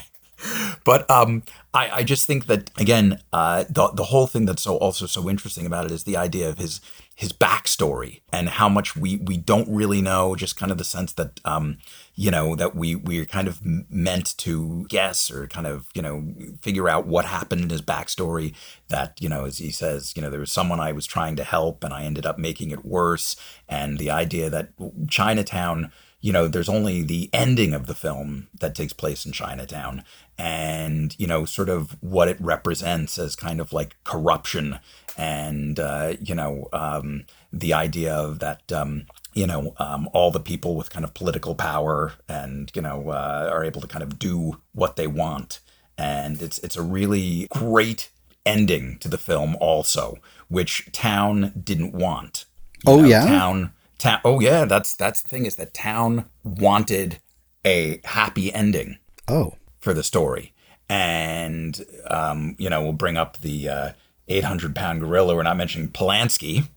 But 0.84 1.10
um, 1.10 1.44
I, 1.74 1.90
I 1.90 2.04
just 2.04 2.28
think 2.28 2.48
that 2.48 2.70
again, 2.78 3.20
uh, 3.32 3.64
the 3.70 3.90
the 3.90 4.06
whole 4.06 4.28
thing 4.28 4.46
that's 4.46 4.62
so 4.62 4.78
also 4.78 5.06
so 5.06 5.30
interesting 5.30 5.66
about 5.66 5.86
it 5.86 5.92
is 5.92 6.04
the 6.04 6.18
idea 6.18 6.50
of 6.50 6.58
his 6.58 6.82
his 7.16 7.32
backstory 7.32 8.22
and 8.32 8.50
how 8.50 8.68
much 8.68 8.96
we 8.96 9.18
we 9.18 9.38
don't 9.38 9.68
really 9.70 10.02
know. 10.02 10.36
Just 10.36 10.58
kind 10.58 10.72
of 10.72 10.78
the 10.78 10.84
sense 10.84 11.14
that 11.14 11.40
um, 11.46 11.78
you 12.16 12.30
know 12.30 12.56
that 12.56 12.76
we 12.76 12.96
we're 12.96 13.26
kind 13.26 13.48
of 13.48 13.60
meant 13.64 14.38
to 14.40 14.86
guess 14.90 15.32
or 15.32 15.48
kind 15.48 15.66
of 15.66 15.88
you 15.94 16.02
know 16.02 16.34
figure 16.62 16.90
out 16.90 17.08
what 17.08 17.26
happened 17.26 17.62
in 17.62 17.70
his 17.70 17.82
backstory. 17.82 18.54
That 18.90 19.16
you 19.20 19.30
know, 19.30 19.46
as 19.46 19.60
he 19.60 19.72
says, 19.72 20.14
you 20.16 20.22
know, 20.22 20.30
there 20.30 20.40
was 20.40 20.52
someone 20.52 20.80
I 20.80 20.92
was 20.92 21.06
trying 21.06 21.36
to 21.38 21.44
help 21.44 21.84
and 21.84 21.94
I 21.94 22.04
ended 22.04 22.26
up 22.26 22.38
making 22.38 22.72
it 22.72 22.86
worse. 22.86 23.36
And 23.70 23.98
the 23.98 24.12
idea 24.12 24.50
that 24.50 24.70
Chinatown 25.10 25.92
you 26.24 26.32
know, 26.32 26.48
there's 26.48 26.70
only 26.70 27.04
the 27.04 27.30
ending 27.34 27.74
of 27.74 27.86
the 27.86 27.94
film 27.94 28.48
that 28.62 28.76
takes 28.76 28.94
place 28.94 29.26
in 29.26 29.34
Chinatown 29.34 30.06
and, 30.38 31.14
you 31.20 31.28
know, 31.28 31.44
sort 31.44 31.68
of 31.68 31.98
what 32.02 32.30
it 32.30 32.38
represents 32.40 33.20
as 33.20 33.36
kind 33.36 33.60
of 33.60 33.74
like 33.74 33.98
corruption 34.06 34.80
and, 35.18 35.78
uh, 35.82 36.14
you 36.22 36.34
know, 36.34 36.70
um, 36.72 37.26
the 37.52 37.74
idea 37.74 38.16
of 38.16 38.40
that, 38.40 38.72
um, 38.72 39.06
you 39.34 39.46
know, 39.46 39.76
um, 39.80 40.08
all 40.14 40.32
the 40.32 40.40
people 40.40 40.78
with 40.78 40.90
kind 40.90 41.04
of 41.04 41.14
political 41.14 41.56
power 41.56 42.14
and, 42.30 42.72
you 42.74 42.82
know, 42.82 43.10
uh, 43.10 43.50
are 43.52 43.66
able 43.66 43.82
to 43.82 43.88
kind 43.88 44.02
of 44.04 44.18
do 44.18 44.62
what 44.74 44.96
they 44.96 45.08
want. 45.08 45.60
And 45.98 46.42
it's, 46.42 46.58
it's 46.60 46.78
a 46.78 46.82
really 46.82 47.48
great 47.52 48.10
ending 48.46 48.98
to 49.00 49.10
the 49.10 49.18
film 49.18 49.58
also, 49.60 50.20
which 50.48 50.88
Towne 50.94 51.52
didn't 51.62 51.94
want. 51.94 52.46
You 52.86 52.94
Oh, 52.94 53.02
know, 53.02 53.08
yeah? 53.10 53.26
Towne 53.26 53.74
Towne 54.04 54.20
oh 54.26 54.40
yeah 54.40 54.66
that's 54.66 54.94
that's 54.94 55.22
the 55.22 55.30
thing 55.30 55.46
is 55.46 55.56
that 55.56 55.74
Towne 55.74 56.26
wanted 56.44 57.20
a 57.66 58.02
happy 58.06 58.54
ending 58.54 58.98
Oh. 59.28 59.56
for 59.80 59.94
the 59.94 60.04
story 60.04 60.54
and 60.90 61.84
um 62.10 62.56
you 62.60 62.70
know 62.70 62.82
we'll 62.84 62.94
bring 62.94 63.18
up 63.18 63.38
the 63.38 63.70
uh 63.70 63.92
800 64.28 64.76
pound 64.76 65.00
gorilla 65.02 65.36
we're 65.36 65.44
not 65.44 65.58
mentioning 65.58 65.88
polanski 65.90 66.68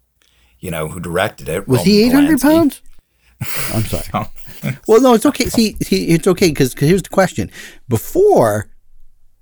you 0.61 0.71
know 0.71 0.89
who 0.89 1.01
directed 1.01 1.49
it 1.49 1.67
Was 1.69 1.81
Roman 1.81 1.91
he 1.93 2.03
800 2.05 2.39
Polanski. 2.39 2.43
pounds? 2.43 2.83
I'm 3.75 3.83
sorry. 3.85 4.29
Well, 4.89 5.03
no, 5.03 5.13
it's 5.13 5.27
okay. 5.27 5.45
See, 5.51 5.77
see 5.83 6.07
it's 6.09 6.27
okay 6.27 6.49
because 6.49 6.73
here's 6.73 7.03
the 7.03 7.11
question: 7.11 7.51
before 7.87 8.67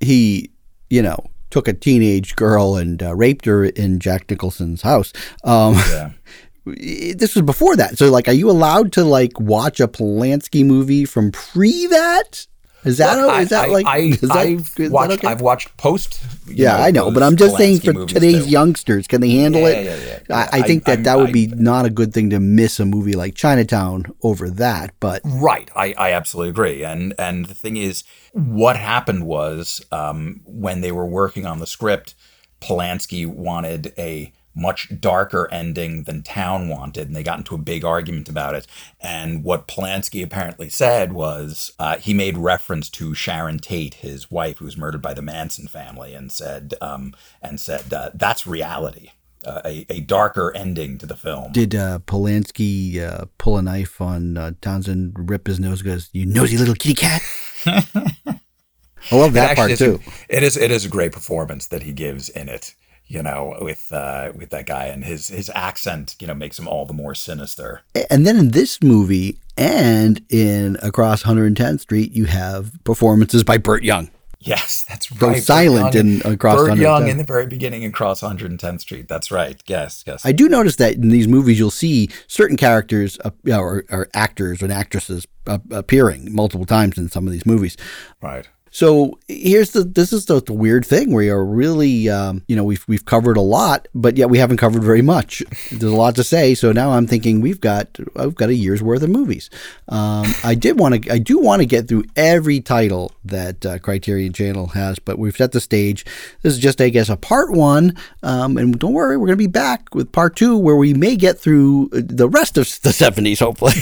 he, 0.01 0.51
you 0.91 1.01
know, 1.01 1.17
took 1.51 1.69
a 1.69 1.73
teenage 1.73 2.35
girl 2.35 2.75
and 2.75 3.01
uh, 3.01 3.15
raped 3.15 3.45
her 3.45 3.65
in 3.65 4.01
Jack 4.01 4.29
Nicholson's 4.29 4.83
house, 4.83 5.13
um, 5.45 5.75
yeah 5.75 6.11
this 6.65 7.35
was 7.35 7.43
before 7.43 7.77
that. 7.77 7.99
So, 7.99 8.11
like, 8.11 8.29
are 8.29 8.33
you 8.33 8.51
allowed 8.51 8.93
to 8.95 9.05
like 9.05 9.39
watch 9.39 9.81
a 9.81 9.89
Polanski 9.89 10.65
movie 10.65 11.05
from 11.05 11.31
pre 11.33 11.87
that? 11.89 12.47
Is 12.85 12.99
that 12.99 13.41
is 13.41 13.49
that 13.49 13.65
I, 13.65 13.73
like? 13.73 13.87
I, 13.87 13.99
is 13.99 14.21
that, 14.21 14.37
I've 14.37 14.61
is 14.61 14.75
that 14.77 14.91
watched 14.91 15.13
okay? 15.13 15.29
I've 15.29 15.41
watched 15.41 15.77
post 15.79 16.23
yeah, 16.47 16.77
I 16.77 16.91
know, 16.91 17.11
but 17.11 17.23
I'm 17.23 17.37
just 17.37 17.57
saying 17.57 17.81
for 17.81 18.05
today's 18.05 18.45
too. 18.45 18.51
youngsters, 18.51 19.07
can 19.07 19.23
they 19.23 19.31
handle 19.31 19.63
Yeah, 19.63 19.69
it? 19.69 19.85
yeah, 19.87 19.97
yeah, 20.29 20.37
I, 20.37 20.41
yeah. 20.43 20.49
I 20.53 20.63
think 20.67 20.87
I- 20.87 20.97
that 20.97 21.05
that 21.05 21.19
would 21.19 21.33
be 21.33 21.47
not 21.47 21.87
a 21.87 21.91
good 21.91 22.13
thing 22.13 22.29
to 22.31 22.41
miss 22.41 22.79
a 22.79 22.85
movie 22.85 23.15
like 23.15 23.35
Chinatown 23.35 24.05
over 24.23 24.51
that. 24.51 24.93
But 25.01 25.23
Right, 25.25 25.71
I, 25.75 25.95
I 25.97 26.13
absolutely 26.13 26.51
agree. 26.51 26.85
And 26.85 27.15
and 27.19 27.47
the 27.47 27.55
thing 27.55 27.79
is, 27.79 28.05
what 28.33 28.77
happened 28.77 29.25
was 29.25 29.83
um, 29.91 30.43
when 30.45 30.83
they 30.83 30.93
were 30.93 31.07
working 31.07 31.47
on 31.47 31.61
the 31.61 31.67
script, 31.67 32.15
Polanski 32.61 33.27
wanted 33.27 33.95
a 33.97 34.31
much 34.55 34.89
darker 35.01 35.49
ending 35.53 36.05
than 36.05 36.23
Towne 36.23 36.69
wanted, 36.69 37.09
and 37.09 37.17
they 37.17 37.23
got 37.23 37.39
into 37.39 37.55
a 37.55 37.59
big 37.59 37.85
argument 37.85 38.29
about 38.29 38.55
it. 38.55 38.67
And 39.01 39.43
what 39.45 39.67
Polanski 39.69 40.23
apparently 40.23 40.69
said 40.69 41.13
was 41.13 41.73
uh, 41.79 41.97
he 41.99 42.15
made 42.15 42.39
reference 42.39 42.89
to 42.91 43.15
Sharon 43.15 43.59
Tate, 43.59 43.95
his 43.95 44.31
wife, 44.31 44.59
who 44.59 44.65
was 44.65 44.77
murdered 44.77 45.03
by 45.03 45.15
the 45.15 45.23
Manson 45.23 45.67
family, 45.67 46.15
and 46.15 46.31
said 46.31 46.75
um, 46.81 47.15
and 47.43 47.59
said 47.59 47.93
uh, 47.93 48.11
that's 48.15 48.47
reality. 48.47 49.11
Uh, 49.47 49.61
a, 49.67 49.85
a 49.91 50.01
darker 50.01 50.57
ending 50.57 50.97
to 50.97 51.05
the 51.05 51.15
film. 51.17 51.53
did 51.53 51.75
uh, 51.75 51.99
Polanski 52.07 52.99
uh, 52.99 53.27
pull 53.37 53.59
a 53.59 53.63
knife 53.63 54.01
on 54.01 54.39
uh, 54.39 54.53
Townsend, 54.63 55.29
rip 55.29 55.47
his 55.47 55.61
nose, 55.61 55.83
goes, 55.83 56.09
"You 56.15 56.25
nosy 56.25 56.57
little 56.57 56.75
kitty 56.75 56.95
cat"? 56.95 57.21
I 57.67 59.17
love 59.17 59.35
that 59.35 59.55
part 59.57 59.77
too. 59.77 60.01
is 60.01 60.07
a- 60.31 60.37
it 60.37 60.43
is 60.43 60.57
it 60.57 60.71
is 60.71 60.85
a 60.85 60.89
great 60.89 61.13
performance 61.13 61.67
that 61.67 61.83
he 61.83 61.93
gives 61.93 62.29
in 62.31 62.49
it. 62.49 62.75
You 63.15 63.23
know, 63.23 63.57
with 63.61 63.93
uh, 63.93 64.33
with 64.35 64.51
that 64.51 64.67
guy 64.67 64.87
and 64.87 65.05
his 65.05 65.29
his 65.29 65.49
accent, 65.55 66.17
you 66.19 66.27
know, 66.27 66.35
makes 66.35 66.59
him 66.59 66.67
all 66.67 66.85
the 66.85 66.93
more 66.93 67.15
sinister. 67.15 67.83
And 68.11 68.27
then 68.27 68.37
in 68.37 68.51
this 68.51 68.83
movie 68.83 69.39
and 69.57 70.21
in 70.31 70.77
Across 70.83 71.23
110th 71.23 71.79
Street, 71.79 72.13
you 72.13 72.25
have 72.25 72.73
performances 72.83 73.45
by 73.45 73.57
Burt 73.57 73.85
Young. 73.85 74.11
Yes, 74.41 74.85
that's 74.89 75.13
right. 75.13 75.21
Go 75.21 75.35
silent 75.35 75.95
Young- 75.95 76.23
in 76.25 76.33
Across 76.33 76.57
Burt 76.57 76.79
Young 76.79 77.07
in 77.07 77.17
the 77.19 77.25
very 77.25 77.47
beginning 77.47 77.85
across 77.85 78.21
110th 78.21 78.81
Street. 78.81 79.07
That's 79.07 79.31
right. 79.31 79.63
Yes, 79.67 80.03
yes. 80.07 80.27
I 80.27 80.33
do 80.33 80.49
notice 80.49 80.77
that 80.77 80.95
in 80.95 81.09
these 81.09 81.29
movies, 81.29 81.57
you'll 81.57 81.71
see 81.71 82.11
certain 82.27 82.57
characters 82.57 83.17
uh, 83.25 83.31
or, 83.49 83.85
or 83.91 84.09
actors 84.13 84.61
and 84.61 84.73
actresses 84.73 85.27
uh, 85.47 85.59
appearing 85.71 86.35
multiple 86.35 86.67
times 86.67 86.99
in 86.99 87.09
some 87.09 87.29
of 87.29 87.33
these 87.33 87.47
movies. 87.47 87.77
right. 88.21 88.49
So 88.75 89.21
here's 89.29 89.71
the 89.71 89.85
this 89.85 90.13
is 90.13 90.27
the, 90.27 90.43
the 90.43 90.53
weird 90.53 90.85
thing. 90.85 91.13
We 91.13 91.31
are 91.31 91.45
really 91.45 92.09
um, 92.09 92.43
you 92.49 92.57
know 92.57 92.65
we've 92.65 92.85
we've 92.89 93.05
covered 93.05 93.37
a 93.37 93.41
lot, 93.41 93.87
but 93.95 94.17
yet 94.17 94.31
we 94.31 94.39
haven't 94.39 94.57
covered 94.57 94.83
very 94.83 95.01
much. 95.01 95.45
There's 95.71 95.85
a 95.85 95.95
lot 95.95 96.17
to 96.17 96.25
say. 96.25 96.57
So 96.57 96.73
now 96.73 96.91
I'm 96.91 97.07
thinking 97.07 97.41
we've 97.41 97.61
got 97.61 97.97
I've 98.17 98.35
got 98.35 98.49
a 98.49 98.55
year's 98.55 98.83
worth 98.83 99.05
of 99.05 99.11
movies. 99.11 99.49
Um, 99.89 100.27
I 100.43 100.57
did 100.57 100.77
want 100.77 101.05
to 101.05 101.13
I 101.13 101.19
do 101.19 101.39
want 101.39 101.63
to 101.63 101.67
get 101.67 101.87
through 101.87 102.03
every 102.17 102.61
title 102.61 103.13
that 103.25 103.65
uh, 103.65 103.79
Criterion 103.79 104.33
Channel 104.33 104.67
has, 104.67 104.99
but 104.99 105.21
we've 105.21 105.37
set 105.37 105.53
the 105.53 105.61
stage. 105.61 106.05
This 106.43 106.55
is 106.55 106.59
just 106.59 106.81
I 106.81 106.89
guess 106.89 107.09
a 107.09 107.17
part 107.17 107.53
one, 107.53 107.97
um, 108.25 108.57
and 108.57 108.77
don't 108.77 108.93
worry, 108.93 109.17
we're 109.17 109.29
going 109.29 109.39
to 109.39 109.45
be 109.45 109.47
back 109.47 109.95
with 109.95 110.11
part 110.11 110.35
two 110.35 110.59
where 110.59 110.75
we 110.75 110.95
may 110.95 111.15
get 111.15 111.39
through 111.39 111.91
the 111.93 112.29
rest 112.29 112.59
of 112.59 112.65
the 112.83 112.91
70s, 112.91 113.39
hopefully. 113.39 113.75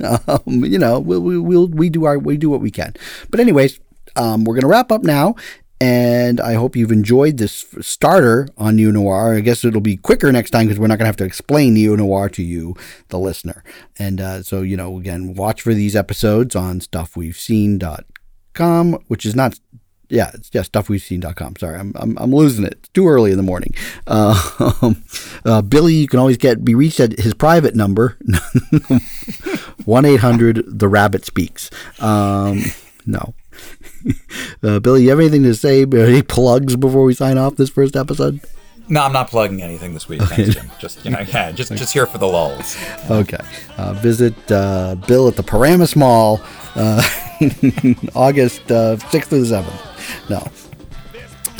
um, 0.26 0.64
you 0.64 0.78
know, 0.78 0.98
we, 0.98 1.18
we, 1.18 1.38
we'll, 1.38 1.68
we 1.68 1.90
do 1.90 2.06
our, 2.06 2.18
we 2.18 2.38
do 2.38 2.48
what 2.48 2.62
we 2.62 2.70
can. 2.70 2.94
But 3.28 3.40
anyways, 3.40 3.78
um, 4.16 4.44
we're 4.44 4.54
going 4.54 4.62
to 4.62 4.68
wrap 4.68 4.90
up 4.92 5.02
now. 5.02 5.34
And 5.82 6.42
I 6.42 6.52
hope 6.54 6.76
you've 6.76 6.92
enjoyed 6.92 7.38
this 7.38 7.64
starter 7.80 8.46
on 8.58 8.76
Neo 8.76 8.90
Noir. 8.90 9.34
I 9.34 9.40
guess 9.40 9.64
it'll 9.64 9.80
be 9.80 9.96
quicker 9.96 10.30
next 10.30 10.50
time 10.50 10.66
because 10.66 10.78
we're 10.78 10.88
not 10.88 10.98
going 10.98 11.04
to 11.04 11.08
have 11.08 11.16
to 11.16 11.24
explain 11.24 11.72
Neo 11.72 11.96
Noir 11.96 12.28
to 12.30 12.42
you, 12.42 12.76
the 13.08 13.18
listener. 13.18 13.64
And 13.98 14.20
uh, 14.20 14.42
so, 14.42 14.60
you 14.60 14.76
know, 14.76 14.98
again, 14.98 15.32
watch 15.32 15.62
for 15.62 15.72
these 15.72 15.96
episodes 15.96 16.54
on 16.54 16.80
stuffwe'veseen.com, 16.80 18.92
which 19.08 19.24
is 19.24 19.34
not 19.34 19.58
yeah, 20.10 20.30
it's 20.34 20.50
yeah, 20.52 20.62
stuffwe'veseen.com. 20.62 21.56
Sorry, 21.56 21.78
I'm, 21.78 21.92
I'm, 21.94 22.18
I'm 22.18 22.34
losing 22.34 22.64
it. 22.64 22.74
It's 22.74 22.88
too 22.90 23.08
early 23.08 23.30
in 23.30 23.36
the 23.36 23.42
morning. 23.42 23.74
Uh, 24.06 24.92
uh, 25.44 25.62
Billy, 25.62 25.94
you 25.94 26.08
can 26.08 26.18
always 26.18 26.36
get 26.36 26.64
be 26.64 26.74
reached 26.74 27.00
at 27.00 27.18
his 27.18 27.32
private 27.32 27.76
number, 27.76 28.18
one 29.84 30.04
eight 30.04 30.20
hundred 30.20 30.64
the 30.66 30.88
Rabbit 30.88 31.24
Speaks. 31.24 31.70
Um, 32.00 32.62
no, 33.06 33.34
uh, 34.62 34.80
Billy, 34.80 35.04
you 35.04 35.10
have 35.10 35.20
anything 35.20 35.42
to 35.44 35.54
say? 35.54 35.82
Any 35.82 36.22
plugs 36.22 36.76
before 36.76 37.04
we 37.04 37.14
sign 37.14 37.38
off 37.38 37.56
this 37.56 37.70
first 37.70 37.96
episode? 37.96 38.40
No, 38.88 39.04
I'm 39.04 39.12
not 39.12 39.28
plugging 39.28 39.62
anything 39.62 39.94
this 39.94 40.08
week. 40.08 40.20
Thanks, 40.22 40.52
Jim. 40.52 40.68
Just 40.80 41.04
you 41.04 41.12
know, 41.12 41.20
yeah, 41.20 41.52
just 41.52 41.72
just 41.76 41.92
here 41.92 42.06
for 42.06 42.18
the 42.18 42.26
lulls. 42.26 42.76
Okay. 43.08 43.38
Uh, 43.78 43.92
visit 43.94 44.34
uh, 44.50 44.96
Bill 45.06 45.28
at 45.28 45.36
the 45.36 45.44
Paramus 45.44 45.94
Mall, 45.94 46.40
uh, 46.74 47.00
August 48.16 48.68
uh, 48.70 48.98
sixth 49.10 49.30
through 49.30 49.42
the 49.42 49.46
seventh. 49.46 50.28
No. 50.28 50.38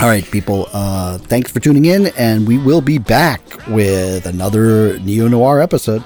All 0.01 0.09
right, 0.09 0.25
people. 0.25 0.67
Uh, 0.73 1.19
thanks 1.19 1.53
for 1.53 1.61
tuning 1.61 1.85
in, 1.85 2.07
and 2.19 2.49
we 2.49 2.59
will 2.59 2.81
be 2.81 2.99
back 2.99 3.43
with 3.69 4.27
another 4.27 4.99
neo 4.99 5.29
noir 5.29 5.61
episode. 5.61 6.03